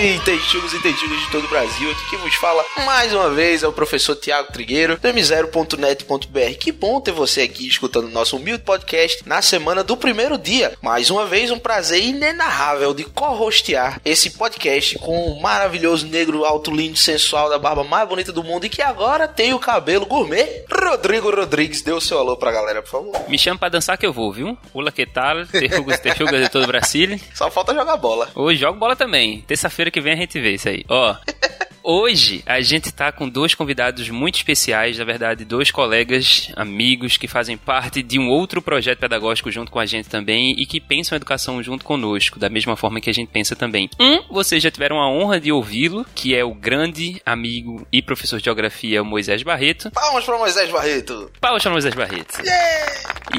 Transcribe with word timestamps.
Texugos 0.00 0.72
e 0.72 0.80
texugos 0.80 1.20
de 1.20 1.30
todo 1.30 1.44
o 1.44 1.48
Brasil. 1.48 1.90
Aqui 1.90 2.08
quem 2.08 2.18
vos 2.20 2.34
fala 2.36 2.64
mais 2.86 3.12
uma 3.12 3.28
vez 3.28 3.62
é 3.62 3.68
o 3.68 3.72
professor 3.72 4.16
Tiago 4.16 4.50
Trigueiro, 4.50 4.96
do 4.96 5.06
m0.net.br. 5.06 6.58
Que 6.58 6.72
bom 6.72 7.02
ter 7.02 7.12
você 7.12 7.42
aqui 7.42 7.68
escutando 7.68 8.06
o 8.06 8.10
nosso 8.10 8.38
humilde 8.38 8.62
podcast 8.62 9.22
na 9.28 9.42
semana 9.42 9.84
do 9.84 9.98
primeiro 9.98 10.38
dia. 10.38 10.72
Mais 10.80 11.10
uma 11.10 11.26
vez, 11.26 11.50
um 11.50 11.58
prazer 11.58 12.02
inenarrável 12.02 12.94
de 12.94 13.04
co-hostear 13.04 14.00
esse 14.02 14.30
podcast 14.30 14.98
com 15.00 15.26
o 15.26 15.42
maravilhoso 15.42 16.06
negro 16.06 16.46
alto, 16.46 16.74
lindo, 16.74 16.96
sensual, 16.96 17.50
da 17.50 17.58
barba 17.58 17.84
mais 17.84 18.08
bonita 18.08 18.32
do 18.32 18.42
mundo 18.42 18.64
e 18.64 18.70
que 18.70 18.80
agora 18.80 19.28
tem 19.28 19.52
o 19.52 19.58
cabelo 19.58 20.06
gourmet. 20.06 20.64
Rodrigo 20.72 21.30
Rodrigues, 21.30 21.82
dê 21.82 21.92
o 21.92 22.00
seu 22.00 22.18
alô 22.18 22.38
pra 22.38 22.50
galera, 22.50 22.80
por 22.80 22.90
favor. 22.90 23.28
Me 23.28 23.38
chama 23.38 23.58
pra 23.58 23.68
dançar 23.68 23.98
que 23.98 24.06
eu 24.06 24.14
vou, 24.14 24.32
viu? 24.32 24.56
Pula 24.72 24.90
que 24.90 25.04
tal, 25.04 25.44
texugos 25.44 25.96
e 25.96 25.98
texugas 25.98 26.40
de 26.40 26.48
todo 26.48 26.64
o 26.64 26.68
Brasil. 26.68 27.20
Só 27.34 27.50
falta 27.50 27.74
jogar 27.74 27.98
bola. 27.98 28.30
Hoje 28.34 28.60
jogo 28.60 28.78
bola 28.78 28.96
também. 28.96 29.42
Terça-feira 29.42 29.89
que 29.90 30.00
vem 30.00 30.12
a 30.12 30.16
gente 30.16 30.40
vê 30.40 30.52
isso 30.52 30.68
aí. 30.68 30.84
Ó. 30.88 31.16
Hoje 31.82 32.42
a 32.44 32.60
gente 32.60 32.92
tá 32.92 33.10
com 33.10 33.28
dois 33.28 33.54
convidados 33.54 34.08
muito 34.10 34.36
especiais, 34.36 34.98
na 34.98 35.04
verdade, 35.04 35.44
dois 35.44 35.70
colegas, 35.70 36.52
amigos 36.54 37.16
que 37.16 37.26
fazem 37.26 37.56
parte 37.56 38.02
de 38.02 38.18
um 38.18 38.28
outro 38.28 38.60
projeto 38.60 38.98
pedagógico 38.98 39.50
junto 39.50 39.72
com 39.72 39.78
a 39.78 39.86
gente 39.86 40.08
também 40.08 40.54
e 40.58 40.66
que 40.66 40.80
pensam 40.80 41.16
a 41.16 41.18
educação 41.18 41.62
junto 41.62 41.84
conosco, 41.84 42.38
da 42.38 42.50
mesma 42.50 42.76
forma 42.76 43.00
que 43.00 43.08
a 43.08 43.14
gente 43.14 43.30
pensa 43.30 43.56
também. 43.56 43.88
Um, 43.98 44.22
vocês 44.30 44.62
já 44.62 44.70
tiveram 44.70 45.00
a 45.00 45.10
honra 45.10 45.40
de 45.40 45.50
ouvi-lo, 45.50 46.04
que 46.14 46.34
é 46.34 46.44
o 46.44 46.54
grande 46.54 47.20
amigo 47.24 47.86
e 47.90 48.02
professor 48.02 48.38
de 48.38 48.44
geografia 48.44 49.02
Moisés 49.02 49.42
Barreto. 49.42 49.90
Palmas 49.90 50.24
pra 50.24 50.38
Moisés 50.38 50.70
Barreto. 50.70 51.30
Palmas 51.40 51.62
para 51.62 51.72
Moisés 51.72 51.94
Barreto. 51.94 52.42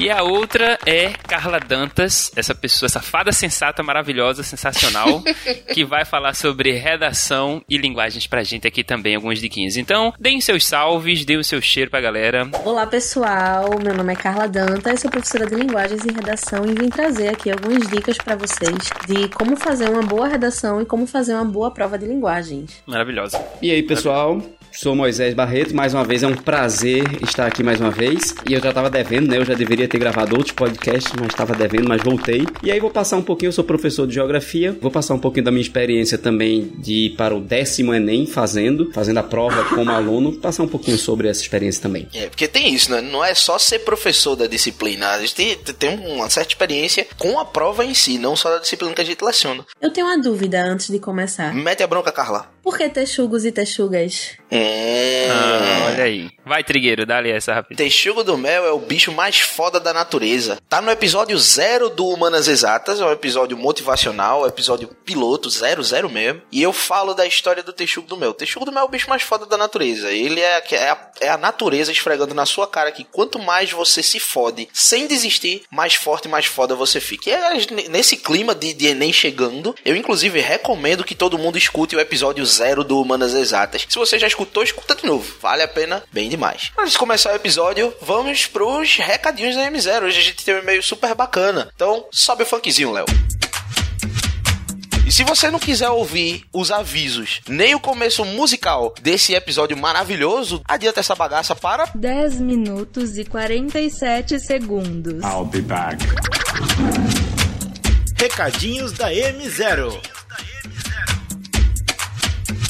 E 0.00 0.10
a 0.10 0.22
outra 0.22 0.78
é 0.86 1.10
Carla 1.28 1.60
Dantas, 1.60 2.32
essa 2.34 2.54
pessoa, 2.54 2.86
essa 2.86 3.00
fada 3.00 3.30
sensata, 3.30 3.82
maravilhosa, 3.82 4.42
sensacional, 4.42 5.22
que 5.72 5.84
vai 5.84 6.04
falar 6.04 6.34
sobre 6.34 6.72
redação 6.72 7.62
e 7.68 7.76
linguagens 7.76 8.26
pra 8.32 8.42
gente 8.42 8.66
aqui 8.66 8.82
também, 8.82 9.14
algumas 9.14 9.38
diquinhas. 9.38 9.76
Então, 9.76 10.10
deem 10.18 10.40
seus 10.40 10.66
salves, 10.66 11.22
deem 11.22 11.38
o 11.38 11.44
seu 11.44 11.60
cheiro 11.60 11.90
pra 11.90 12.00
galera. 12.00 12.50
Olá 12.64 12.86
pessoal, 12.86 13.78
meu 13.78 13.94
nome 13.94 14.14
é 14.14 14.16
Carla 14.16 14.48
Danta, 14.48 14.96
sou 14.96 15.10
professora 15.10 15.44
de 15.44 15.54
linguagens 15.54 16.02
e 16.02 16.10
redação 16.10 16.64
e 16.64 16.72
vim 16.72 16.88
trazer 16.88 17.28
aqui 17.28 17.50
algumas 17.50 17.86
dicas 17.90 18.16
para 18.16 18.34
vocês 18.34 18.88
de 19.06 19.28
como 19.28 19.54
fazer 19.54 19.90
uma 19.90 20.00
boa 20.00 20.28
redação 20.28 20.80
e 20.80 20.86
como 20.86 21.06
fazer 21.06 21.34
uma 21.34 21.44
boa 21.44 21.70
prova 21.70 21.98
de 21.98 22.06
linguagens. 22.06 22.82
Maravilhosa. 22.86 23.38
E 23.60 23.70
aí, 23.70 23.82
pessoal? 23.82 24.40
Sou 24.74 24.96
Moisés 24.96 25.34
Barreto, 25.34 25.74
mais 25.74 25.92
uma 25.92 26.02
vez 26.02 26.22
é 26.22 26.26
um 26.26 26.34
prazer 26.34 27.04
estar 27.22 27.46
aqui 27.46 27.62
mais 27.62 27.78
uma 27.78 27.90
vez. 27.90 28.34
E 28.48 28.54
eu 28.54 28.60
já 28.60 28.72
tava 28.72 28.88
devendo, 28.88 29.28
né? 29.28 29.36
Eu 29.36 29.44
já 29.44 29.52
deveria 29.52 29.86
ter 29.86 29.98
gravado 29.98 30.34
outros 30.34 30.52
podcasts, 30.52 31.12
mas 31.18 31.28
estava 31.28 31.54
devendo, 31.54 31.86
mas 31.86 32.02
voltei. 32.02 32.46
E 32.62 32.72
aí 32.72 32.80
vou 32.80 32.90
passar 32.90 33.18
um 33.18 33.22
pouquinho, 33.22 33.48
eu 33.48 33.52
sou 33.52 33.64
professor 33.64 34.06
de 34.06 34.14
geografia, 34.14 34.76
vou 34.80 34.90
passar 34.90 35.12
um 35.14 35.18
pouquinho 35.18 35.44
da 35.44 35.50
minha 35.50 35.60
experiência 35.60 36.16
também 36.16 36.72
de 36.78 37.06
ir 37.06 37.10
para 37.10 37.34
o 37.34 37.40
décimo 37.40 37.92
Enem 37.92 38.26
fazendo, 38.26 38.90
fazendo 38.92 39.18
a 39.18 39.22
prova 39.22 39.62
como 39.64 39.90
aluno, 39.90 40.32
passar 40.32 40.62
um 40.62 40.68
pouquinho 40.68 40.96
sobre 40.96 41.28
essa 41.28 41.42
experiência 41.42 41.82
também. 41.82 42.08
É, 42.14 42.26
porque 42.28 42.48
tem 42.48 42.74
isso, 42.74 42.90
né? 42.90 43.02
Não 43.02 43.22
é 43.22 43.34
só 43.34 43.58
ser 43.58 43.80
professor 43.80 44.34
da 44.36 44.46
disciplina. 44.46 45.10
A 45.10 45.20
gente 45.20 45.34
tem, 45.34 45.56
tem 45.56 45.98
uma 45.98 46.30
certa 46.30 46.50
experiência 46.50 47.06
com 47.18 47.38
a 47.38 47.44
prova 47.44 47.84
em 47.84 47.92
si, 47.92 48.16
não 48.16 48.34
só 48.34 48.50
da 48.50 48.58
disciplina 48.58 48.94
que 48.94 49.02
a 49.02 49.04
gente 49.04 49.22
leciona. 49.22 49.66
Eu 49.80 49.92
tenho 49.92 50.06
uma 50.06 50.18
dúvida 50.18 50.62
antes 50.64 50.88
de 50.88 50.98
começar. 50.98 51.54
Mete 51.54 51.82
a 51.82 51.86
bronca, 51.86 52.10
Carla. 52.10 52.50
Por 52.72 52.78
que 52.78 52.88
texugos 52.88 53.44
e 53.44 53.52
texugas? 53.52 54.30
Hum. 54.50 54.58
Ah, 55.30 55.88
olha 55.88 56.04
aí. 56.04 56.30
Vai, 56.42 56.64
Trigueiro, 56.64 57.04
dá 57.04 57.18
ali 57.18 57.30
essa 57.30 57.52
rápida. 57.52 57.76
Texugo 57.76 58.24
do 58.24 58.36
Mel 58.38 58.64
é 58.64 58.72
o 58.72 58.78
bicho 58.78 59.12
mais 59.12 59.40
foda 59.40 59.78
da 59.78 59.92
natureza. 59.92 60.58
Tá 60.70 60.80
no 60.80 60.90
episódio 60.90 61.38
zero 61.38 61.90
do 61.90 62.08
Humanas 62.08 62.48
Exatas, 62.48 62.98
é 62.98 63.04
um 63.04 63.12
episódio 63.12 63.58
motivacional, 63.58 64.40
é 64.40 64.44
um 64.44 64.48
episódio 64.48 64.88
piloto, 65.04 65.50
zero, 65.50 65.84
zero 65.84 66.08
mesmo. 66.08 66.40
E 66.50 66.62
eu 66.62 66.72
falo 66.72 67.12
da 67.12 67.26
história 67.26 67.62
do 67.62 67.74
Texugo 67.74 68.08
do 68.08 68.16
Mel. 68.16 68.30
O 68.30 68.34
Texugo 68.34 68.64
do 68.64 68.72
Mel 68.72 68.84
é 68.84 68.86
o 68.86 68.90
bicho 68.90 69.08
mais 69.08 69.22
foda 69.22 69.44
da 69.44 69.58
natureza. 69.58 70.10
Ele 70.10 70.40
é, 70.40 70.64
é, 70.72 70.88
a, 70.88 71.10
é 71.20 71.28
a 71.28 71.36
natureza 71.36 71.92
esfregando 71.92 72.34
na 72.34 72.46
sua 72.46 72.66
cara 72.66 72.90
que 72.90 73.04
quanto 73.04 73.38
mais 73.38 73.70
você 73.70 74.02
se 74.02 74.18
fode 74.18 74.66
sem 74.72 75.06
desistir, 75.06 75.62
mais 75.70 75.94
forte 75.94 76.24
e 76.24 76.30
mais 76.30 76.46
foda 76.46 76.74
você 76.74 77.00
fica. 77.00 77.28
E 77.28 77.32
é 77.34 77.88
nesse 77.90 78.16
clima 78.16 78.54
de, 78.54 78.72
de 78.72 78.86
Enem 78.86 79.12
chegando, 79.12 79.74
eu 79.84 79.94
inclusive 79.94 80.40
recomendo 80.40 81.04
que 81.04 81.14
todo 81.14 81.38
mundo 81.38 81.58
escute 81.58 81.94
o 81.94 82.00
episódio 82.00 82.44
zero 82.46 82.61
do 82.84 83.00
Humanas 83.00 83.34
Exatas. 83.34 83.84
Se 83.88 83.98
você 83.98 84.18
já 84.18 84.26
escutou, 84.26 84.62
escuta 84.62 84.94
de 84.94 85.04
novo. 85.04 85.34
Vale 85.40 85.62
a 85.62 85.68
pena 85.68 86.02
bem 86.12 86.28
demais. 86.28 86.70
Antes 86.78 86.92
de 86.92 86.98
começar 86.98 87.32
o 87.32 87.36
episódio, 87.36 87.92
vamos 88.00 88.46
pros 88.46 88.96
recadinhos 88.96 89.56
da 89.56 89.70
M0. 89.70 90.04
Hoje 90.04 90.18
a 90.18 90.22
gente 90.22 90.44
tem 90.44 90.54
um 90.54 90.58
e-mail 90.58 90.82
super 90.82 91.14
bacana. 91.14 91.70
Então, 91.74 92.06
sobe 92.12 92.44
o 92.44 92.46
funkzinho, 92.46 92.92
Léo. 92.92 93.06
E 95.06 95.10
se 95.10 95.24
você 95.24 95.50
não 95.50 95.58
quiser 95.58 95.90
ouvir 95.90 96.44
os 96.52 96.70
avisos, 96.70 97.40
nem 97.48 97.74
o 97.74 97.80
começo 97.80 98.24
musical 98.24 98.94
desse 99.02 99.34
episódio 99.34 99.76
maravilhoso, 99.76 100.62
adianta 100.66 101.00
essa 101.00 101.14
bagaça 101.14 101.54
para 101.54 101.84
10 101.94 102.40
minutos 102.40 103.18
e 103.18 103.24
47 103.24 104.38
segundos. 104.38 105.22
I'll 105.22 105.44
be 105.44 105.60
back. 105.60 106.02
Recadinhos 108.16 108.92
da 108.92 109.10
M0. 109.10 110.21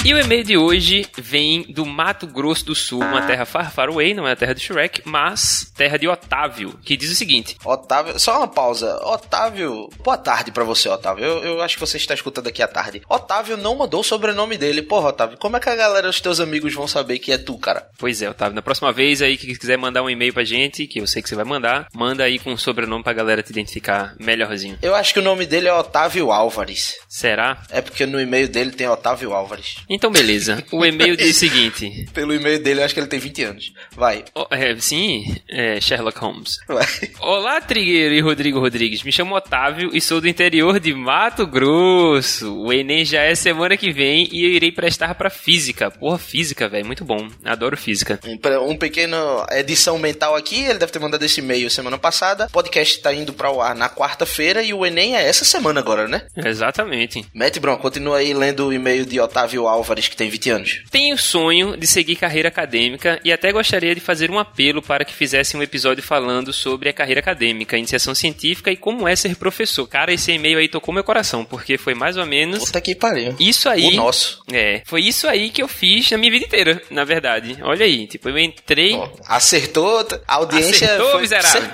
E 0.04 0.12
o 0.12 0.18
e-mail 0.18 0.42
de 0.42 0.56
hoje 0.56 1.06
vem 1.16 1.62
do 1.62 1.86
Mato 1.86 2.26
Grosso 2.26 2.64
do 2.64 2.74
Sul, 2.74 2.98
uma 2.98 3.22
terra 3.22 3.44
far, 3.44 3.70
far 3.70 3.88
away, 3.88 4.12
não 4.12 4.26
é 4.26 4.32
a 4.32 4.36
terra 4.36 4.52
do 4.52 4.58
Shrek, 4.58 5.00
mas 5.04 5.72
terra 5.76 5.96
de 5.96 6.08
Otávio, 6.08 6.76
que 6.82 6.96
diz 6.96 7.12
o 7.12 7.14
seguinte: 7.14 7.56
Otávio. 7.64 8.18
Só 8.18 8.38
uma 8.38 8.48
pausa. 8.48 8.98
Otávio. 9.04 9.88
Boa 10.02 10.18
tarde 10.18 10.50
pra 10.50 10.64
você, 10.64 10.88
Otávio. 10.88 11.24
Eu, 11.24 11.44
eu 11.44 11.62
acho 11.62 11.76
que 11.76 11.80
você 11.80 11.98
está 11.98 12.14
escutando 12.14 12.48
aqui 12.48 12.60
à 12.60 12.66
tarde. 12.66 13.00
Otávio 13.08 13.56
não 13.56 13.76
mandou 13.76 14.00
o 14.00 14.04
sobrenome 14.04 14.58
dele. 14.58 14.82
Porra, 14.82 15.10
Otávio, 15.10 15.38
como 15.38 15.56
é 15.56 15.60
que 15.60 15.68
a 15.68 15.76
galera, 15.76 16.08
os 16.08 16.20
teus 16.20 16.40
amigos 16.40 16.74
vão 16.74 16.88
saber 16.88 17.20
que 17.20 17.30
é 17.30 17.38
tu, 17.38 17.56
cara? 17.56 17.86
Pois 17.96 18.20
é, 18.20 18.28
Otávio, 18.28 18.56
na 18.56 18.62
próxima 18.62 18.90
vez 18.90 19.22
aí 19.22 19.36
que 19.36 19.56
quiser 19.56 19.78
mandar 19.78 20.02
um 20.02 20.10
e-mail 20.10 20.34
pra 20.34 20.42
gente, 20.42 20.84
que 20.88 21.00
eu 21.00 21.06
sei 21.06 21.22
que 21.22 21.28
você 21.28 21.36
vai 21.36 21.44
mandar, 21.44 21.86
manda 21.94 22.24
aí 22.24 22.40
com 22.40 22.52
o 22.52 22.58
sobrenome 22.58 23.04
pra 23.04 23.12
galera 23.12 23.40
te 23.40 23.50
identificar 23.50 24.16
melhorzinho. 24.18 24.76
Eu 24.82 24.96
acho 24.96 25.14
que 25.14 25.20
o 25.20 25.22
nome 25.22 25.46
dele 25.46 25.68
é 25.68 25.72
Otávio 25.72 26.32
Álvares. 26.32 26.96
Será? 27.08 27.62
É 27.70 27.80
porque 27.80 28.04
no 28.04 28.20
e-mail 28.20 28.48
dele 28.48 28.72
tem 28.72 28.88
Otávio 28.88 29.32
Álvares. 29.32 29.76
Então, 29.94 30.10
beleza. 30.10 30.64
O 30.72 30.84
e-mail 30.84 31.16
diz 31.16 31.36
o 31.36 31.38
seguinte: 31.40 32.06
Pelo 32.14 32.34
e-mail 32.34 32.62
dele, 32.62 32.80
eu 32.80 32.84
acho 32.84 32.94
que 32.94 33.00
ele 33.00 33.06
tem 33.06 33.20
20 33.20 33.44
anos. 33.44 33.72
Vai, 33.94 34.24
Oh, 34.34 34.46
é, 34.50 34.74
sim, 34.78 35.36
é 35.48 35.80
Sherlock 35.80 36.18
Holmes. 36.18 36.56
vai. 36.66 36.86
Olá, 37.20 37.60
Trigueiro 37.60 38.14
e 38.14 38.20
Rodrigo 38.20 38.58
Rodrigues. 38.58 39.02
Me 39.02 39.12
chamo 39.12 39.34
Otávio 39.34 39.90
e 39.92 40.00
sou 40.00 40.20
do 40.20 40.28
interior 40.28 40.80
de 40.80 40.94
Mato 40.94 41.46
Grosso. 41.46 42.54
O 42.56 42.72
Enem 42.72 43.04
já 43.04 43.22
é 43.22 43.34
semana 43.34 43.76
que 43.76 43.92
vem 43.92 44.28
e 44.32 44.44
eu 44.44 44.50
irei 44.50 44.72
prestar 44.72 45.14
pra 45.14 45.28
física. 45.28 45.90
Porra, 45.90 46.18
física, 46.18 46.68
velho, 46.68 46.86
muito 46.86 47.04
bom. 47.04 47.28
Adoro 47.44 47.76
física. 47.76 48.18
Um, 48.66 48.76
pequeno 48.76 49.16
edição 49.50 49.98
mental 49.98 50.34
aqui, 50.34 50.64
ele 50.64 50.78
deve 50.78 50.92
ter 50.92 50.98
mandado 50.98 51.22
esse 51.24 51.40
e-mail 51.40 51.68
semana 51.70 51.98
passada. 51.98 52.46
O 52.46 52.52
podcast 52.52 53.00
tá 53.00 53.12
indo 53.12 53.32
para 53.32 53.50
o 53.50 53.60
ar 53.60 53.74
na 53.74 53.88
quarta-feira 53.90 54.62
e 54.62 54.72
o 54.72 54.86
Enem 54.86 55.16
é 55.16 55.28
essa 55.28 55.44
semana 55.44 55.80
agora, 55.80 56.08
né? 56.08 56.22
Exatamente. 56.36 57.24
Mete 57.34 57.60
Bron, 57.60 57.76
continua 57.76 58.18
aí 58.18 58.32
lendo 58.32 58.66
o 58.68 58.72
e-mail 58.72 59.04
de 59.04 59.20
Otávio 59.20 59.66
Álvares, 59.82 60.06
que 60.06 60.16
tem 60.16 60.30
20 60.30 60.50
anos. 60.50 60.82
Tenho 60.90 61.16
o 61.16 61.18
sonho 61.18 61.76
de 61.76 61.86
seguir 61.88 62.14
carreira 62.14 62.48
acadêmica 62.48 63.20
e 63.24 63.32
até 63.32 63.50
gostaria 63.50 63.94
de 63.94 64.00
fazer 64.00 64.30
um 64.30 64.38
apelo 64.38 64.80
para 64.80 65.04
que 65.04 65.12
fizesse 65.12 65.56
um 65.56 65.62
episódio 65.62 66.02
falando 66.04 66.52
sobre 66.52 66.88
a 66.88 66.92
carreira 66.92 67.18
acadêmica, 67.20 67.76
iniciação 67.76 68.14
científica 68.14 68.70
e 68.70 68.76
como 68.76 69.08
é 69.08 69.16
ser 69.16 69.34
professor. 69.36 69.86
Cara, 69.88 70.12
esse 70.12 70.30
e-mail 70.30 70.58
aí 70.58 70.68
tocou 70.68 70.94
meu 70.94 71.02
coração, 71.02 71.44
porque 71.44 71.76
foi 71.76 71.94
mais 71.94 72.16
ou 72.16 72.24
menos 72.24 72.64
Puta 72.66 72.80
que 72.80 72.94
pariu. 72.94 73.34
isso 73.40 73.68
aí. 73.68 73.88
O 73.88 73.90
nosso. 73.96 74.42
É, 74.52 74.82
foi 74.86 75.02
isso 75.02 75.26
aí 75.26 75.50
que 75.50 75.62
eu 75.62 75.66
fiz 75.68 76.08
na 76.12 76.16
minha 76.18 76.30
vida 76.30 76.46
inteira, 76.46 76.80
na 76.88 77.02
verdade. 77.04 77.58
Olha 77.62 77.84
aí, 77.84 78.06
tipo, 78.06 78.28
eu 78.28 78.38
entrei. 78.38 78.94
Ó, 78.94 79.08
acertou, 79.26 80.06
a 80.28 80.36
audiência 80.36 80.86
Acertou, 80.86 81.10
foi 81.10 81.20
miserável. 81.22 81.70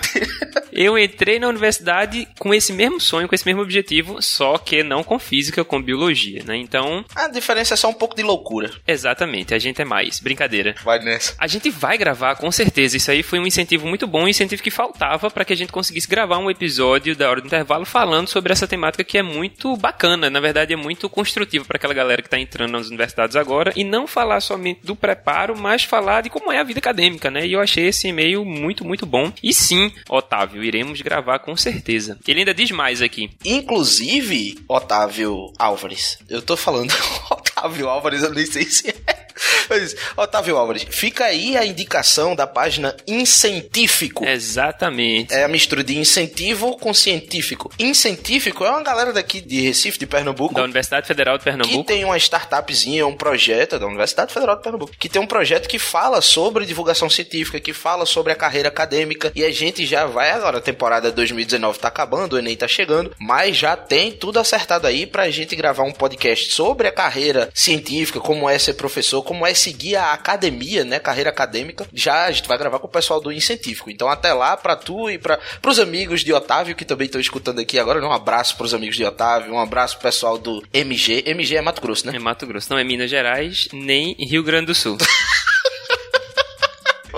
Eu 0.72 0.99
entrei 0.99 1.38
na 1.38 1.49
universidade 1.49 2.28
com 2.38 2.54
esse 2.54 2.72
mesmo 2.72 3.00
sonho, 3.00 3.26
com 3.28 3.34
esse 3.34 3.44
mesmo 3.44 3.62
objetivo, 3.62 4.22
só 4.22 4.56
que 4.58 4.82
não 4.82 5.02
com 5.02 5.19
física, 5.19 5.64
com 5.64 5.82
biologia, 5.82 6.43
né? 6.46 6.56
Então, 6.56 7.04
A 7.14 7.26
diferença 7.28 7.75
é 7.75 7.76
só 7.76 7.88
um 7.88 7.94
pouco 7.99 8.17
de 8.17 8.23
loucura. 8.23 8.71
exatamente, 8.87 9.55
a 9.55 9.59
gente 9.59 9.83
é 9.83 9.85
mais. 9.85 10.21
Brincadeira. 10.21 10.75
Vai 10.85 10.99
nessa. 11.00 11.35
A 11.39 11.47
gente 11.47 11.71
vai 11.71 11.99
gravar, 11.99 12.37
com 12.37 12.50
certeza. 12.50 12.97
Isso 12.97 13.11
aí 13.11 13.23
foi 13.23 13.39
um 13.39 13.47
incentivo 13.47 13.87
muito 13.87 14.06
bom, 14.06 14.25
um 14.25 14.29
incentivo 14.29 14.62
que 14.62 14.71
faltava 14.71 15.31
para 15.31 15.45
que 15.45 15.53
a 15.53 15.56
gente 15.56 15.73
conseguisse 15.73 16.09
gravar 16.09 16.39
um 16.39 16.50
episódio 16.50 17.17
da 17.17 17.29
Hora 17.29 17.41
do 17.41 17.47
Intervalo 17.47 17.85
falando 17.85 18.29
sobre 18.29 18.53
essa 18.53 18.67
temática 18.67 19.05
que 19.05 19.19
é 19.19 19.23
muito 19.23 19.77
bacana. 19.77 20.31
Na 20.31 20.41
verdade, 20.41 20.73
é 20.73 20.77
muito 20.77 21.09
construtiva 21.09 21.65
para 21.65 21.77
aquela 21.77 21.95
galera 21.95 22.23
que 22.23 22.29
está 22.29 22.39
entrando 22.39 22.73
nas 22.73 22.89
universidades 22.89 23.37
agora 23.37 23.73
e 23.77 23.85
não 23.85 24.06
falar 24.06 24.41
somente 24.41 24.81
do 24.85 24.97
preparo, 24.97 25.56
mas 25.56 25.85
falar 25.85 26.23
de 26.23 26.31
como 26.31 26.53
é 26.53 26.59
a 26.59 26.65
vida 26.65 26.79
acadêmica, 26.79 27.31
né? 27.31 27.47
E 27.47 27.53
eu 27.53 27.61
achei 27.61 27.87
esse 27.87 28.09
e-mail 28.09 28.45
muito, 28.45 28.85
muito 28.85 29.06
bom. 29.06 29.33
E 29.43 29.53
sim, 29.53 29.93
Otávio, 30.09 30.62
iremos 30.62 31.00
gravar 31.00 31.39
com 31.41 31.56
certeza. 31.56 32.19
Ele 32.27 32.41
ainda 32.41 32.55
diz 32.55 32.71
mais 32.71 33.03
aqui. 33.03 33.31
Inclusive, 33.45 34.59
Otávio 34.69 35.53
Álvares. 35.59 36.19
Eu 36.29 36.43
tô 36.43 36.56
falando 36.56 36.93
Otávio 37.58 37.88
Álvares, 37.88 38.22
eu 38.22 38.32
nem 38.32 38.46
sei 38.46 38.64
se 38.64 38.88
é. 38.88 39.27
Mas, 39.69 39.94
Otávio 40.17 40.56
Álvares, 40.56 40.87
fica 40.90 41.25
aí 41.25 41.56
a 41.56 41.64
indicação 41.64 42.35
da 42.35 42.46
página 42.46 42.96
Incentífico. 43.06 44.25
Exatamente. 44.25 45.32
É 45.32 45.44
a 45.44 45.49
mistura 45.49 45.82
de 45.82 45.96
incentivo 45.96 46.76
com 46.76 46.93
científico. 46.93 47.70
Incentífico 47.79 48.64
é 48.64 48.70
uma 48.70 48.82
galera 48.82 49.12
daqui 49.12 49.40
de 49.40 49.61
Recife, 49.61 49.99
de 49.99 50.06
Pernambuco. 50.06 50.55
Da 50.55 50.62
Universidade 50.62 51.06
Federal 51.06 51.38
de 51.38 51.44
Pernambuco. 51.44 51.85
Que 51.85 51.87
tem 51.87 52.05
uma 52.05 52.17
startupzinha, 52.17 53.06
um 53.06 53.17
projeto 53.17 53.79
da 53.79 53.87
Universidade 53.87 54.32
Federal 54.32 54.56
de 54.56 54.62
Pernambuco, 54.62 54.93
que 54.99 55.08
tem 55.08 55.20
um 55.20 55.26
projeto 55.26 55.69
que 55.69 55.79
fala 55.79 56.20
sobre 56.20 56.67
divulgação 56.67 57.08
científica, 57.08 57.61
que 57.61 57.73
fala 57.73 58.06
sobre 58.06 58.32
a 58.32 58.37
carreira 58.37 58.69
acadêmica. 58.69 59.32
E 59.35 59.44
a 59.44 59.50
gente 59.50 59.87
já 59.87 60.06
vai 60.06 60.31
agora, 60.31 60.58
a 60.58 60.61
temporada 60.61 61.11
2019 61.11 61.79
tá 61.79 61.88
acabando, 61.88 62.37
o 62.37 62.38
Enem 62.38 62.56
tá 62.56 62.69
chegando, 62.69 63.14
mas 63.19 63.56
já 63.56 63.76
tem 63.76 64.12
tudo 64.12 64.38
acertado 64.38 64.87
aí 64.87 65.06
pra 65.06 65.31
gente 65.31 65.56
gravar 65.56 65.85
um 65.85 65.93
podcast 65.93 66.52
sobre 66.52 66.88
a 66.88 66.93
carreira 66.93 67.50
científica, 67.55 68.20
como 68.20 68.49
é 68.49 68.58
ser 68.58 68.75
professor, 68.75 69.23
como 69.28 69.46
é 69.46 69.52
seguir 69.52 69.94
a 69.94 70.14
academia, 70.14 70.86
né, 70.86 70.98
carreira 70.98 71.28
acadêmica. 71.28 71.86
Já 71.92 72.25
a 72.25 72.32
gente 72.32 72.48
vai 72.48 72.56
gravar 72.56 72.78
com 72.78 72.86
o 72.86 72.90
pessoal 72.90 73.20
do 73.20 73.30
Incentivo. 73.30 73.84
Então 73.88 74.08
até 74.08 74.32
lá, 74.32 74.56
pra 74.56 74.75
tu 74.75 75.10
e 75.10 75.19
para 75.19 75.38
os 75.66 75.78
amigos 75.78 76.25
de 76.25 76.32
Otávio 76.32 76.75
que 76.75 76.82
também 76.82 77.04
estão 77.04 77.20
escutando 77.20 77.58
aqui 77.58 77.78
agora, 77.78 78.02
um 78.02 78.10
abraço 78.10 78.56
pros 78.56 78.72
amigos 78.72 78.96
de 78.96 79.04
Otávio, 79.04 79.52
um 79.52 79.60
abraço 79.60 79.98
pro 79.98 80.04
pessoal 80.04 80.38
do 80.38 80.64
MG. 80.72 81.25
MG 81.26 81.56
é 81.56 81.60
Mato 81.60 81.82
Grosso, 81.82 82.06
né? 82.06 82.16
É 82.16 82.19
Mato 82.19 82.46
Grosso, 82.46 82.70
não 82.70 82.78
é 82.78 82.84
Minas 82.84 83.10
Gerais, 83.10 83.69
nem 83.70 84.16
Rio 84.19 84.42
Grande 84.42 84.69
do 84.69 84.75
Sul. 84.75 84.96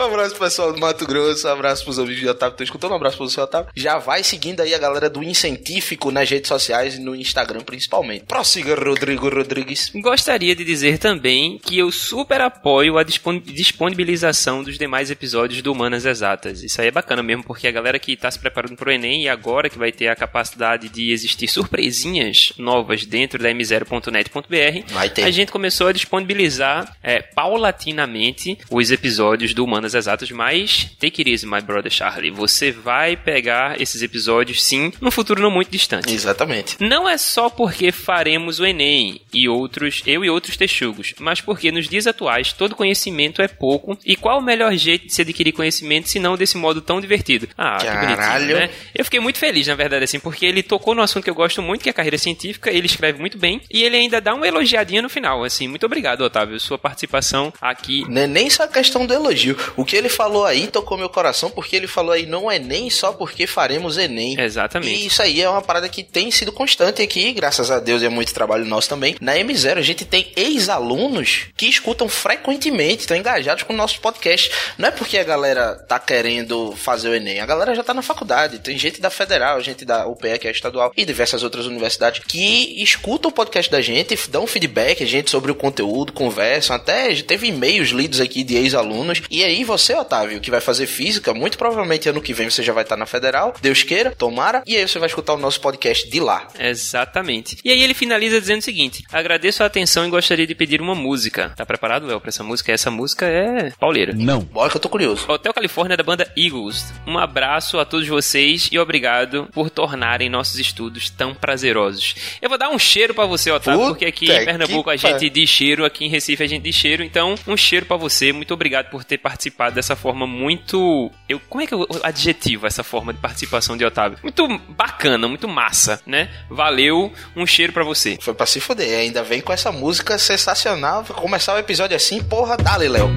Um 0.00 0.04
abraço 0.04 0.30
pro 0.30 0.44
pessoal 0.46 0.72
do 0.72 0.80
Mato 0.80 1.06
Grosso, 1.06 1.46
um 1.46 1.50
abraço 1.50 1.84
pros 1.84 1.98
amigos 1.98 2.18
de 2.18 2.26
Otávio 2.26 2.56
que 2.56 2.62
estão 2.62 2.64
escutando, 2.64 2.92
um 2.92 2.94
abraço 2.94 3.18
pro 3.18 3.28
seu 3.28 3.44
Otávio. 3.44 3.70
Já 3.76 3.98
vai 3.98 4.24
seguindo 4.24 4.62
aí 4.62 4.74
a 4.74 4.78
galera 4.78 5.10
do 5.10 5.22
Incentífico 5.22 6.10
nas 6.10 6.30
redes 6.30 6.48
sociais 6.48 6.94
e 6.94 7.00
no 7.00 7.14
Instagram 7.14 7.60
principalmente. 7.60 8.24
Prossiga, 8.24 8.74
Rodrigo 8.74 9.28
Rodrigues. 9.28 9.92
Gostaria 9.94 10.56
de 10.56 10.64
dizer 10.64 10.96
também 10.96 11.58
que 11.58 11.78
eu 11.78 11.92
super 11.92 12.40
apoio 12.40 12.96
a 12.96 13.02
disponibilização 13.04 14.64
dos 14.64 14.78
demais 14.78 15.10
episódios 15.10 15.60
do 15.60 15.70
Humanas 15.70 16.06
Exatas. 16.06 16.62
Isso 16.62 16.80
aí 16.80 16.88
é 16.88 16.90
bacana 16.90 17.22
mesmo, 17.22 17.44
porque 17.44 17.68
a 17.68 17.70
galera 17.70 17.98
que 17.98 18.12
está 18.12 18.30
se 18.30 18.38
preparando 18.38 18.76
pro 18.76 18.90
Enem 18.90 19.24
e 19.24 19.28
agora 19.28 19.68
que 19.68 19.76
vai 19.76 19.92
ter 19.92 20.08
a 20.08 20.16
capacidade 20.16 20.88
de 20.88 21.12
existir 21.12 21.46
surpresinhas 21.46 22.54
novas 22.56 23.04
dentro 23.04 23.38
da 23.42 23.50
m0.net.br, 23.50 25.22
a 25.22 25.30
gente 25.30 25.52
começou 25.52 25.88
a 25.88 25.92
disponibilizar 25.92 26.96
é, 27.02 27.20
paulatinamente 27.20 28.56
os 28.70 28.90
episódios 28.90 29.52
do 29.52 29.62
Humanas 29.62 29.89
exatas, 29.94 30.30
mas 30.30 30.88
take 30.98 31.20
it 31.20 31.30
easy, 31.30 31.46
my 31.46 31.60
brother 31.60 31.90
Charlie. 31.90 32.30
Você 32.30 32.70
vai 32.70 33.16
pegar 33.16 33.80
esses 33.80 34.02
episódios, 34.02 34.62
sim, 34.62 34.92
no 35.00 35.10
futuro 35.10 35.42
não 35.42 35.50
muito 35.50 35.70
distante. 35.70 36.12
Exatamente. 36.12 36.76
Não 36.80 37.08
é 37.08 37.16
só 37.18 37.48
porque 37.50 37.92
faremos 37.92 38.60
o 38.60 38.66
Enem 38.66 39.20
e 39.32 39.48
outros, 39.48 40.02
eu 40.06 40.24
e 40.24 40.30
outros 40.30 40.56
texugos, 40.56 41.14
mas 41.18 41.40
porque 41.40 41.70
nos 41.72 41.88
dias 41.88 42.06
atuais 42.06 42.52
todo 42.52 42.74
conhecimento 42.76 43.42
é 43.42 43.48
pouco 43.48 43.98
e 44.04 44.16
qual 44.16 44.38
o 44.38 44.42
melhor 44.42 44.74
jeito 44.76 45.06
de 45.06 45.14
se 45.14 45.22
adquirir 45.22 45.52
conhecimento 45.52 46.08
se 46.08 46.18
não 46.18 46.36
desse 46.36 46.56
modo 46.56 46.80
tão 46.80 47.00
divertido? 47.00 47.48
Ah, 47.56 47.78
Caralho. 47.78 48.08
que 48.08 48.16
bonitinho, 48.16 48.56
né? 48.56 48.70
Eu 48.94 49.04
fiquei 49.04 49.20
muito 49.20 49.38
feliz, 49.38 49.66
na 49.66 49.74
verdade, 49.74 50.04
assim, 50.04 50.18
porque 50.18 50.46
ele 50.46 50.62
tocou 50.62 50.94
no 50.94 51.02
assunto 51.02 51.24
que 51.24 51.30
eu 51.30 51.34
gosto 51.34 51.62
muito, 51.62 51.82
que 51.82 51.88
é 51.88 51.92
a 51.92 51.94
carreira 51.94 52.18
científica, 52.18 52.70
ele 52.70 52.86
escreve 52.86 53.18
muito 53.18 53.38
bem 53.38 53.60
e 53.70 53.82
ele 53.82 53.96
ainda 53.96 54.20
dá 54.20 54.34
uma 54.34 54.46
elogiadinha 54.46 55.02
no 55.02 55.08
final, 55.08 55.44
assim. 55.44 55.68
Muito 55.68 55.86
obrigado, 55.86 56.22
Otávio, 56.22 56.58
sua 56.60 56.78
participação 56.78 57.52
aqui. 57.60 58.04
Não 58.08 58.22
é 58.22 58.26
nem 58.26 58.50
só 58.50 58.64
a 58.64 58.68
questão 58.68 59.06
do 59.06 59.14
elogio. 59.14 59.56
O 59.80 59.84
que 59.84 59.96
ele 59.96 60.10
falou 60.10 60.44
aí 60.44 60.66
tocou 60.66 60.98
meu 60.98 61.08
coração, 61.08 61.50
porque 61.50 61.74
ele 61.74 61.86
falou 61.86 62.12
aí 62.12 62.26
não 62.26 62.50
é 62.50 62.58
nem 62.58 62.90
só 62.90 63.14
porque 63.14 63.46
faremos 63.46 63.96
Enem. 63.96 64.38
Exatamente. 64.38 64.92
E 64.92 65.06
isso 65.06 65.22
aí 65.22 65.40
é 65.40 65.48
uma 65.48 65.62
parada 65.62 65.88
que 65.88 66.04
tem 66.04 66.30
sido 66.30 66.52
constante 66.52 67.00
aqui, 67.00 67.32
graças 67.32 67.70
a 67.70 67.80
Deus 67.80 68.02
e 68.02 68.04
é 68.04 68.10
muito 68.10 68.34
trabalho 68.34 68.66
nosso 68.66 68.90
também. 68.90 69.16
Na 69.22 69.36
M0 69.36 69.78
a 69.78 69.82
gente 69.82 70.04
tem 70.04 70.30
ex-alunos 70.36 71.46
que 71.56 71.64
escutam 71.64 72.10
frequentemente, 72.10 73.00
estão 73.00 73.16
engajados 73.16 73.62
com 73.62 73.72
o 73.72 73.76
nosso 73.76 73.98
podcast. 74.02 74.50
Não 74.76 74.88
é 74.88 74.90
porque 74.90 75.16
a 75.16 75.24
galera 75.24 75.74
tá 75.88 75.98
querendo 75.98 76.72
fazer 76.76 77.08
o 77.08 77.14
Enem, 77.14 77.40
a 77.40 77.46
galera 77.46 77.74
já 77.74 77.82
tá 77.82 77.94
na 77.94 78.02
faculdade. 78.02 78.58
Tem 78.58 78.76
gente 78.76 79.00
da 79.00 79.08
Federal, 79.08 79.62
gente 79.62 79.86
da 79.86 80.06
UPE, 80.06 80.38
que 80.40 80.46
é 80.46 80.50
estadual, 80.50 80.92
e 80.94 81.06
diversas 81.06 81.42
outras 81.42 81.64
universidades 81.64 82.22
que 82.28 82.82
escutam 82.82 83.30
o 83.30 83.34
podcast 83.34 83.72
da 83.72 83.80
gente, 83.80 84.14
dão 84.28 84.46
feedback 84.46 85.02
a 85.02 85.06
gente 85.06 85.30
sobre 85.30 85.50
o 85.50 85.54
conteúdo, 85.54 86.12
conversam, 86.12 86.76
até 86.76 87.14
teve 87.22 87.46
e-mails 87.46 87.88
lidos 87.88 88.20
aqui 88.20 88.44
de 88.44 88.56
ex-alunos. 88.56 89.22
E 89.30 89.42
aí 89.42 89.59
você, 89.64 89.94
Otávio, 89.94 90.40
que 90.40 90.50
vai 90.50 90.60
fazer 90.60 90.86
física, 90.86 91.32
muito 91.34 91.58
provavelmente 91.58 92.08
ano 92.08 92.20
que 92.20 92.32
vem 92.32 92.50
você 92.50 92.62
já 92.62 92.72
vai 92.72 92.82
estar 92.82 92.96
na 92.96 93.06
Federal, 93.06 93.54
Deus 93.60 93.82
queira, 93.82 94.10
tomara, 94.12 94.62
e 94.66 94.76
aí 94.76 94.86
você 94.86 94.98
vai 94.98 95.08
escutar 95.08 95.34
o 95.34 95.38
nosso 95.38 95.60
podcast 95.60 96.08
de 96.08 96.20
lá. 96.20 96.48
Exatamente. 96.58 97.58
E 97.64 97.70
aí 97.70 97.82
ele 97.82 97.94
finaliza 97.94 98.40
dizendo 98.40 98.60
o 98.60 98.64
seguinte: 98.64 99.04
agradeço 99.12 99.62
a 99.62 99.66
atenção 99.66 100.06
e 100.06 100.10
gostaria 100.10 100.46
de 100.46 100.54
pedir 100.54 100.80
uma 100.80 100.94
música. 100.94 101.52
Tá 101.56 101.66
preparado, 101.66 102.06
Léo, 102.06 102.20
pra 102.20 102.30
essa 102.30 102.42
música? 102.42 102.72
Essa 102.72 102.90
música 102.90 103.26
é 103.26 103.70
pauleira. 103.78 104.12
Não. 104.14 104.40
Bora 104.40 104.70
que 104.70 104.76
eu 104.76 104.80
tô 104.80 104.88
curioso. 104.88 105.30
Hotel 105.30 105.52
Califórnia 105.52 105.96
da 105.96 106.02
banda 106.02 106.32
Eagles. 106.36 106.92
Um 107.06 107.18
abraço 107.18 107.78
a 107.78 107.84
todos 107.84 108.08
vocês 108.08 108.68
e 108.72 108.78
obrigado 108.78 109.48
por 109.52 109.70
tornarem 109.70 110.28
nossos 110.28 110.58
estudos 110.58 111.10
tão 111.10 111.34
prazerosos. 111.34 112.14
Eu 112.40 112.48
vou 112.48 112.58
dar 112.58 112.70
um 112.70 112.78
cheiro 112.78 113.14
para 113.14 113.26
você, 113.26 113.50
Otávio, 113.50 113.80
Puta 113.80 113.90
porque 113.90 114.06
aqui 114.06 114.30
em 114.30 114.44
Pernambuco 114.44 114.90
a 114.90 114.96
gente 114.96 115.28
diz 115.28 115.48
cheiro, 115.48 115.84
aqui 115.84 116.04
em 116.04 116.08
Recife 116.08 116.42
a 116.42 116.46
gente 116.46 116.62
diz 116.62 116.74
cheiro, 116.74 117.02
então 117.02 117.34
um 117.46 117.56
cheiro 117.56 117.86
para 117.86 117.96
você. 117.96 118.32
Muito 118.32 118.54
obrigado 118.54 118.90
por 118.90 119.04
ter 119.04 119.18
participado 119.18 119.49
dessa 119.72 119.96
forma 119.96 120.26
muito. 120.26 121.10
Eu, 121.28 121.40
como 121.48 121.62
é 121.62 121.66
que 121.66 121.74
eu 121.74 121.86
adjetivo 122.02 122.66
essa 122.66 122.82
forma 122.82 123.12
de 123.12 123.20
participação 123.20 123.76
de 123.76 123.84
Otávio? 123.84 124.18
Muito 124.22 124.46
bacana, 124.68 125.28
muito 125.28 125.48
massa, 125.48 126.00
né? 126.06 126.28
Valeu, 126.48 127.12
um 127.36 127.46
cheiro 127.46 127.72
para 127.72 127.84
você. 127.84 128.18
Foi 128.20 128.34
pra 128.34 128.46
se 128.46 128.60
fuder, 128.60 128.98
ainda 128.98 129.22
vem 129.22 129.40
com 129.40 129.52
essa 129.52 129.70
música 129.72 130.18
sensacional. 130.18 131.04
Começar 131.04 131.54
o 131.54 131.58
episódio 131.58 131.96
assim, 131.96 132.22
porra, 132.22 132.56
dale, 132.56 132.88
Léo. 132.88 133.10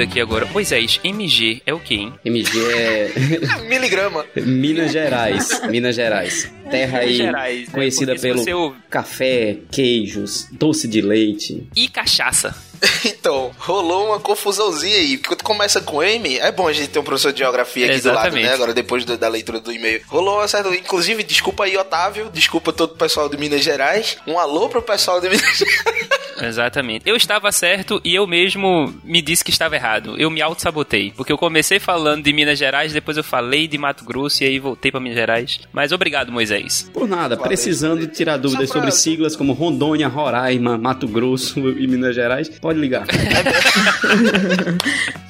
Dúvida 0.00 0.04
aqui 0.04 0.20
agora. 0.20 0.46
Moisés, 0.46 1.00
MG 1.04 1.62
é 1.66 1.74
o 1.74 1.80
quê, 1.80 1.94
hein? 1.94 2.12
MG 2.24 2.58
é 2.72 3.10
Miligrama. 3.68 4.24
Minas 4.36 4.92
Gerais. 4.92 5.60
Minas 5.68 5.96
Gerais. 5.96 6.50
Terra 6.70 6.98
aí 7.00 7.06
Minas 7.12 7.26
Gerais, 7.26 7.60
né? 7.60 7.66
conhecida 7.72 8.14
Porque 8.14 8.28
pelo 8.28 8.58
ouve- 8.58 8.76
café, 8.88 9.56
queijos, 9.70 10.46
doce 10.52 10.86
de 10.88 11.00
leite. 11.00 11.66
E 11.76 11.88
cachaça. 11.88 12.54
Então, 13.04 13.50
rolou 13.58 14.06
uma 14.08 14.20
confusãozinha 14.20 14.96
aí. 14.96 15.18
Começa 15.42 15.80
com 15.80 16.02
M, 16.02 16.38
é 16.38 16.52
bom 16.52 16.68
a 16.68 16.72
gente 16.72 16.88
ter 16.88 16.98
um 16.98 17.02
professor 17.04 17.32
de 17.32 17.38
geografia 17.40 17.86
aqui 17.86 18.00
do 18.00 18.08
lado, 18.08 18.18
Exatamente. 18.18 18.46
né? 18.46 18.54
Agora, 18.54 18.72
depois 18.74 19.04
do- 19.04 19.16
da 19.16 19.28
leitura 19.28 19.60
do 19.60 19.72
e-mail. 19.72 20.00
Rolou 20.06 20.36
uma 20.38 20.46
certa. 20.48 20.68
Inclusive, 20.74 21.22
desculpa 21.24 21.64
aí, 21.64 21.76
Otávio. 21.76 22.30
Desculpa 22.32 22.72
todo 22.72 22.92
o 22.92 22.96
pessoal 22.96 23.28
de 23.28 23.36
Minas 23.36 23.62
Gerais. 23.62 24.16
Um 24.26 24.38
alô 24.38 24.68
pro 24.68 24.80
pessoal 24.82 25.20
de 25.20 25.28
Minas 25.28 25.56
Gerais. 25.58 26.08
Exatamente. 26.42 27.06
Eu 27.08 27.16
estava 27.16 27.50
certo 27.52 28.00
e 28.02 28.14
eu 28.14 28.26
mesmo 28.26 28.94
me 29.04 29.20
disse 29.20 29.44
que 29.44 29.50
estava 29.50 29.74
errado. 29.76 30.14
Eu 30.18 30.30
me 30.30 30.40
auto-sabotei. 30.40 31.12
Porque 31.16 31.32
eu 31.32 31.36
comecei 31.36 31.78
falando 31.78 32.22
de 32.24 32.32
Minas 32.32 32.58
Gerais, 32.58 32.92
depois 32.92 33.16
eu 33.16 33.24
falei 33.24 33.66
de 33.68 33.76
Mato 33.76 34.04
Grosso 34.04 34.42
e 34.42 34.46
aí 34.46 34.58
voltei 34.58 34.90
pra 34.90 35.00
Minas 35.00 35.18
Gerais. 35.18 35.60
Mas 35.72 35.92
obrigado, 35.92 36.32
Moisés. 36.32 36.88
Por 36.94 37.06
nada, 37.08 37.34
Valeu, 37.36 37.42
precisando 37.48 38.06
tirar 38.06 38.36
dúvidas 38.38 38.70
pra- 38.70 38.78
sobre 38.80 38.90
siglas 38.92 39.36
como 39.36 39.52
Rondônia, 39.52 40.08
Roraima, 40.08 40.78
Mato 40.78 41.06
Grosso 41.06 41.58
e 41.60 41.86
Minas 41.86 42.14
Gerais, 42.14 42.48
pode 42.48 42.78
ligar. 42.78 43.04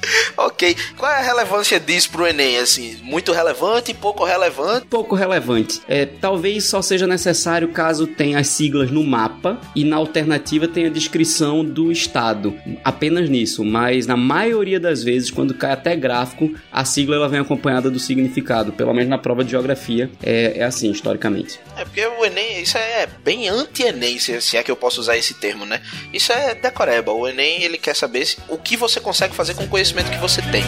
ok. 0.37 0.75
Qual 0.97 1.11
é 1.11 1.19
a 1.19 1.21
relevância 1.21 1.79
disso 1.79 2.09
pro 2.11 2.27
Enem? 2.27 2.57
Assim, 2.57 2.97
muito 3.03 3.31
relevante, 3.31 3.93
pouco 3.93 4.23
relevante? 4.23 4.87
Pouco 4.87 5.15
relevante. 5.15 5.81
É, 5.87 6.05
talvez 6.05 6.65
só 6.65 6.81
seja 6.81 7.07
necessário 7.07 7.69
caso 7.69 8.07
tenha 8.07 8.39
as 8.39 8.47
siglas 8.47 8.91
no 8.91 9.03
mapa 9.03 9.59
e 9.75 9.83
na 9.83 9.95
alternativa 9.95 10.67
tenha 10.67 10.87
a 10.87 10.91
descrição 10.91 11.63
do 11.63 11.91
estado. 11.91 12.55
Apenas 12.83 13.29
nisso, 13.29 13.63
mas 13.63 14.07
na 14.07 14.17
maioria 14.17 14.79
das 14.79 15.03
vezes, 15.03 15.31
quando 15.31 15.53
cai 15.53 15.71
até 15.71 15.95
gráfico, 15.95 16.53
a 16.71 16.83
sigla 16.85 17.15
ela 17.15 17.29
vem 17.29 17.39
acompanhada 17.39 17.89
do 17.89 17.99
significado. 17.99 18.71
Pelo 18.73 18.93
menos 18.93 19.09
na 19.09 19.17
prova 19.17 19.43
de 19.43 19.51
geografia 19.51 20.09
é, 20.23 20.59
é 20.59 20.63
assim, 20.63 20.91
historicamente. 20.91 21.59
É 21.77 21.85
porque 21.85 22.05
o 22.05 22.25
Enem, 22.25 22.61
isso 22.61 22.77
é 22.77 23.07
bem 23.23 23.47
anti-Enem, 23.49 24.19
se, 24.19 24.57
é 24.57 24.63
que 24.63 24.71
eu 24.71 24.75
posso 24.75 24.99
usar 24.99 25.17
esse 25.17 25.33
termo, 25.35 25.65
né? 25.65 25.81
Isso 26.13 26.31
é 26.31 26.55
decoreba. 26.55 27.11
O 27.11 27.27
Enem, 27.27 27.63
ele 27.63 27.77
quer 27.77 27.95
saber 27.95 28.35
o 28.47 28.57
que 28.57 28.77
você 28.77 28.99
consegue 28.99 29.35
fazer 29.35 29.55
com 29.55 29.63
o 29.63 29.67
conhecimento 29.91 30.11
que 30.11 30.17
você 30.17 30.41
tem. 30.43 30.63
A 30.63 30.67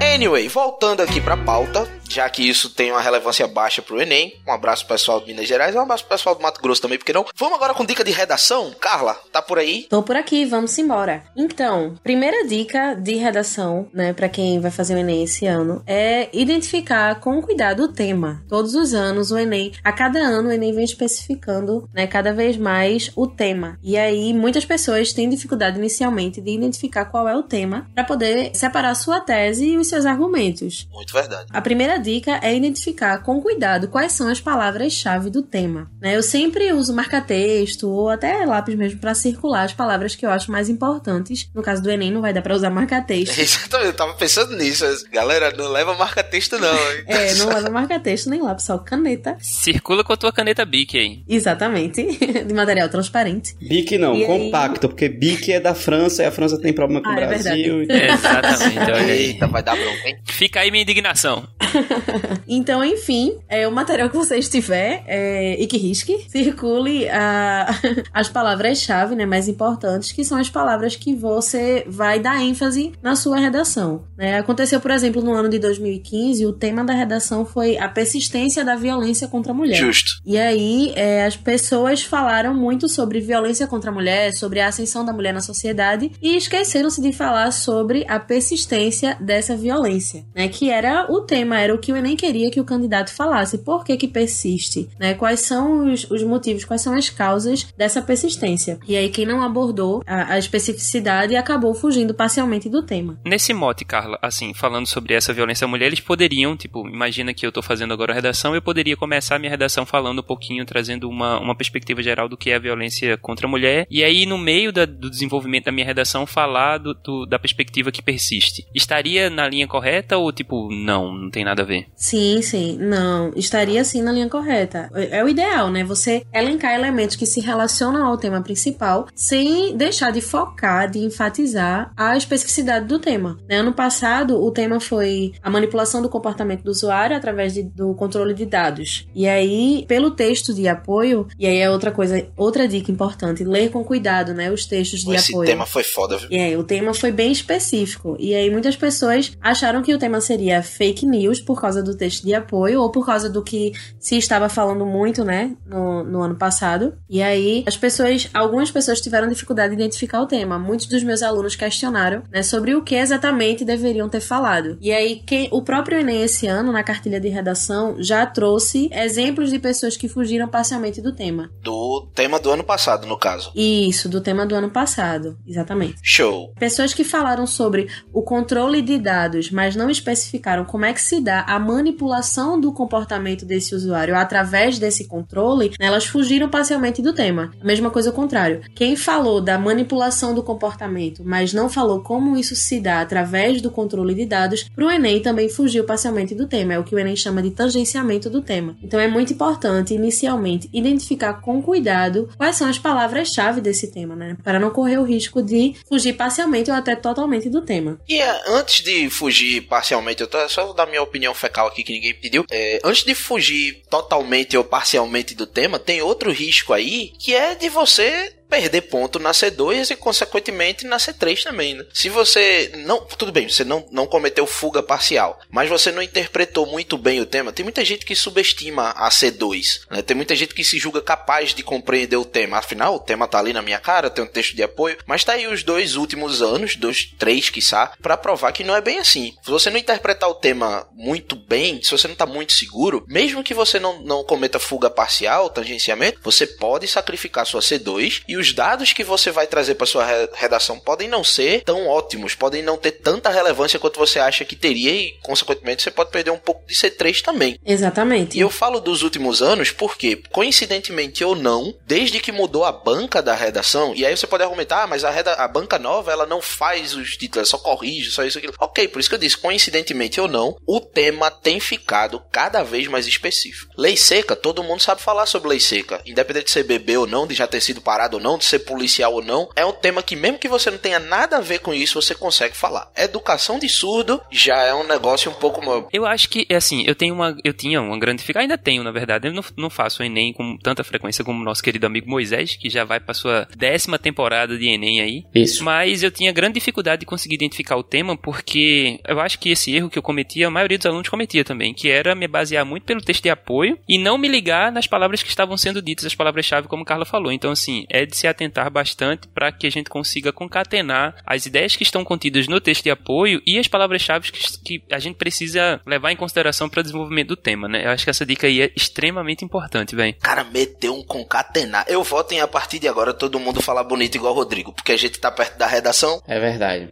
a. 0.00 0.14
Anyway, 0.14 0.48
voltando 0.48 1.00
aqui 1.00 1.20
pra 1.20 1.36
pauta, 1.36 1.88
já 2.08 2.28
que 2.28 2.48
isso 2.48 2.70
tem 2.70 2.90
uma 2.90 3.00
relevância 3.00 3.46
baixa 3.46 3.82
pro 3.82 4.00
Enem, 4.00 4.34
um 4.46 4.52
abraço 4.52 4.86
pro 4.86 4.94
pessoal 4.94 5.20
de 5.20 5.26
Minas 5.26 5.46
Gerais, 5.46 5.74
um 5.74 5.80
abraço 5.80 6.04
pro 6.04 6.16
pessoal 6.16 6.34
do 6.34 6.42
Mato 6.42 6.60
Grosso 6.60 6.82
também, 6.82 6.98
porque 6.98 7.12
não? 7.12 7.26
Vamos 7.36 7.54
agora 7.54 7.74
com 7.74 7.84
dica 7.84 8.02
de 8.02 8.10
redação? 8.10 8.72
Carla, 8.80 9.14
tá 9.30 9.42
por 9.42 9.58
aí? 9.58 9.86
Tô 9.88 10.02
por 10.02 10.16
aqui, 10.16 10.44
vamos 10.44 10.76
embora. 10.78 11.24
Então, 11.36 11.94
primeira 12.02 12.46
dica 12.46 12.94
de 12.94 13.14
redação, 13.14 13.88
né, 13.92 14.12
para 14.12 14.28
quem 14.28 14.60
vai 14.60 14.70
fazer 14.70 14.94
o 14.94 14.98
Enem 14.98 15.22
esse 15.22 15.46
ano, 15.46 15.82
é 15.86 16.28
identificar 16.32 17.20
com 17.20 17.42
cuidado 17.42 17.84
o 17.84 17.92
tema. 17.92 18.42
Todos 18.48 18.74
os 18.74 18.94
anos 18.94 19.30
o 19.30 19.38
Enem, 19.38 19.72
a 19.84 19.92
cada 19.92 20.18
ano 20.20 20.48
o 20.48 20.52
Enem 20.52 20.74
vem 20.74 20.84
especificando, 20.84 21.88
né, 21.92 22.06
cada 22.06 22.32
vez 22.32 22.56
mais 22.56 23.10
o 23.14 23.26
tema. 23.26 23.78
E 23.82 23.96
aí 23.96 24.32
muitas 24.32 24.64
pessoas 24.64 25.12
têm 25.12 25.28
dificuldade 25.28 25.78
inicialmente 25.78 26.40
de 26.40 26.50
identificar 26.50 27.06
qual 27.06 27.28
é 27.28 27.36
o 27.36 27.42
tema 27.42 27.86
para 27.94 28.04
poder 28.04 28.50
separar 28.54 28.94
sua 28.94 29.20
tese 29.20 29.66
e 29.66 29.76
os 29.76 29.88
seus 29.88 30.06
argumentos. 30.06 30.88
Muito 30.92 31.12
verdade. 31.12 31.46
A 31.50 31.60
primeira 31.60 31.97
dica 31.98 32.38
é 32.42 32.54
identificar 32.56 33.18
com 33.22 33.40
cuidado 33.40 33.88
quais 33.88 34.12
são 34.12 34.28
as 34.28 34.40
palavras-chave 34.40 35.30
do 35.30 35.42
tema. 35.42 35.90
né? 36.00 36.16
Eu 36.16 36.22
sempre 36.22 36.72
uso 36.72 36.94
marca-texto 36.94 37.88
ou 37.88 38.08
até 38.08 38.44
lápis 38.44 38.74
mesmo 38.74 38.98
para 39.00 39.14
circular 39.14 39.64
as 39.64 39.72
palavras 39.72 40.14
que 40.14 40.24
eu 40.24 40.30
acho 40.30 40.50
mais 40.50 40.68
importantes. 40.68 41.48
No 41.54 41.62
caso 41.62 41.82
do 41.82 41.90
Enem, 41.90 42.10
não 42.10 42.20
vai 42.20 42.32
dar 42.32 42.42
para 42.42 42.54
usar 42.54 42.70
marca-texto. 42.70 43.36
Exatamente, 43.38 43.88
eu 43.90 43.96
tava 43.96 44.14
pensando 44.14 44.56
nisso. 44.56 44.84
Galera, 45.12 45.52
não 45.56 45.68
leva 45.70 45.94
marca-texto 45.94 46.58
não, 46.58 46.68
hein? 46.92 47.04
É, 47.18 47.34
não 47.34 47.48
leva 47.48 47.70
marca-texto 47.70 48.30
nem 48.30 48.40
lápis, 48.40 48.64
só 48.64 48.78
caneta. 48.78 49.36
Circula 49.40 50.04
com 50.04 50.12
a 50.12 50.16
tua 50.16 50.32
caneta 50.32 50.64
Bic 50.64 50.96
aí. 50.98 51.22
Exatamente. 51.28 52.02
De 52.46 52.54
material 52.54 52.88
transparente. 52.88 53.54
Bic 53.60 53.98
não, 53.98 54.14
E 54.14 54.22
aí? 54.22 54.26
compacto, 54.26 54.88
porque 54.88 55.08
Bic 55.08 55.52
é 55.52 55.60
da 55.60 55.74
França 55.74 56.22
e 56.22 56.26
a 56.26 56.30
França 56.30 56.58
tem 56.60 56.72
problema 56.72 57.02
com 57.02 57.08
Ah, 57.10 57.14
o 57.14 57.18
é 57.18 57.26
Brasil. 57.26 57.82
Exatamente, 57.82 58.78
olha 58.90 59.12
aí. 59.12 59.18
Eita, 59.28 59.46
vai 59.46 59.62
dar 59.62 59.76
bronca, 59.76 60.08
hein? 60.08 60.18
Fica 60.24 60.60
aí 60.60 60.70
minha 60.70 60.82
indignação. 60.82 61.46
Então, 62.46 62.82
enfim, 62.84 63.36
é, 63.48 63.68
o 63.68 63.72
material 63.72 64.08
que 64.08 64.16
você 64.16 64.36
estiver 64.38 65.02
é, 65.06 65.60
e 65.60 65.66
que 65.66 65.76
risque, 65.76 66.24
circule 66.28 67.08
a- 67.08 67.68
as 68.12 68.28
palavras-chave 68.28 69.14
né, 69.14 69.26
mais 69.26 69.48
importantes, 69.48 70.12
que 70.12 70.24
são 70.24 70.38
as 70.38 70.48
palavras 70.48 70.96
que 70.96 71.14
você 71.14 71.84
vai 71.86 72.18
dar 72.18 72.40
ênfase 72.40 72.92
na 73.02 73.14
sua 73.16 73.38
redação. 73.38 74.04
né? 74.16 74.38
Aconteceu, 74.38 74.80
por 74.80 74.90
exemplo, 74.90 75.22
no 75.22 75.32
ano 75.32 75.48
de 75.48 75.58
2015, 75.58 76.46
o 76.46 76.52
tema 76.52 76.82
da 76.84 76.92
redação 76.94 77.44
foi 77.44 77.76
a 77.78 77.88
persistência 77.88 78.64
da 78.64 78.76
violência 78.76 79.28
contra 79.28 79.52
a 79.52 79.54
mulher. 79.54 79.76
Justo. 79.76 80.12
E 80.24 80.38
aí, 80.38 80.92
é, 80.96 81.24
as 81.26 81.36
pessoas 81.36 82.02
falaram 82.02 82.54
muito 82.54 82.88
sobre 82.88 83.20
violência 83.20 83.66
contra 83.66 83.90
a 83.90 83.94
mulher, 83.94 84.32
sobre 84.32 84.60
a 84.60 84.68
ascensão 84.68 85.04
da 85.04 85.12
mulher 85.12 85.32
na 85.34 85.40
sociedade 85.40 86.12
e 86.22 86.36
esqueceram-se 86.36 87.00
de 87.00 87.12
falar 87.12 87.50
sobre 87.52 88.04
a 88.08 88.18
persistência 88.18 89.16
dessa 89.20 89.56
violência, 89.56 90.24
né? 90.34 90.48
Que 90.48 90.70
era 90.70 91.06
o 91.10 91.20
tema, 91.20 91.60
era 91.60 91.74
o 91.74 91.77
que 91.78 91.92
o 91.92 91.96
Enem 91.96 92.16
queria 92.16 92.50
que 92.50 92.60
o 92.60 92.64
candidato 92.64 93.12
falasse. 93.14 93.58
Por 93.58 93.84
que 93.84 93.96
que 93.96 94.08
persiste? 94.08 94.88
Né? 94.98 95.14
Quais 95.14 95.40
são 95.40 95.92
os, 95.92 96.10
os 96.10 96.22
motivos, 96.22 96.64
quais 96.64 96.82
são 96.82 96.94
as 96.94 97.08
causas 97.10 97.66
dessa 97.76 98.02
persistência? 98.02 98.78
E 98.86 98.96
aí, 98.96 99.08
quem 99.08 99.24
não 99.26 99.42
abordou 99.42 100.02
a, 100.06 100.34
a 100.34 100.38
especificidade 100.38 101.36
acabou 101.36 101.74
fugindo 101.74 102.12
parcialmente 102.14 102.68
do 102.68 102.82
tema. 102.82 103.18
Nesse 103.24 103.52
mote, 103.54 103.84
Carla, 103.84 104.18
assim, 104.22 104.52
falando 104.54 104.86
sobre 104.86 105.14
essa 105.14 105.32
violência 105.32 105.64
à 105.64 105.68
mulher, 105.68 105.86
eles 105.86 106.00
poderiam, 106.00 106.56
tipo, 106.56 106.86
imagina 106.88 107.32
que 107.34 107.46
eu 107.46 107.52
tô 107.52 107.62
fazendo 107.62 107.92
agora 107.92 108.12
a 108.12 108.14
redação, 108.14 108.54
eu 108.54 108.62
poderia 108.62 108.96
começar 108.96 109.36
a 109.36 109.38
minha 109.38 109.50
redação 109.50 109.84
falando 109.86 110.20
um 110.20 110.22
pouquinho, 110.22 110.64
trazendo 110.64 111.08
uma, 111.08 111.38
uma 111.40 111.54
perspectiva 111.56 112.02
geral 112.02 112.28
do 112.28 112.36
que 112.36 112.50
é 112.50 112.56
a 112.56 112.58
violência 112.58 113.16
contra 113.16 113.46
a 113.46 113.50
mulher, 113.50 113.86
e 113.90 114.02
aí 114.04 114.26
no 114.26 114.38
meio 114.38 114.72
da- 114.72 114.84
do 114.84 115.10
desenvolvimento 115.10 115.64
da 115.66 115.72
minha 115.72 115.86
redação 115.86 116.26
falar 116.26 116.78
do, 116.78 116.94
do- 116.94 117.26
da 117.26 117.38
perspectiva 117.38 117.90
que 117.92 118.02
persiste. 118.02 118.66
Estaria 118.74 119.30
na 119.30 119.48
linha 119.48 119.66
correta 119.66 120.16
ou, 120.18 120.32
tipo, 120.32 120.68
não, 120.72 121.12
não 121.12 121.30
tem 121.30 121.44
nada 121.44 121.62
a 121.62 121.66
ver? 121.66 121.67
Sim, 121.96 122.40
sim. 122.42 122.76
Não, 122.80 123.32
estaria 123.36 123.82
sim 123.84 124.02
na 124.02 124.12
linha 124.12 124.28
correta. 124.28 124.90
É 124.94 125.18
é 125.18 125.24
o 125.24 125.28
ideal, 125.28 125.70
né? 125.70 125.82
Você 125.84 126.22
elencar 126.32 126.74
elementos 126.74 127.16
que 127.16 127.26
se 127.26 127.40
relacionam 127.40 128.04
ao 128.06 128.16
tema 128.16 128.40
principal 128.42 129.06
sem 129.14 129.76
deixar 129.76 130.10
de 130.12 130.20
focar, 130.20 130.88
de 130.90 130.98
enfatizar 131.00 131.92
a 131.96 132.16
especificidade 132.16 132.86
do 132.86 132.98
tema. 132.98 133.38
Né? 133.48 133.56
Ano 133.56 133.72
passado, 133.72 134.42
o 134.42 134.50
tema 134.50 134.78
foi 134.80 135.32
a 135.42 135.50
manipulação 135.50 136.00
do 136.02 136.08
comportamento 136.08 136.62
do 136.62 136.70
usuário 136.70 137.16
através 137.16 137.54
de- 137.54 137.62
do 137.64 137.94
controle 137.94 138.34
de 138.34 138.46
dados. 138.46 139.06
E 139.14 139.26
aí, 139.26 139.84
pelo 139.88 140.10
texto 140.10 140.54
de 140.54 140.68
apoio, 140.68 141.26
e 141.38 141.46
aí 141.46 141.58
é 141.58 141.70
outra 141.70 141.90
coisa, 141.90 142.26
outra 142.36 142.68
dica 142.68 142.90
importante, 142.92 143.44
ler 143.44 143.70
com 143.70 143.82
cuidado, 143.84 144.32
né? 144.34 144.50
Os 144.50 144.64
textos 144.66 145.00
de 145.04 145.14
Esse 145.14 145.32
apoio. 145.32 145.48
tema 145.48 145.66
foi 145.66 145.82
foda, 145.82 146.16
viu? 146.18 146.28
E 146.30 146.38
aí, 146.38 146.56
o 146.56 146.62
tema 146.64 146.94
foi 146.94 147.10
bem 147.10 147.32
específico. 147.32 148.16
E 148.18 148.34
aí, 148.34 148.50
muitas 148.50 148.76
pessoas 148.76 149.32
acharam 149.40 149.82
que 149.82 149.92
o 149.94 149.98
tema 149.98 150.20
seria 150.20 150.62
fake 150.62 151.04
news 151.06 151.40
por 151.58 151.62
causa 151.62 151.82
do 151.82 151.96
texto 151.96 152.24
de 152.24 152.32
apoio 152.32 152.80
ou 152.80 152.90
por 152.90 153.04
causa 153.04 153.28
do 153.28 153.42
que 153.42 153.72
se 153.98 154.16
estava 154.16 154.48
falando 154.48 154.86
muito, 154.86 155.24
né, 155.24 155.56
no, 155.66 156.04
no 156.04 156.22
ano 156.22 156.36
passado. 156.36 156.94
E 157.10 157.20
aí, 157.20 157.64
as 157.66 157.76
pessoas, 157.76 158.30
algumas 158.32 158.70
pessoas 158.70 159.00
tiveram 159.00 159.28
dificuldade 159.28 159.74
de 159.74 159.82
identificar 159.82 160.22
o 160.22 160.26
tema. 160.26 160.56
Muitos 160.56 160.86
dos 160.86 161.02
meus 161.02 161.20
alunos 161.20 161.56
questionaram, 161.56 162.22
né, 162.30 162.44
sobre 162.44 162.76
o 162.76 162.82
que 162.82 162.94
exatamente 162.94 163.64
deveriam 163.64 164.08
ter 164.08 164.20
falado. 164.20 164.78
E 164.80 164.92
aí, 164.92 165.16
quem, 165.26 165.48
o 165.50 165.60
próprio 165.60 165.98
Enem 165.98 166.22
esse 166.22 166.46
ano, 166.46 166.70
na 166.70 166.84
cartilha 166.84 167.20
de 167.20 167.28
redação, 167.28 167.96
já 167.98 168.24
trouxe 168.24 168.88
exemplos 168.92 169.50
de 169.50 169.58
pessoas 169.58 169.96
que 169.96 170.08
fugiram 170.08 170.46
parcialmente 170.46 171.02
do 171.02 171.12
tema. 171.12 171.50
Do 171.60 172.06
tema 172.14 172.38
do 172.38 172.52
ano 172.52 172.62
passado, 172.62 173.04
no 173.04 173.18
caso. 173.18 173.50
Isso, 173.54 174.08
do 174.08 174.20
tema 174.20 174.46
do 174.46 174.54
ano 174.54 174.70
passado. 174.70 175.36
Exatamente. 175.44 175.96
Show. 176.04 176.52
Pessoas 176.56 176.94
que 176.94 177.02
falaram 177.02 177.46
sobre 177.48 177.88
o 178.12 178.22
controle 178.22 178.80
de 178.80 178.96
dados, 178.96 179.50
mas 179.50 179.74
não 179.74 179.90
especificaram 179.90 180.64
como 180.68 180.84
é 180.84 180.92
que 180.92 181.02
se 181.02 181.20
dá 181.20 181.44
a 181.48 181.58
manipulação 181.58 182.60
do 182.60 182.70
comportamento 182.72 183.46
desse 183.46 183.74
usuário 183.74 184.14
através 184.14 184.78
desse 184.78 185.08
controle, 185.08 185.70
né, 185.80 185.86
elas 185.86 186.04
fugiram 186.04 186.46
parcialmente 186.46 187.00
do 187.00 187.14
tema. 187.14 187.50
A 187.58 187.64
mesma 187.64 187.90
coisa 187.90 188.10
ao 188.10 188.14
contrário. 188.14 188.60
Quem 188.74 188.94
falou 188.96 189.40
da 189.40 189.58
manipulação 189.58 190.34
do 190.34 190.42
comportamento, 190.42 191.22
mas 191.24 191.54
não 191.54 191.70
falou 191.70 192.02
como 192.02 192.36
isso 192.36 192.54
se 192.54 192.78
dá 192.78 193.00
através 193.00 193.62
do 193.62 193.70
controle 193.70 194.14
de 194.14 194.26
dados, 194.26 194.64
para 194.64 194.84
o 194.84 194.90
Enem 194.90 195.20
também 195.20 195.48
fugiu 195.48 195.84
parcialmente 195.84 196.34
do 196.34 196.46
tema. 196.46 196.74
É 196.74 196.78
o 196.78 196.84
que 196.84 196.94
o 196.94 196.98
Enem 196.98 197.16
chama 197.16 197.40
de 197.40 197.50
tangenciamento 197.50 198.28
do 198.28 198.42
tema. 198.42 198.76
Então 198.82 199.00
é 199.00 199.08
muito 199.08 199.32
importante, 199.32 199.94
inicialmente, 199.94 200.68
identificar 200.70 201.40
com 201.40 201.62
cuidado 201.62 202.28
quais 202.36 202.56
são 202.56 202.68
as 202.68 202.78
palavras-chave 202.78 203.62
desse 203.62 203.90
tema, 203.90 204.14
né? 204.14 204.36
Para 204.44 204.60
não 204.60 204.68
correr 204.68 204.98
o 204.98 205.04
risco 205.04 205.42
de 205.42 205.74
fugir 205.88 206.12
parcialmente 206.12 206.70
ou 206.70 206.76
até 206.76 206.94
totalmente 206.94 207.48
do 207.48 207.62
tema. 207.62 207.98
E 208.06 208.18
é, 208.18 208.42
antes 208.48 208.84
de 208.84 209.08
fugir 209.08 209.62
parcialmente, 209.62 210.20
eu 210.20 210.28
só 210.50 210.66
vou 210.66 210.74
dar 210.74 210.84
minha 210.84 211.02
opinião 211.02 211.37
fecal 211.38 211.66
aqui 211.66 211.82
que 211.82 211.92
ninguém 211.92 212.14
pediu. 212.14 212.44
É, 212.50 212.80
antes 212.84 213.04
de 213.04 213.14
fugir 213.14 213.82
totalmente 213.88 214.56
ou 214.56 214.64
parcialmente 214.64 215.34
do 215.34 215.46
tema, 215.46 215.78
tem 215.78 216.02
outro 216.02 216.30
risco 216.32 216.72
aí 216.72 217.12
que 217.18 217.34
é 217.34 217.54
de 217.54 217.68
você 217.68 218.34
perder 218.48 218.82
ponto 218.82 219.18
na 219.18 219.32
C2 219.32 219.90
e, 219.90 219.96
consequentemente, 219.96 220.86
na 220.86 220.96
C3 220.96 221.42
também, 221.42 221.74
né? 221.74 221.84
Se 221.92 222.08
você 222.08 222.72
não. 222.76 223.04
Tudo 223.04 223.32
bem, 223.32 223.48
você 223.48 223.64
não, 223.64 223.86
não 223.90 224.06
cometeu 224.06 224.46
fuga 224.46 224.82
parcial, 224.82 225.38
mas 225.50 225.68
você 225.68 225.92
não 225.92 226.02
interpretou 226.02 226.66
muito 226.66 226.96
bem 226.96 227.20
o 227.20 227.26
tema. 227.26 227.52
Tem 227.52 227.64
muita 227.64 227.84
gente 227.84 228.06
que 228.06 228.14
subestima 228.14 228.90
a 228.90 229.08
C2, 229.10 229.80
né? 229.90 230.02
Tem 230.02 230.16
muita 230.16 230.34
gente 230.34 230.54
que 230.54 230.64
se 230.64 230.78
julga 230.78 231.00
capaz 231.00 231.54
de 231.54 231.62
compreender 231.62 232.16
o 232.16 232.24
tema. 232.24 232.58
Afinal, 232.58 232.94
o 232.94 233.00
tema 233.00 233.28
tá 233.28 233.38
ali 233.38 233.52
na 233.52 233.62
minha 233.62 233.78
cara, 233.78 234.10
tem 234.10 234.24
um 234.24 234.28
texto 234.28 234.54
de 234.54 234.62
apoio, 234.62 234.96
mas 235.06 235.24
tá 235.24 235.32
aí 235.32 235.46
os 235.46 235.62
dois 235.62 235.96
últimos 235.96 236.40
anos, 236.42 236.76
dois, 236.76 237.12
três, 237.18 237.50
quiçá, 237.50 237.92
pra 238.00 238.16
provar 238.16 238.52
que 238.52 238.64
não 238.64 238.74
é 238.74 238.80
bem 238.80 238.98
assim. 238.98 239.34
Se 239.42 239.50
você 239.50 239.70
não 239.70 239.78
interpretar 239.78 240.28
o 240.28 240.34
tema 240.34 240.88
muito 240.94 241.36
bem, 241.36 241.82
se 241.82 241.90
você 241.90 242.08
não 242.08 242.14
tá 242.14 242.26
muito 242.26 242.52
seguro, 242.52 243.04
mesmo 243.06 243.42
que 243.42 243.54
você 243.54 243.78
não, 243.78 244.02
não 244.02 244.24
cometa 244.24 244.58
fuga 244.58 244.88
parcial, 244.88 245.50
tangenciamento, 245.50 246.20
você 246.22 246.46
pode 246.46 246.86
sacrificar 246.86 247.46
sua 247.46 247.60
C2 247.60 248.22
e 248.26 248.37
os 248.38 248.52
dados 248.52 248.92
que 248.92 249.04
você 249.04 249.30
vai 249.30 249.46
trazer 249.46 249.74
para 249.74 249.86
sua 249.86 250.04
re- 250.04 250.28
redação 250.34 250.78
podem 250.78 251.08
não 251.08 251.22
ser 251.24 251.62
tão 251.64 251.86
ótimos, 251.86 252.34
podem 252.34 252.62
não 252.62 252.76
ter 252.76 252.92
tanta 252.92 253.28
relevância 253.30 253.78
quanto 253.78 253.98
você 253.98 254.18
acha 254.18 254.44
que 254.44 254.56
teria 254.56 254.90
e, 254.92 255.12
consequentemente, 255.22 255.82
você 255.82 255.90
pode 255.90 256.10
perder 256.10 256.30
um 256.30 256.38
pouco 256.38 256.66
de 256.66 256.74
C3 256.74 257.20
também. 257.22 257.58
Exatamente. 257.64 258.36
E 258.36 258.40
eu 258.40 258.50
falo 258.50 258.80
dos 258.80 259.02
últimos 259.02 259.42
anos 259.42 259.70
porque, 259.70 260.22
coincidentemente 260.30 261.22
ou 261.24 261.36
não, 261.36 261.74
desde 261.86 262.18
que 262.20 262.32
mudou 262.32 262.64
a 262.64 262.72
banca 262.72 263.22
da 263.22 263.34
redação, 263.34 263.94
e 263.94 264.04
aí 264.04 264.16
você 264.16 264.26
pode 264.26 264.42
argumentar, 264.42 264.82
ah, 264.82 264.86
mas 264.86 265.04
a, 265.04 265.10
reda- 265.10 265.34
a 265.34 265.46
banca 265.46 265.78
nova 265.78 266.10
ela 266.10 266.26
não 266.26 266.40
faz 266.40 266.94
os 266.94 267.12
títulos, 267.16 267.36
ela 267.36 267.46
só 267.46 267.58
corrige, 267.58 268.10
só 268.10 268.24
isso 268.24 268.38
aquilo. 268.38 268.54
Ok, 268.58 268.88
por 268.88 268.98
isso 269.00 269.08
que 269.08 269.14
eu 269.14 269.18
disse, 269.20 269.36
coincidentemente 269.36 270.20
ou 270.20 270.28
não, 270.28 270.56
o 270.66 270.80
tema 270.80 271.30
tem 271.30 271.60
ficado 271.60 272.22
cada 272.32 272.62
vez 272.62 272.86
mais 272.88 273.06
específico. 273.06 273.72
Lei 273.76 273.96
seca, 273.96 274.34
todo 274.34 274.62
mundo 274.64 274.82
sabe 274.82 275.00
falar 275.02 275.26
sobre 275.26 275.48
lei 275.50 275.60
seca, 275.60 276.00
independente 276.06 276.46
de 276.46 276.50
ser 276.52 276.64
bebê 276.64 276.96
ou 276.96 277.06
não, 277.06 277.26
de 277.26 277.34
já 277.34 277.46
ter 277.46 277.60
sido 277.60 277.80
parado 277.80 278.16
ou 278.16 278.22
não, 278.22 278.27
de 278.36 278.44
ser 278.44 278.60
policial 278.60 279.14
ou 279.14 279.22
não, 279.22 279.48
é 279.56 279.64
um 279.64 279.72
tema 279.72 280.02
que 280.02 280.16
mesmo 280.16 280.38
que 280.38 280.48
você 280.48 280.70
não 280.70 280.78
tenha 280.78 280.98
nada 280.98 281.38
a 281.38 281.40
ver 281.40 281.60
com 281.60 281.72
isso, 281.72 282.00
você 282.00 282.14
consegue 282.14 282.56
falar. 282.56 282.90
Educação 282.96 283.58
de 283.58 283.68
surdo 283.68 284.20
já 284.30 284.62
é 284.62 284.74
um 284.74 284.86
negócio 284.86 285.30
um 285.30 285.34
pouco 285.34 285.88
Eu 285.92 286.04
acho 286.04 286.28
que, 286.28 286.46
é 286.48 286.56
assim, 286.56 286.84
eu 286.86 286.94
tenho 286.94 287.14
uma. 287.14 287.36
Eu 287.44 287.52
tinha 287.52 287.80
uma 287.80 287.98
grande 287.98 288.18
dificuldade. 288.18 288.44
Ainda 288.44 288.58
tenho, 288.58 288.82
na 288.82 288.90
verdade. 288.90 289.28
Eu 289.28 289.32
não, 289.32 289.44
não 289.56 289.70
faço 289.70 290.02
o 290.02 290.04
Enem 290.04 290.32
com 290.32 290.56
tanta 290.56 290.84
frequência 290.84 291.24
como 291.24 291.40
o 291.40 291.44
nosso 291.44 291.62
querido 291.62 291.86
amigo 291.86 292.08
Moisés, 292.08 292.56
que 292.56 292.68
já 292.68 292.84
vai 292.84 293.00
pra 293.00 293.14
sua 293.14 293.46
décima 293.56 293.98
temporada 293.98 294.56
de 294.56 294.68
Enem 294.68 295.00
aí. 295.00 295.24
Isso. 295.34 295.64
Mas 295.64 296.02
eu 296.02 296.10
tinha 296.10 296.32
grande 296.32 296.54
dificuldade 296.54 297.00
de 297.00 297.06
conseguir 297.06 297.34
identificar 297.34 297.76
o 297.76 297.82
tema, 297.82 298.16
porque 298.16 299.00
eu 299.06 299.20
acho 299.20 299.38
que 299.38 299.50
esse 299.50 299.74
erro 299.74 299.90
que 299.90 299.98
eu 299.98 300.02
cometia, 300.02 300.46
a 300.46 300.50
maioria 300.50 300.78
dos 300.78 300.86
alunos 300.86 301.08
cometia 301.08 301.44
também, 301.44 301.72
que 301.74 301.88
era 301.88 302.14
me 302.14 302.26
basear 302.26 302.64
muito 302.64 302.84
pelo 302.84 303.02
texto 303.02 303.22
de 303.22 303.30
apoio 303.30 303.78
e 303.88 303.98
não 303.98 304.18
me 304.18 304.28
ligar 304.28 304.72
nas 304.72 304.86
palavras 304.86 305.22
que 305.22 305.28
estavam 305.28 305.56
sendo 305.56 305.82
ditas, 305.82 306.06
as 306.06 306.14
palavras-chave, 306.14 306.68
como 306.68 306.84
Carla 306.84 307.04
falou. 307.04 307.32
Então, 307.32 307.50
assim, 307.50 307.84
é 307.88 308.04
de 308.04 308.16
se 308.18 308.26
atentar 308.26 308.70
bastante 308.70 309.28
para 309.28 309.52
que 309.52 309.66
a 309.66 309.70
gente 309.70 309.88
consiga 309.88 310.32
concatenar 310.32 311.14
as 311.24 311.46
ideias 311.46 311.76
que 311.76 311.82
estão 311.82 312.04
contidas 312.04 312.48
no 312.48 312.60
texto 312.60 312.84
de 312.84 312.90
apoio 312.90 313.40
e 313.46 313.58
as 313.58 313.68
palavras-chave 313.68 314.32
que, 314.32 314.58
que 314.60 314.82
a 314.90 314.98
gente 314.98 315.16
precisa 315.16 315.80
levar 315.86 316.12
em 316.12 316.16
consideração 316.16 316.68
para 316.68 316.80
o 316.80 316.82
desenvolvimento 316.82 317.28
do 317.28 317.36
tema, 317.36 317.68
né? 317.68 317.86
Eu 317.86 317.90
acho 317.90 318.04
que 318.04 318.10
essa 318.10 318.26
dica 318.26 318.46
aí 318.46 318.62
é 318.62 318.72
extremamente 318.74 319.44
importante, 319.44 319.94
velho. 319.94 320.14
Cara, 320.20 320.44
meteu 320.44 320.94
um 320.94 321.02
concatenar. 321.02 321.84
Eu 321.88 322.02
voto 322.02 322.32
em 322.32 322.40
a 322.40 322.48
partir 322.48 322.78
de 322.78 322.88
agora 322.88 323.14
todo 323.14 323.40
mundo 323.40 323.60
falar 323.60 323.84
bonito 323.84 324.16
igual 324.16 324.32
o 324.32 324.36
Rodrigo, 324.36 324.72
porque 324.72 324.92
a 324.92 324.96
gente 324.96 325.18
tá 325.18 325.30
perto 325.30 325.56
da 325.56 325.66
redação. 325.66 326.22
É 326.26 326.38
verdade. 326.38 326.88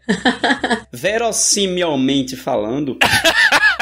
Verossimilmente 0.92 2.36
falando, 2.36 2.98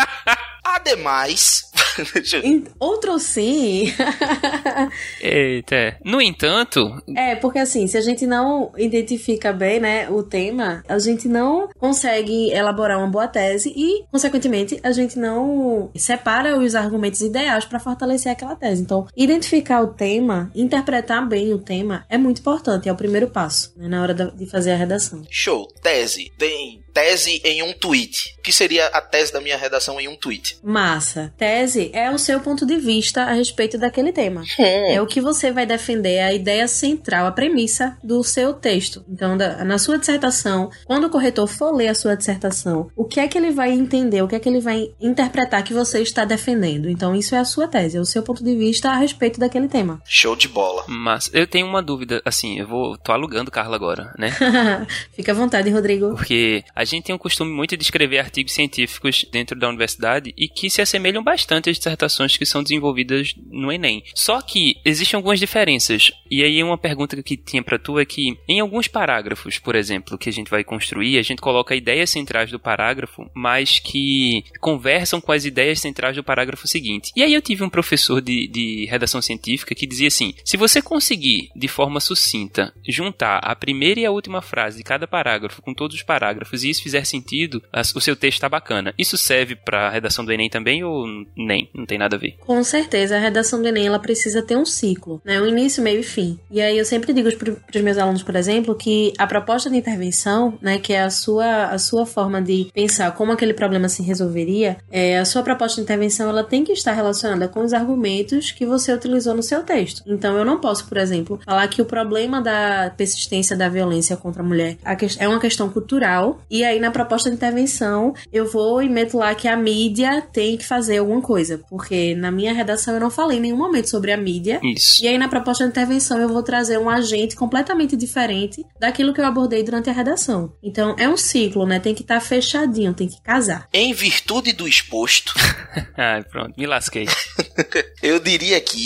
Em- 2.43 2.65
Outro 2.79 3.19
sim. 3.19 3.93
Eita. 5.21 5.75
é. 5.75 5.97
No 6.05 6.21
entanto, 6.21 6.81
É, 7.17 7.35
porque 7.37 7.59
assim, 7.59 7.87
se 7.87 7.97
a 7.97 8.01
gente 8.01 8.27
não 8.27 8.73
identifica 8.77 9.53
bem, 9.53 9.81
né, 9.81 10.09
o 10.11 10.23
tema, 10.23 10.83
a 10.89 10.99
gente 10.99 11.29
não 11.29 11.69
consegue 11.79 12.51
elaborar 12.51 12.99
uma 12.99 13.07
boa 13.09 13.29
tese 13.29 13.73
e, 13.75 14.05
consequentemente, 14.11 14.79
a 14.83 14.93
gente 14.93 15.19
não 15.19 15.91
separa 15.97 16.59
os 16.59 16.75
argumentos 16.75 17.21
ideais 17.21 17.65
para 17.65 17.79
fortalecer 17.79 18.31
aquela 18.33 18.57
tese. 18.57 18.83
Então, 18.83 19.07
identificar 19.17 19.81
o 19.83 19.89
tema, 19.89 20.51
interpretar 20.55 21.27
bem 21.29 21.53
o 21.53 21.59
tema 21.59 22.05
é 22.09 22.19
muito 22.19 22.41
importante, 22.41 22.89
é 22.89 22.93
o 22.93 22.97
primeiro 22.97 23.29
passo, 23.29 23.73
né, 23.77 23.89
na 23.89 24.03
hora 24.03 24.15
da- 24.15 24.27
de 24.31 24.47
fazer 24.47 24.73
a 24.73 24.77
redação. 24.77 25.23
Show. 25.31 25.67
Tese. 25.83 26.31
Tem 26.39 26.83
tese 26.95 27.41
em 27.45 27.63
um 27.63 27.73
tweet. 27.73 28.35
O 28.39 28.43
que 28.43 28.53
seria 28.53 28.87
a 28.87 29.01
tese 29.01 29.33
da 29.33 29.41
minha 29.41 29.57
redação 29.59 30.01
em 30.01 30.07
um 30.09 30.17
tweet? 30.17 30.59
Massa. 30.63 31.35
Tese 31.37 31.91
é 31.93 32.11
o 32.11 32.19
seu 32.19 32.41
ponto 32.41 32.65
de 32.65 32.77
vista 32.79 33.23
a 33.25 33.33
respeito 33.33 33.77
daquele 33.77 34.13
tema. 34.13 34.43
É 34.59 35.01
o 35.03 35.07
que 35.07 35.21
você 35.21 35.51
vai 35.51 35.67
defender, 35.67 36.21
a 36.21 36.33
ideia 36.33 36.69
central, 36.69 37.27
a 37.27 37.33
premissa 37.33 37.97
do 38.03 38.23
seu 38.23 38.55
texto. 38.55 39.05
Então, 39.09 39.37
da- 39.37 39.65
na 39.65 39.79
sua 39.79 39.99
dissertação, 39.99 40.71
quando 40.85 41.05
o 41.05 41.11
corretor 41.11 41.47
for 41.49 41.73
ler 41.75 41.89
a 41.89 41.95
sua 41.95 42.17
dissertação, 42.17 42.89
o 42.97 43.05
que 43.05 43.19
é 43.19 43.27
que 43.27 43.37
ele 43.37 43.51
vai 43.51 43.71
entender, 43.73 44.23
o 44.23 44.29
que 44.29 44.37
é 44.37 44.39
que 44.41 44.49
ele 44.49 44.61
vai 44.61 44.89
interpretar 45.01 45.65
que 45.65 45.75
você 45.75 46.01
está 46.01 46.25
defendendo. 46.25 46.89
Então, 46.89 47.15
isso 47.15 47.35
é 47.35 47.39
a 47.39 47.45
sua 47.45 47.67
tese, 47.67 47.97
é 47.97 48.01
o 48.01 48.05
seu 48.05 48.23
ponto 48.23 48.45
de 48.45 48.55
vista 48.57 48.91
a 48.91 48.97
respeito 48.97 49.41
daquele 49.41 49.69
tema. 49.69 50.01
Show 50.07 50.37
de 50.37 50.47
bola. 50.49 50.85
mas 50.87 51.31
eu 51.33 51.47
tenho 51.47 51.67
uma 51.67 51.83
dúvida, 51.83 52.23
assim, 52.25 52.59
eu 52.61 52.67
vou. 52.69 52.97
tô 52.99 53.11
alugando 53.13 53.51
Carla 53.51 53.75
agora, 53.77 54.15
né? 54.19 54.31
Fica 55.17 55.33
à 55.33 55.35
vontade, 55.35 55.71
Rodrigo. 55.71 56.15
Porque 56.15 56.63
a 56.75 56.84
gente 56.85 57.05
tem 57.05 57.15
um 57.15 57.19
costume 57.19 57.53
muito 57.53 57.77
de 57.77 57.83
escrever 57.83 58.19
artigos 58.19 58.53
científicos 58.53 59.25
dentro 59.31 59.59
da 59.59 59.69
universidade 59.69 60.35
e 60.37 60.49
que 60.49 60.71
se 60.71 60.83
assemelham 60.83 61.23
bastante 61.23 61.71
às 61.71 61.77
dissertações 61.77 62.37
que 62.37 62.47
são 62.47 62.63
desenvolvidas 62.63 63.35
no 63.51 63.73
Enem. 63.73 64.03
Só 64.15 64.41
que 64.41 64.77
existem 64.85 65.17
algumas 65.17 65.39
diferenças. 65.39 66.13
E 66.31 66.43
aí 66.43 66.63
uma 66.63 66.79
pergunta 66.79 67.21
que 67.23 67.37
tinha 67.37 67.63
pra 67.63 67.79
tu 67.79 67.99
é 67.99 68.05
que 68.05 68.37
em 68.49 68.61
alguns 68.61 68.89
parágrafos, 68.89 69.59
por 69.59 69.75
exemplo, 69.75 70.19
que 70.19 70.29
a 70.29 70.33
gente 70.33 70.51
vai 70.51 70.65
construir, 70.65 71.19
a 71.19 71.23
gente 71.23 71.41
coloca 71.41 71.75
ideias 71.75 72.11
centrais 72.11 72.51
do 72.51 72.59
parágrafo, 72.59 73.31
mas 73.35 73.79
que 73.79 74.45
conversam 74.61 75.21
com 75.21 75.33
as 75.33 75.45
ideias 75.45 75.81
centrais 75.81 76.17
do 76.17 76.25
parágrafo 76.25 76.67
seguinte. 76.67 77.13
E 77.17 77.23
aí 77.23 77.33
eu 77.33 77.43
tive 77.43 77.63
um 77.63 77.71
professor 77.71 78.21
de, 78.21 78.47
de 78.49 78.87
redação 78.87 79.21
científica 79.21 79.75
que 79.75 79.87
dizia 79.87 80.09
assim: 80.09 80.35
se 80.45 80.57
você 80.57 80.81
conseguir 80.83 81.51
de 81.55 81.69
forma 81.69 82.01
sucinta 82.01 82.75
juntar 82.87 83.39
a 83.39 83.55
primeira 83.55 84.01
e 84.01 84.07
a 84.07 84.11
última 84.11 84.43
frase 84.43 84.79
de 84.79 84.85
cada 84.85 85.07
parágrafo 85.07 85.63
com 85.63 85.75
todos 85.75 85.97
os 85.97 86.03
parágrafos 86.03 86.65
e 86.65 86.71
isso 86.75 86.83
fizer 86.83 87.05
sentido, 87.07 87.63
o 87.95 88.01
seu 88.01 88.17
texto 88.17 88.41
tá 88.41 88.49
bacana. 88.49 88.93
Isso 88.99 89.17
serve 89.17 89.57
pra 89.57 89.91
redação 89.91 90.25
do 90.25 90.33
Enem 90.33 90.51
também 90.51 90.85
ou 90.85 91.07
nem? 91.37 91.71
Não 91.75 91.87
tem 91.87 91.99
nada 91.99 92.17
a 92.17 92.19
ver. 92.19 92.37
Com 92.41 92.63
certeza, 92.63 93.17
a 93.17 93.21
redação 93.21 93.63
do 93.63 93.69
Enem 93.69 93.87
ela 93.87 93.99
precisa 93.99 94.43
ter 94.43 94.57
um 94.57 94.67
ciclo, 94.67 95.23
né? 95.25 95.41
Um 95.41 95.47
início, 95.47 95.83
meio 95.83 96.01
e 96.01 96.03
fim. 96.03 96.39
E 96.51 96.61
aí 96.61 96.77
eu 96.77 96.85
sempre 96.85 97.13
digo 97.13 97.31
para 97.37 97.79
os 97.79 97.83
meus 97.83 97.99
alunos, 97.99 98.23
por 98.23 98.37
exemplo, 98.37 98.75
que 98.75 99.13
a 99.19 99.27
proposta 99.27 99.71
de 99.71 99.77
intervenção, 99.77 100.59
né, 100.61 100.79
que 100.79 100.93
é 100.93 101.03
a 101.03 101.11
sua, 101.11 101.67
a 101.67 101.79
sua 101.79 102.05
forma 102.05 102.43
de 102.43 102.69
pensar 102.75 103.13
como 103.13 103.33
aquele 103.33 103.55
problema 103.55 103.89
se 103.89 104.03
resolveria, 104.03 104.77
é, 104.91 105.19
a 105.19 105.25
sua 105.25 105.43
proposta 105.43 105.77
de 105.77 105.83
intervenção 105.83 106.29
ela 106.29 106.45
tem 106.45 106.65
que 106.65 106.73
estar 106.73 106.93
relacionada 106.93 107.49
com 107.49 107.61
os 107.61 107.73
argumentos 107.73 108.51
que 108.51 108.67
você 108.67 108.93
utilizou 108.93 109.35
no 109.35 109.43
seu 109.43 109.63
texto. 109.63 110.03
Então 110.07 110.37
eu 110.37 110.45
não 110.45 110.61
posso, 110.61 110.87
por 110.87 110.99
exemplo, 110.99 111.41
falar 111.45 111.69
que 111.69 111.81
o 111.81 111.85
problema 111.85 112.41
da 112.41 112.93
persistência 112.97 113.57
da 113.57 113.69
violência 113.69 114.17
contra 114.17 114.43
a 114.43 114.47
mulher 114.47 114.77
a 114.85 114.97
é 115.19 115.29
uma 115.29 115.41
questão 115.41 115.69
cultural 115.69 116.41
e 116.51 116.64
aí 116.65 116.81
na 116.81 116.91
proposta 116.91 117.29
de 117.29 117.37
intervenção 117.37 118.15
eu 118.33 118.51
vou 118.51 118.83
e 118.83 118.89
meto 118.89 119.19
lá 119.19 119.35
que 119.35 119.49
a 119.49 119.57
mídia 119.57 120.23
tem 120.33 120.57
que 120.57 120.65
fazer 120.65 120.99
alguma 120.99 121.21
coisa, 121.21 121.59
porque 121.69 122.15
na 122.15 122.31
minha 122.31 122.53
redação 122.53 122.95
eu 122.95 123.01
não 123.01 123.11
falei 123.11 123.39
em 123.39 123.41
nenhum 123.41 123.57
momento 123.57 123.89
sobre 123.89 124.13
a 124.13 124.17
mídia. 124.17 124.61
Isso. 124.63 125.05
E 125.05 125.09
aí 125.09 125.19
na 125.19 125.29
proposta 125.29 125.65
de 125.65 125.71
intervenção 125.71 126.19
eu 126.21 126.29
vou 126.29 126.43
trazer 126.43 126.79
um 126.79 126.89
agente 126.89 127.37
completamente 127.37 127.97
diferente 127.97 128.65
daquilo 128.79 129.13
que 129.13 129.21
eu 129.21 129.27
abordei 129.27 129.63
durante 129.63 129.91
a 129.91 129.93
redação. 129.93 130.53
Então 130.63 130.95
é 130.99 131.09
um 131.09 131.17
ciclo, 131.17 131.67
né? 131.67 131.79
Tem 131.79 131.95
que 131.95 132.03
estar 132.03 132.21
fechadinho, 132.21 132.95
tem 132.95 133.09
que 133.09 133.21
casar. 133.23 133.69
Em 133.73 133.93
virtude 133.93 134.53
do 134.53 134.67
exposto, 134.67 135.35
Ai, 135.97 136.23
pronto, 136.25 136.55
me 136.59 136.67
lasquei. 136.67 137.07
eu 138.03 138.19
diria 138.19 138.61
que 138.61 138.85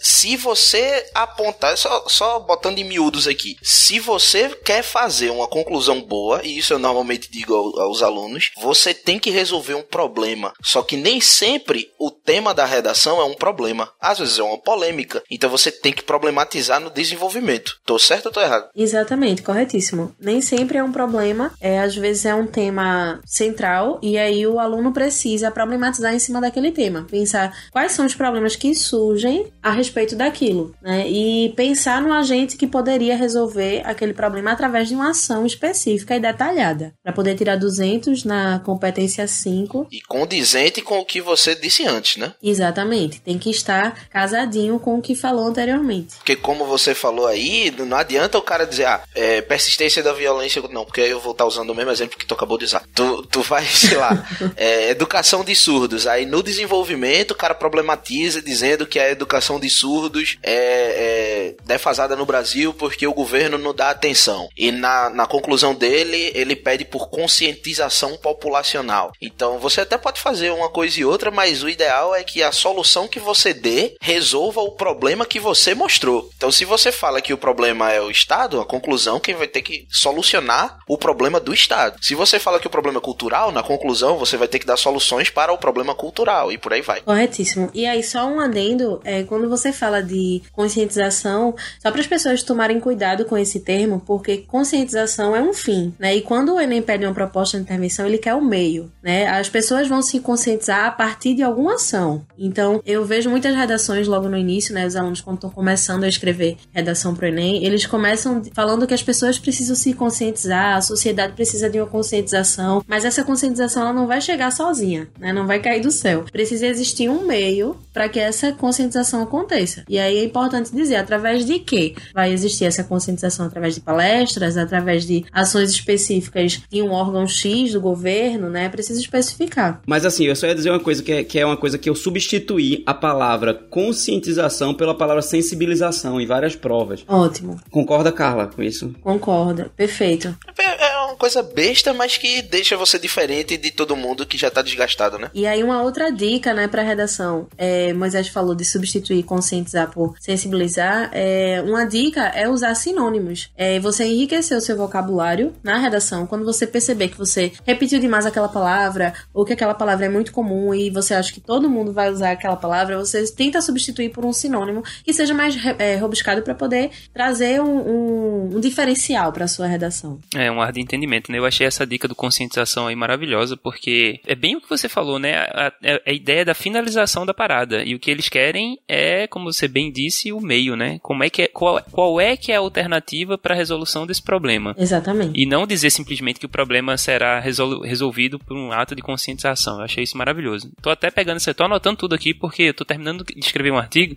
se 0.00 0.36
você 0.36 1.04
apontar, 1.14 1.76
só, 1.76 2.04
só 2.08 2.40
botando 2.40 2.78
em 2.78 2.84
miúdos 2.84 3.26
aqui, 3.26 3.56
se 3.62 3.98
você 4.00 4.48
quer 4.64 4.82
fazer 4.82 5.30
uma 5.30 5.46
conclusão 5.48 6.00
boa, 6.00 6.40
e 6.44 6.58
isso 6.58 6.72
eu 6.72 6.78
normalmente 6.78 7.30
digo 7.30 7.54
ao- 7.54 7.80
aos 7.80 8.02
alunos, 8.02 8.50
você 8.60 8.92
tem 8.94 9.18
que 9.18 9.30
resolver 9.30 9.74
um 9.74 9.82
problema. 9.82 10.52
Só 10.62 10.82
que 10.82 10.96
nem 10.96 11.20
sempre 11.20 11.90
o 11.98 12.10
tema 12.10 12.54
da 12.54 12.64
redação 12.64 13.20
é 13.20 13.24
um 13.24 13.34
problema. 13.34 13.90
Às 14.00 14.18
vezes 14.18 14.38
é 14.38 14.42
uma 14.42 14.58
polêmica. 14.58 15.22
Então 15.30 15.50
você 15.50 15.70
tem 15.70 15.92
que 15.92 16.02
problematizar 16.02 16.80
no 16.80 16.90
desenvolvimento. 16.90 17.76
Tô 17.84 17.98
certo 17.98 18.26
ou 18.26 18.32
tô 18.32 18.40
errado? 18.40 18.68
Exatamente, 18.74 19.42
corretíssimo. 19.42 20.14
Nem 20.20 20.40
sempre 20.40 20.78
é 20.78 20.84
um 20.84 20.92
problema, 20.92 21.52
é, 21.60 21.80
às 21.80 21.94
vezes 21.96 22.24
é 22.24 22.34
um 22.34 22.46
tema 22.46 23.20
central 23.24 23.98
e 24.02 24.18
aí 24.18 24.46
o 24.46 24.58
aluno 24.58 24.92
precisa 24.92 25.50
problematizar 25.50 26.14
em 26.14 26.18
cima 26.18 26.40
daquele 26.40 26.70
tema. 26.72 27.06
Pensar 27.10 27.54
quais 27.80 27.92
são 27.92 28.04
os 28.04 28.14
problemas 28.14 28.56
que 28.56 28.74
surgem 28.74 29.46
a 29.62 29.70
respeito 29.70 30.14
daquilo, 30.14 30.74
né? 30.82 31.08
E 31.08 31.48
pensar 31.56 32.02
no 32.02 32.12
agente 32.12 32.58
que 32.58 32.66
poderia 32.66 33.16
resolver 33.16 33.80
aquele 33.86 34.12
problema 34.12 34.52
através 34.52 34.86
de 34.88 34.94
uma 34.94 35.12
ação 35.12 35.46
específica 35.46 36.14
e 36.14 36.20
detalhada, 36.20 36.92
para 37.02 37.14
poder 37.14 37.36
tirar 37.36 37.56
200 37.56 38.24
na 38.24 38.58
competência 38.58 39.26
5. 39.26 39.88
E 39.90 40.02
condizente 40.02 40.82
com 40.82 40.98
o 40.98 41.06
que 41.06 41.22
você 41.22 41.54
disse 41.54 41.86
antes, 41.86 42.18
né? 42.18 42.34
Exatamente, 42.42 43.18
tem 43.22 43.38
que 43.38 43.48
estar 43.48 44.08
casadinho 44.10 44.78
com 44.78 44.98
o 44.98 45.02
que 45.02 45.14
falou 45.14 45.46
anteriormente. 45.46 46.16
Porque 46.16 46.36
como 46.36 46.66
você 46.66 46.94
falou 46.94 47.26
aí, 47.26 47.74
não 47.78 47.96
adianta 47.96 48.36
o 48.36 48.42
cara 48.42 48.66
dizer, 48.66 48.84
ah, 48.84 49.00
é, 49.14 49.40
persistência 49.40 50.02
da 50.02 50.12
violência. 50.12 50.60
Não, 50.70 50.84
porque 50.84 51.00
aí 51.00 51.10
eu 51.10 51.18
vou 51.18 51.32
estar 51.32 51.46
usando 51.46 51.70
o 51.70 51.74
mesmo 51.74 51.90
exemplo 51.90 52.18
que 52.18 52.26
tu 52.26 52.34
acabou 52.34 52.58
de 52.58 52.66
usar. 52.66 52.82
Tu, 52.94 53.22
tu 53.30 53.40
vai, 53.40 53.64
sei 53.64 53.96
lá, 53.96 54.22
é, 54.54 54.90
educação 54.90 55.42
de 55.42 55.54
surdos. 55.56 56.06
Aí 56.06 56.26
no 56.26 56.42
desenvolvimento 56.42 57.30
o 57.30 57.34
cara 57.34 57.54
problematiza 57.70 58.42
dizendo 58.42 58.86
que 58.86 58.98
a 58.98 59.10
educação 59.10 59.60
de 59.60 59.70
surdos 59.70 60.38
é, 60.42 60.54
é 60.54 61.54
defasada 61.64 62.16
no 62.16 62.26
Brasil 62.26 62.74
porque 62.74 63.06
o 63.06 63.14
governo 63.14 63.56
não 63.56 63.72
dá 63.72 63.90
atenção. 63.90 64.48
E 64.56 64.72
na, 64.72 65.08
na 65.08 65.26
conclusão 65.26 65.74
dele, 65.74 66.32
ele 66.34 66.56
pede 66.56 66.84
por 66.84 67.08
conscientização 67.08 68.16
populacional. 68.16 69.12
Então 69.20 69.58
você 69.58 69.82
até 69.82 69.96
pode 69.96 70.20
fazer 70.20 70.50
uma 70.50 70.68
coisa 70.68 71.00
e 71.00 71.04
outra, 71.04 71.30
mas 71.30 71.62
o 71.62 71.68
ideal 71.68 72.14
é 72.14 72.24
que 72.24 72.42
a 72.42 72.50
solução 72.50 73.06
que 73.06 73.20
você 73.20 73.54
dê 73.54 73.94
resolva 74.00 74.60
o 74.60 74.72
problema 74.72 75.24
que 75.24 75.38
você 75.38 75.74
mostrou. 75.74 76.28
Então 76.36 76.50
se 76.50 76.64
você 76.64 76.90
fala 76.90 77.20
que 77.20 77.32
o 77.32 77.38
problema 77.38 77.92
é 77.92 78.00
o 78.00 78.10
Estado, 78.10 78.60
a 78.60 78.64
conclusão 78.64 79.18
é 79.18 79.20
que 79.20 79.34
vai 79.34 79.46
ter 79.46 79.62
que 79.62 79.86
solucionar 79.88 80.78
o 80.88 80.98
problema 80.98 81.38
do 81.38 81.54
Estado. 81.54 81.98
Se 82.02 82.14
você 82.14 82.38
fala 82.38 82.58
que 82.58 82.66
o 82.66 82.70
problema 82.70 82.98
é 82.98 83.02
cultural, 83.02 83.52
na 83.52 83.62
conclusão 83.62 84.18
você 84.18 84.36
vai 84.36 84.48
ter 84.48 84.58
que 84.58 84.66
dar 84.66 84.76
soluções 84.76 85.30
para 85.30 85.52
o 85.52 85.58
problema 85.58 85.94
cultural 85.94 86.50
e 86.50 86.58
por 86.58 86.72
aí 86.72 86.82
vai. 86.82 87.00
Corretíssimo. 87.02 87.59
E 87.74 87.84
aí, 87.84 88.02
só 88.02 88.26
um 88.26 88.40
adendo, 88.40 89.00
é, 89.04 89.24
quando 89.24 89.48
você 89.48 89.72
fala 89.72 90.02
de 90.02 90.42
conscientização, 90.52 91.54
só 91.82 91.90
para 91.90 92.00
as 92.00 92.06
pessoas 92.06 92.42
tomarem 92.42 92.80
cuidado 92.80 93.24
com 93.24 93.36
esse 93.36 93.60
termo, 93.60 94.00
porque 94.06 94.38
conscientização 94.38 95.34
é 95.34 95.42
um 95.42 95.52
fim, 95.52 95.92
né? 95.98 96.16
E 96.16 96.22
quando 96.22 96.54
o 96.54 96.60
Enem 96.60 96.82
pede 96.82 97.04
uma 97.04 97.14
proposta 97.14 97.56
de 97.56 97.64
intervenção, 97.64 98.06
ele 98.06 98.18
quer 98.18 98.34
o 98.34 98.40
meio, 98.40 98.90
né? 99.02 99.26
As 99.26 99.48
pessoas 99.48 99.88
vão 99.88 100.02
se 100.02 100.20
conscientizar 100.20 100.86
a 100.86 100.90
partir 100.90 101.34
de 101.34 101.42
alguma 101.42 101.74
ação. 101.74 102.24
Então, 102.38 102.80
eu 102.86 103.04
vejo 103.04 103.28
muitas 103.28 103.54
redações 103.54 104.06
logo 104.06 104.28
no 104.28 104.36
início, 104.36 104.74
né? 104.74 104.86
Os 104.86 104.96
alunos, 104.96 105.20
quando 105.20 105.36
estão 105.36 105.50
começando 105.50 106.04
a 106.04 106.08
escrever 106.08 106.56
redação 106.72 107.14
para 107.14 107.26
o 107.26 107.28
Enem, 107.28 107.64
eles 107.64 107.86
começam 107.86 108.42
falando 108.54 108.86
que 108.86 108.94
as 108.94 109.02
pessoas 109.02 109.38
precisam 109.38 109.76
se 109.76 109.92
conscientizar, 109.92 110.76
a 110.76 110.80
sociedade 110.80 111.34
precisa 111.34 111.68
de 111.68 111.78
uma 111.78 111.86
conscientização, 111.86 112.84
mas 112.86 113.04
essa 113.04 113.24
conscientização 113.24 113.82
ela 113.82 113.92
não 113.92 114.06
vai 114.06 114.20
chegar 114.20 114.50
sozinha, 114.50 115.08
né? 115.18 115.32
Não 115.32 115.46
vai 115.46 115.60
cair 115.60 115.80
do 115.80 115.90
céu. 115.90 116.24
Precisa 116.30 116.66
existir 116.66 117.08
um 117.08 117.26
meio 117.26 117.49
para 117.92 118.08
que 118.08 118.18
essa 118.18 118.52
conscientização 118.52 119.22
aconteça. 119.22 119.84
E 119.88 119.98
aí 119.98 120.18
é 120.18 120.24
importante 120.24 120.74
dizer 120.74 120.96
através 120.96 121.44
de 121.44 121.58
que 121.58 121.94
vai 122.14 122.32
existir 122.32 122.64
essa 122.64 122.84
conscientização 122.84 123.46
através 123.46 123.74
de 123.74 123.80
palestras, 123.80 124.56
através 124.56 125.04
de 125.04 125.24
ações 125.32 125.70
específicas 125.70 126.62
de 126.70 126.82
um 126.82 126.92
órgão 126.92 127.26
X 127.26 127.72
do 127.72 127.80
governo, 127.80 128.48
né? 128.48 128.68
Precisa 128.68 129.00
especificar. 129.00 129.80
Mas 129.86 130.04
assim, 130.04 130.24
eu 130.24 130.36
só 130.36 130.46
ia 130.46 130.54
dizer 130.54 130.70
uma 130.70 130.80
coisa 130.80 131.02
que 131.02 131.12
é, 131.12 131.24
que 131.24 131.38
é 131.38 131.46
uma 131.46 131.56
coisa 131.56 131.78
que 131.78 131.88
eu 131.88 131.94
substituí 131.94 132.82
a 132.86 132.94
palavra 132.94 133.54
conscientização 133.54 134.74
pela 134.74 134.94
palavra 134.94 135.22
sensibilização 135.22 136.20
em 136.20 136.26
várias 136.26 136.54
provas. 136.54 137.04
Ótimo. 137.06 137.60
Concorda, 137.70 138.12
Carla, 138.12 138.46
com 138.46 138.62
isso? 138.62 138.94
Concorda. 139.02 139.70
Perfeito. 139.76 140.36
É 140.58 140.80
é 140.80 140.89
uma 141.10 141.16
coisa 141.16 141.42
besta, 141.42 141.92
mas 141.92 142.16
que 142.16 142.42
deixa 142.42 142.76
você 142.76 142.98
diferente 142.98 143.56
de 143.56 143.70
todo 143.70 143.96
mundo 143.96 144.26
que 144.26 144.38
já 144.38 144.50
tá 144.50 144.62
desgastado, 144.62 145.18
né? 145.18 145.30
E 145.34 145.46
aí 145.46 145.62
uma 145.62 145.82
outra 145.82 146.10
dica, 146.10 146.54
né, 146.54 146.68
para 146.68 146.82
redação. 146.82 147.48
É, 147.58 147.92
Moisés 147.92 148.28
falou 148.28 148.54
de 148.54 148.64
substituir 148.64 149.22
conscientizar 149.22 149.90
por 149.90 150.14
sensibilizar. 150.20 151.10
É, 151.12 151.62
uma 151.66 151.84
dica 151.84 152.26
é 152.28 152.48
usar 152.48 152.74
sinônimos. 152.74 153.50
É, 153.56 153.78
você 153.80 154.04
enriquecer 154.04 154.56
o 154.56 154.60
seu 154.60 154.76
vocabulário 154.76 155.52
na 155.62 155.78
redação. 155.78 156.26
Quando 156.26 156.44
você 156.44 156.66
perceber 156.66 157.08
que 157.08 157.18
você 157.18 157.52
repetiu 157.64 157.98
demais 157.98 158.26
aquela 158.26 158.48
palavra 158.48 159.12
ou 159.32 159.44
que 159.44 159.52
aquela 159.52 159.74
palavra 159.74 160.06
é 160.06 160.08
muito 160.08 160.32
comum 160.32 160.74
e 160.74 160.90
você 160.90 161.14
acha 161.14 161.32
que 161.32 161.40
todo 161.40 161.68
mundo 161.68 161.92
vai 161.92 162.10
usar 162.10 162.32
aquela 162.32 162.56
palavra, 162.56 162.98
você 162.98 163.24
tenta 163.32 163.60
substituir 163.60 164.10
por 164.10 164.24
um 164.24 164.32
sinônimo 164.32 164.82
que 165.04 165.12
seja 165.12 165.34
mais 165.34 165.56
é, 165.78 165.96
robuscado 165.96 166.42
para 166.42 166.54
poder 166.54 166.90
trazer 167.12 167.60
um, 167.60 167.78
um, 167.78 168.56
um 168.56 168.60
diferencial 168.60 169.32
para 169.32 169.48
sua 169.48 169.66
redação. 169.66 170.18
É 170.34 170.50
um 170.50 170.60
ar 170.60 170.72
de 170.72 170.80
entendimento, 170.80 170.99
né? 171.30 171.38
Eu 171.38 171.46
achei 171.46 171.66
essa 171.66 171.86
dica 171.86 172.08
do 172.08 172.14
conscientização 172.14 172.86
aí 172.86 172.96
maravilhosa, 172.96 173.56
porque 173.56 174.20
é 174.26 174.34
bem 174.34 174.56
o 174.56 174.60
que 174.60 174.68
você 174.68 174.88
falou, 174.88 175.18
né? 175.18 175.34
A, 175.34 175.66
a, 175.68 176.00
a 176.06 176.12
ideia 176.12 176.44
da 176.44 176.54
finalização 176.54 177.26
da 177.26 177.34
parada. 177.34 177.82
E 177.82 177.94
o 177.94 177.98
que 177.98 178.10
eles 178.10 178.28
querem 178.28 178.78
é, 178.88 179.26
como 179.26 179.52
você 179.52 179.68
bem 179.68 179.90
disse, 179.90 180.32
o 180.32 180.40
meio, 180.40 180.76
né? 180.76 180.98
Como 181.02 181.24
é 181.24 181.30
que 181.30 181.42
é, 181.42 181.48
qual, 181.48 181.82
qual 181.90 182.20
é 182.20 182.36
que 182.36 182.52
é 182.52 182.56
a 182.56 182.60
alternativa 182.60 183.36
para 183.36 183.54
a 183.54 183.56
resolução 183.56 184.06
desse 184.06 184.22
problema? 184.22 184.74
Exatamente. 184.78 185.40
E 185.40 185.46
não 185.46 185.66
dizer 185.66 185.90
simplesmente 185.90 186.40
que 186.40 186.46
o 186.46 186.50
problema 186.50 186.96
será 186.96 187.40
resol, 187.40 187.80
resolvido 187.82 188.38
por 188.38 188.56
um 188.56 188.72
ato 188.72 188.94
de 188.94 189.02
conscientização. 189.02 189.78
Eu 189.78 189.84
achei 189.84 190.04
isso 190.04 190.16
maravilhoso. 190.16 190.70
Tô 190.82 190.90
até 190.90 191.10
pegando, 191.10 191.40
você 191.40 191.54
tô 191.54 191.64
anotando 191.64 191.96
tudo 191.96 192.14
aqui 192.14 192.34
porque 192.34 192.64
eu 192.64 192.74
tô 192.74 192.84
terminando 192.84 193.24
de 193.24 193.38
escrever 193.38 193.72
um 193.72 193.78
artigo. 193.78 194.16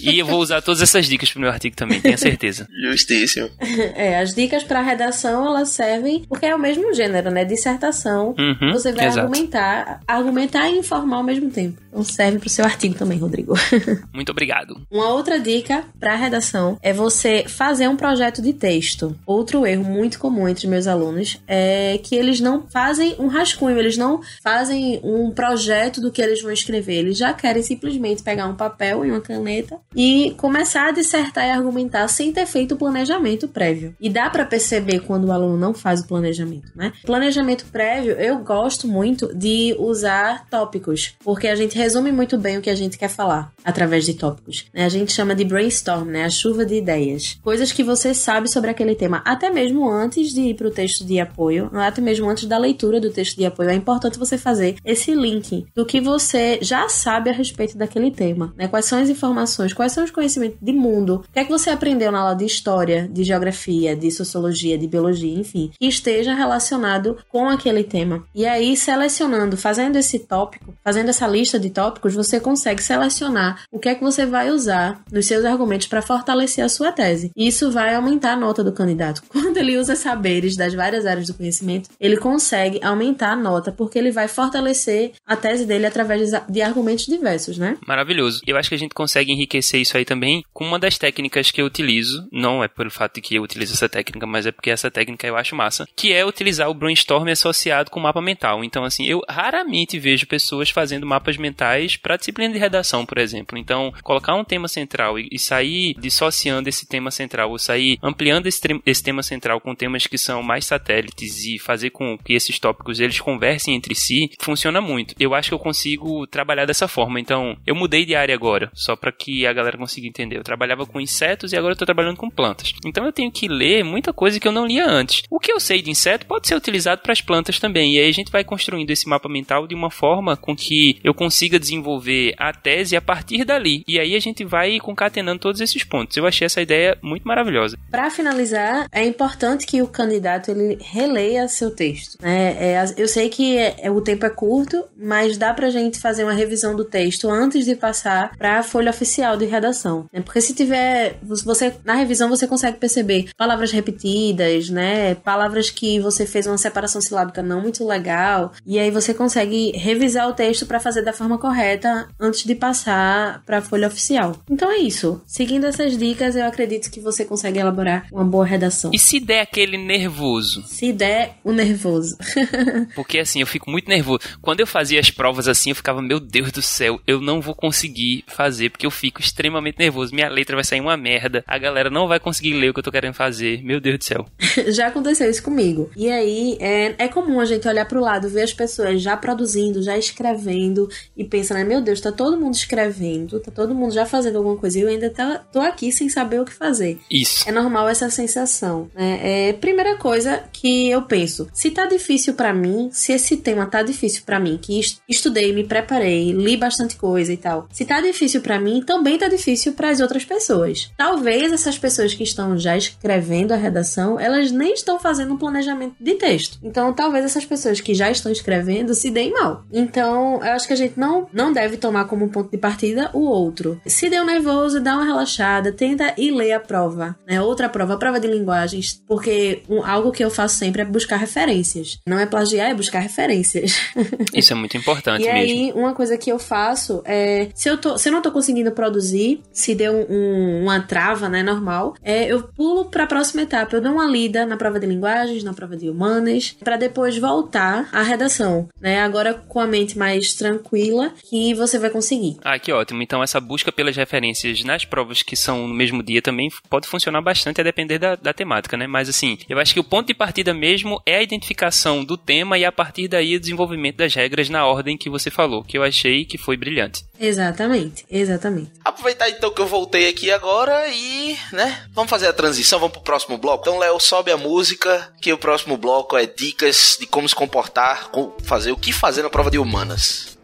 E 0.00 0.18
eu 0.18 0.26
vou 0.26 0.40
usar 0.40 0.62
todas 0.62 0.82
essas 0.82 1.06
dicas 1.06 1.30
pro 1.30 1.40
meu 1.40 1.50
artigo 1.50 1.76
também, 1.76 2.00
tenha 2.00 2.16
certeza. 2.16 2.68
Justíssimo. 2.90 3.50
É, 3.94 4.18
as 4.18 4.34
dicas 4.34 4.62
para 4.62 4.80
redação 4.80 5.46
elas 5.46 5.70
servem 5.70 6.24
porque 6.28 6.46
é 6.46 6.54
o 6.54 6.58
mesmo 6.58 6.92
gênero, 6.94 7.30
né? 7.30 7.44
Dissertação. 7.44 8.34
Uhum, 8.38 8.72
você 8.72 8.92
vai 8.92 9.06
exato. 9.06 9.20
argumentar, 9.20 10.00
argumentar 10.06 10.68
e 10.68 10.78
informar 10.78 11.16
ao 11.16 11.22
mesmo 11.24 11.50
tempo. 11.50 11.80
Então 11.88 12.04
serve 12.04 12.38
pro 12.38 12.48
seu 12.48 12.64
artigo 12.64 12.94
também, 12.94 13.18
Rodrigo. 13.18 13.54
Muito 14.12 14.30
obrigado. 14.30 14.80
Uma 14.90 15.08
outra 15.08 15.40
dica 15.40 15.84
para 15.98 16.14
redação 16.14 16.78
é 16.82 16.92
você 16.92 17.44
fazer 17.46 17.88
um 17.88 17.96
projeto 17.96 18.42
de 18.42 18.52
texto. 18.52 19.16
Outro 19.26 19.66
erro 19.66 19.84
muito 19.84 20.18
comum 20.18 20.48
entre 20.48 20.66
meus 20.66 20.86
alunos 20.86 21.40
é 21.46 21.98
que 22.02 22.14
eles 22.14 22.40
não 22.40 22.66
fazem 22.68 23.16
um 23.18 23.26
rascunho, 23.26 23.78
eles 23.78 23.96
não 23.96 24.20
fazem 24.42 25.00
um 25.02 25.30
projeto 25.30 26.00
do 26.00 26.10
que 26.10 26.22
eles 26.22 26.42
vão 26.42 26.52
escrever. 26.52 26.98
Eles 26.98 27.18
já 27.18 27.32
querem 27.32 27.62
simplesmente 27.62 28.22
pegar 28.22 28.46
um 28.46 28.54
papel 28.54 29.04
e 29.04 29.10
uma 29.10 29.20
caneta 29.20 29.77
e 29.94 30.34
começar 30.36 30.88
a 30.88 30.92
dissertar 30.92 31.46
e 31.46 31.50
argumentar 31.50 32.06
sem 32.08 32.32
ter 32.32 32.46
feito 32.46 32.74
o 32.74 32.76
planejamento 32.76 33.48
prévio. 33.48 33.94
E 34.00 34.08
dá 34.08 34.28
para 34.30 34.44
perceber 34.44 35.00
quando 35.00 35.26
o 35.26 35.32
aluno 35.32 35.56
não 35.56 35.74
faz 35.74 36.00
o 36.00 36.06
planejamento, 36.06 36.70
né? 36.74 36.92
Planejamento 37.04 37.66
prévio, 37.66 38.12
eu 38.12 38.38
gosto 38.38 38.86
muito 38.86 39.34
de 39.34 39.74
usar 39.78 40.46
tópicos, 40.48 41.14
porque 41.24 41.48
a 41.48 41.56
gente 41.56 41.76
resume 41.76 42.12
muito 42.12 42.38
bem 42.38 42.58
o 42.58 42.62
que 42.62 42.70
a 42.70 42.74
gente 42.74 42.98
quer 42.98 43.08
falar 43.08 43.52
através 43.64 44.04
de 44.04 44.14
tópicos. 44.14 44.66
né? 44.72 44.84
A 44.84 44.88
gente 44.88 45.12
chama 45.12 45.34
de 45.34 45.44
brainstorm, 45.44 46.08
né? 46.08 46.24
A 46.24 46.30
chuva 46.30 46.64
de 46.64 46.74
ideias. 46.76 47.38
Coisas 47.42 47.72
que 47.72 47.82
você 47.82 48.14
sabe 48.14 48.50
sobre 48.50 48.70
aquele 48.70 48.94
tema, 48.94 49.22
até 49.24 49.50
mesmo 49.50 49.88
antes 49.90 50.32
de 50.32 50.40
ir 50.40 50.54
para 50.54 50.68
o 50.68 50.70
texto 50.70 51.04
de 51.04 51.18
apoio, 51.20 51.70
até 51.74 52.00
mesmo 52.00 52.28
antes 52.28 52.44
da 52.46 52.58
leitura 52.58 53.00
do 53.00 53.10
texto 53.10 53.36
de 53.36 53.46
apoio. 53.46 53.70
É 53.70 53.74
importante 53.74 54.18
você 54.18 54.36
fazer 54.36 54.76
esse 54.84 55.14
link 55.14 55.66
do 55.74 55.84
que 55.84 56.00
você 56.00 56.58
já 56.62 56.88
sabe 56.88 57.30
a 57.30 57.32
respeito 57.32 57.76
daquele 57.76 58.10
tema, 58.10 58.52
né? 58.56 58.68
Quais 58.68 58.84
são 58.84 58.98
as 59.00 59.08
informações, 59.08 59.67
quais 59.72 59.92
são 59.92 60.04
os 60.04 60.10
conhecimentos 60.10 60.58
de 60.60 60.72
mundo, 60.72 61.24
o 61.28 61.32
que 61.32 61.40
é 61.40 61.44
que 61.44 61.50
você 61.50 61.70
aprendeu 61.70 62.10
na 62.12 62.20
aula 62.20 62.34
de 62.34 62.44
história, 62.44 63.08
de 63.10 63.24
geografia, 63.24 63.94
de 63.96 64.10
sociologia, 64.10 64.76
de 64.78 64.86
biologia, 64.86 65.34
enfim, 65.38 65.70
que 65.78 65.86
esteja 65.86 66.34
relacionado 66.34 67.16
com 67.28 67.48
aquele 67.48 67.84
tema. 67.84 68.24
E 68.34 68.46
aí, 68.46 68.76
selecionando, 68.76 69.56
fazendo 69.56 69.96
esse 69.96 70.18
tópico, 70.20 70.74
fazendo 70.84 71.08
essa 71.10 71.26
lista 71.26 71.58
de 71.58 71.70
tópicos, 71.70 72.14
você 72.14 72.40
consegue 72.40 72.82
selecionar 72.82 73.62
o 73.70 73.78
que 73.78 73.88
é 73.88 73.94
que 73.94 74.02
você 74.02 74.26
vai 74.26 74.50
usar 74.50 75.02
nos 75.12 75.26
seus 75.26 75.44
argumentos 75.44 75.86
para 75.86 76.02
fortalecer 76.02 76.64
a 76.64 76.68
sua 76.68 76.92
tese. 76.92 77.30
E 77.36 77.46
isso 77.46 77.70
vai 77.70 77.94
aumentar 77.94 78.32
a 78.32 78.36
nota 78.36 78.62
do 78.64 78.72
candidato. 78.72 79.22
Quando 79.28 79.56
ele 79.56 79.78
usa 79.78 79.94
saberes 79.94 80.56
das 80.56 80.74
várias 80.74 81.06
áreas 81.06 81.26
do 81.26 81.34
conhecimento, 81.34 81.88
ele 82.00 82.16
consegue 82.16 82.80
aumentar 82.82 83.32
a 83.32 83.36
nota 83.36 83.72
porque 83.72 83.98
ele 83.98 84.10
vai 84.10 84.28
fortalecer 84.28 85.12
a 85.26 85.36
tese 85.36 85.64
dele 85.66 85.86
através 85.86 86.30
de- 86.48 86.62
argumentos 86.62 87.06
diversos, 87.06 87.56
né? 87.58 87.76
Maravilhoso. 87.86 88.40
Eu 88.46 88.56
acho 88.56 88.68
que 88.68 88.74
a 88.74 88.78
gente 88.78 88.94
consegue 88.94 89.32
enriquecer 89.32 89.47
isso 89.56 89.96
aí 89.96 90.04
também 90.04 90.44
com 90.52 90.64
uma 90.64 90.78
das 90.78 90.98
técnicas 90.98 91.50
que 91.50 91.62
eu 91.62 91.66
utilizo. 91.66 92.28
Não 92.30 92.62
é 92.62 92.68
pelo 92.68 92.90
fato 92.90 93.14
de 93.14 93.20
que 93.20 93.36
eu 93.36 93.42
utilizo 93.42 93.74
essa 93.74 93.88
técnica, 93.88 94.26
mas 94.26 94.46
é 94.46 94.52
porque 94.52 94.70
essa 94.70 94.90
técnica 94.90 95.26
eu 95.26 95.36
acho 95.36 95.56
massa. 95.56 95.86
Que 95.96 96.12
é 96.12 96.24
utilizar 96.24 96.68
o 96.68 96.74
brainstorm 96.74 97.28
associado 97.28 97.90
com 97.90 98.00
o 98.00 98.02
mapa 98.02 98.20
mental. 98.20 98.64
Então, 98.64 98.84
assim, 98.84 99.06
eu 99.06 99.22
raramente 99.28 99.98
vejo 99.98 100.26
pessoas 100.26 100.70
fazendo 100.70 101.06
mapas 101.06 101.36
mentais 101.36 101.96
para 101.96 102.16
disciplina 102.16 102.52
de 102.52 102.58
redação, 102.58 103.06
por 103.06 103.18
exemplo. 103.18 103.56
Então, 103.56 103.92
colocar 104.02 104.34
um 104.34 104.44
tema 104.44 104.68
central 104.68 105.18
e, 105.18 105.28
e 105.30 105.38
sair 105.38 105.94
dissociando 105.98 106.68
esse 106.68 106.86
tema 106.86 107.10
central, 107.10 107.50
ou 107.50 107.58
sair 107.58 107.98
ampliando 108.02 108.46
esse, 108.46 108.60
esse 108.84 109.02
tema 109.02 109.22
central 109.22 109.60
com 109.60 109.74
temas 109.74 110.06
que 110.06 110.18
são 110.18 110.42
mais 110.42 110.66
satélites 110.66 111.44
e 111.44 111.58
fazer 111.58 111.90
com 111.90 112.18
que 112.18 112.32
esses 112.32 112.58
tópicos 112.58 113.00
eles 113.00 113.20
conversem 113.20 113.74
entre 113.74 113.94
si, 113.94 114.30
funciona 114.40 114.80
muito. 114.80 115.14
Eu 115.18 115.34
acho 115.34 115.50
que 115.50 115.54
eu 115.54 115.58
consigo 115.58 116.26
trabalhar 116.26 116.66
dessa 116.66 116.88
forma. 116.88 117.20
Então, 117.20 117.56
eu 117.66 117.74
mudei 117.74 118.04
de 118.04 118.14
área 118.14 118.34
agora, 118.34 118.70
só 118.74 118.96
para 118.96 119.12
que 119.12 119.37
a 119.46 119.52
galera 119.52 119.76
consiga 119.78 120.06
entender. 120.06 120.36
Eu 120.36 120.44
trabalhava 120.44 120.86
com 120.86 121.00
insetos 121.00 121.52
e 121.52 121.56
agora 121.56 121.72
eu 121.72 121.76
tô 121.78 121.84
trabalhando 121.84 122.16
com 122.16 122.30
plantas. 122.30 122.72
Então 122.84 123.04
eu 123.04 123.12
tenho 123.12 123.30
que 123.30 123.48
ler 123.48 123.84
muita 123.84 124.12
coisa 124.12 124.38
que 124.38 124.46
eu 124.46 124.52
não 124.52 124.66
lia 124.66 124.86
antes. 124.88 125.22
O 125.30 125.38
que 125.40 125.52
eu 125.52 125.60
sei 125.60 125.82
de 125.82 125.90
inseto 125.90 126.26
pode 126.26 126.48
ser 126.48 126.54
utilizado 126.54 127.02
para 127.02 127.12
as 127.12 127.20
plantas 127.20 127.58
também. 127.58 127.94
E 127.94 128.00
aí 128.00 128.08
a 128.08 128.12
gente 128.12 128.30
vai 128.32 128.44
construindo 128.44 128.90
esse 128.90 129.08
mapa 129.08 129.28
mental 129.28 129.66
de 129.66 129.74
uma 129.74 129.90
forma 129.90 130.36
com 130.36 130.54
que 130.56 130.98
eu 131.04 131.12
consiga 131.14 131.58
desenvolver 131.58 132.34
a 132.38 132.52
tese 132.52 132.96
a 132.96 133.00
partir 133.00 133.44
dali. 133.44 133.82
E 133.86 133.98
aí 133.98 134.14
a 134.14 134.20
gente 134.20 134.44
vai 134.44 134.78
concatenando 134.78 135.40
todos 135.40 135.60
esses 135.60 135.84
pontos. 135.84 136.16
Eu 136.16 136.26
achei 136.26 136.46
essa 136.46 136.60
ideia 136.60 136.96
muito 137.02 137.26
maravilhosa. 137.26 137.78
Para 137.90 138.10
finalizar, 138.10 138.86
é 138.92 139.04
importante 139.04 139.66
que 139.66 139.82
o 139.82 139.88
candidato 139.88 140.50
ele 140.50 140.78
releia 140.80 141.48
seu 141.48 141.70
texto. 141.74 142.16
Né? 142.22 142.56
É, 142.58 142.84
eu 142.96 143.08
sei 143.08 143.28
que 143.28 143.56
é- 143.56 143.76
é- 143.82 143.90
o 143.90 144.00
tempo 144.00 144.24
é 144.26 144.30
curto, 144.30 144.84
mas 144.96 145.36
dá 145.36 145.52
pra 145.52 145.70
gente 145.70 145.98
fazer 145.98 146.24
uma 146.24 146.32
revisão 146.32 146.74
do 146.76 146.84
texto 146.84 147.28
antes 147.28 147.64
de 147.64 147.74
passar 147.74 148.36
para 148.36 148.58
a 148.58 148.62
folha 148.62 148.90
oficial 148.90 149.27
de 149.36 149.44
redação. 149.44 150.06
né? 150.12 150.20
Porque 150.20 150.40
se 150.40 150.54
tiver, 150.54 151.18
você 151.22 151.74
na 151.84 151.94
revisão 151.94 152.28
você 152.28 152.46
consegue 152.46 152.78
perceber 152.78 153.30
palavras 153.36 153.70
repetidas, 153.72 154.68
né? 154.68 155.14
Palavras 155.16 155.70
que 155.70 156.00
você 156.00 156.26
fez 156.26 156.46
uma 156.46 156.58
separação 156.58 157.00
silábica 157.00 157.42
não 157.42 157.60
muito 157.60 157.86
legal, 157.86 158.52
e 158.66 158.78
aí 158.78 158.90
você 158.90 159.12
consegue 159.14 159.72
revisar 159.76 160.28
o 160.28 160.32
texto 160.32 160.66
para 160.66 160.80
fazer 160.80 161.02
da 161.02 161.12
forma 161.12 161.38
correta 161.38 162.08
antes 162.20 162.44
de 162.44 162.54
passar 162.54 163.42
para 163.44 163.58
a 163.58 163.62
folha 163.62 163.88
oficial. 163.88 164.36
Então 164.50 164.70
é 164.70 164.78
isso. 164.78 165.20
Seguindo 165.26 165.66
essas 165.66 165.96
dicas, 165.96 166.36
eu 166.36 166.46
acredito 166.46 166.90
que 166.90 167.00
você 167.00 167.24
consegue 167.24 167.58
elaborar 167.58 168.06
uma 168.12 168.24
boa 168.24 168.44
redação. 168.44 168.90
E 168.92 168.98
se 168.98 169.20
der 169.20 169.40
aquele 169.40 169.76
nervoso? 169.76 170.62
Se 170.66 170.92
der 170.92 171.36
o 171.44 171.52
nervoso. 171.52 172.16
Porque 172.94 173.18
assim, 173.18 173.40
eu 173.40 173.46
fico 173.46 173.70
muito 173.70 173.88
nervoso. 173.88 174.20
Quando 174.40 174.60
eu 174.60 174.66
fazia 174.66 175.00
as 175.00 175.10
provas 175.10 175.48
assim, 175.48 175.70
eu 175.70 175.76
ficava, 175.76 176.02
meu 176.02 176.20
Deus 176.20 176.50
do 176.52 176.62
céu, 176.62 177.00
eu 177.06 177.20
não 177.20 177.40
vou 177.40 177.54
conseguir 177.54 178.24
fazer, 178.26 178.70
porque 178.70 178.86
eu 178.86 178.90
fico 178.90 179.17
extremamente 179.20 179.78
nervoso. 179.78 180.14
Minha 180.14 180.28
letra 180.28 180.56
vai 180.56 180.64
sair 180.64 180.80
uma 180.80 180.96
merda. 180.96 181.42
A 181.46 181.58
galera 181.58 181.90
não 181.90 182.08
vai 182.08 182.18
conseguir 182.20 182.54
ler 182.54 182.70
o 182.70 182.74
que 182.74 182.80
eu 182.80 182.84
tô 182.84 182.92
querendo 182.92 183.14
fazer. 183.14 183.62
Meu 183.62 183.80
Deus 183.80 183.98
do 183.98 184.04
céu. 184.04 184.26
já 184.68 184.88
aconteceu 184.88 185.30
isso 185.30 185.42
comigo. 185.42 185.90
E 185.96 186.10
aí 186.10 186.56
é, 186.60 186.94
é 186.98 187.08
comum 187.08 187.40
a 187.40 187.44
gente 187.44 187.66
olhar 187.66 187.86
pro 187.86 188.00
lado, 188.00 188.28
ver 188.28 188.42
as 188.42 188.52
pessoas 188.52 189.00
já 189.02 189.16
produzindo, 189.16 189.82
já 189.82 189.96
escrevendo 189.96 190.88
e 191.16 191.24
pensa, 191.24 191.54
né, 191.54 191.64
meu 191.64 191.80
Deus, 191.80 192.00
tá 192.00 192.12
todo 192.12 192.38
mundo 192.38 192.54
escrevendo, 192.54 193.40
tá 193.40 193.50
todo 193.50 193.74
mundo 193.74 193.92
já 193.94 194.04
fazendo 194.04 194.36
alguma 194.36 194.56
coisa 194.56 194.78
e 194.78 194.82
eu 194.82 194.88
ainda 194.88 195.08
tá, 195.10 195.38
tô 195.52 195.60
aqui 195.60 195.90
sem 195.92 196.08
saber 196.08 196.40
o 196.40 196.44
que 196.44 196.52
fazer. 196.52 196.98
Isso. 197.10 197.48
É 197.48 197.52
normal 197.52 197.88
essa 197.88 198.10
sensação. 198.10 198.90
Né? 198.94 199.20
É, 199.48 199.52
primeira 199.54 199.96
coisa 199.96 200.42
que 200.52 200.90
eu 200.90 201.02
penso, 201.02 201.48
se 201.54 201.70
tá 201.70 201.86
difícil 201.86 202.34
pra 202.34 202.52
mim, 202.52 202.90
se 202.92 203.12
esse 203.12 203.36
tema 203.36 203.64
tá 203.66 203.82
difícil 203.82 204.22
pra 204.26 204.38
mim, 204.40 204.58
que 204.60 204.78
est- 204.78 205.00
estudei, 205.08 205.52
me 205.52 205.64
preparei, 205.64 206.32
li 206.32 206.56
bastante 206.56 206.96
coisa 206.96 207.32
e 207.32 207.36
tal, 207.36 207.68
se 207.72 207.84
tá 207.84 208.00
difícil 208.00 208.40
pra 208.40 208.58
mim, 208.60 208.82
também 208.84 209.07
tá 209.16 209.28
difícil 209.28 209.72
para 209.74 209.90
as 209.90 210.00
outras 210.00 210.24
pessoas. 210.24 210.90
Talvez 210.96 211.52
essas 211.52 211.78
pessoas 211.78 212.12
que 212.12 212.24
estão 212.24 212.58
já 212.58 212.76
escrevendo 212.76 213.52
a 213.52 213.56
redação, 213.56 214.18
elas 214.18 214.50
nem 214.50 214.74
estão 214.74 214.98
fazendo 214.98 215.34
um 215.34 215.38
planejamento 215.38 215.94
de 216.00 216.14
texto. 216.14 216.58
Então, 216.62 216.92
talvez 216.92 217.24
essas 217.24 217.44
pessoas 217.46 217.80
que 217.80 217.94
já 217.94 218.10
estão 218.10 218.30
escrevendo 218.32 218.94
se 218.94 219.10
deem 219.10 219.32
mal. 219.32 219.62
Então, 219.72 220.34
eu 220.44 220.52
acho 220.52 220.66
que 220.66 220.72
a 220.72 220.76
gente 220.76 220.98
não, 220.98 221.28
não 221.32 221.52
deve 221.52 221.76
tomar 221.76 222.04
como 222.06 222.28
ponto 222.28 222.50
de 222.50 222.58
partida 222.58 223.10
o 223.14 223.20
outro. 223.20 223.80
Se 223.86 224.10
deu 224.10 224.24
nervoso, 224.24 224.80
dá 224.80 224.94
uma 224.94 225.04
relaxada, 225.04 225.70
tenta 225.72 226.12
ir 226.18 226.32
ler 226.32 226.52
a 226.52 226.60
prova, 226.60 227.16
né? 227.26 227.40
Outra 227.40 227.68
prova, 227.68 227.94
a 227.94 227.96
prova 227.96 228.18
de 228.18 228.26
linguagens, 228.26 229.00
porque 229.06 229.62
um- 229.68 229.84
algo 229.84 230.10
que 230.10 230.24
eu 230.24 230.30
faço 230.30 230.56
sempre 230.56 230.82
é 230.82 230.84
buscar 230.84 231.16
referências. 231.16 231.98
Não 232.06 232.18
é 232.18 232.26
plagiar, 232.26 232.70
é 232.70 232.74
buscar 232.74 232.98
referências. 232.98 233.76
Isso 234.34 234.52
é 234.52 234.56
muito 234.56 234.76
importante 234.76 235.22
E 235.24 235.32
mesmo. 235.32 235.38
aí, 235.38 235.72
uma 235.74 235.94
coisa 235.94 236.16
que 236.18 236.30
eu 236.30 236.38
faço 236.38 237.02
é. 237.04 237.48
Se 237.54 237.68
eu, 237.68 237.78
tô, 237.78 237.96
se 237.98 238.08
eu 238.08 238.12
não 238.12 238.20
tô 238.22 238.32
conseguindo 238.32 238.70
produzir, 238.72 238.88
se 239.00 239.74
deu 239.74 239.92
um- 239.92 240.06
um- 240.14 240.62
uma 240.62 240.80
trava, 240.80 241.28
né, 241.28 241.42
normal, 241.42 241.94
é, 242.02 242.26
eu 242.26 242.42
pulo 242.42 242.86
pra 242.86 243.06
próxima 243.06 243.42
etapa. 243.42 243.76
Eu 243.76 243.80
dou 243.80 243.92
uma 243.92 244.06
lida 244.06 244.44
na 244.46 244.56
prova 244.56 244.78
de 244.80 244.86
linguagens, 244.86 245.42
na 245.44 245.52
prova 245.52 245.76
de 245.76 245.88
humanas, 245.88 246.56
pra 246.62 246.76
depois 246.76 247.16
voltar 247.18 247.88
à 247.92 248.02
redação, 248.02 248.68
né? 248.80 249.00
Agora 249.00 249.34
com 249.34 249.60
a 249.60 249.66
mente 249.66 249.96
mais 249.98 250.34
tranquila, 250.34 251.12
que 251.28 251.54
você 251.54 251.78
vai 251.78 251.90
conseguir. 251.90 252.36
Ah, 252.42 252.58
que 252.58 252.72
ótimo. 252.72 253.02
Então, 253.02 253.22
essa 253.22 253.40
busca 253.40 253.70
pelas 253.72 253.96
referências 253.96 254.62
nas 254.64 254.84
provas 254.84 255.22
que 255.22 255.36
são 255.36 255.66
no 255.68 255.74
mesmo 255.74 256.02
dia 256.02 256.20
também 256.22 256.48
pode 256.68 256.86
funcionar 256.88 257.20
bastante 257.20 257.60
a 257.60 257.64
depender 257.64 257.98
da, 257.98 258.16
da 258.16 258.32
temática, 258.32 258.76
né? 258.76 258.86
Mas, 258.86 259.08
assim, 259.08 259.38
eu 259.48 259.58
acho 259.58 259.74
que 259.74 259.80
o 259.80 259.84
ponto 259.84 260.06
de 260.08 260.14
partida 260.14 260.52
mesmo 260.54 261.00
é 261.06 261.16
a 261.16 261.22
identificação 261.22 262.04
do 262.04 262.16
tema 262.16 262.58
e, 262.58 262.64
a 262.64 262.72
partir 262.72 263.08
daí, 263.08 263.36
o 263.36 263.40
desenvolvimento 263.40 263.96
das 263.96 264.14
regras 264.14 264.48
na 264.48 264.66
ordem 264.66 264.96
que 264.96 265.10
você 265.10 265.30
falou, 265.30 265.62
que 265.62 265.76
eu 265.76 265.82
achei 265.82 266.24
que 266.24 266.38
foi 266.38 266.56
brilhante. 266.56 267.04
Exatamente, 267.20 268.04
exatamente. 268.10 268.70
Aproveitar 268.88 269.28
então 269.28 269.50
que 269.50 269.60
eu 269.60 269.66
voltei 269.66 270.08
aqui 270.08 270.30
agora 270.30 270.88
e, 270.88 271.38
né, 271.52 271.86
vamos 271.92 272.08
fazer 272.08 272.26
a 272.26 272.32
transição, 272.32 272.78
vamos 272.78 272.94
pro 272.94 273.02
próximo 273.02 273.36
bloco. 273.36 273.60
Então, 273.60 273.78
Léo, 273.78 274.00
sobe 274.00 274.32
a 274.32 274.36
música, 274.38 275.12
que 275.20 275.30
o 275.30 275.36
próximo 275.36 275.76
bloco 275.76 276.16
é 276.16 276.24
dicas 276.24 276.96
de 276.98 277.06
como 277.06 277.28
se 277.28 277.34
comportar, 277.34 278.08
como 278.08 278.34
fazer 278.44 278.72
o 278.72 278.78
que 278.78 278.90
fazer 278.90 279.22
na 279.22 279.28
prova 279.28 279.50
de 279.50 279.58
humanas. 279.58 280.38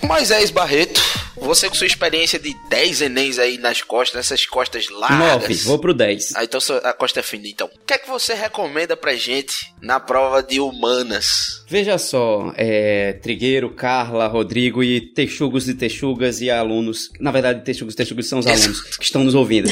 Moisés 0.00 0.50
Barreto, 0.50 1.02
você 1.44 1.68
com 1.68 1.74
sua 1.74 1.86
experiência 1.86 2.38
de 2.38 2.54
10 2.68 3.02
Enems 3.02 3.38
aí 3.38 3.58
nas 3.58 3.82
costas, 3.82 4.16
nessas 4.16 4.46
costas 4.46 4.88
largas. 4.90 5.18
9, 5.18 5.54
vou 5.64 5.78
pro 5.78 5.94
10. 5.94 6.32
Ah, 6.34 6.44
então 6.44 6.60
a 6.82 6.92
costa 6.92 7.20
é 7.20 7.22
fina, 7.22 7.46
então. 7.46 7.66
O 7.66 7.86
que 7.86 7.94
é 7.94 7.98
que 7.98 8.08
você 8.08 8.34
recomenda 8.34 8.96
pra 8.96 9.14
gente 9.14 9.72
na 9.80 10.00
prova 10.00 10.42
de 10.42 10.60
humanas? 10.60 11.64
Veja 11.68 11.98
só, 11.98 12.52
é, 12.56 13.14
Trigueiro, 13.14 13.70
Carla, 13.70 14.26
Rodrigo 14.26 14.82
e 14.82 15.00
texugos 15.00 15.68
e 15.68 15.74
texugas 15.74 16.40
e 16.40 16.50
alunos. 16.50 17.10
Na 17.20 17.30
verdade, 17.30 17.64
texugos 17.64 17.94
e 17.94 17.96
texugas 17.96 18.26
são 18.26 18.38
os 18.38 18.46
alunos 18.46 18.82
que 18.96 19.04
estão 19.04 19.24
nos 19.24 19.34
ouvindo. 19.34 19.68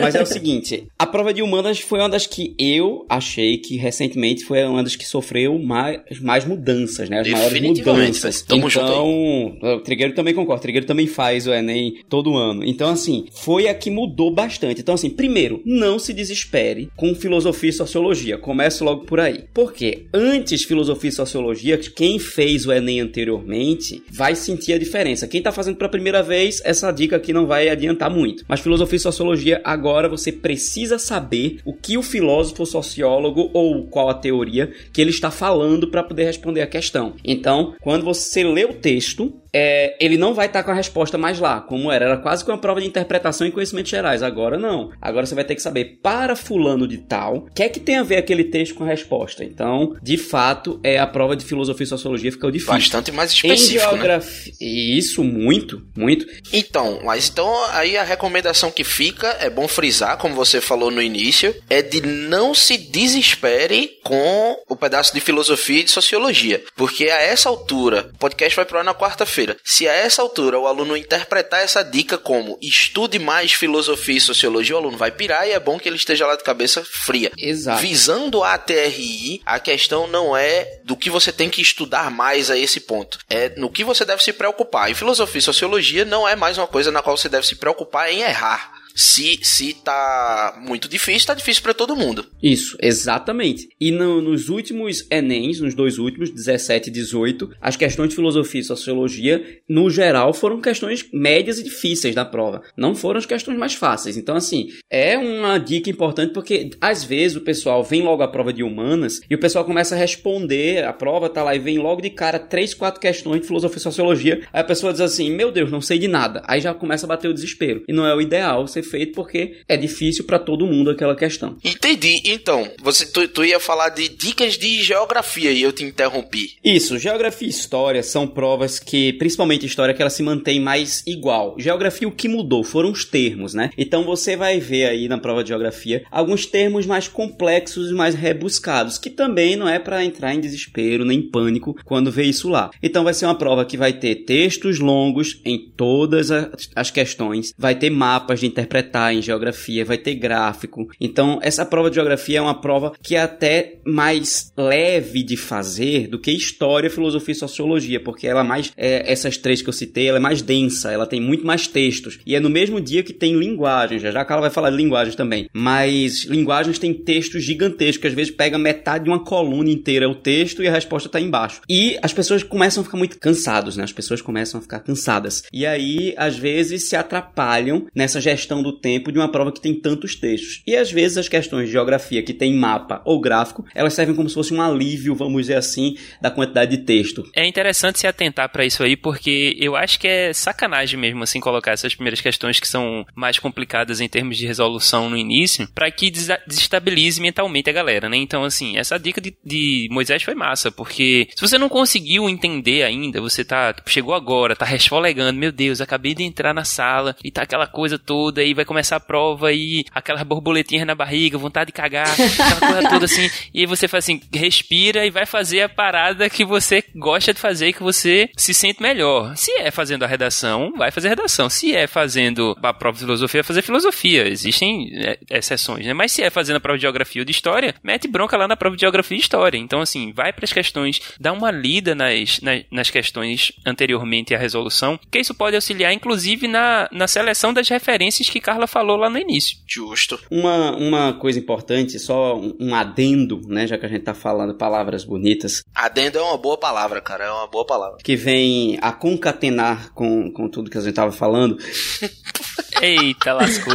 Mas 0.00 0.14
é 0.14 0.22
o 0.22 0.26
seguinte: 0.26 0.86
a 0.98 1.06
prova 1.06 1.32
de 1.32 1.42
humanas 1.42 1.80
foi 1.80 1.98
uma 1.98 2.08
das 2.08 2.26
que 2.26 2.54
eu 2.58 3.06
achei 3.08 3.58
que 3.58 3.76
recentemente 3.76 4.44
foi 4.44 4.64
uma 4.64 4.82
das 4.82 4.96
que 4.96 5.04
sofreu 5.06 5.58
mais, 5.58 6.00
mais 6.20 6.44
mudanças, 6.44 7.08
né? 7.08 7.20
As 7.20 7.28
maiores 7.28 7.52
Definitivamente, 7.52 8.16
mudanças. 8.16 8.42
tamo 8.42 8.70
junto 8.70 8.84
então, 8.84 9.74
o 9.76 9.80
Trigueiro 9.80 10.14
também 10.14 10.34
concorda. 10.34 10.60
O 10.60 10.62
Trigueiro 10.62 10.86
também 10.86 11.06
faz 11.14 11.46
o 11.46 11.52
Enem 11.52 12.00
todo 12.08 12.36
ano. 12.36 12.64
Então, 12.64 12.90
assim, 12.90 13.26
foi 13.32 13.68
a 13.68 13.74
que 13.74 13.90
mudou 13.90 14.32
bastante. 14.32 14.80
Então, 14.80 14.94
assim, 14.94 15.08
primeiro, 15.08 15.62
não 15.64 15.98
se 15.98 16.12
desespere 16.12 16.90
com 16.96 17.14
filosofia 17.14 17.70
e 17.70 17.72
sociologia. 17.72 18.36
Comece 18.36 18.82
logo 18.82 19.04
por 19.04 19.20
aí. 19.20 19.44
Porque 19.54 20.06
antes 20.12 20.64
filosofia 20.64 21.10
e 21.10 21.12
sociologia, 21.12 21.78
quem 21.78 22.18
fez 22.18 22.66
o 22.66 22.72
Enem 22.72 23.00
anteriormente 23.00 24.02
vai 24.10 24.34
sentir 24.34 24.72
a 24.72 24.78
diferença. 24.78 25.28
Quem 25.28 25.40
tá 25.40 25.52
fazendo 25.52 25.76
pela 25.76 25.90
primeira 25.90 26.22
vez, 26.22 26.60
essa 26.64 26.90
dica 26.90 27.16
aqui 27.16 27.32
não 27.32 27.46
vai 27.46 27.68
adiantar 27.68 28.10
muito. 28.10 28.44
Mas 28.48 28.60
filosofia 28.60 28.96
e 28.96 29.00
sociologia, 29.00 29.60
agora 29.64 30.08
você 30.08 30.32
precisa 30.32 30.98
saber 30.98 31.58
o 31.64 31.72
que 31.72 31.96
o 31.96 32.02
filósofo 32.02 32.66
sociólogo 32.66 33.50
ou 33.52 33.86
qual 33.86 34.08
a 34.08 34.14
teoria 34.14 34.72
que 34.92 35.00
ele 35.00 35.10
está 35.10 35.30
falando 35.30 35.88
para 35.88 36.02
poder 36.02 36.24
responder 36.24 36.62
a 36.62 36.66
questão. 36.66 37.14
Então, 37.24 37.74
quando 37.80 38.04
você 38.04 38.42
lê 38.42 38.64
o 38.64 38.74
texto, 38.74 39.32
é, 39.54 39.96
ele 40.00 40.18
não 40.18 40.34
vai 40.34 40.46
estar 40.46 40.64
com 40.64 40.72
a 40.72 40.74
resposta 40.74 41.16
mais 41.16 41.38
lá, 41.38 41.60
como 41.60 41.92
era. 41.92 42.06
Era 42.06 42.16
quase 42.16 42.44
que 42.44 42.50
uma 42.50 42.58
prova 42.58 42.80
de 42.80 42.86
interpretação 42.88 43.46
e 43.46 43.52
conhecimentos 43.52 43.90
gerais. 43.90 44.20
Agora 44.20 44.58
não. 44.58 44.90
Agora 45.00 45.24
você 45.24 45.34
vai 45.34 45.44
ter 45.44 45.54
que 45.54 45.62
saber 45.62 46.00
para 46.02 46.34
fulano 46.34 46.88
de 46.88 46.98
tal, 46.98 47.36
o 47.36 47.54
que 47.54 47.62
é 47.62 47.68
que 47.68 47.78
tem 47.78 47.96
a 47.96 48.02
ver 48.02 48.16
aquele 48.16 48.44
texto 48.44 48.74
com 48.74 48.82
a 48.82 48.88
resposta. 48.88 49.44
Então, 49.44 49.96
de 50.02 50.16
fato, 50.16 50.80
é 50.82 50.98
a 50.98 51.06
prova 51.06 51.36
de 51.36 51.44
filosofia 51.44 51.84
e 51.84 51.86
sociologia 51.86 52.32
ficou 52.32 52.50
difícil. 52.50 52.74
Bastante 52.74 53.12
mais 53.12 53.30
Em 53.30 53.34
específico, 53.36 53.84
né? 53.84 53.90
geografia, 53.90 54.52
isso 54.60 55.22
muito, 55.22 55.82
muito. 55.96 56.26
Então, 56.52 57.00
mas 57.04 57.28
então 57.28 57.52
aí 57.70 57.96
a 57.96 58.02
recomendação 58.02 58.70
que 58.70 58.82
fica, 58.82 59.36
é 59.40 59.48
bom 59.48 59.68
frisar, 59.68 60.18
como 60.18 60.34
você 60.34 60.60
falou 60.60 60.90
no 60.90 61.00
início, 61.00 61.54
é 61.70 61.80
de 61.80 62.00
não 62.00 62.54
se 62.54 62.76
desespere 62.76 63.90
com 64.02 64.56
o 64.68 64.76
pedaço 64.76 65.14
de 65.14 65.20
filosofia 65.20 65.80
e 65.80 65.84
de 65.84 65.90
sociologia. 65.90 66.62
Porque 66.74 67.04
a 67.04 67.22
essa 67.22 67.48
altura, 67.48 68.10
o 68.14 68.18
podcast 68.18 68.56
vai 68.56 68.64
pro 68.64 68.78
ar 68.78 68.84
na 68.84 68.94
quarta-feira. 68.94 69.43
Se 69.64 69.88
a 69.88 69.92
essa 69.92 70.22
altura 70.22 70.58
o 70.58 70.66
aluno 70.66 70.96
interpretar 70.96 71.62
essa 71.62 71.82
dica 71.82 72.16
como 72.16 72.58
estude 72.60 73.18
mais 73.18 73.52
filosofia 73.52 74.16
e 74.16 74.20
sociologia, 74.20 74.74
o 74.74 74.78
aluno 74.78 74.96
vai 74.96 75.10
pirar 75.10 75.46
e 75.46 75.52
é 75.52 75.60
bom 75.60 75.78
que 75.78 75.88
ele 75.88 75.96
esteja 75.96 76.26
lá 76.26 76.36
de 76.36 76.44
cabeça 76.44 76.84
fria. 76.84 77.30
Exato. 77.36 77.80
Visando 77.80 78.42
a 78.42 78.56
TRI, 78.56 79.42
a 79.44 79.58
questão 79.58 80.06
não 80.06 80.36
é 80.36 80.80
do 80.84 80.96
que 80.96 81.10
você 81.10 81.32
tem 81.32 81.50
que 81.50 81.62
estudar 81.62 82.10
mais 82.10 82.50
a 82.50 82.58
esse 82.58 82.80
ponto. 82.80 83.18
É 83.28 83.50
no 83.56 83.70
que 83.70 83.84
você 83.84 84.04
deve 84.04 84.22
se 84.22 84.32
preocupar. 84.32 84.90
E 84.90 84.94
filosofia 84.94 85.38
e 85.38 85.42
sociologia 85.42 86.04
não 86.04 86.26
é 86.26 86.36
mais 86.36 86.58
uma 86.58 86.66
coisa 86.66 86.90
na 86.90 87.02
qual 87.02 87.16
você 87.16 87.28
deve 87.28 87.46
se 87.46 87.56
preocupar 87.56 88.10
em 88.10 88.22
errar. 88.22 88.83
Se, 88.94 89.38
se 89.42 89.74
tá 89.74 90.60
muito 90.66 90.88
difícil, 90.88 91.26
tá 91.26 91.34
difícil 91.34 91.62
pra 91.62 91.74
todo 91.74 91.96
mundo. 91.96 92.24
Isso, 92.42 92.76
exatamente. 92.80 93.68
E 93.80 93.90
no- 93.90 94.20
nos 94.22 94.48
últimos 94.48 95.06
Enems, 95.10 95.60
nos 95.60 95.74
dois 95.74 95.98
últimos, 95.98 96.30
17 96.30 96.88
e 96.88 96.92
18, 96.92 97.50
as 97.60 97.76
questões 97.76 98.10
de 98.10 98.14
filosofia 98.14 98.60
e 98.60 98.64
sociologia, 98.64 99.44
no 99.68 99.90
geral, 99.90 100.32
foram 100.32 100.60
questões 100.60 101.04
médias 101.12 101.58
e 101.58 101.64
difíceis 101.64 102.14
da 102.14 102.24
prova. 102.24 102.62
Não 102.76 102.94
foram 102.94 103.18
as 103.18 103.26
questões 103.26 103.58
mais 103.58 103.74
fáceis. 103.74 104.16
Então, 104.16 104.36
assim, 104.36 104.68
é 104.90 105.18
uma 105.18 105.58
dica 105.58 105.90
importante 105.90 106.32
porque, 106.32 106.70
às 106.80 107.02
vezes, 107.02 107.36
o 107.36 107.40
pessoal 107.40 107.82
vem 107.82 108.02
logo 108.02 108.22
à 108.22 108.28
prova 108.28 108.52
de 108.52 108.62
humanas 108.62 109.20
e 109.28 109.34
o 109.34 109.40
pessoal 109.40 109.64
começa 109.64 109.94
a 109.94 109.98
responder, 109.98 110.84
a 110.84 110.92
prova 110.92 111.28
tá 111.28 111.42
lá 111.42 111.54
e 111.54 111.58
vem 111.58 111.78
logo 111.78 112.00
de 112.00 112.10
cara 112.10 112.38
três, 112.38 112.72
quatro 112.72 113.00
questões 113.00 113.40
de 113.40 113.46
filosofia 113.48 113.78
e 113.78 113.80
sociologia. 113.80 114.40
Aí 114.52 114.60
a 114.60 114.64
pessoa 114.64 114.92
diz 114.92 115.00
assim, 115.00 115.30
meu 115.30 115.50
Deus, 115.50 115.70
não 115.70 115.80
sei 115.80 115.98
de 115.98 116.06
nada. 116.06 116.42
Aí 116.46 116.60
já 116.60 116.72
começa 116.72 117.06
a 117.06 117.08
bater 117.08 117.28
o 117.28 117.34
desespero. 117.34 117.82
E 117.88 117.92
não 117.92 118.06
é 118.06 118.14
o 118.14 118.20
ideal 118.20 118.66
ser 118.68 118.83
feito 118.84 119.14
porque 119.14 119.62
é 119.68 119.76
difícil 119.76 120.24
pra 120.24 120.38
todo 120.38 120.66
mundo 120.66 120.90
aquela 120.90 121.16
questão. 121.16 121.56
Entendi. 121.64 122.22
Então, 122.26 122.70
você, 122.82 123.06
tu, 123.06 123.26
tu 123.28 123.44
ia 123.44 123.58
falar 123.58 123.88
de 123.88 124.08
dicas 124.08 124.56
de 124.56 124.82
geografia 124.82 125.50
e 125.50 125.62
eu 125.62 125.72
te 125.72 125.84
interrompi. 125.84 126.56
Isso, 126.62 126.98
geografia 126.98 127.48
e 127.48 127.50
história 127.50 128.02
são 128.02 128.26
provas 128.26 128.78
que, 128.78 129.12
principalmente 129.14 129.66
história, 129.66 129.94
que 129.94 130.02
ela 130.02 130.10
se 130.10 130.22
mantém 130.22 130.60
mais 130.60 131.02
igual. 131.06 131.56
Geografia, 131.58 132.06
o 132.06 132.12
que 132.12 132.28
mudou 132.28 132.62
foram 132.62 132.90
os 132.90 133.04
termos, 133.04 133.54
né? 133.54 133.70
Então 133.78 134.04
você 134.04 134.36
vai 134.36 134.60
ver 134.60 134.86
aí 134.86 135.08
na 135.08 135.18
prova 135.18 135.42
de 135.42 135.48
geografia 135.48 136.04
alguns 136.10 136.46
termos 136.46 136.86
mais 136.86 137.08
complexos 137.08 137.90
e 137.90 137.94
mais 137.94 138.14
rebuscados, 138.14 138.98
que 138.98 139.10
também 139.10 139.56
não 139.56 139.68
é 139.68 139.78
para 139.78 140.04
entrar 140.04 140.34
em 140.34 140.40
desespero 140.40 141.04
nem 141.04 141.14
em 141.14 141.30
pânico 141.30 141.76
quando 141.84 142.10
vê 142.10 142.24
isso 142.24 142.48
lá. 142.48 142.70
Então 142.82 143.04
vai 143.04 143.14
ser 143.14 143.26
uma 143.26 143.38
prova 143.38 143.64
que 143.64 143.76
vai 143.76 143.92
ter 143.92 144.24
textos 144.24 144.78
longos 144.78 145.40
em 145.44 145.70
todas 145.76 146.30
as 146.74 146.90
questões, 146.90 147.52
vai 147.56 147.74
ter 147.74 147.90
mapas 147.90 148.40
de 148.40 148.46
interpretar 148.74 149.14
em 149.14 149.22
geografia, 149.22 149.84
vai 149.84 149.96
ter 149.96 150.14
gráfico. 150.14 150.88
Então 151.00 151.38
essa 151.42 151.64
prova 151.64 151.88
de 151.88 151.94
geografia 151.94 152.38
é 152.38 152.42
uma 152.42 152.60
prova 152.60 152.92
que 153.02 153.14
é 153.14 153.20
até 153.20 153.76
mais 153.84 154.52
leve 154.56 155.22
de 155.22 155.36
fazer 155.36 156.08
do 156.08 156.18
que 156.18 156.32
história, 156.32 156.90
filosofia 156.90 157.32
e 157.32 157.36
sociologia, 157.36 158.00
porque 158.00 158.26
ela 158.26 158.40
é 158.40 158.44
mais 158.44 158.72
é, 158.76 159.10
essas 159.10 159.36
três 159.36 159.62
que 159.62 159.68
eu 159.68 159.72
citei, 159.72 160.08
ela 160.08 160.18
é 160.18 160.20
mais 160.20 160.42
densa, 160.42 160.90
ela 160.90 161.06
tem 161.06 161.20
muito 161.20 161.46
mais 161.46 161.68
textos 161.68 162.18
e 162.26 162.34
é 162.34 162.40
no 162.40 162.50
mesmo 162.50 162.80
dia 162.80 163.02
que 163.02 163.12
tem 163.12 163.38
linguagens. 163.38 164.02
Já 164.02 164.10
já 164.10 164.24
que 164.24 164.32
ela 164.32 164.42
vai 164.42 164.50
falar 164.50 164.70
de 164.70 164.76
linguagens 164.76 165.14
também, 165.14 165.48
mas 165.52 166.24
linguagens 166.24 166.78
tem 166.78 166.92
textos 166.92 167.44
gigantescos 167.44 167.98
que 167.98 168.06
às 168.06 168.14
vezes 168.14 168.34
pega 168.34 168.58
metade 168.58 169.04
de 169.04 169.10
uma 169.10 169.22
coluna 169.22 169.70
inteira 169.70 170.08
o 170.08 170.14
texto 170.14 170.62
e 170.62 170.68
a 170.68 170.72
resposta 170.72 171.08
tá 171.08 171.20
embaixo. 171.20 171.60
E 171.68 171.98
as 172.02 172.12
pessoas 172.12 172.42
começam 172.42 172.80
a 172.80 172.84
ficar 172.84 172.96
muito 172.96 173.18
cansados, 173.18 173.76
né? 173.76 173.84
As 173.84 173.92
pessoas 173.92 174.20
começam 174.20 174.58
a 174.58 174.62
ficar 174.62 174.80
cansadas. 174.80 175.42
E 175.52 175.66
aí, 175.66 176.14
às 176.16 176.36
vezes, 176.36 176.88
se 176.88 176.96
atrapalham 176.96 177.86
nessa 177.94 178.20
gestão 178.20 178.63
do 178.64 178.72
tempo 178.72 179.12
de 179.12 179.18
uma 179.18 179.30
prova 179.30 179.52
que 179.52 179.60
tem 179.60 179.74
tantos 179.74 180.14
textos. 180.14 180.62
E 180.66 180.76
às 180.76 180.90
vezes 180.90 181.18
as 181.18 181.28
questões 181.28 181.66
de 181.66 181.72
geografia 181.72 182.22
que 182.22 182.34
tem 182.34 182.52
mapa 182.54 183.00
ou 183.04 183.20
gráfico, 183.20 183.64
elas 183.74 183.94
servem 183.94 184.14
como 184.14 184.28
se 184.28 184.34
fosse 184.34 184.52
um 184.52 184.60
alívio, 184.60 185.14
vamos 185.14 185.42
dizer 185.42 185.56
assim, 185.56 185.96
da 186.20 186.30
quantidade 186.30 186.76
de 186.76 186.82
texto. 186.84 187.28
É 187.34 187.46
interessante 187.46 188.00
se 188.00 188.06
atentar 188.06 188.48
pra 188.48 188.64
isso 188.64 188.82
aí, 188.82 188.96
porque 188.96 189.56
eu 189.60 189.76
acho 189.76 190.00
que 190.00 190.08
é 190.08 190.32
sacanagem 190.32 190.98
mesmo, 190.98 191.22
assim, 191.22 191.40
colocar 191.40 191.72
essas 191.72 191.94
primeiras 191.94 192.20
questões 192.20 192.58
que 192.58 192.66
são 192.66 193.06
mais 193.14 193.38
complicadas 193.38 194.00
em 194.00 194.08
termos 194.08 194.36
de 194.36 194.46
resolução 194.46 195.10
no 195.10 195.16
início, 195.16 195.68
pra 195.74 195.90
que 195.90 196.10
desestabilize 196.10 197.20
mentalmente 197.20 197.68
a 197.68 197.72
galera, 197.72 198.08
né? 198.08 198.16
Então, 198.16 198.44
assim, 198.44 198.76
essa 198.76 198.98
dica 198.98 199.20
de, 199.20 199.36
de 199.44 199.88
Moisés 199.90 200.22
foi 200.22 200.34
massa, 200.34 200.70
porque 200.70 201.28
se 201.34 201.40
você 201.40 201.58
não 201.58 201.68
conseguiu 201.68 202.28
entender 202.28 202.82
ainda, 202.82 203.20
você 203.20 203.44
tá, 203.44 203.72
tipo, 203.72 203.90
chegou 203.90 204.14
agora, 204.14 204.56
tá 204.56 204.64
resfolegando, 204.64 205.38
meu 205.38 205.52
Deus, 205.52 205.80
acabei 205.80 206.14
de 206.14 206.22
entrar 206.22 206.54
na 206.54 206.64
sala 206.64 207.14
e 207.22 207.30
tá 207.30 207.42
aquela 207.42 207.66
coisa 207.66 207.98
toda, 207.98 208.42
e 208.42 208.53
vai 208.54 208.64
começar 208.64 208.96
a 208.96 209.00
prova 209.00 209.52
e 209.52 209.84
aquelas 209.92 210.22
borboletinhas 210.22 210.86
na 210.86 210.94
barriga, 210.94 211.38
vontade 211.38 211.68
de 211.68 211.72
cagar, 211.72 212.08
aquela 212.10 212.72
coisa 212.72 212.88
toda 212.90 213.04
assim, 213.04 213.30
e 213.52 213.60
aí 213.60 213.66
você 213.66 213.88
faz 213.88 214.04
assim, 214.04 214.20
respira 214.32 215.06
e 215.06 215.10
vai 215.10 215.26
fazer 215.26 215.62
a 215.62 215.68
parada 215.68 216.28
que 216.30 216.44
você 216.44 216.84
gosta 216.94 217.32
de 217.32 217.40
fazer 217.40 217.68
e 217.68 217.72
que 217.72 217.82
você 217.82 218.30
se 218.36 218.54
sente 218.54 218.82
melhor. 218.82 219.36
Se 219.36 219.52
é 219.52 219.70
fazendo 219.70 220.04
a 220.04 220.06
redação, 220.06 220.72
vai 220.76 220.90
fazer 220.90 221.08
redação. 221.08 221.48
Se 221.48 221.74
é 221.74 221.86
fazendo 221.86 222.56
a 222.62 222.72
prova 222.72 222.94
de 222.94 223.04
filosofia, 223.04 223.42
vai 223.42 223.46
fazer 223.46 223.62
filosofia. 223.62 224.28
Existem 224.28 224.90
é, 224.94 225.18
exceções, 225.30 225.86
né? 225.86 225.92
Mas 225.92 226.12
se 226.12 226.22
é 226.22 226.30
fazendo 226.30 226.56
a 226.56 226.60
prova 226.60 226.78
de 226.78 226.82
geografia 226.82 227.22
ou 227.22 227.26
de 227.26 227.32
história, 227.32 227.74
mete 227.82 228.08
bronca 228.08 228.36
lá 228.36 228.46
na 228.46 228.56
prova 228.56 228.76
de 228.76 228.80
geografia 228.80 229.16
e 229.16 229.20
história. 229.20 229.58
Então, 229.58 229.80
assim, 229.80 230.12
vai 230.12 230.32
para 230.32 230.44
as 230.44 230.52
questões, 230.52 231.00
dá 231.18 231.32
uma 231.32 231.50
lida 231.50 231.94
nas, 231.94 232.40
nas, 232.40 232.62
nas 232.70 232.90
questões 232.90 233.52
anteriormente 233.66 234.34
à 234.34 234.38
resolução, 234.38 234.98
que 235.10 235.18
isso 235.18 235.34
pode 235.34 235.56
auxiliar, 235.56 235.92
inclusive, 235.92 236.46
na, 236.46 236.88
na 236.92 237.08
seleção 237.08 237.52
das 237.52 237.68
referências 237.68 238.28
que 238.28 238.40
Carla 238.44 238.66
falou 238.66 238.98
lá 238.98 239.08
no 239.08 239.16
início. 239.16 239.56
Justo. 239.66 240.20
Uma, 240.30 240.76
uma 240.76 241.12
coisa 241.14 241.38
importante, 241.38 241.98
só 241.98 242.36
um, 242.36 242.54
um 242.60 242.74
adendo, 242.74 243.40
né? 243.48 243.66
Já 243.66 243.78
que 243.78 243.86
a 243.86 243.88
gente 243.88 244.02
tá 244.02 244.12
falando 244.12 244.54
palavras 244.54 245.02
bonitas, 245.02 245.62
Adendo 245.74 246.18
é 246.18 246.22
uma 246.22 246.36
boa 246.36 246.58
palavra, 246.58 247.00
cara. 247.00 247.24
É 247.24 247.30
uma 247.30 247.46
boa 247.46 247.64
palavra. 247.64 247.98
que 248.04 248.14
vem 248.14 248.78
a 248.82 248.92
concatenar 248.92 249.92
com, 249.94 250.30
com 250.30 250.46
tudo 250.48 250.70
que 250.70 250.76
a 250.76 250.80
gente 250.82 250.94
tava 250.94 251.10
falando. 251.10 251.56
Eita, 252.80 253.32
lascou. 253.32 253.74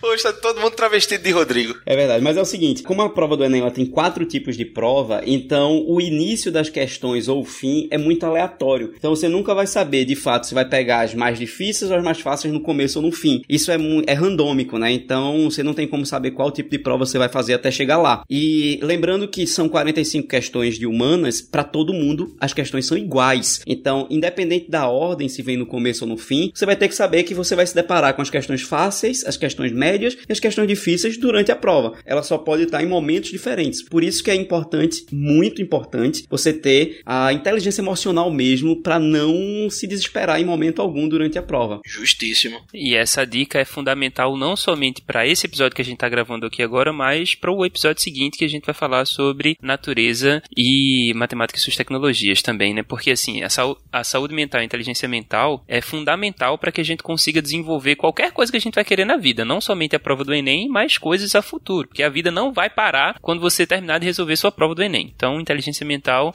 Poxa, 0.00 0.32
todo 0.32 0.60
mundo 0.60 0.72
travestido 0.72 1.24
de 1.24 1.30
Rodrigo. 1.30 1.74
É 1.86 1.96
verdade, 1.96 2.22
mas 2.22 2.36
é 2.36 2.40
o 2.40 2.44
seguinte, 2.44 2.82
como 2.82 3.02
a 3.02 3.10
prova 3.10 3.36
do 3.36 3.44
Enem 3.44 3.60
ela 3.60 3.70
tem 3.70 3.86
quatro 3.86 4.24
tipos 4.24 4.56
de 4.56 4.64
prova, 4.64 5.22
então 5.26 5.84
o 5.86 6.00
início 6.00 6.52
das 6.52 6.68
questões 6.68 7.28
ou 7.28 7.40
o 7.40 7.44
fim 7.44 7.88
é 7.90 7.98
muito 7.98 8.24
aleatório. 8.24 8.92
Então 8.96 9.14
você 9.14 9.28
nunca 9.28 9.54
vai 9.54 9.66
saber, 9.66 10.04
de 10.04 10.14
fato, 10.14 10.46
se 10.46 10.54
vai 10.54 10.64
pegar 10.64 11.00
as 11.00 11.14
mais 11.14 11.38
difíceis 11.38 11.90
ou 11.90 11.96
as 11.96 12.04
mais 12.04 12.20
fáceis 12.20 12.52
no 12.52 12.60
começo 12.60 12.98
ou 12.98 13.06
no 13.06 13.12
fim. 13.12 13.42
Isso 13.48 13.70
é, 13.70 13.76
é 14.06 14.12
randômico, 14.12 14.78
né? 14.78 14.92
Então 14.92 15.50
você 15.50 15.62
não 15.62 15.74
tem 15.74 15.88
como 15.88 16.04
saber 16.04 16.32
qual 16.32 16.50
tipo 16.50 16.70
de 16.70 16.78
prova 16.78 17.06
você 17.06 17.18
vai 17.18 17.28
fazer 17.28 17.54
até 17.54 17.70
chegar 17.70 17.96
lá. 17.96 18.22
E 18.28 18.78
lembrando 18.82 19.28
que 19.28 19.46
são 19.46 19.68
45 19.68 20.28
questões 20.28 20.78
de 20.78 20.86
humanas, 20.86 21.40
para 21.40 21.64
todo 21.64 21.94
mundo 21.94 22.36
as 22.40 22.52
questões 22.52 22.86
são 22.86 22.98
iguais. 22.98 23.62
Então, 23.66 24.06
independente 24.10 24.70
da 24.70 24.88
ordem, 24.88 25.28
se 25.28 25.42
vem 25.42 25.56
no 25.56 25.66
começo 25.66 26.04
ou 26.04 26.10
no 26.10 26.16
fim, 26.16 26.50
você 26.54 26.66
vai 26.66 26.76
ter 26.76 26.88
que 26.88 26.94
saber 26.94 27.22
que 27.22 27.34
você 27.34 27.56
vai 27.56 27.66
se 27.66 27.74
deparar 27.74 28.14
com 28.14 28.25
as 28.26 28.30
questões 28.30 28.62
fáceis, 28.62 29.24
as 29.24 29.36
questões 29.36 29.72
médias 29.72 30.16
e 30.28 30.32
as 30.32 30.40
questões 30.40 30.68
difíceis 30.68 31.16
durante 31.16 31.50
a 31.50 31.56
prova. 31.56 31.94
Ela 32.04 32.22
só 32.22 32.38
pode 32.38 32.64
estar 32.64 32.82
em 32.82 32.86
momentos 32.86 33.30
diferentes. 33.30 33.82
Por 33.82 34.02
isso 34.02 34.22
que 34.22 34.30
é 34.30 34.34
importante, 34.34 35.04
muito 35.12 35.62
importante, 35.62 36.24
você 36.28 36.52
ter 36.52 37.00
a 37.04 37.32
inteligência 37.32 37.80
emocional 37.80 38.30
mesmo 38.30 38.82
para 38.82 38.98
não 38.98 39.68
se 39.70 39.86
desesperar 39.86 40.40
em 40.40 40.44
momento 40.44 40.82
algum 40.82 41.08
durante 41.08 41.38
a 41.38 41.42
prova. 41.42 41.80
Justíssimo. 41.84 42.60
E 42.74 42.94
essa 42.94 43.26
dica 43.26 43.60
é 43.60 43.64
fundamental 43.64 44.36
não 44.36 44.56
somente 44.56 45.02
para 45.02 45.26
esse 45.26 45.46
episódio 45.46 45.74
que 45.74 45.82
a 45.82 45.84
gente 45.84 45.94
está 45.94 46.08
gravando 46.08 46.46
aqui 46.46 46.62
agora, 46.62 46.92
mas 46.92 47.34
para 47.34 47.52
o 47.52 47.64
episódio 47.64 48.02
seguinte 48.02 48.38
que 48.38 48.44
a 48.44 48.48
gente 48.48 48.64
vai 48.64 48.74
falar 48.74 49.04
sobre 49.06 49.56
natureza 49.62 50.42
e 50.56 51.12
matemática 51.14 51.58
e 51.58 51.62
suas 51.62 51.76
tecnologias 51.76 52.42
também, 52.42 52.74
né? 52.74 52.82
Porque 52.82 53.10
assim, 53.10 53.42
a, 53.42 53.48
a 53.92 54.04
saúde 54.04 54.34
mental 54.34 54.60
a 54.60 54.64
inteligência 54.64 55.08
mental 55.08 55.64
é 55.68 55.80
fundamental 55.80 56.58
para 56.58 56.72
que 56.72 56.80
a 56.80 56.84
gente 56.84 57.02
consiga 57.02 57.42
desenvolver 57.42 57.96
qualquer 57.96 58.15
coisa 58.30 58.50
que 58.50 58.58
a 58.58 58.60
gente 58.60 58.74
vai 58.74 58.84
querer 58.84 59.04
na 59.04 59.16
vida, 59.16 59.44
não 59.44 59.60
somente 59.60 59.96
a 59.96 60.00
prova 60.00 60.24
do 60.24 60.34
Enem, 60.34 60.68
mas 60.68 60.98
coisas 60.98 61.34
a 61.34 61.42
futuro, 61.42 61.88
porque 61.88 62.02
a 62.02 62.08
vida 62.08 62.30
não 62.30 62.52
vai 62.52 62.68
parar 62.70 63.18
quando 63.20 63.40
você 63.40 63.66
terminar 63.66 63.98
de 63.98 64.06
resolver 64.06 64.36
sua 64.36 64.52
prova 64.52 64.74
do 64.74 64.82
Enem. 64.82 65.12
Então, 65.14 65.40
inteligência 65.40 65.86
mental 65.86 66.32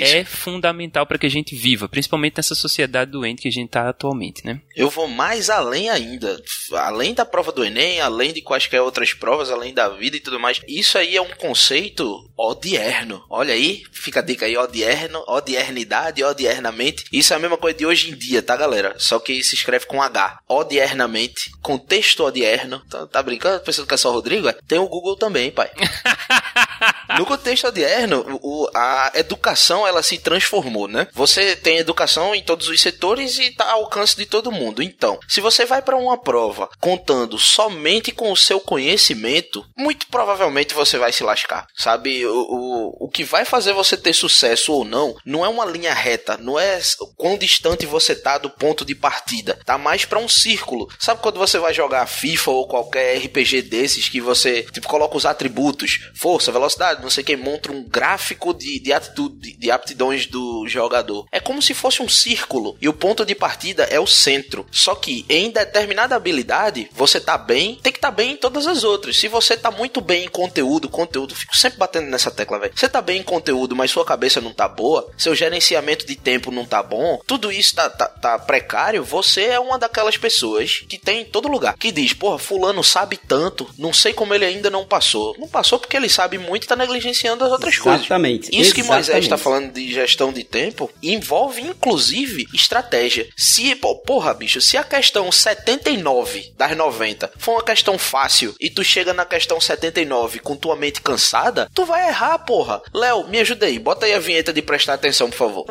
é 0.00 0.24
fundamental 0.24 1.06
para 1.06 1.18
que 1.18 1.26
a 1.26 1.30
gente 1.30 1.54
viva, 1.54 1.88
principalmente 1.88 2.36
nessa 2.36 2.54
sociedade 2.54 3.10
doente 3.10 3.42
que 3.42 3.48
a 3.48 3.52
gente 3.52 3.66
está 3.66 3.88
atualmente, 3.88 4.44
né? 4.44 4.60
Eu 4.74 4.88
vou 4.88 5.08
mais 5.08 5.50
além 5.50 5.88
ainda. 5.88 6.40
Além 6.72 7.14
da 7.14 7.24
prova 7.24 7.52
do 7.52 7.64
Enem, 7.64 8.00
além 8.00 8.32
de 8.32 8.42
quaisquer 8.42 8.80
outras 8.80 9.12
provas, 9.12 9.50
além 9.50 9.74
da 9.74 9.88
vida 9.88 10.16
e 10.16 10.20
tudo 10.20 10.40
mais. 10.40 10.60
Isso 10.66 10.98
aí 10.98 11.16
é 11.16 11.22
um 11.22 11.34
conceito 11.36 12.30
odierno. 12.36 13.24
Olha 13.30 13.54
aí, 13.54 13.82
fica 13.92 14.20
a 14.20 14.22
dica 14.22 14.46
aí, 14.46 14.56
odierno, 14.56 15.22
odiernidade, 15.28 16.24
odiernamente. 16.24 17.04
Isso 17.12 17.32
é 17.32 17.36
a 17.36 17.38
mesma 17.38 17.56
coisa 17.56 17.78
de 17.78 17.86
hoje 17.86 18.10
em 18.10 18.16
dia, 18.16 18.42
tá, 18.42 18.56
galera? 18.56 18.94
Só 18.98 19.18
que 19.18 19.42
se 19.42 19.54
escreve 19.54 19.86
com 19.86 20.02
H. 20.02 20.40
Odiernamente, 20.48 21.21
contexto 21.60 22.24
odierno. 22.24 22.80
Tá, 22.88 23.06
tá 23.06 23.22
brincando? 23.22 23.60
Pensando 23.60 23.86
que 23.86 23.94
é 23.94 23.96
só 23.96 24.10
Rodrigo? 24.12 24.48
É? 24.48 24.56
Tem 24.66 24.78
o 24.78 24.88
Google 24.88 25.16
também, 25.16 25.50
pai. 25.50 25.70
No 27.18 27.26
contexto 27.26 27.66
odierno, 27.66 28.24
o- 28.42 28.68
a 28.74 29.12
educação 29.14 29.86
ela 29.86 30.02
se 30.02 30.18
transformou, 30.18 30.88
né? 30.88 31.06
Você 31.12 31.56
tem 31.56 31.78
educação 31.78 32.34
em 32.34 32.42
todos 32.42 32.68
os 32.68 32.80
setores 32.80 33.38
e 33.38 33.44
está 33.48 33.70
ao 33.72 33.82
alcance 33.82 34.16
de 34.16 34.26
todo 34.26 34.52
mundo. 34.52 34.82
Então, 34.82 35.18
se 35.28 35.40
você 35.40 35.64
vai 35.64 35.82
para 35.82 35.96
uma 35.96 36.16
prova 36.16 36.68
contando 36.80 37.38
somente 37.38 38.12
com 38.12 38.30
o 38.32 38.36
seu 38.36 38.60
conhecimento, 38.60 39.64
muito 39.76 40.06
provavelmente 40.08 40.74
você 40.74 40.98
vai 40.98 41.12
se 41.12 41.22
lascar, 41.22 41.66
sabe? 41.76 42.24
O, 42.26 42.34
o, 42.34 43.06
o 43.06 43.08
que 43.08 43.24
vai 43.24 43.44
fazer 43.44 43.72
você 43.72 43.96
ter 43.96 44.12
sucesso 44.12 44.72
ou 44.72 44.84
não 44.84 45.14
não 45.24 45.44
é 45.44 45.48
uma 45.48 45.64
linha 45.64 45.92
reta, 45.94 46.36
não 46.36 46.58
é 46.58 46.80
quão 47.16 47.36
distante 47.36 47.86
você 47.86 48.14
tá 48.14 48.38
do 48.38 48.50
ponto 48.50 48.84
de 48.84 48.94
partida, 48.94 49.58
tá 49.64 49.76
mais 49.78 50.04
para 50.04 50.18
um 50.18 50.28
círculo. 50.28 50.88
Sabe 50.98 51.20
quando 51.22 51.38
você 51.38 51.58
vai 51.58 51.72
jogar 51.74 52.06
FIFA 52.06 52.50
ou 52.50 52.68
qualquer 52.68 53.16
RPG 53.18 53.62
desses 53.62 54.08
que 54.08 54.20
você 54.20 54.62
tipo 54.72 54.88
coloca 54.88 55.16
os 55.16 55.26
atributos, 55.26 56.00
força, 56.14 56.52
velocidade, 56.52 56.91
não 57.00 57.10
sei 57.10 57.24
quem, 57.24 57.36
monta 57.36 57.72
um 57.72 57.82
gráfico 57.82 58.52
de, 58.54 58.78
de, 58.78 58.92
atitude, 58.92 59.54
de 59.54 59.70
aptidões 59.70 60.26
do 60.26 60.66
jogador. 60.68 61.26
É 61.30 61.40
como 61.40 61.62
se 61.62 61.74
fosse 61.74 62.02
um 62.02 62.08
círculo 62.08 62.76
e 62.80 62.88
o 62.88 62.92
ponto 62.92 63.24
de 63.24 63.34
partida 63.34 63.84
é 63.84 63.98
o 63.98 64.06
centro. 64.06 64.66
Só 64.70 64.94
que 64.94 65.24
em 65.28 65.50
determinada 65.50 66.16
habilidade, 66.16 66.88
você 66.92 67.20
tá 67.20 67.36
bem, 67.38 67.78
tem 67.82 67.92
que 67.92 68.00
tá 68.00 68.10
bem 68.10 68.32
em 68.32 68.36
todas 68.36 68.66
as 68.66 68.84
outras. 68.84 69.16
Se 69.16 69.28
você 69.28 69.56
tá 69.56 69.70
muito 69.70 70.00
bem 70.00 70.24
em 70.24 70.28
conteúdo, 70.28 70.88
conteúdo, 70.88 71.34
fico 71.34 71.56
sempre 71.56 71.78
batendo 71.78 72.08
nessa 72.08 72.30
tecla, 72.30 72.58
velho. 72.58 72.72
Você 72.74 72.88
tá 72.88 73.00
bem 73.00 73.20
em 73.20 73.22
conteúdo, 73.22 73.76
mas 73.76 73.90
sua 73.90 74.04
cabeça 74.04 74.40
não 74.40 74.52
tá 74.52 74.68
boa, 74.68 75.08
seu 75.16 75.34
gerenciamento 75.34 76.06
de 76.06 76.16
tempo 76.16 76.50
não 76.50 76.64
tá 76.64 76.82
bom, 76.82 77.20
tudo 77.26 77.52
isso 77.52 77.74
tá, 77.74 77.88
tá, 77.88 78.08
tá 78.08 78.38
precário, 78.38 79.04
você 79.04 79.44
é 79.44 79.60
uma 79.60 79.78
daquelas 79.78 80.16
pessoas 80.16 80.84
que 80.88 80.98
tem 80.98 81.22
em 81.22 81.24
todo 81.24 81.48
lugar. 81.48 81.76
Que 81.76 81.92
diz, 81.92 82.12
porra, 82.12 82.38
fulano 82.38 82.82
sabe 82.82 83.16
tanto, 83.16 83.68
não 83.78 83.92
sei 83.92 84.12
como 84.12 84.34
ele 84.34 84.44
ainda 84.44 84.70
não 84.70 84.84
passou. 84.84 85.36
Não 85.38 85.48
passou 85.48 85.78
porque 85.78 85.96
ele 85.96 86.08
sabe 86.08 86.38
muito 86.38 86.64
e 86.64 86.66
tá 86.66 86.76
negligenciando 86.82 87.44
as 87.44 87.50
outras 87.50 87.78
coisas. 87.78 88.02
Exatamente. 88.02 88.50
Isso 88.52 88.74
que 88.74 88.82
Moisés 88.82 89.08
exatamente. 89.08 89.24
está 89.24 89.38
falando 89.38 89.72
de 89.72 89.92
gestão 89.92 90.32
de 90.32 90.44
tempo 90.44 90.90
envolve 91.02 91.62
inclusive 91.62 92.46
estratégia. 92.52 93.28
Se, 93.36 93.74
pô, 93.76 93.96
porra, 93.96 94.34
bicho, 94.34 94.60
se 94.60 94.76
a 94.76 94.84
questão 94.84 95.30
79 95.30 96.52
das 96.56 96.76
90 96.76 97.32
for 97.38 97.52
uma 97.52 97.64
questão 97.64 97.98
fácil 97.98 98.54
e 98.60 98.68
tu 98.68 98.84
chega 98.84 99.12
na 99.12 99.24
questão 99.24 99.60
79 99.60 100.40
com 100.40 100.56
tua 100.56 100.76
mente 100.76 101.00
cansada, 101.00 101.68
tu 101.74 101.84
vai 101.84 102.08
errar, 102.08 102.38
porra. 102.38 102.82
Léo, 102.92 103.28
me 103.28 103.38
ajuda 103.38 103.66
aí, 103.66 103.78
bota 103.78 104.06
aí 104.06 104.14
a 104.14 104.18
vinheta 104.18 104.52
de 104.52 104.62
prestar 104.62 104.94
atenção, 104.94 105.30
por 105.30 105.36
favor. 105.36 105.66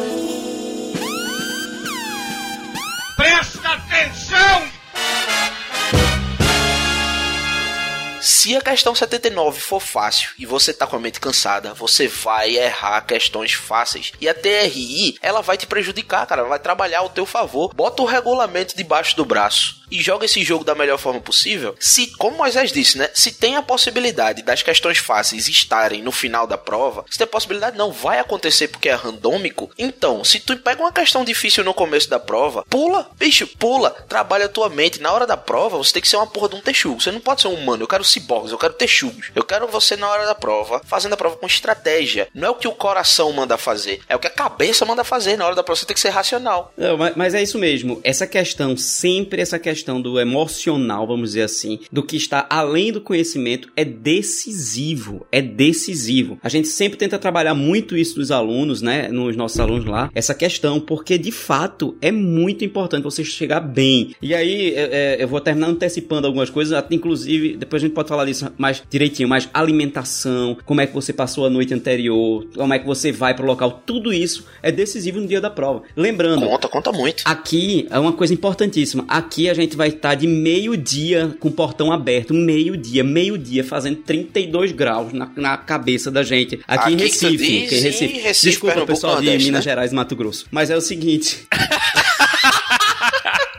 Presta 3.16 3.70
atenção! 3.70 4.71
Se 8.22 8.56
a 8.56 8.62
questão 8.62 8.94
79 8.94 9.60
for 9.60 9.80
fácil 9.80 10.30
e 10.38 10.46
você 10.46 10.72
tá 10.72 10.86
com 10.86 10.96
a 10.96 11.00
mente 11.00 11.20
cansada, 11.20 11.74
você 11.74 12.08
vai 12.08 12.56
errar 12.56 13.02
questões 13.02 13.54
fáceis. 13.54 14.12
E 14.22 14.30
a 14.30 14.34
TRI, 14.36 15.18
ela 15.24 15.42
vai 15.42 15.58
te 15.58 15.66
prejudicar, 15.66 16.28
cara, 16.28 16.44
vai 16.44 16.60
trabalhar 16.60 17.00
ao 17.00 17.10
teu 17.10 17.26
favor. 17.26 17.74
Bota 17.74 18.04
o 18.04 18.06
regulamento 18.06 18.78
debaixo 18.78 19.18
do 19.18 19.26
braço 19.26 19.81
e 19.92 20.02
joga 20.02 20.26
esse 20.26 20.44
jogo 20.44 20.64
da 20.64 20.74
melhor 20.74 20.98
forma 20.98 21.20
possível. 21.20 21.76
Se, 21.80 22.08
como 22.18 22.38
Moisés 22.38 22.72
disse, 22.72 22.98
né, 22.98 23.10
se 23.14 23.34
tem 23.34 23.56
a 23.58 23.62
possibilidade 23.62 24.42
das 24.42 24.64
questões 24.64 24.98
fáceis 24.98 25.48
estarem 25.48 26.02
no 26.02 26.12
final 26.12 26.48
da 26.48 26.58
prova, 26.58 27.06
se 27.10 27.18
tem 27.18 27.26
a 27.26 27.28
possibilidade 27.28 27.78
não 27.78 27.92
vai 27.92 28.20
acontecer 28.20 28.70
porque 28.70 28.90
é 28.90 28.94
randômico, 28.94 29.70
então, 29.78 30.24
se 30.24 30.40
tu 30.40 30.56
pega 30.58 30.82
uma 30.82 30.92
questão 30.92 31.24
difícil 31.24 31.64
no 31.64 31.74
começo 31.74 32.10
da 32.10 32.20
prova, 32.20 32.64
pula, 32.70 33.10
bicho, 33.18 33.46
pula, 33.48 33.92
trabalha 34.08 34.46
a 34.46 34.50
tua 34.50 34.70
mente. 34.70 35.02
Na 35.02 35.12
hora 35.12 35.28
da 35.28 35.36
prova, 35.36 35.78
você 35.78 35.94
tem 35.94 36.02
que 36.02 36.08
ser 36.08 36.18
uma 36.18 36.28
porra 36.28 36.50
de 36.50 36.56
um 36.56 36.62
texugo. 36.62 37.02
Você 37.02 37.12
não 37.12 37.20
pode 37.20 37.42
ser 37.42 37.48
um 37.48 37.56
humano, 37.56 37.84
eu 37.84 37.88
quero 37.88 38.04
ciborgues, 38.04 38.52
eu 38.52 38.58
quero 38.58 38.74
texugos. 38.74 39.32
Eu 39.36 39.44
quero 39.44 39.68
você 39.68 39.96
na 39.96 40.10
hora 40.10 40.26
da 40.26 40.36
prova, 40.36 40.82
fazendo 40.86 41.14
a 41.14 41.18
prova 41.18 41.36
com 41.36 41.46
estratégia. 41.46 42.28
Não 42.34 42.48
é 42.48 42.52
o 42.52 42.56
que 42.56 42.68
o 42.68 42.74
coração 42.74 43.32
manda 43.34 43.58
fazer, 43.58 44.02
é 44.08 44.16
o 44.16 44.20
que 44.20 44.28
a 44.28 44.32
cabeça 44.32 44.86
manda 44.86 45.04
fazer. 45.04 45.38
Na 45.38 45.46
hora 45.46 45.56
da 45.56 45.64
prova 45.64 45.80
você 45.80 45.86
tem 45.86 45.94
que 45.94 46.00
ser 46.00 46.10
racional. 46.10 46.74
Não, 46.78 46.98
mas, 46.98 47.16
mas 47.16 47.34
é 47.34 47.42
isso 47.42 47.58
mesmo. 47.58 48.00
Essa 48.04 48.28
questão, 48.28 48.78
sempre 48.78 49.42
essa 49.42 49.60
questão 49.60 49.81
do 50.02 50.20
emocional, 50.20 51.08
vamos 51.08 51.32
dizer 51.32 51.44
assim, 51.44 51.80
do 51.92 52.04
que 52.04 52.16
está 52.16 52.46
além 52.50 52.92
do 52.92 53.02
conhecimento, 53.02 53.70
é 53.76 53.84
decisivo. 53.84 55.26
É 55.32 55.42
decisivo. 55.42 56.38
A 56.44 56.50
gente 56.50 56.68
sempre 56.68 56.98
tenta 56.98 57.18
trabalhar 57.18 57.54
muito 57.54 57.98
isso 57.98 58.16
dos 58.16 58.32
alunos, 58.32 58.82
né? 58.82 59.08
Nos 59.08 59.36
nossos 59.36 59.60
alunos 59.60 59.86
lá, 59.86 60.12
essa 60.14 60.36
questão, 60.36 60.80
porque 60.80 61.18
de 61.18 61.32
fato 61.32 61.96
é 62.02 62.12
muito 62.12 62.64
importante 62.64 63.04
você 63.04 63.24
chegar 63.24 63.60
bem. 63.60 64.16
E 64.22 64.34
aí, 64.36 64.74
é, 64.76 65.18
é, 65.20 65.24
eu 65.24 65.28
vou 65.28 65.42
terminar 65.42 65.68
antecipando 65.68 66.28
algumas 66.28 66.50
coisas, 66.50 66.74
até 66.74 66.96
inclusive, 66.96 67.56
depois 67.58 67.82
a 67.82 67.86
gente 67.86 67.96
pode 67.96 68.10
falar 68.10 68.26
disso 68.26 68.52
mais 68.58 68.84
direitinho, 68.90 69.28
mas 69.28 69.50
alimentação, 69.54 70.58
como 70.66 70.82
é 70.82 70.88
que 70.88 70.94
você 70.94 71.12
passou 71.12 71.46
a 71.46 71.50
noite 71.50 71.74
anterior, 71.74 72.46
como 72.56 72.74
é 72.74 72.80
que 72.80 72.86
você 72.86 73.12
vai 73.12 73.34
pro 73.34 73.46
local, 73.46 73.82
tudo 73.86 74.14
isso 74.14 74.46
é 74.62 74.72
decisivo 74.72 75.20
no 75.20 75.28
dia 75.28 75.42
da 75.42 75.50
prova. 75.50 75.84
Lembrando, 75.96 76.52
Conta, 76.52 76.68
conta 76.68 76.92
muito. 76.92 77.24
Aqui 77.26 77.88
é 77.90 77.98
uma 77.98 78.12
coisa 78.12 78.34
importantíssima. 78.34 79.06
Aqui 79.08 79.50
a 79.50 79.54
gente 79.54 79.71
vai 79.76 79.90
estar 79.90 80.16
de 80.16 80.28
meio-dia 80.28 81.36
com 81.40 81.50
o 81.50 81.52
portão 81.52 81.92
aberto. 81.92 82.34
Meio-dia, 82.34 83.04
meio-dia, 83.04 83.64
fazendo 83.64 83.98
32 83.98 84.72
graus 84.72 85.14
na, 85.14 85.30
na 85.36 85.58
cabeça 85.58 86.10
da 86.12 86.24
gente. 86.24 86.60
Aqui, 86.68 86.92
em 86.92 86.96
Aqui 86.96 87.10
que 87.10 87.20
tu 87.20 87.26
Recife. 87.28 87.38
diz, 87.38 87.70
que 87.70 87.76
em 87.76 87.80
Recife. 87.82 88.06
em 88.06 88.22
Recife, 88.22 88.50
Desculpa, 88.50 88.74
Pernambuco, 88.74 88.94
pessoal 88.94 89.16
de 89.20 89.26
Nordeste, 89.26 89.46
Minas 89.48 89.66
né? 89.66 89.72
Gerais 89.72 89.92
e 89.92 89.96
Mato 89.96 90.16
Grosso. 90.16 90.46
Mas 90.52 90.70
é 90.70 90.76
o 90.76 90.82
seguinte. 90.82 91.46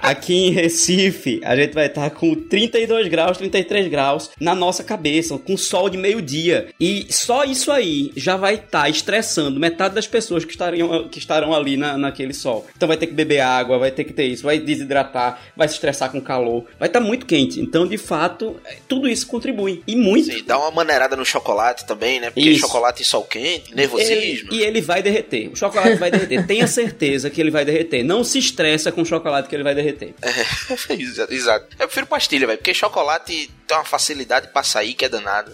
Aqui 0.02 0.34
em 0.34 0.50
Recife, 0.50 1.40
a 1.44 1.54
gente 1.54 1.74
vai 1.74 1.86
estar 1.86 2.10
com 2.10 2.34
32 2.34 3.06
graus, 3.06 3.38
33 3.38 3.86
graus 3.86 4.30
na 4.40 4.52
nossa 4.52 4.82
cabeça, 4.82 5.38
com 5.38 5.56
sol 5.56 5.88
de 5.88 5.96
meio-dia. 5.96 6.66
E 6.80 7.06
só 7.08 7.44
isso 7.44 7.70
aí 7.70 8.10
já 8.16 8.36
vai 8.36 8.54
estar 8.56 8.88
estressando 8.90 9.60
metade 9.60 9.94
das 9.94 10.08
pessoas 10.08 10.44
que, 10.44 10.50
estariam, 10.50 11.08
que 11.08 11.20
estarão 11.20 11.54
ali 11.54 11.76
na, 11.76 11.96
naquele 11.96 12.34
sol. 12.34 12.66
Então 12.76 12.88
vai 12.88 12.96
ter 12.96 13.06
que 13.06 13.14
beber 13.14 13.38
água, 13.40 13.78
vai 13.78 13.92
ter 13.92 14.02
que 14.02 14.12
ter 14.12 14.24
isso, 14.24 14.42
vai 14.42 14.58
desidratar, 14.58 15.40
vai 15.56 15.68
se 15.68 15.74
estressar 15.74 16.10
com 16.10 16.20
calor, 16.20 16.64
vai 16.80 16.88
estar 16.88 16.98
muito 17.00 17.24
quente. 17.24 17.60
Então, 17.60 17.86
de 17.86 17.96
fato, 17.96 18.56
é, 18.64 18.78
tudo 18.88 19.08
isso 19.08 19.24
contribui. 19.28 19.84
E 19.86 19.94
muito. 19.94 20.32
E 20.32 20.42
dá 20.42 20.58
uma 20.58 20.72
maneirada 20.72 21.14
no 21.14 21.24
chocolate 21.24 21.86
também, 21.86 22.18
né? 22.18 22.30
Porque 22.30 22.50
Isso. 22.50 22.60
chocolate 22.62 23.02
e 23.02 23.04
sol 23.04 23.22
quente, 23.22 23.68
Ele- 23.68 23.76
nervosismo. 23.76 24.52
e 24.52 24.62
ele 24.62 24.80
vai 24.80 25.00
derreter. 25.00 25.48
O 25.52 25.56
chocolate 25.56 25.94
vai 25.96 26.10
derreter. 26.10 26.44
Tenha 26.44 26.66
certeza 26.66 27.30
que 27.30 27.40
ele 27.40 27.52
vai 27.52 27.64
derreter. 27.64 28.02
Não 28.02 28.24
se 28.24 28.40
estressa 28.40 28.90
com 28.90 29.02
o 29.02 29.06
chocolate 29.06 29.48
que 29.48 29.54
ele 29.54 29.62
vai 29.62 29.74
derreter. 29.76 29.91
É, 30.22 30.92
exato. 31.34 31.66
Eu 31.78 31.86
prefiro 31.86 32.06
pastilha, 32.06 32.46
velho, 32.46 32.58
porque 32.58 32.74
chocolate 32.74 33.50
tem 33.66 33.76
uma 33.76 33.84
facilidade 33.84 34.48
pra 34.48 34.62
sair 34.62 34.94
que 34.94 35.04
é 35.04 35.08
danada. 35.08 35.52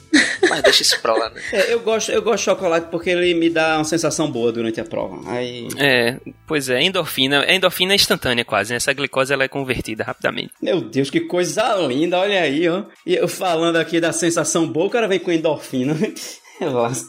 Mas 0.48 0.62
deixa 0.62 0.82
isso 0.82 1.00
pra 1.00 1.14
lá, 1.14 1.30
né? 1.30 1.40
É, 1.52 1.72
eu 1.72 1.80
gosto, 1.80 2.10
eu 2.10 2.22
gosto 2.22 2.38
de 2.38 2.44
chocolate 2.44 2.88
porque 2.90 3.10
ele 3.10 3.34
me 3.34 3.48
dá 3.50 3.76
uma 3.76 3.84
sensação 3.84 4.30
boa 4.30 4.52
durante 4.52 4.80
a 4.80 4.84
prova. 4.84 5.18
Aí, 5.30 5.68
É, 5.78 6.18
pois 6.46 6.68
é, 6.68 6.82
endorfina. 6.82 7.40
A 7.42 7.54
endorfina 7.54 7.92
é 7.92 7.96
instantânea 7.96 8.44
quase, 8.44 8.70
né? 8.70 8.76
Essa 8.76 8.92
glicose 8.92 9.32
ela 9.32 9.44
é 9.44 9.48
convertida 9.48 10.04
rapidamente. 10.04 10.52
meu 10.60 10.80
Deus, 10.80 11.10
que 11.10 11.20
coisa 11.20 11.74
linda, 11.76 12.18
olha 12.18 12.40
aí, 12.42 12.68
ó. 12.68 12.84
E 13.06 13.14
eu 13.14 13.28
falando 13.28 13.76
aqui 13.76 14.00
da 14.00 14.12
sensação 14.12 14.66
boa, 14.66 14.86
o 14.86 14.90
cara 14.90 15.08
vem 15.08 15.18
com 15.18 15.30
endorfina. 15.32 15.96
Relaxa. 16.58 17.04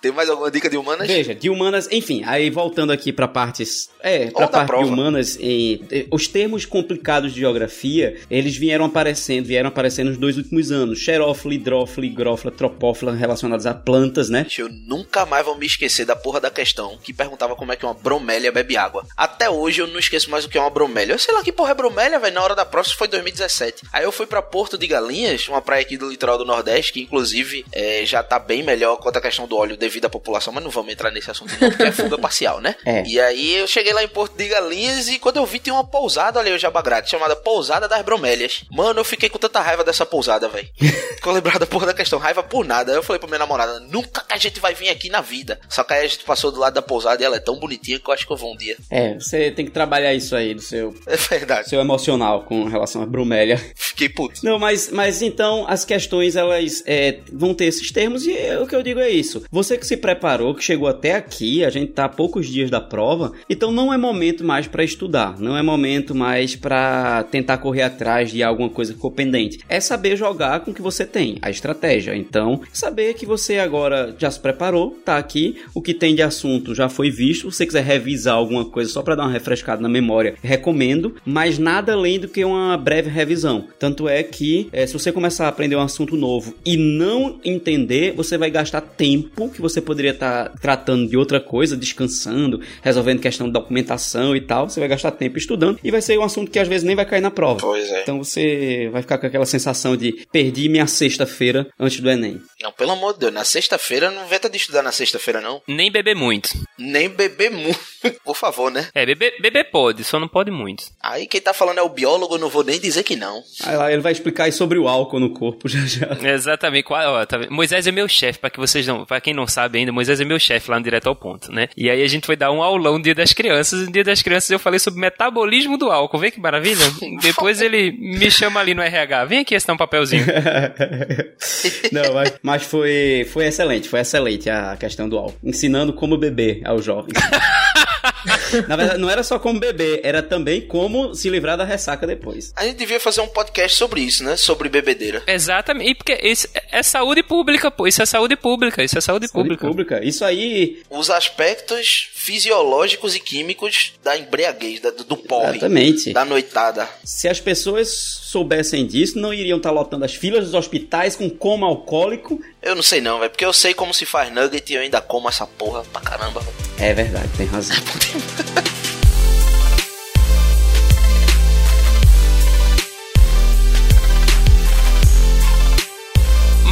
Tem 0.00 0.10
mais 0.10 0.30
alguma 0.30 0.50
dica 0.50 0.70
de 0.70 0.76
humanas? 0.76 1.06
Veja, 1.06 1.34
de 1.34 1.50
humanas, 1.50 1.88
enfim, 1.90 2.22
aí 2.24 2.48
voltando 2.48 2.90
aqui 2.90 3.12
pra 3.12 3.28
partes. 3.28 3.90
É, 4.00 4.26
da 4.26 4.48
parte 4.48 4.60
de 4.60 4.66
prova. 4.66 4.86
humanas, 4.86 5.36
e, 5.38 5.82
e, 5.90 6.06
os 6.10 6.26
termos 6.26 6.64
complicados 6.64 7.34
de 7.34 7.40
geografia, 7.40 8.18
eles 8.30 8.56
vieram 8.56 8.86
aparecendo, 8.86 9.44
vieram 9.44 9.68
aparecendo 9.68 10.08
nos 10.08 10.16
dois 10.16 10.36
últimos 10.38 10.72
anos. 10.72 10.98
Xerófila, 10.98 11.54
hidrófila, 11.54 12.06
higrófila, 12.06 12.50
tropófila, 12.50 13.12
relacionados 13.12 13.66
a 13.66 13.74
plantas, 13.74 14.30
né? 14.30 14.46
Eu 14.56 14.68
nunca 14.68 15.26
mais 15.26 15.44
vou 15.44 15.56
me 15.56 15.66
esquecer 15.66 16.04
da 16.04 16.16
porra 16.16 16.40
da 16.40 16.50
questão 16.50 16.98
que 17.02 17.12
perguntava 17.12 17.54
como 17.54 17.72
é 17.72 17.76
que 17.76 17.84
uma 17.84 17.94
bromélia 17.94 18.50
bebe 18.50 18.76
água. 18.76 19.06
Até 19.16 19.50
hoje 19.50 19.82
eu 19.82 19.86
não 19.86 19.98
esqueço 19.98 20.30
mais 20.30 20.44
o 20.44 20.48
que 20.48 20.56
é 20.56 20.60
uma 20.60 20.70
bromélia. 20.70 21.12
Eu 21.12 21.18
sei 21.18 21.34
lá 21.34 21.42
que 21.42 21.52
porra 21.52 21.72
é 21.72 21.74
bromélia, 21.74 22.18
velho. 22.18 22.34
Na 22.34 22.42
hora 22.42 22.54
da 22.54 22.64
prova 22.64 22.88
foi 22.88 23.08
2017. 23.08 23.82
Aí 23.92 24.04
eu 24.04 24.12
fui 24.12 24.26
pra 24.26 24.40
Porto 24.40 24.78
de 24.78 24.86
Galinhas, 24.86 25.46
uma 25.48 25.60
praia 25.60 25.82
aqui 25.82 25.96
do 25.96 26.08
litoral 26.08 26.38
do 26.38 26.44
Nordeste, 26.44 26.94
que 26.94 27.00
inclusive 27.00 27.64
é, 27.72 28.04
já 28.06 28.22
tá 28.22 28.38
bem 28.38 28.62
melhor 28.62 28.96
quanto 28.96 29.18
a 29.18 29.20
questão 29.20 29.46
do 29.46 29.56
óleo 29.56 29.76
devido 29.90 30.06
à 30.06 30.08
população, 30.10 30.52
mas 30.52 30.62
não 30.62 30.70
vamos 30.70 30.92
entrar 30.92 31.10
nesse 31.10 31.30
assunto 31.30 31.52
não, 31.60 31.68
porque 31.68 31.82
é 31.82 31.92
fuga 31.92 32.16
parcial, 32.18 32.60
né? 32.60 32.74
É. 32.86 33.02
E 33.04 33.20
aí 33.20 33.56
eu 33.56 33.66
cheguei 33.66 33.92
lá 33.92 34.02
em 34.02 34.08
Porto 34.08 34.36
de 34.36 34.46
Galinhas 34.48 35.08
e 35.08 35.18
quando 35.18 35.36
eu 35.36 35.44
vi 35.46 35.58
tinha 35.58 35.74
uma 35.74 35.84
pousada, 35.84 36.38
olha 36.38 36.48
aí 36.48 36.54
o 36.54 36.58
Jabagrade, 36.58 37.10
chamada 37.10 37.34
Pousada 37.36 37.88
das 37.88 38.02
Bromélias. 38.02 38.64
Mano, 38.70 39.00
eu 39.00 39.04
fiquei 39.04 39.28
com 39.28 39.38
tanta 39.38 39.60
raiva 39.60 39.82
dessa 39.84 40.06
pousada, 40.06 40.48
velho. 40.48 40.68
Ficou 41.16 41.32
lembrado 41.32 41.58
da 41.58 41.66
porra 41.66 41.86
da 41.86 41.94
questão, 41.94 42.18
raiva 42.18 42.42
por 42.42 42.64
nada. 42.64 42.92
Eu 42.92 43.02
falei 43.02 43.18
pra 43.18 43.28
minha 43.28 43.38
namorada, 43.38 43.80
nunca 43.80 44.22
que 44.22 44.32
a 44.34 44.38
gente 44.38 44.60
vai 44.60 44.74
vir 44.74 44.88
aqui 44.88 45.10
na 45.10 45.20
vida. 45.20 45.60
Só 45.68 45.82
que 45.84 45.92
aí 45.92 46.04
a 46.04 46.08
gente 46.08 46.24
passou 46.24 46.50
do 46.52 46.58
lado 46.60 46.74
da 46.74 46.82
pousada 46.82 47.20
e 47.22 47.26
ela 47.26 47.36
é 47.36 47.40
tão 47.40 47.58
bonitinha 47.58 47.98
que 47.98 48.08
eu 48.08 48.14
acho 48.14 48.26
que 48.26 48.32
eu 48.32 48.36
vou 48.36 48.52
um 48.54 48.56
dia. 48.56 48.76
É, 48.90 49.14
você 49.14 49.50
tem 49.50 49.64
que 49.64 49.70
trabalhar 49.70 50.14
isso 50.14 50.34
aí 50.36 50.54
do 50.54 50.62
seu, 50.62 50.94
É 51.06 51.16
verdade. 51.16 51.68
seu 51.68 51.80
emocional 51.80 52.44
com 52.44 52.64
relação 52.64 53.02
à 53.02 53.06
bromélia. 53.06 53.60
Fiquei 53.74 54.08
puto. 54.08 54.40
Não, 54.44 54.58
mas, 54.58 54.88
mas 54.90 55.20
então 55.20 55.66
as 55.68 55.84
questões 55.84 56.36
elas 56.36 56.82
é, 56.86 57.18
vão 57.32 57.52
ter 57.54 57.66
esses 57.66 57.90
termos 57.90 58.24
e 58.26 58.36
é, 58.36 58.58
o 58.58 58.66
que 58.66 58.74
eu 58.74 58.82
digo 58.82 59.00
é 59.00 59.10
isso. 59.10 59.42
Você 59.50 59.76
que 59.80 59.86
se 59.86 59.96
preparou, 59.96 60.54
que 60.54 60.62
chegou 60.62 60.86
até 60.86 61.14
aqui, 61.14 61.64
a 61.64 61.70
gente 61.70 61.92
tá 61.92 62.04
a 62.04 62.08
poucos 62.08 62.46
dias 62.46 62.70
da 62.70 62.80
prova, 62.80 63.32
então 63.48 63.72
não 63.72 63.92
é 63.92 63.96
momento 63.96 64.44
mais 64.44 64.68
para 64.68 64.84
estudar, 64.84 65.38
não 65.40 65.56
é 65.56 65.62
momento 65.62 66.14
mais 66.14 66.54
para 66.54 67.24
tentar 67.24 67.58
correr 67.58 67.82
atrás 67.82 68.30
de 68.30 68.42
alguma 68.42 68.68
coisa 68.68 68.92
que 68.92 68.98
ficou 68.98 69.10
pendente. 69.10 69.60
É 69.68 69.80
saber 69.80 70.16
jogar 70.16 70.60
com 70.60 70.70
o 70.70 70.74
que 70.74 70.82
você 70.82 71.04
tem, 71.04 71.38
a 71.40 71.50
estratégia. 71.50 72.14
Então, 72.14 72.60
saber 72.72 73.14
que 73.14 73.26
você 73.26 73.58
agora 73.58 74.14
já 74.18 74.30
se 74.30 74.38
preparou, 74.38 74.90
tá 75.04 75.16
aqui, 75.16 75.56
o 75.74 75.80
que 75.80 75.94
tem 75.94 76.14
de 76.14 76.22
assunto 76.22 76.74
já 76.74 76.88
foi 76.88 77.10
visto. 77.10 77.50
Se 77.50 77.56
você 77.56 77.66
quiser 77.66 77.84
revisar 77.84 78.34
alguma 78.34 78.64
coisa 78.64 78.90
só 78.90 79.02
para 79.02 79.14
dar 79.14 79.24
uma 79.24 79.32
refrescada 79.32 79.80
na 79.80 79.88
memória, 79.88 80.34
recomendo, 80.42 81.14
mas 81.24 81.58
nada 81.58 81.92
além 81.92 82.18
do 82.18 82.28
que 82.28 82.44
uma 82.44 82.76
breve 82.76 83.08
revisão. 83.08 83.66
Tanto 83.78 84.08
é 84.08 84.22
que 84.22 84.68
eh, 84.72 84.86
se 84.86 84.92
você 84.92 85.10
começar 85.10 85.46
a 85.46 85.48
aprender 85.48 85.76
um 85.76 85.80
assunto 85.80 86.16
novo 86.16 86.54
e 86.64 86.76
não 86.76 87.38
entender, 87.44 88.12
você 88.14 88.36
vai 88.36 88.50
gastar 88.50 88.80
tempo 88.80 89.48
que 89.48 89.60
você 89.60 89.69
você 89.70 89.80
poderia 89.80 90.10
estar 90.12 90.50
tratando 90.60 91.08
de 91.08 91.16
outra 91.16 91.40
coisa, 91.40 91.76
descansando, 91.76 92.60
resolvendo 92.82 93.20
questão 93.20 93.46
de 93.46 93.52
documentação 93.52 94.34
e 94.36 94.40
tal. 94.40 94.68
Você 94.68 94.80
vai 94.80 94.88
gastar 94.88 95.10
tempo 95.12 95.38
estudando 95.38 95.78
e 95.82 95.90
vai 95.90 96.00
ser 96.02 96.18
um 96.18 96.22
assunto 96.24 96.50
que 96.50 96.58
às 96.58 96.68
vezes 96.68 96.84
nem 96.86 96.96
vai 96.96 97.04
cair 97.06 97.20
na 97.20 97.30
prova. 97.30 97.60
Pois 97.60 97.90
é. 97.90 98.02
Então 98.02 98.18
você 98.22 98.88
vai 98.92 99.02
ficar 99.02 99.18
com 99.18 99.26
aquela 99.26 99.46
sensação 99.46 99.96
de 99.96 100.26
perdi 100.32 100.68
minha 100.68 100.86
sexta-feira 100.86 101.66
antes 101.78 102.00
do 102.00 102.10
Enem. 102.10 102.40
Não, 102.62 102.72
pelo 102.72 102.92
amor 102.92 103.14
de 103.14 103.20
Deus, 103.20 103.32
na 103.32 103.44
sexta-feira 103.44 104.10
não 104.10 104.24
inventa 104.24 104.48
de 104.48 104.56
estudar 104.56 104.82
na 104.82 104.92
sexta-feira, 104.92 105.40
não. 105.40 105.62
Nem 105.66 105.90
beber 105.90 106.14
muito. 106.14 106.50
Nem 106.78 107.08
beber 107.08 107.50
muito, 107.50 107.78
por 108.24 108.36
favor, 108.36 108.70
né? 108.70 108.88
É, 108.94 109.04
beber, 109.06 109.34
beber 109.40 109.70
pode, 109.70 110.04
só 110.04 110.18
não 110.18 110.28
pode 110.28 110.50
muito. 110.50 110.84
Aí 111.02 111.26
quem 111.26 111.40
tá 111.40 111.52
falando 111.52 111.78
é 111.78 111.82
o 111.82 111.88
biólogo, 111.88 112.34
eu 112.34 112.38
não 112.38 112.48
vou 112.48 112.64
nem 112.64 112.80
dizer 112.80 113.02
que 113.02 113.16
não. 113.16 113.42
Aí 113.64 113.76
lá 113.76 113.92
ele 113.92 114.02
vai 114.02 114.12
explicar 114.12 114.44
aí 114.44 114.52
sobre 114.52 114.78
o 114.78 114.88
álcool 114.88 115.20
no 115.20 115.30
corpo 115.30 115.68
já 115.68 115.80
já. 115.86 116.16
Exatamente. 116.32 116.84
Qual- 116.84 117.14
ó, 117.14 117.26
tá? 117.26 117.38
Moisés 117.50 117.86
é 117.86 117.92
meu 117.92 118.08
chefe, 118.08 118.38
pra 118.38 118.50
que 118.50 118.58
vocês 118.58 118.86
não, 118.86 119.04
para 119.04 119.20
quem 119.20 119.34
não 119.34 119.46
sabe 119.46 119.59
ainda, 119.72 119.92
Moisés 119.92 120.20
é 120.20 120.24
meu 120.24 120.38
chefe 120.38 120.70
lá 120.70 120.78
no 120.78 120.84
direto 120.84 121.08
ao 121.08 121.16
ponto, 121.16 121.52
né? 121.52 121.68
E 121.76 121.90
aí 121.90 122.02
a 122.02 122.08
gente 122.08 122.26
foi 122.26 122.36
dar 122.36 122.50
um 122.50 122.62
aulão 122.62 122.98
no 122.98 123.02
Dia 123.02 123.14
das 123.14 123.32
Crianças, 123.32 123.82
e 123.82 123.86
no 123.86 123.92
Dia 123.92 124.04
das 124.04 124.22
Crianças 124.22 124.50
eu 124.50 124.58
falei 124.58 124.78
sobre 124.78 125.00
metabolismo 125.00 125.76
do 125.76 125.90
álcool. 125.90 126.18
Vê 126.18 126.30
que 126.30 126.40
maravilha? 126.40 126.84
Depois 127.22 127.60
ele 127.60 127.92
me 127.92 128.30
chama 128.30 128.60
ali 128.60 128.74
no 128.74 128.82
RH. 128.82 129.24
Vem 129.26 129.40
aqui 129.40 129.54
assinar 129.54 129.74
um 129.74 129.78
papelzinho. 129.78 130.24
Não, 131.92 132.14
mas, 132.14 132.34
mas 132.42 132.62
foi, 132.64 133.26
foi 133.30 133.46
excelente, 133.46 133.88
foi 133.88 134.00
excelente 134.00 134.48
a 134.48 134.76
questão 134.76 135.08
do 135.08 135.18
álcool. 135.18 135.38
Ensinando 135.42 135.92
como 135.92 136.16
beber 136.16 136.60
aos 136.64 136.84
jovens. 136.84 137.18
Na 138.68 138.76
verdade, 138.76 139.00
não 139.00 139.08
era 139.10 139.22
só 139.22 139.38
como 139.38 139.58
beber, 139.60 140.00
era 140.02 140.22
também 140.22 140.60
como 140.60 141.14
se 141.14 141.28
livrar 141.30 141.56
da 141.56 141.64
ressaca 141.64 142.06
depois. 142.06 142.52
A 142.56 142.64
gente 142.64 142.76
devia 142.76 143.00
fazer 143.00 143.20
um 143.20 143.26
podcast 143.28 143.76
sobre 143.76 144.00
isso, 144.00 144.22
né? 144.24 144.36
Sobre 144.36 144.68
bebedeira. 144.68 145.22
Exatamente. 145.26 145.90
E 145.90 145.94
porque 145.94 146.14
isso 146.22 146.48
é 146.70 146.82
saúde 146.82 147.22
pública, 147.22 147.70
pô. 147.70 147.86
Isso 147.86 148.02
é 148.02 148.06
saúde 148.06 148.36
pública. 148.36 148.82
Isso 148.82 148.98
é 148.98 149.00
saúde, 149.00 149.28
Saúde 149.28 149.48
pública. 149.56 149.66
pública. 149.66 150.04
Isso 150.04 150.24
aí, 150.24 150.82
Os 150.90 151.10
aspectos 151.10 152.10
fisiológicos 152.12 153.14
e 153.14 153.20
químicos 153.20 153.94
da 154.02 154.16
embriaguez, 154.16 154.80
da- 154.80 154.90
do 154.90 155.16
porre, 155.16 155.50
exatamente. 155.58 156.12
da 156.12 156.24
noitada. 156.24 156.88
Se 157.04 157.28
as 157.28 157.40
pessoas 157.40 157.90
soubessem 158.22 158.86
disso, 158.86 159.18
não 159.18 159.32
iriam 159.34 159.56
estar 159.58 159.70
lotando 159.70 160.04
as 160.04 160.14
filas 160.14 160.44
dos 160.44 160.54
hospitais 160.54 161.16
com 161.16 161.28
coma 161.28 161.66
alcoólico. 161.66 162.40
Eu 162.62 162.74
não 162.74 162.82
sei 162.82 163.00
não, 163.00 163.18
velho, 163.18 163.30
porque 163.30 163.44
eu 163.44 163.52
sei 163.52 163.72
como 163.72 163.94
se 163.94 164.04
faz 164.04 164.30
nugget 164.32 164.70
e 164.70 164.76
eu 164.76 164.82
ainda 164.82 165.00
como 165.00 165.28
essa 165.28 165.46
porra 165.46 165.82
pra 165.84 166.02
caramba. 166.02 166.42
É 166.78 166.92
verdade, 166.92 167.28
tem 167.36 167.46
razão. 167.46 167.76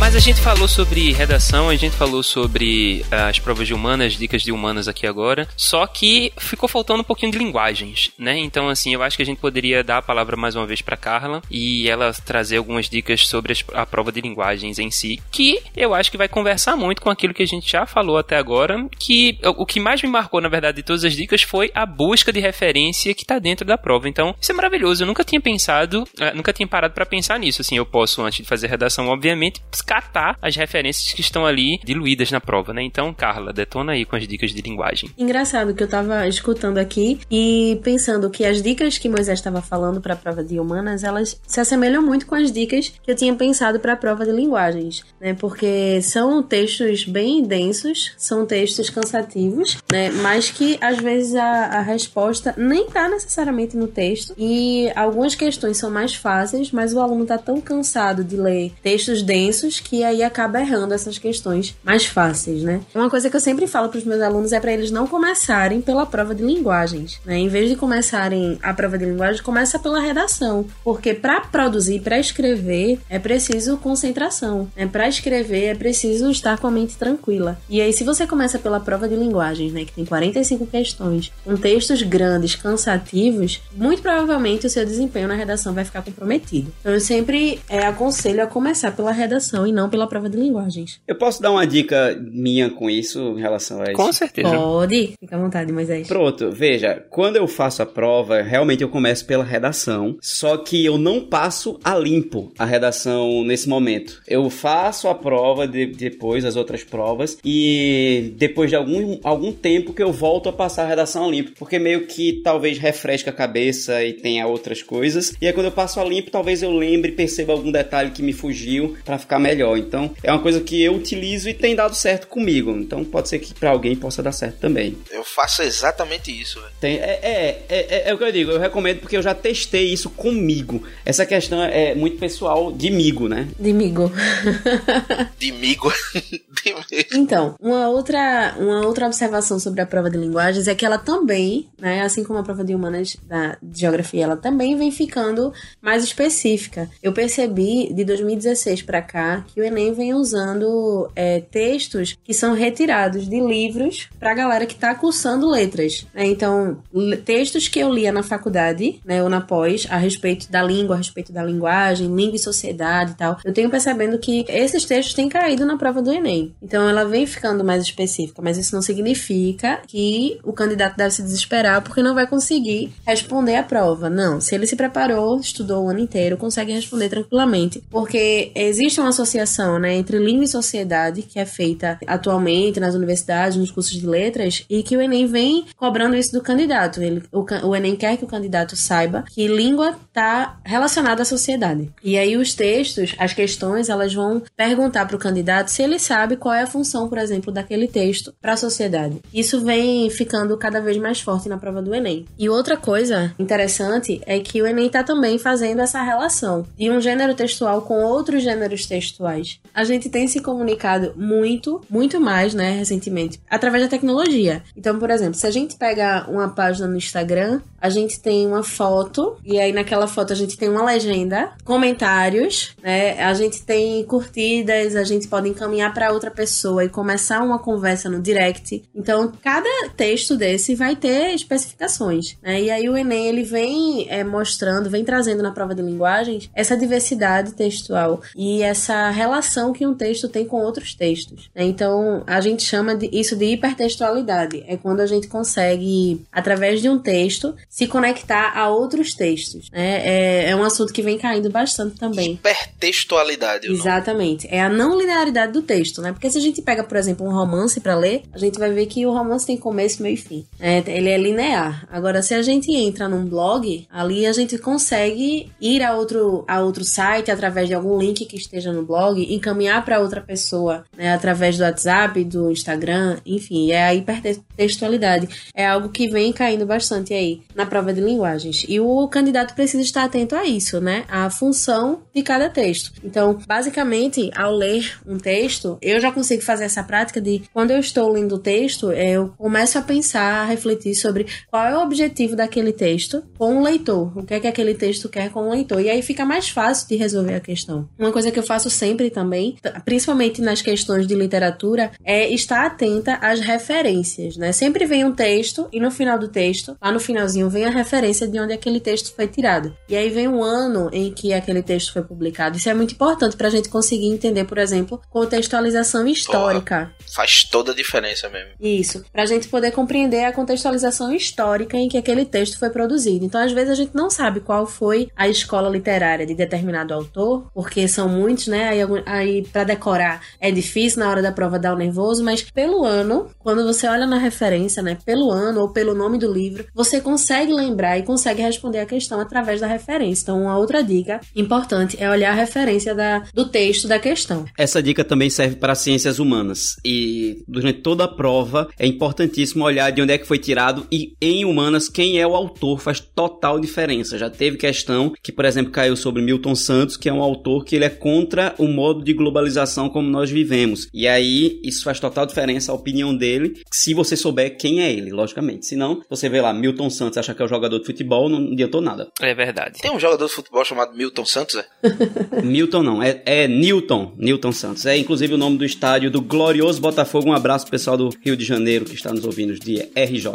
Mas 0.08 0.16
a 0.16 0.20
gente 0.20 0.40
falou 0.40 0.66
sobre 0.66 1.12
redação, 1.12 1.68
a 1.68 1.76
gente 1.76 1.94
falou 1.94 2.22
sobre 2.22 3.04
ah, 3.10 3.28
as 3.28 3.38
provas 3.38 3.66
de 3.66 3.74
humanas, 3.74 4.14
dicas 4.14 4.40
de 4.40 4.50
humanas 4.50 4.88
aqui 4.88 5.06
agora. 5.06 5.46
Só 5.54 5.86
que 5.86 6.32
ficou 6.38 6.66
faltando 6.66 7.02
um 7.02 7.04
pouquinho 7.04 7.30
de 7.30 7.36
linguagens, 7.36 8.10
né? 8.18 8.38
Então, 8.38 8.70
assim, 8.70 8.94
eu 8.94 9.02
acho 9.02 9.18
que 9.18 9.22
a 9.22 9.26
gente 9.26 9.36
poderia 9.36 9.84
dar 9.84 9.98
a 9.98 10.02
palavra 10.02 10.34
mais 10.34 10.56
uma 10.56 10.66
vez 10.66 10.80
para 10.80 10.96
Carla 10.96 11.42
e 11.50 11.90
ela 11.90 12.10
trazer 12.24 12.56
algumas 12.56 12.88
dicas 12.88 13.26
sobre 13.26 13.54
a 13.74 13.84
prova 13.84 14.10
de 14.10 14.22
linguagens 14.22 14.78
em 14.78 14.90
si, 14.90 15.20
que 15.30 15.60
eu 15.76 15.92
acho 15.92 16.10
que 16.10 16.16
vai 16.16 16.26
conversar 16.26 16.74
muito 16.74 17.02
com 17.02 17.10
aquilo 17.10 17.34
que 17.34 17.42
a 17.42 17.46
gente 17.46 17.70
já 17.70 17.84
falou 17.84 18.16
até 18.16 18.38
agora. 18.38 18.88
Que 18.98 19.38
o 19.58 19.66
que 19.66 19.78
mais 19.78 20.00
me 20.00 20.08
marcou, 20.08 20.40
na 20.40 20.48
verdade, 20.48 20.76
de 20.76 20.84
todas 20.84 21.04
as 21.04 21.12
dicas 21.12 21.42
foi 21.42 21.70
a 21.74 21.84
busca 21.84 22.32
de 22.32 22.40
referência 22.40 23.12
que 23.12 23.26
tá 23.26 23.38
dentro 23.38 23.66
da 23.66 23.76
prova. 23.76 24.08
Então, 24.08 24.34
isso 24.40 24.52
é 24.52 24.54
maravilhoso. 24.54 25.02
Eu 25.02 25.06
nunca 25.06 25.22
tinha 25.22 25.38
pensado, 25.38 26.08
ah, 26.18 26.32
nunca 26.32 26.50
tinha 26.50 26.66
parado 26.66 26.94
para 26.94 27.04
pensar 27.04 27.38
nisso. 27.38 27.60
Assim, 27.60 27.76
eu 27.76 27.84
posso, 27.84 28.22
antes 28.22 28.38
de 28.38 28.48
fazer 28.48 28.68
redação, 28.68 29.08
obviamente, 29.08 29.60
catar 29.98 30.38
as 30.40 30.54
referências 30.54 31.12
que 31.12 31.20
estão 31.20 31.44
ali 31.44 31.78
diluídas 31.84 32.30
na 32.30 32.40
prova, 32.40 32.72
né? 32.72 32.82
Então, 32.82 33.12
Carla, 33.12 33.52
detona 33.52 33.92
aí 33.92 34.04
com 34.04 34.14
as 34.14 34.26
dicas 34.26 34.52
de 34.52 34.62
linguagem. 34.62 35.10
Engraçado 35.18 35.74
que 35.74 35.82
eu 35.82 35.88
tava 35.88 36.26
escutando 36.28 36.78
aqui 36.78 37.18
e 37.30 37.80
pensando 37.82 38.30
que 38.30 38.44
as 38.44 38.62
dicas 38.62 38.96
que 38.96 39.08
Moisés 39.08 39.38
estava 39.38 39.60
falando 39.60 40.00
para 40.00 40.14
a 40.14 40.16
prova 40.16 40.44
de 40.44 40.60
humanas, 40.60 41.02
elas 41.02 41.40
se 41.46 41.60
assemelham 41.60 42.02
muito 42.02 42.26
com 42.26 42.34
as 42.34 42.52
dicas 42.52 42.92
que 43.02 43.10
eu 43.10 43.16
tinha 43.16 43.34
pensado 43.34 43.80
para 43.80 43.94
a 43.94 43.96
prova 43.96 44.24
de 44.24 44.30
linguagens, 44.30 45.04
né? 45.20 45.34
Porque 45.34 46.00
são 46.02 46.42
textos 46.42 47.04
bem 47.04 47.42
densos, 47.42 48.12
são 48.16 48.46
textos 48.46 48.90
cansativos, 48.90 49.78
né? 49.90 50.10
Mas 50.10 50.50
que 50.50 50.78
às 50.80 50.98
vezes 50.98 51.34
a, 51.34 51.78
a 51.78 51.80
resposta 51.80 52.54
nem 52.56 52.86
tá 52.86 53.08
necessariamente 53.08 53.76
no 53.76 53.88
texto 53.88 54.34
e 54.38 54.90
algumas 54.94 55.34
questões 55.34 55.76
são 55.76 55.90
mais 55.90 56.14
fáceis, 56.14 56.70
mas 56.70 56.94
o 56.94 57.00
aluno 57.00 57.26
tá 57.26 57.38
tão 57.38 57.60
cansado 57.60 58.22
de 58.22 58.36
ler 58.36 58.72
textos 58.82 59.22
densos 59.22 59.80
que 59.88 60.04
aí 60.04 60.22
acaba 60.22 60.60
errando 60.60 60.92
essas 60.92 61.16
questões 61.16 61.74
mais 61.82 62.04
fáceis, 62.04 62.62
né? 62.62 62.82
Uma 62.94 63.08
coisa 63.08 63.30
que 63.30 63.36
eu 63.36 63.40
sempre 63.40 63.66
falo 63.66 63.88
para 63.88 63.98
os 63.98 64.04
meus 64.04 64.20
alunos 64.20 64.52
é 64.52 64.60
para 64.60 64.72
eles 64.72 64.90
não 64.90 65.06
começarem 65.06 65.80
pela 65.80 66.04
prova 66.04 66.34
de 66.34 66.42
linguagens, 66.42 67.18
né? 67.24 67.38
Em 67.38 67.48
vez 67.48 67.70
de 67.70 67.76
começarem 67.76 68.58
a 68.62 68.74
prova 68.74 68.98
de 68.98 69.06
linguagens, 69.06 69.40
começa 69.40 69.78
pela 69.78 70.00
redação, 70.00 70.66
porque 70.84 71.14
para 71.14 71.40
produzir, 71.40 72.00
para 72.00 72.18
escrever, 72.18 73.00
é 73.08 73.18
preciso 73.18 73.78
concentração, 73.78 74.70
né? 74.76 74.86
Para 74.86 75.08
escrever 75.08 75.64
é 75.66 75.74
preciso 75.74 76.30
estar 76.30 76.58
com 76.58 76.66
a 76.66 76.70
mente 76.70 76.96
tranquila. 76.96 77.58
E 77.68 77.80
aí 77.80 77.92
se 77.92 78.04
você 78.04 78.26
começa 78.26 78.58
pela 78.58 78.80
prova 78.80 79.08
de 79.08 79.16
linguagens, 79.16 79.72
né, 79.72 79.84
que 79.84 79.92
tem 79.92 80.04
45 80.04 80.66
questões, 80.66 81.32
com 81.44 81.56
textos 81.56 82.02
grandes, 82.02 82.54
cansativos, 82.54 83.62
muito 83.74 84.02
provavelmente 84.02 84.66
o 84.66 84.70
seu 84.70 84.84
desempenho 84.84 85.28
na 85.28 85.34
redação 85.34 85.72
vai 85.72 85.84
ficar 85.84 86.02
comprometido. 86.02 86.72
Então 86.80 86.92
eu 86.92 87.00
sempre 87.00 87.60
é, 87.68 87.86
aconselho 87.86 88.42
a 88.42 88.46
começar 88.46 88.90
pela 88.90 89.12
redação 89.12 89.66
e 89.66 89.77
não 89.78 89.88
pela 89.88 90.06
prova 90.06 90.28
de 90.28 90.36
linguagens. 90.36 91.00
Eu 91.06 91.14
posso 91.16 91.40
dar 91.40 91.50
uma 91.50 91.66
dica 91.66 92.18
minha 92.32 92.68
com 92.70 92.90
isso, 92.90 93.18
em 93.36 93.40
relação 93.40 93.80
a 93.80 93.84
isso? 93.84 93.92
Com 93.94 94.12
certeza. 94.12 94.48
Pode, 94.50 95.12
fica 95.20 95.36
à 95.36 95.38
vontade, 95.38 95.72
Moisés. 95.72 96.06
Pronto, 96.08 96.50
veja, 96.50 97.04
quando 97.10 97.36
eu 97.36 97.46
faço 97.46 97.82
a 97.82 97.86
prova, 97.86 98.42
realmente 98.42 98.82
eu 98.82 98.88
começo 98.88 99.24
pela 99.26 99.44
redação, 99.44 100.16
só 100.20 100.56
que 100.56 100.84
eu 100.84 100.98
não 100.98 101.20
passo 101.24 101.78
a 101.84 101.96
limpo 101.96 102.52
a 102.58 102.64
redação 102.64 103.44
nesse 103.44 103.68
momento. 103.68 104.20
Eu 104.26 104.48
faço 104.50 105.08
a 105.08 105.14
prova 105.14 105.66
de- 105.66 105.86
depois, 105.86 106.44
as 106.44 106.56
outras 106.56 106.82
provas, 106.84 107.38
e 107.44 108.32
depois 108.36 108.70
de 108.70 108.76
algum, 108.76 109.18
algum 109.22 109.52
tempo 109.52 109.92
que 109.92 110.02
eu 110.02 110.12
volto 110.12 110.48
a 110.48 110.52
passar 110.52 110.84
a 110.84 110.88
redação 110.88 111.26
a 111.26 111.30
limpo, 111.30 111.52
porque 111.58 111.78
meio 111.78 112.06
que 112.06 112.40
talvez 112.42 112.78
refresca 112.78 113.30
a 113.30 113.32
cabeça 113.32 114.02
e 114.04 114.12
tenha 114.12 114.46
outras 114.46 114.82
coisas, 114.82 115.34
e 115.40 115.46
aí 115.46 115.52
quando 115.52 115.66
eu 115.66 115.72
passo 115.72 116.00
a 116.00 116.04
limpo, 116.04 116.30
talvez 116.30 116.62
eu 116.62 116.72
lembre 116.72 117.10
e 117.12 117.14
perceba 117.14 117.52
algum 117.52 117.70
detalhe 117.70 118.10
que 118.10 118.22
me 118.22 118.32
fugiu 118.32 118.96
pra 119.04 119.18
ficar 119.18 119.38
melhor. 119.38 119.67
Então, 119.76 120.10
é 120.22 120.30
uma 120.32 120.40
coisa 120.42 120.60
que 120.60 120.82
eu 120.82 120.94
utilizo 120.94 121.48
e 121.48 121.54
tem 121.54 121.74
dado 121.74 121.94
certo 121.94 122.26
comigo. 122.28 122.70
Então, 122.72 123.04
pode 123.04 123.28
ser 123.28 123.38
que 123.38 123.54
pra 123.54 123.70
alguém 123.70 123.94
possa 123.96 124.22
dar 124.22 124.32
certo 124.32 124.58
também. 124.58 124.96
Eu 125.10 125.24
faço 125.24 125.62
exatamente 125.62 126.30
isso. 126.30 126.60
Tem- 126.80 126.96
é, 126.98 127.18
é, 127.22 127.64
é, 127.68 127.78
é, 127.78 128.10
é 128.10 128.14
o 128.14 128.18
que 128.18 128.24
eu 128.24 128.32
digo, 128.32 128.50
eu 128.52 128.58
recomendo 128.58 129.00
porque 129.00 129.16
eu 129.16 129.22
já 129.22 129.34
testei 129.34 129.92
isso 129.92 130.10
comigo. 130.10 130.82
Essa 131.04 131.24
questão 131.26 131.62
é 131.62 131.94
muito 131.94 132.18
pessoal 132.18 132.72
de 132.72 132.90
migo, 132.90 133.28
né? 133.28 133.48
De 133.58 133.72
migo. 133.72 134.10
De 135.38 135.52
migo. 135.52 135.92
De 136.14 136.32
migo. 136.74 136.84
Então, 137.14 137.54
uma 137.60 137.88
outra, 137.88 138.54
uma 138.58 138.84
outra 138.86 139.06
observação 139.06 139.58
sobre 139.58 139.80
a 139.80 139.86
prova 139.86 140.10
de 140.10 140.18
linguagens 140.18 140.66
é 140.68 140.74
que 140.74 140.84
ela 140.84 140.98
também, 140.98 141.66
né, 141.78 142.02
assim 142.02 142.24
como 142.24 142.38
a 142.38 142.42
prova 142.42 142.64
de 142.64 142.74
humanas 142.74 143.16
da 143.26 143.56
de 143.62 143.80
geografia, 143.80 144.24
ela 144.24 144.36
também 144.36 144.76
vem 144.76 144.90
ficando 144.90 145.52
mais 145.80 146.02
específica. 146.04 146.88
Eu 147.02 147.12
percebi 147.12 147.92
de 147.92 148.04
2016 148.04 148.82
para 148.82 149.00
cá 149.02 149.44
que 149.54 149.57
o 149.60 149.64
Enem 149.64 149.92
vem 149.92 150.14
usando 150.14 151.10
é, 151.14 151.40
textos 151.40 152.16
que 152.22 152.34
são 152.34 152.54
retirados 152.54 153.28
de 153.28 153.40
livros 153.40 154.08
para 154.18 154.32
a 154.32 154.34
galera 154.34 154.66
que 154.66 154.74
está 154.74 154.94
cursando 154.94 155.48
letras. 155.48 156.06
né? 156.14 156.26
Então, 156.26 156.78
textos 157.24 157.68
que 157.68 157.78
eu 157.78 157.92
lia 157.92 158.12
na 158.12 158.22
faculdade, 158.22 159.00
né, 159.04 159.22
ou 159.22 159.28
na 159.28 159.40
pós, 159.40 159.86
a 159.90 159.96
respeito 159.96 160.50
da 160.50 160.62
língua, 160.62 160.94
a 160.94 160.98
respeito 160.98 161.32
da 161.32 161.42
linguagem, 161.42 162.14
língua 162.14 162.36
e 162.36 162.38
sociedade 162.38 163.12
e 163.12 163.14
tal, 163.14 163.38
eu 163.44 163.52
tenho 163.52 163.70
percebendo 163.70 164.18
que 164.18 164.44
esses 164.48 164.84
textos 164.84 165.14
têm 165.14 165.28
caído 165.28 165.64
na 165.64 165.76
prova 165.76 166.02
do 166.02 166.12
Enem. 166.12 166.54
Então 166.62 166.88
ela 166.88 167.04
vem 167.04 167.26
ficando 167.26 167.64
mais 167.64 167.82
específica, 167.82 168.42
mas 168.42 168.58
isso 168.58 168.74
não 168.74 168.82
significa 168.82 169.80
que 169.86 170.38
o 170.44 170.52
candidato 170.52 170.96
deve 170.96 171.10
se 171.10 171.22
desesperar 171.22 171.82
porque 171.82 172.02
não 172.02 172.14
vai 172.14 172.26
conseguir 172.26 172.92
responder 173.06 173.56
a 173.56 173.62
prova. 173.62 174.10
Não, 174.10 174.40
se 174.40 174.54
ele 174.54 174.66
se 174.66 174.76
preparou, 174.76 175.38
estudou 175.40 175.84
o 175.84 175.88
ano 175.88 176.00
inteiro, 176.00 176.36
consegue 176.36 176.72
responder 176.72 177.08
tranquilamente, 177.08 177.82
porque 177.90 178.52
existe 178.54 179.00
uma 179.00 179.10
associação, 179.10 179.47
né, 179.78 179.94
entre 179.94 180.18
língua 180.18 180.44
e 180.44 180.48
sociedade 180.48 181.22
que 181.22 181.38
é 181.38 181.46
feita 181.46 181.98
atualmente 182.06 182.80
nas 182.80 182.94
universidades, 182.94 183.56
nos 183.56 183.70
cursos 183.70 183.92
de 183.92 184.06
letras, 184.06 184.64
e 184.68 184.82
que 184.82 184.96
o 184.96 185.00
Enem 185.00 185.26
vem 185.26 185.66
cobrando 185.76 186.16
isso 186.16 186.32
do 186.32 186.42
candidato. 186.42 187.02
Ele, 187.02 187.22
o, 187.32 187.44
o 187.66 187.76
Enem 187.76 187.96
quer 187.96 188.16
que 188.16 188.24
o 188.24 188.28
candidato 188.28 188.76
saiba 188.76 189.24
que 189.28 189.46
língua 189.46 189.96
está 190.08 190.58
relacionada 190.64 191.22
à 191.22 191.24
sociedade. 191.24 191.90
E 192.02 192.16
aí 192.18 192.36
os 192.36 192.54
textos, 192.54 193.14
as 193.18 193.32
questões, 193.32 193.88
elas 193.88 194.12
vão 194.14 194.42
perguntar 194.56 195.06
para 195.06 195.16
o 195.16 195.18
candidato 195.18 195.68
se 195.68 195.82
ele 195.82 195.98
sabe 195.98 196.36
qual 196.36 196.54
é 196.54 196.62
a 196.62 196.66
função, 196.66 197.08
por 197.08 197.18
exemplo, 197.18 197.52
daquele 197.52 197.86
texto 197.86 198.34
para 198.40 198.52
a 198.52 198.56
sociedade. 198.56 199.18
Isso 199.32 199.60
vem 199.60 200.08
ficando 200.10 200.56
cada 200.56 200.80
vez 200.80 200.96
mais 200.96 201.20
forte 201.20 201.48
na 201.48 201.58
prova 201.58 201.82
do 201.82 201.94
Enem. 201.94 202.26
E 202.38 202.48
outra 202.48 202.76
coisa 202.76 203.34
interessante 203.38 204.20
é 204.26 204.38
que 204.40 204.60
o 204.60 204.66
Enem 204.66 204.86
está 204.86 205.02
também 205.02 205.38
fazendo 205.38 205.80
essa 205.80 206.02
relação 206.02 206.66
de 206.76 206.90
um 206.90 207.00
gênero 207.00 207.34
textual 207.34 207.82
com 207.82 208.02
outros 208.02 208.42
gêneros 208.42 208.86
textuais. 208.86 209.37
Faz? 209.38 209.60
A 209.74 209.84
gente 209.84 210.08
tem 210.08 210.26
se 210.26 210.40
comunicado 210.40 211.14
muito, 211.16 211.80
muito 211.88 212.20
mais, 212.20 212.54
né, 212.54 212.72
recentemente, 212.72 213.40
através 213.48 213.84
da 213.84 213.88
tecnologia. 213.88 214.62
Então, 214.76 214.98
por 214.98 215.10
exemplo, 215.10 215.34
se 215.34 215.46
a 215.46 215.50
gente 215.50 215.76
pega 215.76 216.26
uma 216.28 216.48
página 216.48 216.86
no 216.86 216.96
Instagram, 216.96 217.60
a 217.80 217.88
gente 217.88 218.20
tem 218.20 218.46
uma 218.46 218.62
foto, 218.62 219.36
e 219.44 219.58
aí 219.58 219.72
naquela 219.72 220.06
foto 220.06 220.32
a 220.32 220.36
gente 220.36 220.56
tem 220.56 220.68
uma 220.68 220.84
legenda, 220.84 221.52
comentários, 221.64 222.74
né? 222.82 223.22
A 223.22 223.32
gente 223.34 223.62
tem 223.62 224.04
curtidas, 224.04 224.96
a 224.96 225.04
gente 225.04 225.28
pode 225.28 225.48
encaminhar 225.48 225.94
para 225.94 226.12
outra 226.12 226.30
pessoa 226.30 226.84
e 226.84 226.88
começar 226.88 227.42
uma 227.42 227.58
conversa 227.58 228.10
no 228.10 228.20
direct. 228.20 228.82
Então, 228.94 229.32
cada 229.42 229.90
texto 229.96 230.36
desse 230.36 230.74
vai 230.74 230.96
ter 230.96 231.34
especificações, 231.34 232.36
né? 232.42 232.60
E 232.60 232.70
aí 232.70 232.88
o 232.88 232.96
Enem 232.96 233.28
ele 233.28 233.42
vem 233.44 234.06
é, 234.08 234.24
mostrando, 234.24 234.90
vem 234.90 235.04
trazendo 235.04 235.42
na 235.42 235.52
prova 235.52 235.74
de 235.74 235.82
linguagens 235.82 236.50
essa 236.54 236.76
diversidade 236.76 237.52
textual 237.52 238.20
e 238.36 238.62
essa 238.62 239.10
relação 239.10 239.27
que 239.72 239.86
um 239.86 239.94
texto 239.94 240.28
tem 240.28 240.44
com 240.44 240.58
outros 240.62 240.94
textos. 240.94 241.48
né? 241.54 241.64
Então, 241.64 242.22
a 242.26 242.40
gente 242.40 242.62
chama 242.62 242.94
de- 242.94 243.08
isso 243.12 243.36
de 243.36 243.44
hipertextualidade. 243.46 244.64
É 244.66 244.76
quando 244.76 245.00
a 245.00 245.06
gente 245.06 245.28
consegue, 245.28 246.22
através 246.32 246.80
de 246.80 246.88
um 246.88 246.98
texto, 246.98 247.54
se 247.68 247.86
conectar 247.86 248.52
a 248.56 248.68
outros 248.68 249.14
textos. 249.14 249.70
né? 249.70 250.00
É, 250.04 250.50
é 250.50 250.56
um 250.56 250.62
assunto 250.62 250.92
que 250.92 251.02
vem 251.02 251.18
caindo 251.18 251.50
bastante 251.50 251.96
também. 251.98 252.32
Hipertextualidade. 252.34 253.66
Exatamente. 253.70 254.46
É 254.50 254.60
a 254.60 254.68
não 254.68 254.98
linearidade 254.98 255.52
do 255.52 255.62
texto, 255.62 256.00
né? 256.00 256.12
Porque 256.12 256.30
se 256.30 256.38
a 256.38 256.40
gente 256.40 256.62
pega, 256.62 256.82
por 256.84 256.96
exemplo, 256.96 257.26
um 257.26 257.32
romance 257.32 257.80
pra 257.80 257.94
ler, 257.96 258.22
a 258.32 258.38
gente 258.38 258.58
vai 258.58 258.70
ver 258.72 258.86
que 258.86 259.04
o 259.06 259.12
romance 259.12 259.46
tem 259.46 259.56
começo, 259.56 260.02
meio 260.02 260.14
e 260.14 260.16
fim. 260.16 260.44
né? 260.58 260.82
ele 260.86 261.08
é 261.08 261.18
linear. 261.18 261.86
Agora, 261.90 262.22
se 262.22 262.34
a 262.34 262.42
gente 262.42 262.72
entra 262.72 263.08
num 263.08 263.24
blog, 263.24 263.86
ali 263.90 264.26
a 264.26 264.32
gente 264.32 264.56
consegue 264.58 265.50
ir 265.60 265.82
a 265.82 265.94
outro, 265.96 266.44
a 266.48 266.60
outro 266.60 266.84
site 266.84 267.30
através 267.30 267.68
de 267.68 267.74
algum 267.74 267.98
link 267.98 268.24
que 268.26 268.36
esteja 268.36 268.72
no 268.72 268.84
blog, 268.84 269.07
encaminhar 269.16 269.84
pra 269.84 270.00
outra 270.00 270.20
pessoa, 270.20 270.84
né? 270.96 271.12
Através 271.12 271.56
do 271.56 271.64
WhatsApp, 271.64 272.24
do 272.24 272.50
Instagram, 272.50 273.18
enfim, 273.24 273.70
é 273.70 273.84
a 273.84 273.94
hipertextualidade. 273.94 275.28
É 275.54 275.66
algo 275.66 275.88
que 275.88 276.08
vem 276.08 276.32
caindo 276.32 276.66
bastante 276.66 277.14
aí 277.14 277.42
na 277.54 277.66
prova 277.66 277.92
de 277.92 278.00
linguagens. 278.00 278.64
E 278.68 278.80
o 278.80 279.06
candidato 279.08 279.54
precisa 279.54 279.82
estar 279.82 280.04
atento 280.04 280.34
a 280.34 280.44
isso, 280.44 280.80
né? 280.80 281.04
A 281.08 281.30
função 281.30 282.02
de 282.14 282.22
cada 282.22 282.48
texto. 282.48 282.92
Então, 283.04 283.38
basicamente, 283.46 284.30
ao 284.36 284.54
ler 284.54 284.98
um 285.06 285.18
texto, 285.18 285.78
eu 285.80 286.00
já 286.00 286.10
consigo 286.10 286.42
fazer 286.42 286.64
essa 286.64 286.82
prática 286.82 287.20
de 287.20 287.42
quando 287.52 287.70
eu 287.70 287.78
estou 287.78 288.10
lendo 288.10 288.34
o 288.36 288.38
texto, 288.38 288.92
eu 288.92 289.28
começo 289.36 289.78
a 289.78 289.82
pensar, 289.82 290.42
a 290.42 290.44
refletir 290.44 290.94
sobre 290.94 291.26
qual 291.50 291.64
é 291.64 291.76
o 291.76 291.82
objetivo 291.82 292.34
daquele 292.34 292.72
texto 292.72 293.22
com 293.36 293.58
o 293.58 293.62
leitor. 293.62 294.16
O 294.16 294.24
que 294.24 294.34
é 294.34 294.40
que 294.40 294.46
aquele 294.46 294.74
texto 294.74 295.08
quer 295.08 295.30
com 295.30 295.48
o 295.48 295.50
leitor. 295.50 295.80
E 295.80 295.90
aí 295.90 296.02
fica 296.02 296.24
mais 296.24 296.48
fácil 296.48 296.88
de 296.88 296.96
resolver 296.96 297.34
a 297.34 297.40
questão. 297.40 297.88
Uma 297.98 298.12
coisa 298.12 298.30
que 298.30 298.38
eu 298.38 298.42
faço 298.42 298.70
sempre 298.70 298.97
também, 299.10 299.56
t- 299.62 299.72
principalmente 299.84 300.40
nas 300.42 300.60
questões 300.60 301.06
de 301.06 301.14
literatura, 301.14 301.90
é 302.04 302.28
estar 302.28 302.66
atenta 302.66 303.14
às 303.22 303.40
referências, 303.40 304.36
né? 304.36 304.52
Sempre 304.52 304.84
vem 304.86 305.04
um 305.04 305.12
texto 305.12 305.68
e 305.72 305.80
no 305.80 305.90
final 305.90 306.18
do 306.18 306.28
texto, 306.28 306.76
lá 306.82 306.90
no 306.92 307.00
finalzinho, 307.00 307.48
vem 307.48 307.64
a 307.64 307.70
referência 307.70 308.26
de 308.26 308.38
onde 308.40 308.52
aquele 308.52 308.80
texto 308.80 309.14
foi 309.14 309.26
tirado. 309.26 309.76
E 309.88 309.96
aí 309.96 310.10
vem 310.10 310.28
o 310.28 310.42
ano 310.42 310.90
em 310.92 311.12
que 311.12 311.32
aquele 311.32 311.62
texto 311.62 311.92
foi 311.92 312.02
publicado. 312.02 312.56
Isso 312.56 312.68
é 312.68 312.74
muito 312.74 312.94
importante 312.94 313.36
para 313.36 313.48
a 313.48 313.50
gente 313.50 313.68
conseguir 313.68 314.08
entender, 314.08 314.44
por 314.44 314.58
exemplo, 314.58 315.00
contextualização 315.10 316.06
histórica. 316.06 316.92
Faz 317.14 317.44
toda 317.44 317.72
a 317.72 317.74
diferença 317.74 318.28
mesmo. 318.28 318.50
Isso, 318.60 319.04
para 319.12 319.22
a 319.22 319.26
gente 319.26 319.48
poder 319.48 319.70
compreender 319.72 320.24
a 320.24 320.32
contextualização 320.32 321.12
histórica 321.12 321.76
em 321.76 321.88
que 321.88 321.96
aquele 321.98 322.24
texto 322.24 322.58
foi 322.58 322.70
produzido. 322.70 323.24
Então, 323.24 323.40
às 323.40 323.52
vezes, 323.52 323.70
a 323.70 323.74
gente 323.74 323.94
não 323.94 324.10
sabe 324.10 324.40
qual 324.40 324.66
foi 324.66 325.08
a 325.16 325.28
escola 325.28 325.68
literária 325.68 326.26
de 326.26 326.34
determinado 326.34 326.94
autor, 326.94 327.50
porque 327.54 327.86
são 327.86 328.08
muitos, 328.08 328.46
né? 328.46 328.68
Aí, 328.68 328.80
aí 329.06 329.42
para 329.52 329.64
decorar 329.64 330.20
é 330.40 330.50
difícil 330.50 331.00
na 331.00 331.10
hora 331.10 331.22
da 331.22 331.32
prova 331.32 331.58
dar 331.58 331.74
o 331.74 331.78
nervoso, 331.78 332.24
mas 332.24 332.42
pelo 332.42 332.84
ano, 332.84 333.28
quando 333.38 333.64
você 333.64 333.86
olha 333.86 334.06
na 334.06 334.18
referência, 334.18 334.82
né? 334.82 334.98
Pelo 335.04 335.30
ano 335.30 335.60
ou 335.60 335.68
pelo 335.70 335.94
nome 335.94 336.18
do 336.18 336.32
livro, 336.32 336.66
você 336.74 337.00
consegue 337.00 337.52
lembrar 337.52 337.98
e 337.98 338.02
consegue 338.02 338.42
responder 338.42 338.80
a 338.80 338.86
questão 338.86 339.20
através 339.20 339.60
da 339.60 339.66
referência. 339.66 340.22
Então, 340.22 340.42
uma 340.42 340.58
outra 340.58 340.82
dica 340.82 341.20
importante 341.34 341.96
é 342.00 342.10
olhar 342.10 342.32
a 342.32 342.34
referência 342.34 342.94
da, 342.94 343.24
do 343.32 343.46
texto 343.46 343.88
da 343.88 343.98
questão. 343.98 344.44
Essa 344.56 344.82
dica 344.82 345.04
também 345.04 345.30
serve 345.30 345.56
para 345.56 345.74
ciências 345.74 346.18
humanas. 346.18 346.76
E 346.84 347.42
durante 347.46 347.80
toda 347.80 348.04
a 348.04 348.08
prova 348.08 348.68
é 348.78 348.86
importantíssimo 348.86 349.64
olhar 349.64 349.90
de 349.90 350.02
onde 350.02 350.12
é 350.12 350.18
que 350.18 350.26
foi 350.26 350.38
tirado 350.38 350.86
e 350.90 351.14
em 351.20 351.44
humanas 351.44 351.88
quem 351.88 352.20
é 352.20 352.26
o 352.26 352.34
autor 352.34 352.80
faz 352.80 353.00
total 353.00 353.58
diferença. 353.58 354.18
Já 354.18 354.30
teve 354.30 354.56
questão 354.56 355.12
que, 355.22 355.32
por 355.32 355.44
exemplo, 355.44 355.72
caiu 355.72 355.96
sobre 355.96 356.22
Milton 356.22 356.54
Santos, 356.54 356.96
que 356.96 357.08
é 357.08 357.12
um 357.12 357.22
autor 357.22 357.64
que 357.64 357.76
ele 357.76 357.84
é 357.84 357.90
contra 357.90 358.54
o 358.58 358.66
modo 358.78 359.02
de 359.02 359.12
globalização 359.12 359.88
como 359.88 360.08
nós 360.08 360.30
vivemos. 360.30 360.88
E 360.94 361.08
aí 361.08 361.60
isso 361.64 361.82
faz 361.82 361.98
total 361.98 362.24
diferença 362.26 362.70
a 362.70 362.74
opinião 362.74 363.14
dele, 363.14 363.60
se 363.72 363.92
você 363.92 364.16
souber 364.16 364.56
quem 364.56 364.80
é 364.80 364.92
ele, 364.92 365.10
logicamente. 365.10 365.66
Senão, 365.66 366.00
você 366.08 366.28
vê 366.28 366.40
lá 366.40 366.52
Milton 366.52 366.88
Santos 366.88 367.18
acha 367.18 367.34
que 367.34 367.42
é 367.42 367.44
o 367.44 367.48
jogador 367.48 367.80
de 367.80 367.86
futebol, 367.86 368.28
não 368.28 368.52
adiantou 368.52 368.80
nada. 368.80 369.08
É 369.20 369.34
verdade. 369.34 369.80
Tem 369.80 369.90
um 369.90 369.98
jogador 369.98 370.26
de 370.26 370.32
futebol 370.32 370.64
chamado 370.64 370.96
Milton 370.96 371.24
Santos, 371.24 371.56
é? 371.56 371.64
Milton 372.42 372.82
não, 372.84 373.02
é, 373.02 373.20
é 373.26 373.48
Newton, 373.48 374.14
Newton 374.16 374.52
Santos. 374.52 374.86
É 374.86 374.96
inclusive 374.96 375.34
o 375.34 375.38
nome 375.38 375.58
do 375.58 375.64
estádio 375.64 376.10
do 376.10 376.20
glorioso 376.20 376.80
Botafogo. 376.80 377.28
Um 377.28 377.32
abraço 377.32 377.64
pro 377.64 377.72
pessoal 377.72 377.96
do 377.96 378.10
Rio 378.24 378.36
de 378.36 378.44
Janeiro 378.44 378.84
que 378.84 378.94
está 378.94 379.12
nos 379.12 379.24
ouvindo, 379.24 379.58
de 379.58 379.80
RJ. 379.96 380.28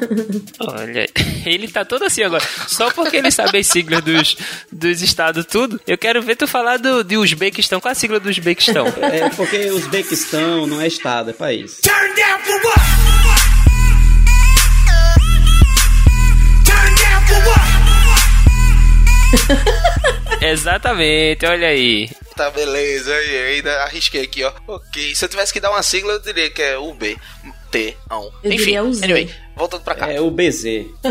Olha, 0.60 1.06
ele 1.44 1.68
tá 1.68 1.84
todo 1.84 2.04
assim 2.04 2.22
agora. 2.22 2.44
Só 2.68 2.90
porque 2.92 3.16
ele 3.16 3.30
sabe 3.30 3.58
as 3.58 3.66
siglas 3.66 4.02
dos, 4.02 4.36
dos 4.72 5.02
estados 5.02 5.44
tudo. 5.44 5.80
Eu 5.86 5.98
quero 5.98 6.22
ver 6.22 6.36
tu 6.36 6.46
falar 6.46 6.78
do, 6.78 7.02
de 7.02 7.16
Uzbequistão. 7.16 7.73
Qual 7.80 7.92
a 7.92 7.94
sigla 7.94 8.18
do 8.20 8.28
Uzbequistão? 8.28 8.86
É 9.02 9.28
porque 9.30 9.70
Uzbequistão 9.70 10.66
não 10.66 10.80
é 10.80 10.86
estado, 10.86 11.30
é 11.30 11.32
país. 11.32 11.80
Turn 11.80 12.14
down 12.14 12.38
for 12.40 12.60
what? 12.64 12.80
Turn 16.64 16.94
down 16.94 17.20
for 17.26 17.40
what? 17.48 17.64
Exatamente, 20.44 21.46
olha 21.46 21.68
aí. 21.68 22.10
Tá, 22.36 22.50
beleza. 22.50 23.14
Aí, 23.14 23.54
ainda 23.54 23.82
arrisquei 23.84 24.22
aqui, 24.22 24.42
ó. 24.44 24.52
Ok. 24.66 25.14
Se 25.14 25.24
eu 25.24 25.28
tivesse 25.28 25.52
que 25.52 25.60
dar 25.60 25.70
uma 25.70 25.82
sigla, 25.82 26.14
eu 26.14 26.20
diria 26.20 26.50
que 26.50 26.60
é 26.62 26.76
UB. 26.76 27.16
T, 27.70 27.96
não. 28.08 28.24
Eu 28.42 28.52
Enfim, 28.52 28.64
diria 28.64 28.82
o 28.84 28.92
Z. 28.92 29.04
anyway, 29.04 29.34
voltando 29.56 29.82
pra 29.82 29.94
cá. 29.94 30.12
É 30.12 30.20
o 30.20 30.30
BZ. 30.30 30.64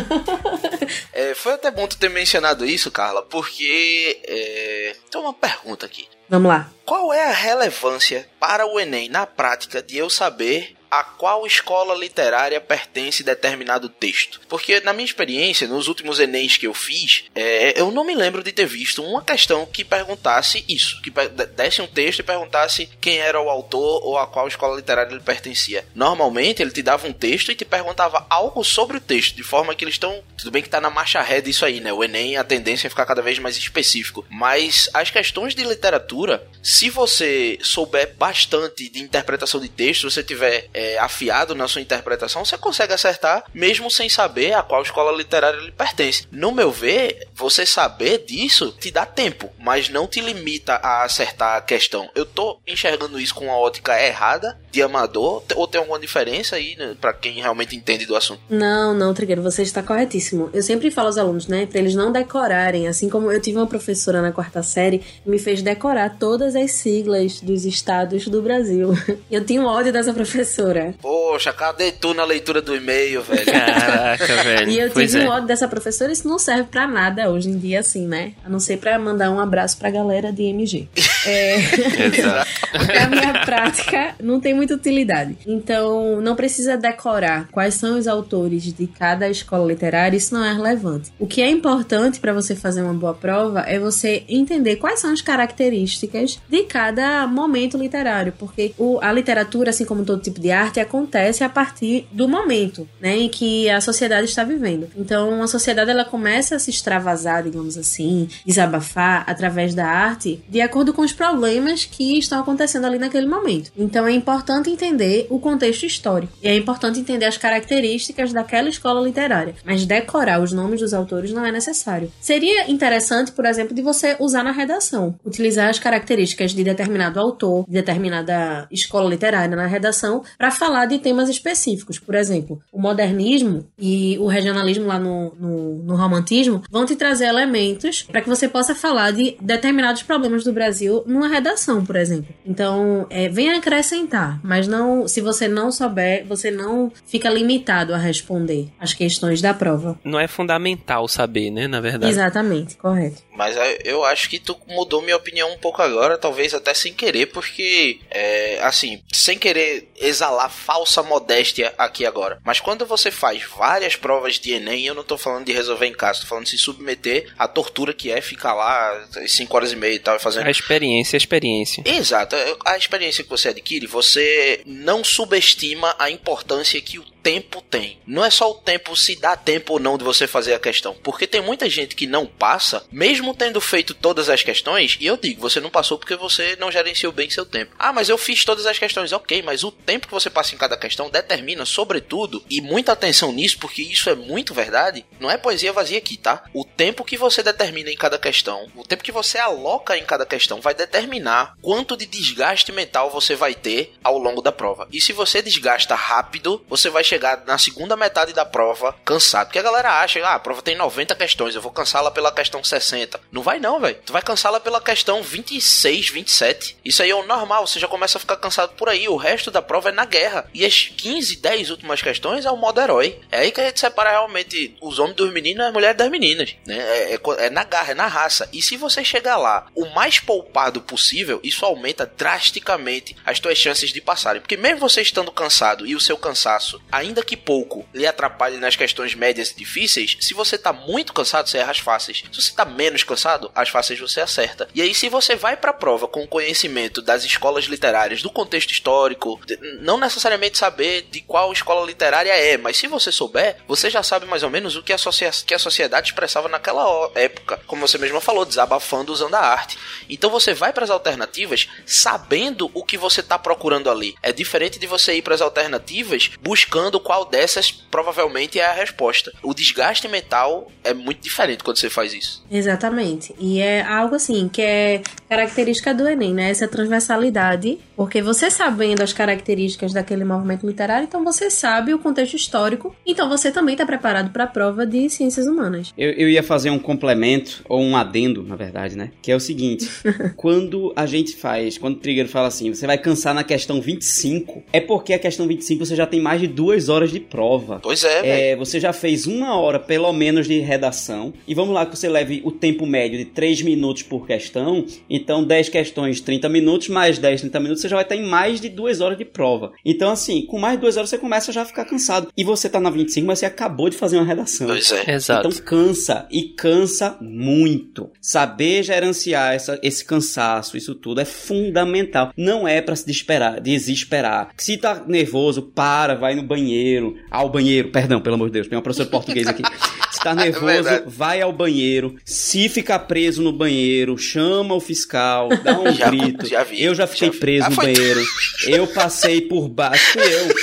É, 1.13 1.33
foi 1.35 1.53
até 1.53 1.71
bom 1.71 1.87
tu 1.87 1.95
ter 1.97 2.09
mencionado 2.09 2.65
isso, 2.65 2.91
Carla, 2.91 3.21
porque 3.23 4.19
é, 4.27 4.95
tem 5.09 5.21
uma 5.21 5.33
pergunta 5.33 5.85
aqui. 5.85 6.07
Vamos 6.29 6.49
lá. 6.49 6.69
Qual 6.85 7.13
é 7.13 7.29
a 7.29 7.33
relevância 7.33 8.27
para 8.39 8.65
o 8.65 8.79
Enem 8.79 9.09
na 9.09 9.25
prática 9.25 9.81
de 9.81 9.97
eu 9.97 10.09
saber 10.09 10.75
a 10.99 11.03
qual 11.03 11.45
escola 11.47 11.95
literária 11.95 12.61
pertence 12.61 13.23
determinado 13.23 13.89
texto? 13.89 14.39
Porque 14.47 14.79
na 14.81 14.93
minha 14.93 15.05
experiência, 15.05 15.67
nos 15.67 15.87
últimos 15.87 16.19
Enems 16.19 16.57
que 16.57 16.67
eu 16.67 16.73
fiz, 16.73 17.25
é, 17.33 17.79
eu 17.79 17.91
não 17.91 18.05
me 18.05 18.13
lembro 18.13 18.43
de 18.43 18.51
ter 18.51 18.65
visto 18.65 19.03
uma 19.03 19.23
questão 19.23 19.65
que 19.65 19.83
perguntasse 19.83 20.63
isso, 20.67 21.01
que 21.01 21.09
desse 21.55 21.81
um 21.81 21.87
texto 21.87 22.19
e 22.19 22.23
perguntasse 22.23 22.89
quem 23.01 23.17
era 23.17 23.41
o 23.41 23.49
autor 23.49 24.05
ou 24.05 24.17
a 24.19 24.27
qual 24.27 24.47
escola 24.47 24.75
literária 24.75 25.11
ele 25.11 25.19
pertencia. 25.19 25.85
Normalmente 25.95 26.61
ele 26.61 26.71
te 26.71 26.83
dava 26.83 27.07
um 27.07 27.13
texto 27.13 27.51
e 27.51 27.55
te 27.55 27.65
perguntava 27.65 28.25
algo 28.29 28.63
sobre 28.63 28.97
o 28.97 29.01
texto, 29.01 29.35
de 29.35 29.43
forma 29.43 29.73
que 29.73 29.83
eles 29.83 29.95
estão. 29.95 30.23
Tudo 30.37 30.51
bem 30.51 30.61
que 30.61 30.69
tá 30.69 30.79
na 30.79 30.89
marcha 30.89 31.21
ré 31.21 31.41
disso 31.41 31.65
aí, 31.65 31.79
né? 31.79 31.91
O 31.91 32.03
Enem, 32.03 32.37
a 32.37 32.43
tendência 32.43 32.85
é 32.87 32.89
ficar 32.89 33.05
cada 33.05 33.21
vez 33.21 33.39
mais 33.39 33.57
específico. 33.57 34.25
Mas 34.29 34.89
as 34.93 35.09
questões 35.09 35.55
de 35.55 35.63
literatura, 35.63 36.45
se 36.61 36.89
você 36.89 37.57
souber 37.61 38.13
bastante 38.15 38.89
de 38.89 38.99
interpretação 38.99 39.59
de 39.59 39.69
texto, 39.69 40.09
se 40.09 40.17
você 40.17 40.23
tiver 40.23 40.69
é, 40.73 40.82
afiado 40.99 41.55
na 41.55 41.67
sua 41.67 41.81
interpretação, 41.81 42.45
você 42.45 42.57
consegue 42.57 42.93
acertar, 42.93 43.43
mesmo 43.53 43.89
sem 43.89 44.09
saber 44.09 44.53
a 44.53 44.63
qual 44.63 44.81
escola 44.81 45.15
literária 45.15 45.57
ele 45.57 45.71
pertence. 45.71 46.27
No 46.31 46.51
meu 46.51 46.71
ver, 46.71 47.27
você 47.33 47.65
saber 47.65 48.25
disso 48.25 48.71
te 48.71 48.91
dá 48.91 49.05
tempo, 49.05 49.49
mas 49.59 49.89
não 49.89 50.07
te 50.07 50.21
limita 50.21 50.75
a 50.75 51.03
acertar 51.03 51.57
a 51.57 51.61
questão. 51.61 52.09
Eu 52.15 52.25
tô 52.25 52.59
enxergando 52.67 53.19
isso 53.19 53.35
com 53.35 53.45
uma 53.45 53.57
ótica 53.57 53.99
errada, 54.01 54.57
de 54.71 54.81
amador, 54.81 55.43
ou 55.55 55.67
tem 55.67 55.79
alguma 55.79 55.99
diferença 55.99 56.55
aí, 56.55 56.75
né, 56.75 56.95
pra 56.99 57.13
quem 57.13 57.33
realmente 57.33 57.75
entende 57.75 58.07
do 58.07 58.15
assunto? 58.15 58.41
Não, 58.49 58.93
não, 58.93 59.13
Trigueiro, 59.13 59.43
você 59.43 59.61
está 59.61 59.83
corretíssimo. 59.83 60.49
Eu 60.51 60.63
sempre 60.63 60.89
falo 60.89 61.07
aos 61.07 61.17
alunos, 61.17 61.47
né, 61.47 61.67
pra 61.67 61.79
eles 61.79 61.93
não 61.93 62.11
decorarem, 62.11 62.87
assim 62.87 63.07
como 63.07 63.31
eu 63.31 63.39
tive 63.39 63.57
uma 63.57 63.67
professora 63.67 64.21
na 64.21 64.31
quarta 64.31 64.63
série 64.63 64.97
que 64.99 65.29
me 65.29 65.37
fez 65.37 65.61
decorar 65.61 66.17
todas 66.17 66.55
as 66.55 66.71
siglas 66.71 67.39
dos 67.39 67.65
estados 67.65 68.27
do 68.27 68.41
Brasil. 68.41 68.93
Eu 69.29 69.43
tinha 69.45 69.61
um 69.61 69.65
ódio 69.65 69.91
dessa 69.91 70.13
professora. 70.13 70.72
Poxa, 71.01 71.51
cadê 71.53 71.91
tu 71.91 72.13
na 72.13 72.23
leitura 72.25 72.61
do 72.61 72.75
e-mail, 72.75 73.21
velho? 73.23 73.45
Caraca, 73.45 74.25
velho. 74.43 74.69
E 74.69 74.79
eu 74.79 74.89
pois 74.91 75.11
tive 75.11 75.23
é. 75.23 75.27
um 75.27 75.31
ódio 75.31 75.47
dessa 75.47 75.67
professora, 75.67 76.11
isso 76.11 76.27
não 76.27 76.39
serve 76.39 76.63
pra 76.65 76.87
nada 76.87 77.29
hoje 77.29 77.49
em 77.49 77.57
dia, 77.57 77.79
assim, 77.79 78.07
né? 78.07 78.33
A 78.45 78.49
não 78.49 78.59
ser 78.59 78.77
pra 78.77 78.97
mandar 78.99 79.29
um 79.31 79.39
abraço 79.39 79.77
pra 79.77 79.89
galera 79.89 80.31
de 80.31 80.43
MG. 80.43 80.87
É, 81.25 81.55
Exato. 82.17 82.49
porque 82.71 82.91
a 82.97 83.07
minha 83.07 83.33
prática 83.45 84.15
não 84.21 84.39
tem 84.39 84.53
muita 84.53 84.73
utilidade. 84.75 85.37
Então, 85.45 86.19
não 86.21 86.35
precisa 86.35 86.75
decorar 86.77 87.47
quais 87.51 87.75
são 87.75 87.97
os 87.97 88.07
autores 88.07 88.63
de 88.73 88.87
cada 88.87 89.29
escola 89.29 89.65
literária, 89.67 90.17
isso 90.17 90.33
não 90.33 90.43
é 90.43 90.53
relevante. 90.53 91.11
O 91.19 91.27
que 91.27 91.41
é 91.41 91.49
importante 91.49 92.19
para 92.19 92.33
você 92.33 92.55
fazer 92.55 92.81
uma 92.81 92.93
boa 92.93 93.13
prova 93.13 93.61
é 93.61 93.79
você 93.79 94.23
entender 94.27 94.77
quais 94.77 94.99
são 94.99 95.11
as 95.11 95.21
características 95.21 96.39
de 96.49 96.63
cada 96.63 97.25
momento 97.27 97.77
literário, 97.77 98.33
porque 98.37 98.73
o- 98.77 98.99
a 99.01 99.11
literatura, 99.11 99.69
assim 99.69 99.85
como 99.85 100.03
todo 100.03 100.21
tipo 100.21 100.39
de 100.39 100.51
arte, 100.51 100.62
acontece 100.79 101.43
a 101.43 101.49
partir 101.49 102.07
do 102.11 102.27
momento, 102.27 102.87
né, 102.99 103.17
em 103.17 103.29
que 103.29 103.69
a 103.69 103.81
sociedade 103.81 104.25
está 104.25 104.43
vivendo. 104.43 104.89
Então, 104.95 105.41
a 105.41 105.47
sociedade 105.47 105.89
ela 105.89 106.05
começa 106.05 106.55
a 106.55 106.59
se 106.59 106.69
extravasar, 106.69 107.43
digamos 107.43 107.77
assim, 107.77 108.27
desabafar 108.45 109.23
através 109.27 109.73
da 109.73 109.85
arte, 109.85 110.43
de 110.47 110.61
acordo 110.61 110.93
com 110.93 111.01
os 111.01 111.13
problemas 111.13 111.85
que 111.85 112.17
estão 112.17 112.39
acontecendo 112.39 112.85
ali 112.85 112.97
naquele 112.97 113.27
momento. 113.27 113.71
Então, 113.77 114.07
é 114.07 114.11
importante 114.11 114.69
entender 114.69 115.27
o 115.29 115.39
contexto 115.39 115.85
histórico 115.85 116.33
e 116.41 116.47
é 116.47 116.55
importante 116.55 116.99
entender 116.99 117.25
as 117.25 117.37
características 117.37 118.33
daquela 118.33 118.69
escola 118.69 119.05
literária, 119.05 119.55
mas 119.65 119.85
decorar 119.85 120.41
os 120.41 120.51
nomes 120.51 120.81
dos 120.81 120.93
autores 120.93 121.31
não 121.31 121.45
é 121.45 121.51
necessário. 121.51 122.11
Seria 122.19 122.69
interessante, 122.69 123.31
por 123.31 123.45
exemplo, 123.45 123.75
de 123.75 123.81
você 123.81 124.15
usar 124.19 124.43
na 124.43 124.51
redação, 124.51 125.15
utilizar 125.25 125.69
as 125.69 125.79
características 125.79 126.51
de 126.51 126.63
determinado 126.63 127.19
autor, 127.19 127.65
de 127.65 127.73
determinada 127.73 128.67
escola 128.71 129.09
literária 129.09 129.55
na 129.55 129.67
redação, 129.67 130.23
para 130.43 130.51
falar 130.51 130.87
de 130.87 130.99
temas 130.99 131.29
específicos. 131.29 131.97
Por 131.97 132.15
exemplo, 132.15 132.61
o 132.69 132.77
modernismo 132.77 133.65
e 133.79 134.17
o 134.19 134.27
regionalismo 134.27 134.85
lá 134.85 134.99
no, 134.99 135.33
no, 135.39 135.75
no 135.83 135.95
romantismo 135.95 136.61
vão 136.69 136.85
te 136.85 136.97
trazer 136.97 137.27
elementos 137.27 138.01
para 138.03 138.19
que 138.19 138.27
você 138.27 138.49
possa 138.49 138.75
falar 138.75 139.11
de 139.11 139.37
determinados 139.39 140.03
problemas 140.03 140.43
do 140.43 140.51
Brasil 140.51 141.01
numa 141.07 141.29
redação, 141.29 141.85
por 141.85 141.95
exemplo. 141.95 142.35
Então, 142.45 143.07
é, 143.09 143.29
venha 143.29 143.57
acrescentar, 143.57 144.41
mas 144.43 144.67
não, 144.67 145.07
se 145.07 145.21
você 145.21 145.47
não 145.47 145.71
souber, 145.71 146.25
você 146.27 146.51
não 146.51 146.91
fica 147.05 147.29
limitado 147.29 147.93
a 147.93 147.97
responder 147.97 148.67
as 148.77 148.93
questões 148.93 149.41
da 149.41 149.53
prova. 149.53 149.97
Não 150.03 150.19
é 150.19 150.27
fundamental 150.27 151.07
saber, 151.07 151.51
né? 151.51 151.69
Na 151.69 151.79
verdade. 151.79 152.11
Exatamente, 152.11 152.75
correto. 152.75 153.23
Mas 153.33 153.55
eu 153.85 154.03
acho 154.03 154.29
que 154.29 154.39
tu 154.39 154.57
mudou 154.67 155.01
minha 155.01 155.15
opinião 155.15 155.53
um 155.53 155.57
pouco 155.57 155.81
agora, 155.81 156.17
talvez 156.17 156.53
até 156.53 156.73
sem 156.73 156.93
querer, 156.93 157.27
porque, 157.27 158.01
é, 158.11 158.59
assim, 158.61 159.01
sem 159.09 159.37
querer 159.37 159.87
exalar 159.95 160.32
falsa 160.49 161.01
modéstia 161.03 161.73
aqui 161.77 162.05
agora. 162.05 162.39
Mas 162.43 162.59
quando 162.59 162.85
você 162.85 163.11
faz 163.11 163.43
várias 163.43 163.95
provas 163.95 164.39
de 164.39 164.53
Enem, 164.53 164.85
eu 164.85 164.95
não 164.95 165.03
tô 165.03 165.17
falando 165.17 165.45
de 165.45 165.53
resolver 165.53 165.85
em 165.85 165.93
casa, 165.93 166.21
tô 166.21 166.27
falando 166.27 166.45
de 166.45 166.51
se 166.51 166.57
submeter 166.57 167.33
à 167.37 167.47
tortura 167.47 167.93
que 167.93 168.11
é 168.11 168.21
ficar 168.21 168.53
lá 168.53 169.07
5 169.27 169.55
horas 169.55 169.71
e 169.71 169.75
meia 169.75 169.95
e 169.95 169.99
tal, 169.99 170.19
fazendo 170.19 170.47
A 170.47 170.51
experiência, 170.51 171.15
a 171.15 171.17
experiência. 171.17 171.83
Exato. 171.85 172.35
A 172.65 172.77
experiência 172.77 173.23
que 173.23 173.29
você 173.29 173.49
adquire, 173.49 173.87
você 173.87 174.61
não 174.65 175.03
subestima 175.03 175.95
a 175.99 176.09
importância 176.09 176.81
que 176.81 176.99
o 176.99 177.13
tempo 177.23 177.61
tem. 177.61 177.97
Não 178.05 178.23
é 178.23 178.29
só 178.29 178.51
o 178.51 178.55
tempo 178.55 178.95
se 178.95 179.15
dá 179.15 179.37
tempo 179.37 179.73
ou 179.73 179.79
não 179.79 179.97
de 179.97 180.03
você 180.03 180.27
fazer 180.27 180.53
a 180.53 180.59
questão, 180.59 180.93
porque 181.01 181.25
tem 181.25 181.41
muita 181.41 181.69
gente 181.69 181.95
que 181.95 182.05
não 182.05 182.25
passa, 182.25 182.85
mesmo 182.91 183.33
tendo 183.33 183.61
feito 183.61 183.93
todas 183.93 184.29
as 184.29 184.43
questões, 184.43 184.97
e 184.99 185.05
eu 185.05 185.15
digo, 185.15 185.39
você 185.39 185.61
não 185.61 185.69
passou 185.69 185.97
porque 185.97 186.17
você 186.17 186.57
não 186.59 186.69
gerenciou 186.69 187.13
bem 187.13 187.29
seu 187.29 187.45
tempo. 187.45 187.73
Ah, 187.79 187.93
mas 187.93 188.09
eu 188.09 188.17
fiz 188.17 188.43
todas 188.43 188.65
as 188.65 188.77
questões, 188.77 189.13
ok, 189.13 189.41
mas 189.41 189.63
o 189.63 189.71
tempo 189.71 190.07
que 190.07 190.13
você 190.13 190.22
passa 190.29 190.55
em 190.55 190.57
cada 190.57 190.77
questão 190.77 191.09
determina, 191.09 191.65
sobretudo, 191.65 192.43
e 192.49 192.61
muita 192.61 192.91
atenção 192.91 193.31
nisso, 193.31 193.57
porque 193.59 193.81
isso 193.81 194.09
é 194.09 194.15
muito 194.15 194.53
verdade, 194.53 195.05
não 195.19 195.29
é 195.29 195.37
poesia 195.37 195.73
vazia 195.73 195.97
aqui, 195.97 196.17
tá? 196.17 196.43
O 196.53 196.65
tempo 196.65 197.03
que 197.03 197.17
você 197.17 197.43
determina 197.43 197.89
em 197.89 197.97
cada 197.97 198.17
questão, 198.17 198.67
o 198.75 198.83
tempo 198.83 199.03
que 199.03 199.11
você 199.11 199.37
aloca 199.37 199.97
em 199.97 200.05
cada 200.05 200.25
questão 200.25 200.61
vai 200.61 200.73
determinar 200.73 201.55
quanto 201.61 201.97
de 201.97 202.05
desgaste 202.05 202.71
mental 202.71 203.09
você 203.09 203.35
vai 203.35 203.53
ter 203.53 203.93
ao 204.03 204.17
longo 204.17 204.41
da 204.41 204.51
prova. 204.51 204.87
E 204.91 205.01
se 205.01 205.13
você 205.13 205.41
desgasta 205.41 205.95
rápido, 205.95 206.63
você 206.67 206.89
vai 206.89 207.03
chegar 207.03 207.43
na 207.45 207.57
segunda 207.57 207.95
metade 207.95 208.33
da 208.33 208.45
prova 208.45 208.95
cansado. 209.05 209.47
Porque 209.47 209.59
a 209.59 209.63
galera 209.63 210.01
acha, 210.01 210.19
ah, 210.25 210.35
a 210.35 210.39
prova 210.39 210.61
tem 210.61 210.75
90 210.75 211.15
questões, 211.15 211.55
eu 211.55 211.61
vou 211.61 211.71
cansá-la 211.71 212.11
pela 212.11 212.31
questão 212.31 212.63
60. 212.63 213.19
Não 213.31 213.41
vai 213.41 213.59
não, 213.59 213.79
velho. 213.79 213.99
Tu 214.05 214.13
vai 214.13 214.21
cansá-la 214.21 214.59
pela 214.59 214.81
questão 214.81 215.21
26, 215.21 216.09
27. 216.09 216.77
Isso 216.83 217.01
aí 217.01 217.09
é 217.09 217.15
o 217.15 217.25
normal, 217.25 217.65
você 217.65 217.79
já 217.79 217.87
começa 217.87 218.17
a 218.17 218.21
ficar 218.21 218.37
cansado 218.37 218.73
por 218.73 218.89
aí. 218.89 219.07
O 219.07 219.17
resto 219.17 219.51
da 219.51 219.61
prova 219.61 219.89
é 219.89 219.91
na 219.91 220.05
guerra. 220.13 220.47
E 220.53 220.63
as 220.65 220.91
15, 220.95 221.37
10 221.37 221.69
últimas 221.71 222.01
questões 222.01 222.45
é 222.45 222.51
o 222.51 222.55
modo 222.57 222.79
herói. 222.79 223.19
É 223.31 223.39
aí 223.39 223.51
que 223.51 223.59
a 223.59 223.65
gente 223.65 223.79
separa 223.79 224.11
realmente 224.11 224.75
os 224.79 224.99
homens 224.99 225.15
dos 225.15 225.33
meninos 225.33 225.63
e 225.65 225.67
as 225.67 225.73
mulheres 225.73 225.97
das 225.97 226.09
meninas. 226.09 226.55
Né? 226.65 226.77
É, 226.77 227.13
é- 227.15 227.45
é 227.45 227.49
na 227.49 227.63
garra, 227.63 227.91
é 227.91 227.95
na 227.95 228.07
raça. 228.07 228.47
E 228.53 228.61
se 228.61 228.77
você 228.77 229.03
chegar 229.03 229.37
lá 229.37 229.67
o 229.75 229.85
mais 229.87 230.19
poupado 230.19 230.81
possível, 230.81 231.39
isso 231.43 231.65
aumenta 231.65 232.05
drasticamente 232.05 233.15
as 233.25 233.39
tuas 233.39 233.57
chances 233.57 233.91
de 233.91 234.01
passarem. 234.01 234.41
Porque 234.41 234.57
mesmo 234.57 234.79
você 234.79 235.01
estando 235.01 235.31
cansado 235.31 235.85
e 235.87 235.95
o 235.95 235.99
seu 235.99 236.17
cansaço, 236.17 236.81
ainda 236.91 237.23
que 237.23 237.35
pouco, 237.35 237.85
lhe 237.93 238.05
atrapalhe 238.05 238.57
nas 238.57 238.75
questões 238.75 239.15
médias 239.15 239.51
e 239.51 239.55
difíceis, 239.55 240.17
se 240.19 240.33
você 240.33 240.57
tá 240.57 240.71
muito 240.71 241.13
cansado, 241.13 241.49
você 241.49 241.57
erra 241.57 241.71
as 241.71 241.79
fáceis. 241.79 242.23
Se 242.31 242.41
você 242.41 242.53
tá 242.53 242.65
menos 242.65 243.03
cansado, 243.03 243.51
as 243.55 243.69
fáceis 243.69 243.99
você 243.99 244.21
acerta. 244.21 244.67
E 244.75 244.81
aí, 244.81 244.93
se 244.93 245.09
você 245.09 245.35
vai 245.35 245.57
pra 245.57 245.73
prova 245.73 246.07
com 246.07 246.27
conhecimento 246.27 247.01
das 247.01 247.23
escolas 247.23 247.65
literárias, 247.65 248.21
do 248.21 248.29
contexto 248.29 248.71
histórico, 248.71 249.39
não 249.79 249.97
necessariamente 250.03 250.57
saber 250.57 251.07
de 251.09 251.21
qual 251.21 251.51
escola 251.51 251.85
literária 251.85 252.31
é, 252.31 252.57
mas 252.57 252.77
se 252.77 252.87
você 252.87 253.11
souber, 253.11 253.57
você 253.67 253.89
já 253.89 254.03
sabe 254.03 254.25
mais 254.25 254.43
ou 254.43 254.49
menos 254.49 254.75
o 254.75 254.83
que 254.83 254.93
a, 254.93 254.97
que 255.45 255.53
a 255.53 255.59
sociedade 255.59 256.09
expressava 256.09 256.47
naquela 256.47 257.11
época, 257.15 257.59
como 257.67 257.87
você 257.87 257.97
mesma 257.97 258.21
falou, 258.21 258.45
desabafando 258.45 259.11
usando 259.11 259.35
a 259.35 259.39
arte. 259.39 259.77
Então 260.09 260.29
você 260.29 260.53
vai 260.53 260.73
para 260.73 260.83
as 260.83 260.89
alternativas 260.89 261.69
sabendo 261.85 262.69
o 262.73 262.83
que 262.83 262.97
você 262.97 263.23
tá 263.23 263.37
procurando 263.37 263.89
ali. 263.89 264.15
É 264.21 264.31
diferente 264.31 264.79
de 264.79 264.87
você 264.87 265.15
ir 265.15 265.21
para 265.21 265.35
as 265.35 265.41
alternativas 265.41 266.31
buscando 266.41 266.99
qual 266.99 267.25
dessas 267.25 267.71
provavelmente 267.71 268.59
é 268.59 268.65
a 268.65 268.73
resposta. 268.73 269.33
O 269.41 269.53
desgaste 269.53 270.07
mental 270.07 270.71
é 270.83 270.93
muito 270.93 271.21
diferente 271.21 271.63
quando 271.63 271.77
você 271.77 271.89
faz 271.89 272.13
isso. 272.13 272.43
Exatamente. 272.51 273.33
E 273.39 273.59
é 273.59 273.81
algo 273.81 274.15
assim 274.15 274.49
que 274.49 274.61
é 274.61 275.01
característica 275.29 275.93
do 275.93 276.07
Enem, 276.07 276.33
né? 276.33 276.49
Essa 276.49 276.67
transversalidade. 276.67 277.79
Porque 277.95 278.21
você 278.21 278.49
sabendo 278.49 279.01
as 279.01 279.13
características 279.13 279.92
daquele 279.93 280.23
movimento 280.23 280.65
literário, 280.65 281.05
então 281.05 281.23
você 281.23 281.49
sabe 281.49 281.93
o 281.93 281.99
contexto 281.99 282.35
histórico. 282.35 282.95
Então 283.05 283.29
você 283.29 283.51
também 283.51 283.73
está 283.73 283.85
preparado 283.85 284.31
para 284.31 284.45
a 284.45 284.47
prova 284.47 284.85
de 284.85 285.09
ciências 285.09 285.47
humanas. 285.47 285.93
Eu, 285.97 286.11
eu 286.11 286.29
ia 286.29 286.43
fazer 286.43 286.69
um 286.69 286.79
complemento, 286.79 287.63
ou 287.67 287.81
um 287.81 287.95
adendo, 287.95 288.43
na 288.43 288.55
verdade, 288.55 288.97
né? 288.97 289.11
Que 289.21 289.31
é 289.31 289.35
o 289.35 289.39
seguinte: 289.39 289.89
quando 290.35 290.93
a 290.95 291.05
gente 291.05 291.35
faz, 291.35 291.77
quando 291.77 291.95
o 291.95 291.99
Trigger 291.99 292.27
fala 292.27 292.47
assim, 292.47 292.73
você 292.73 292.85
vai 292.87 292.97
cansar 292.97 293.33
na 293.33 293.43
questão 293.43 293.81
25, 293.81 294.63
é 294.71 294.79
porque 294.79 295.13
a 295.13 295.19
questão 295.19 295.47
25 295.47 295.85
você 295.85 295.95
já 295.95 296.05
tem 296.05 296.21
mais 296.21 296.41
de 296.41 296.47
duas 296.47 296.89
horas 296.89 297.11
de 297.11 297.19
prova. 297.19 297.79
Pois 297.81 298.03
é. 298.03 298.51
É, 298.51 298.55
você 298.55 298.79
já 298.79 298.93
fez 298.93 299.27
uma 299.27 299.55
hora, 299.57 299.79
pelo 299.79 300.11
menos, 300.13 300.47
de 300.47 300.59
redação. 300.59 301.33
E 301.47 301.53
vamos 301.53 301.73
lá 301.73 301.85
que 301.85 301.97
você 301.97 302.09
leve 302.09 302.41
o 302.43 302.51
tempo 302.51 302.85
médio 302.85 303.17
de 303.17 303.25
3 303.25 303.61
minutos 303.61 304.03
por 304.03 304.25
questão. 304.25 304.85
Então, 305.09 305.43
10 305.43 305.69
questões, 305.69 306.21
30 306.21 306.49
minutos, 306.49 306.87
mais 306.89 307.17
10, 307.17 307.41
30 307.41 307.59
minutos, 307.59 307.81
você 307.81 307.89
já 307.89 307.95
vai 307.95 308.03
estar 308.03 308.15
em 308.15 308.25
mais 308.25 308.59
de 308.59 308.69
2 308.69 309.01
horas 309.01 309.17
de 309.17 309.25
prova. 309.25 309.71
Então, 309.85 310.11
assim, 310.11 310.45
com 310.45 310.57
mais 310.59 310.75
de 310.75 310.81
2 310.81 310.97
horas 310.97 311.09
você 311.09 311.17
começa 311.17 311.51
já 311.51 311.61
a 311.63 311.65
ficar 311.65 311.85
cansado. 311.85 312.29
E 312.37 312.43
você 312.43 312.69
tá 312.69 312.79
na 312.79 312.89
25, 312.89 313.27
mas 313.27 313.39
você 313.39 313.45
acabou 313.45 313.89
de 313.89 313.97
fazer 313.97 314.17
uma 314.17 314.25
redação. 314.25 314.67
Pois 314.67 314.91
é. 314.91 315.11
Exato. 315.13 315.47
Então 315.47 315.61
cansa 315.65 316.27
e 316.31 316.43
cansa 316.43 317.17
muito. 317.21 318.09
Saber 318.21 318.83
gerenciar 318.83 319.53
essa- 319.53 319.79
esse 319.83 320.03
cansaço, 320.05 320.77
isso 320.77 320.95
tudo 320.95 321.19
é 321.21 321.25
fundamental. 321.25 322.31
Não 322.37 322.67
é 322.67 322.81
pra 322.81 322.95
se 322.95 323.05
desesperar, 323.05 323.59
desesperar. 323.61 324.49
Se 324.57 324.77
tá 324.77 325.03
nervoso, 325.07 325.61
para, 325.61 326.15
vai 326.15 326.35
no 326.35 326.43
banheiro, 326.43 327.15
ao 327.29 327.49
banheiro, 327.49 327.89
perdão, 327.89 328.21
pelo 328.21 328.35
amor 328.35 328.47
de 328.47 328.53
Deus, 328.53 328.67
tem 328.67 328.77
uma 328.77 328.81
professora 328.81 329.05
de 329.05 329.11
português 329.11 329.47
aqui. 329.47 329.63
Se 330.13 330.19
tá 330.19 330.35
nervoso, 330.35 330.65
verdade. 330.65 331.03
vai 331.07 331.41
ao 331.41 331.51
banheiro. 331.51 332.15
Se 332.23 332.69
ficar 332.69 332.99
preso 332.99 333.41
no 333.41 333.51
banheiro, 333.51 334.15
chama 334.15 334.75
o 334.75 334.79
fiscal, 334.79 335.49
dá 335.63 335.77
um 335.79 335.91
Já- 335.91 336.07
grito. 336.07 336.45
já 336.45 336.63
vi, 336.63 336.81
eu 336.83 336.93
já 336.93 337.07
fiquei 337.07 337.27
já 337.29 337.33
vi. 337.33 337.39
preso 337.39 337.65
Ah, 337.65 337.69
no 337.71 337.75
banheiro. 337.75 338.21
Eu 338.67 338.87
passei 338.87 339.41
por 339.41 339.67
baixo, 339.73 340.13
fui 340.13 340.21
eu. 340.23 340.55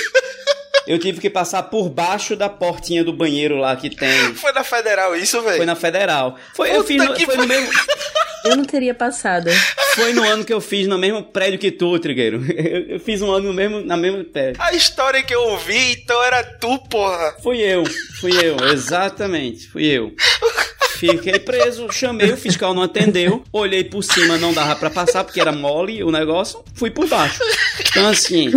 Eu 0.87 0.99
tive 0.99 1.21
que 1.21 1.29
passar 1.29 1.63
por 1.63 1.89
baixo 1.89 2.35
da 2.35 2.49
portinha 2.49 3.03
do 3.03 3.13
banheiro 3.13 3.57
lá 3.57 3.75
que 3.75 3.89
tem. 3.89 4.33
Foi 4.33 4.51
na 4.51 4.63
federal 4.63 5.15
isso, 5.15 5.41
velho? 5.41 5.57
Foi 5.57 5.65
na 5.65 5.75
federal. 5.75 6.37
Foi, 6.55 6.75
eu 6.75 6.83
fiz 6.83 6.97
no, 6.97 7.13
que 7.13 7.25
foi, 7.25 7.37
no 7.37 7.45
mesmo, 7.45 7.69
Eu 8.43 8.55
não 8.55 8.65
teria 8.65 8.93
passado. 8.93 9.49
foi 9.93 10.13
no 10.13 10.23
ano 10.23 10.43
que 10.43 10.51
eu 10.51 10.59
fiz 10.59 10.87
no 10.87 10.97
mesmo 10.97 11.23
prédio 11.23 11.59
que 11.59 11.71
tu, 11.71 11.99
Trigueiro. 11.99 12.43
Eu, 12.51 12.95
eu 12.95 12.99
fiz 12.99 13.21
um 13.21 13.31
ano 13.31 13.47
no 13.47 13.53
mesmo, 13.53 13.81
na 13.81 13.95
mesma 13.95 14.23
prédio. 14.23 14.61
A 14.61 14.73
história 14.73 15.21
que 15.23 15.33
eu 15.33 15.41
ouvi, 15.41 15.93
então 15.93 16.21
era 16.23 16.43
tu, 16.43 16.77
porra. 16.89 17.35
Fui 17.41 17.59
eu, 17.59 17.83
fui 18.19 18.31
eu, 18.31 18.57
exatamente, 18.71 19.67
fui 19.67 19.85
eu. 19.85 20.13
Fiquei 21.01 21.39
preso, 21.39 21.91
chamei, 21.91 22.31
o 22.31 22.37
fiscal 22.37 22.73
não 22.73 22.83
atendeu, 22.83 23.43
olhei 23.51 23.83
por 23.83 24.03
cima, 24.03 24.37
não 24.37 24.53
dava 24.53 24.75
pra 24.75 24.89
passar 24.89 25.23
porque 25.23 25.39
era 25.41 25.51
mole 25.51 26.03
o 26.03 26.11
negócio, 26.11 26.63
fui 26.75 26.91
por 26.91 27.07
baixo. 27.07 27.39
Então, 27.89 28.07
assim, 28.07 28.49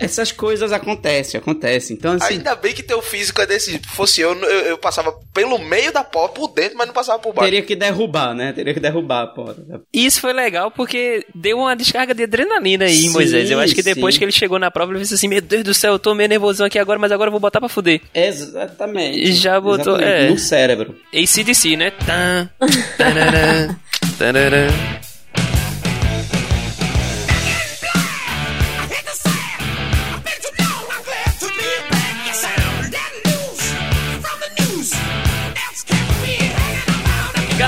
essas 0.00 0.32
coisas 0.32 0.72
acontecem, 0.72 1.38
acontecem. 1.38 1.96
Então, 1.96 2.12
assim, 2.14 2.34
Ainda 2.34 2.54
bem 2.54 2.72
que 2.72 2.82
teu 2.82 3.02
físico 3.02 3.40
é 3.40 3.46
desse. 3.46 3.80
Fosse 3.88 4.20
eu, 4.20 4.32
eu, 4.34 4.60
eu 4.66 4.78
passava 4.78 5.12
pelo 5.32 5.58
meio 5.58 5.92
da 5.92 6.02
porta, 6.04 6.34
por 6.40 6.48
dentro, 6.48 6.76
mas 6.78 6.86
não 6.86 6.94
passava 6.94 7.18
por 7.18 7.34
baixo. 7.34 7.50
teria 7.50 7.62
que 7.62 7.74
derrubar, 7.76 8.34
né? 8.34 8.52
Teria 8.52 8.72
que 8.72 8.80
derrubar 8.80 9.22
a 9.22 9.26
porta. 9.26 9.62
E 9.92 10.06
isso 10.06 10.20
foi 10.20 10.32
legal 10.32 10.70
porque 10.70 11.26
deu 11.34 11.58
uma 11.58 11.74
descarga 11.76 12.14
de 12.14 12.22
adrenalina 12.22 12.84
aí, 12.86 12.94
Sim, 12.94 13.10
Moisés. 13.10 13.50
Eu 13.50 13.58
acho 13.60 13.74
que 13.74 13.82
depois 13.82 14.14
sim. 14.14 14.18
que 14.18 14.24
ele 14.24 14.32
chegou 14.32 14.58
na 14.58 14.70
prova, 14.70 14.92
ele 14.92 15.00
disse 15.00 15.14
assim: 15.14 15.28
Meu 15.28 15.40
Deus 15.40 15.62
do 15.64 15.74
céu, 15.74 15.92
eu 15.92 15.98
tô 15.98 16.14
meio 16.14 16.28
nervosão 16.28 16.66
aqui 16.66 16.78
agora, 16.78 16.98
mas 16.98 17.12
agora 17.12 17.28
eu 17.28 17.32
vou 17.32 17.40
botar 17.40 17.60
pra 17.60 17.68
fuder. 17.68 18.00
Exatamente. 18.14 19.32
Já 19.32 19.60
botou- 19.60 19.96
Exatamente, 19.96 20.24
é. 20.26 20.30
No 20.30 20.38
cérebro. 20.38 20.96
ACDC, 21.24 21.76
né? 21.76 21.90
Tan. 21.90 22.48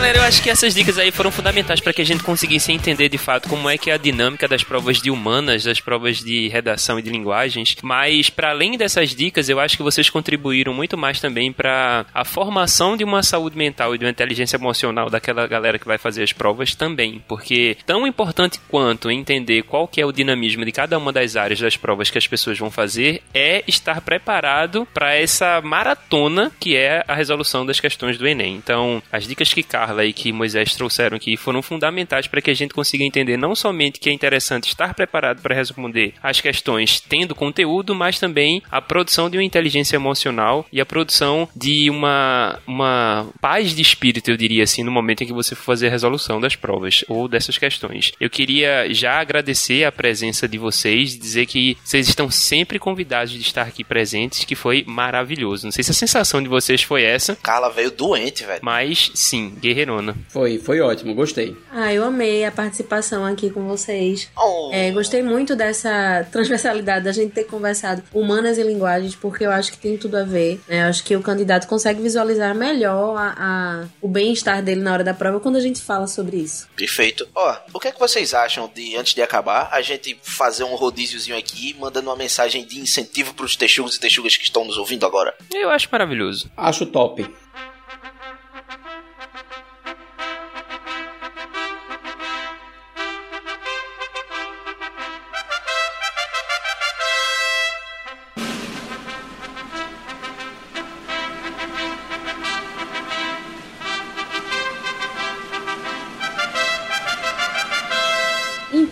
Galera, 0.07 0.22
eu 0.22 0.28
acho 0.28 0.40
que 0.40 0.48
essas 0.48 0.72
dicas 0.72 0.98
aí 0.98 1.11
foram 1.11 1.32
fundamentais 1.32 1.80
para 1.80 1.92
que 1.92 2.00
a 2.00 2.04
gente 2.07 2.22
conseguisse 2.22 2.70
entender 2.70 3.09
de 3.09 3.18
fato 3.18 3.48
como 3.48 3.68
é 3.68 3.76
que 3.76 3.90
é 3.90 3.94
a 3.94 3.96
dinâmica 3.96 4.46
das 4.46 4.62
provas 4.62 5.02
de 5.02 5.11
humanas, 5.11 5.64
das 5.64 5.80
provas 5.80 6.18
de 6.18 6.46
redação 6.46 6.96
e 6.96 7.02
de 7.02 7.11
linguagens. 7.11 7.76
Mas 7.82 8.30
para 8.30 8.50
além 8.50 8.78
dessas 8.78 9.11
dicas, 9.11 9.48
eu 9.48 9.59
acho 9.59 9.76
que 9.76 9.82
vocês 9.82 10.09
contribuíram 10.09 10.72
muito 10.72 10.96
mais 10.96 11.18
também 11.18 11.52
para 11.52 12.07
a 12.14 12.24
formação 12.24 12.96
de 12.96 13.02
uma 13.02 13.20
saúde 13.24 13.59
mental 13.59 13.96
e 13.96 13.98
de 13.98 14.04
uma 14.04 14.11
inteligência 14.12 14.57
emocional 14.57 15.11
daquela 15.11 15.44
galera 15.48 15.76
que 15.76 15.88
vai 15.88 15.98
fazer 15.98 16.22
as 16.22 16.32
provas 16.32 16.72
também, 16.72 17.20
porque 17.26 17.76
tão 17.84 18.07
importante 18.07 18.61
quanto 18.68 19.11
entender 19.11 19.64
qual 19.64 19.88
que 19.88 20.00
é 20.00 20.07
o 20.07 20.12
dinamismo 20.12 20.64
de 20.64 20.70
cada 20.70 20.96
uma 20.96 21.12
das 21.12 21.34
áreas 21.34 21.59
das 21.59 21.76
provas 21.76 22.11
que 22.11 22.18
as 22.18 22.28
pessoas 22.28 22.57
vão 22.57 22.70
fazer 22.70 23.24
é 23.34 23.64
estar 23.66 24.00
preparado 24.02 24.86
para 24.94 25.16
essa 25.16 25.61
maratona 25.62 26.52
que 26.61 26.76
é 26.76 27.02
a 27.09 27.14
resolução 27.16 27.66
das 27.66 27.80
questões 27.80 28.16
do 28.16 28.24
Enem. 28.24 28.54
Então, 28.54 29.02
as 29.11 29.26
dicas 29.26 29.52
que 29.52 29.64
Carla 29.64 29.95
e 30.05 30.12
que 30.12 30.32
Moisés 30.32 30.74
trouxeram 30.74 31.16
aqui 31.16 31.36
foram 31.36 31.62
fundamentais 31.62 32.26
para 32.26 32.40
que 32.40 32.51
a 32.51 32.55
gente 32.55 32.74
consiga 32.74 33.05
entender 33.05 33.36
não 33.36 33.55
somente 33.55 34.01
que 34.01 34.11
é 34.11 34.12
interessante 34.12 34.68
estar 34.68 34.94
preparado 34.94 35.40
para 35.40 35.55
responder 35.55 36.14
as 36.22 36.40
questões 36.40 37.01
tendo 37.01 37.34
conteúdo, 37.34 37.94
mas 37.94 38.18
também 38.18 38.62
a 38.70 38.80
produção 38.80 39.30
de 39.30 39.36
uma 39.36 39.44
inteligência 39.44 39.97
emocional 39.97 40.66
e 40.72 40.80
a 40.80 40.86
produção 40.86 41.49
de 41.55 41.88
uma, 41.90 42.59
uma 42.66 43.28
paz 43.40 43.74
de 43.74 43.82
espírito, 43.82 44.30
eu 44.30 44.36
diria 44.36 44.64
assim, 44.64 44.82
no 44.82 44.90
momento 44.90 45.22
em 45.22 45.26
que 45.26 45.32
você 45.32 45.55
for 45.55 45.64
fazer 45.64 45.88
a 45.88 45.90
resolução 45.90 46.40
das 46.40 46.57
provas 46.57 47.05
ou 47.09 47.28
dessas 47.28 47.59
questões. 47.59 48.12
Eu 48.20 48.30
queria 48.30 48.92
já 48.92 49.20
agradecer 49.20 49.84
a 49.84 49.92
presença 49.92 50.49
de 50.49 50.59
vocês, 50.59 51.18
dizer 51.18 51.47
que 51.47 51.76
vocês 51.84 52.09
estão 52.09 52.30
sempre 52.30 52.78
convidados 52.78 53.32
de 53.32 53.40
estar 53.40 53.62
aqui 53.62 53.84
presentes, 53.84 54.44
que 54.44 54.55
foi 54.55 54.84
maravilhoso. 54.86 55.66
Não 55.66 55.72
sei 55.72 55.84
se 55.84 55.90
a 55.90 55.94
sensação 55.94 56.42
de 56.42 56.49
vocês 56.49 56.82
foi 56.82 57.03
essa, 57.03 57.36
Carla 57.36 57.70
veio 57.70 57.90
doente, 57.90 58.44
velho. 58.44 58.61
mas 58.62 59.11
sim, 59.14 59.53
guerreirona. 59.87 60.16
Foi, 60.28 60.59
foi 60.59 60.80
ótimo, 60.80 61.14
gostei. 61.14 61.57
Ah, 61.70 61.93
eu 61.93 62.05
amei 62.05 62.45
a 62.45 62.51
participação 62.51 63.24
aqui 63.24 63.51
com 63.51 63.66
vocês. 63.66 64.28
Oh. 64.37 64.70
É, 64.72 64.91
gostei 64.91 65.22
muito 65.22 65.55
dessa 65.55 66.26
transversalidade 66.32 67.05
da 67.05 67.12
gente 67.12 67.32
ter 67.32 67.45
conversado 67.45 68.03
humanas 68.12 68.59
e 68.59 68.62
linguagens, 68.62 69.14
porque 69.14 69.45
eu 69.45 69.51
acho 69.51 69.70
que 69.72 69.78
tem 69.78 69.97
tudo 69.97 70.16
a 70.16 70.24
ver. 70.24 70.61
Né? 70.68 70.82
Eu 70.82 70.87
acho 70.89 71.05
que 71.05 71.14
o 71.16 71.22
candidato 71.22 71.66
consegue 71.66 72.03
visualizar 72.03 72.55
melhor 72.55 73.16
a, 73.16 73.34
a- 73.39 73.84
o 74.01 74.09
bem-estar 74.09 74.62
dele 74.62 74.80
na 74.80 74.93
hora 74.93 75.05
da 75.05 75.14
prova 75.14 75.41
quando 75.41 75.57
a 75.57 75.61
gente 75.61 75.80
fala 75.80 76.07
sobre 76.07 76.37
isso. 76.39 76.68
Perfeito. 76.76 77.26
Ó, 77.34 77.57
o 77.72 77.80
que 77.80 77.89
é 77.89 77.93
que 77.93 78.01
vocês 78.01 78.34
acham 78.34 78.70
de, 78.74 78.97
antes 78.97 79.14
de 79.14 79.22
acabar, 79.22 79.68
a 79.72 79.80
gente 79.80 80.18
fazer 80.22 80.64
um 80.64 80.74
rodíziozinho 80.74 81.37
aqui, 81.37 81.74
mandando 81.78 82.11
uma 82.11 82.16
mensagem 82.16 82.64
de 82.64 82.78
incentivo 82.80 83.34
pros 83.34 83.57
texugos 83.57 83.97
e 83.97 84.01
texugas 84.01 84.37
que 84.37 84.45
estão 84.45 84.64
nos 84.64 84.76
ouvindo 84.78 85.07
agora? 85.07 85.34
Eu 85.55 85.70
acho 85.70 85.89
maravilhoso. 85.91 86.51
Acho 86.57 86.87
top. 86.87 87.26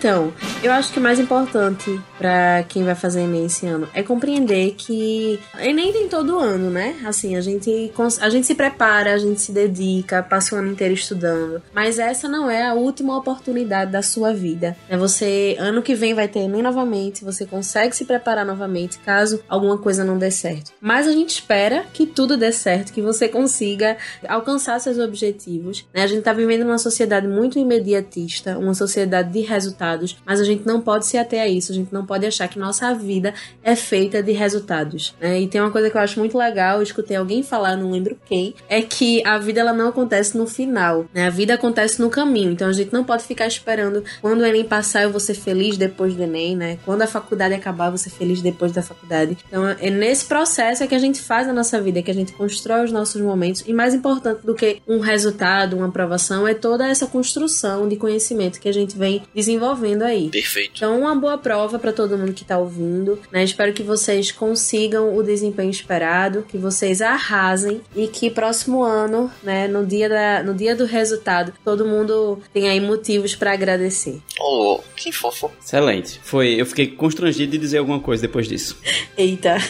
Então, 0.05 0.31
eu 0.65 0.71
acho 0.71 0.91
que 0.91 0.97
o 0.97 1.01
mais 1.01 1.19
importante 1.19 2.01
pra 2.17 2.63
quem 2.67 2.83
vai 2.83 2.95
fazer 2.95 3.21
Enem 3.21 3.45
esse 3.45 3.67
ano 3.67 3.87
é 3.93 4.01
compreender 4.01 4.73
que 4.75 5.39
Enem 5.59 5.93
tem 5.93 6.09
todo 6.09 6.39
ano, 6.39 6.71
né? 6.71 6.95
Assim, 7.05 7.35
a 7.35 7.41
gente, 7.41 7.93
a 8.19 8.29
gente 8.29 8.47
se 8.47 8.55
prepara, 8.55 9.13
a 9.13 9.17
gente 9.19 9.39
se 9.39 9.51
dedica, 9.51 10.23
passa 10.23 10.55
o 10.55 10.57
ano 10.57 10.71
inteiro 10.71 10.95
estudando. 10.95 11.61
Mas 11.71 11.99
essa 11.99 12.27
não 12.27 12.49
é 12.49 12.65
a 12.65 12.73
última 12.73 13.15
oportunidade 13.15 13.91
da 13.91 14.01
sua 14.01 14.33
vida. 14.33 14.75
É 14.89 14.97
você, 14.97 15.55
ano 15.59 15.83
que 15.83 15.93
vem 15.93 16.15
vai 16.15 16.27
ter 16.27 16.39
Enem 16.39 16.63
novamente, 16.63 17.23
você 17.23 17.45
consegue 17.45 17.95
se 17.95 18.03
preparar 18.03 18.43
novamente 18.43 18.97
caso 18.99 19.43
alguma 19.47 19.77
coisa 19.77 20.03
não 20.03 20.17
dê 20.17 20.31
certo. 20.31 20.71
Mas 20.81 21.07
a 21.07 21.11
gente 21.11 21.29
espera 21.29 21.85
que 21.93 22.07
tudo 22.07 22.35
dê 22.35 22.51
certo, 22.51 22.91
que 22.91 23.03
você 23.03 23.27
consiga 23.27 23.97
alcançar 24.27 24.79
seus 24.79 24.97
objetivos. 24.97 25.85
Né? 25.93 26.01
A 26.01 26.07
gente 26.07 26.23
tá 26.23 26.33
vivendo 26.33 26.63
numa 26.63 26.79
sociedade 26.79 27.27
muito 27.27 27.59
imediatista, 27.59 28.57
uma 28.57 28.73
sociedade 28.73 29.31
de 29.31 29.41
resultados, 29.41 30.17
mas 30.25 30.39
a 30.39 30.43
gente 30.43 30.54
não 30.63 30.79
pode 30.79 31.07
se 31.07 31.17
ater 31.17 31.41
a 31.41 31.47
isso, 31.47 31.71
a 31.71 31.75
gente 31.75 31.91
não 31.91 32.05
pode 32.05 32.25
achar 32.25 32.47
que 32.47 32.59
nossa 32.59 32.93
vida 32.93 33.33
é 33.63 33.75
feita 33.75 34.21
de 34.21 34.31
resultados. 34.31 35.15
Né? 35.19 35.41
E 35.41 35.47
tem 35.47 35.59
uma 35.59 35.71
coisa 35.71 35.89
que 35.89 35.97
eu 35.97 36.01
acho 36.01 36.19
muito 36.19 36.37
legal, 36.37 36.77
eu 36.77 36.83
escutei 36.83 37.17
alguém 37.17 37.41
falar, 37.41 37.75
não 37.75 37.91
lembro 37.91 38.17
quem, 38.25 38.53
é 38.69 38.81
que 38.81 39.25
a 39.25 39.37
vida 39.37 39.59
ela 39.59 39.73
não 39.73 39.89
acontece 39.89 40.37
no 40.37 40.45
final, 40.45 41.05
né? 41.13 41.25
a 41.25 41.29
vida 41.29 41.55
acontece 41.55 41.99
no 42.01 42.09
caminho, 42.09 42.51
então 42.51 42.67
a 42.67 42.73
gente 42.73 42.93
não 42.93 43.03
pode 43.03 43.23
ficar 43.23 43.47
esperando 43.47 44.03
quando 44.21 44.41
o 44.41 44.45
Enem 44.45 44.63
passar 44.63 45.03
eu 45.03 45.11
vou 45.11 45.19
ser 45.19 45.33
feliz 45.33 45.77
depois 45.77 46.13
do 46.13 46.23
Enem, 46.23 46.55
né? 46.55 46.77
Quando 46.85 47.01
a 47.01 47.07
faculdade 47.07 47.53
acabar 47.53 47.85
eu 47.85 47.91
vou 47.91 47.97
ser 47.97 48.09
feliz 48.09 48.41
depois 48.41 48.71
da 48.71 48.81
faculdade. 48.81 49.37
Então 49.47 49.67
é 49.67 49.89
nesse 49.89 50.25
processo 50.25 50.83
é 50.83 50.87
que 50.87 50.95
a 50.95 50.99
gente 50.99 51.21
faz 51.21 51.47
a 51.47 51.53
nossa 51.53 51.81
vida, 51.81 51.99
é 51.99 52.01
que 52.01 52.11
a 52.11 52.13
gente 52.13 52.33
constrói 52.33 52.85
os 52.85 52.91
nossos 52.91 53.21
momentos 53.21 53.63
e 53.65 53.73
mais 53.73 53.93
importante 53.93 54.45
do 54.45 54.53
que 54.53 54.81
um 54.87 54.99
resultado, 54.99 55.75
uma 55.75 55.87
aprovação, 55.87 56.47
é 56.47 56.53
toda 56.53 56.87
essa 56.87 57.07
construção 57.07 57.87
de 57.87 57.95
conhecimento 57.95 58.59
que 58.59 58.69
a 58.69 58.73
gente 58.73 58.97
vem 58.97 59.23
desenvolvendo 59.33 60.03
aí. 60.03 60.29
Perfeito. 60.45 60.73
Então, 60.75 60.99
uma 60.99 61.15
boa 61.15 61.39
prova 61.39 61.79
para 61.79 61.91
todo 61.91 62.15
mundo 62.15 62.31
que 62.31 62.45
tá 62.45 62.59
ouvindo, 62.59 63.19
né? 63.31 63.43
Espero 63.43 63.73
que 63.73 63.81
vocês 63.81 64.31
consigam 64.31 65.17
o 65.17 65.23
desempenho 65.23 65.71
esperado, 65.71 66.45
que 66.47 66.55
vocês 66.55 67.01
arrasem 67.01 67.81
e 67.95 68.07
que 68.07 68.29
próximo 68.29 68.83
ano, 68.83 69.31
né, 69.41 69.67
no 69.67 69.83
dia, 69.83 70.07
da, 70.07 70.43
no 70.43 70.53
dia 70.53 70.75
do 70.75 70.85
resultado, 70.85 71.51
todo 71.63 71.83
mundo 71.83 72.39
tenha 72.53 72.69
aí 72.69 72.79
motivos 72.79 73.35
para 73.35 73.53
agradecer. 73.53 74.21
Oh, 74.39 74.79
que 74.95 75.11
fofo. 75.11 75.51
Excelente. 75.59 76.19
Foi, 76.21 76.61
eu 76.61 76.65
fiquei 76.67 76.87
constrangido 76.87 77.53
de 77.53 77.57
dizer 77.57 77.79
alguma 77.79 77.99
coisa 77.99 78.21
depois 78.21 78.47
disso. 78.47 78.77
Eita. 79.17 79.55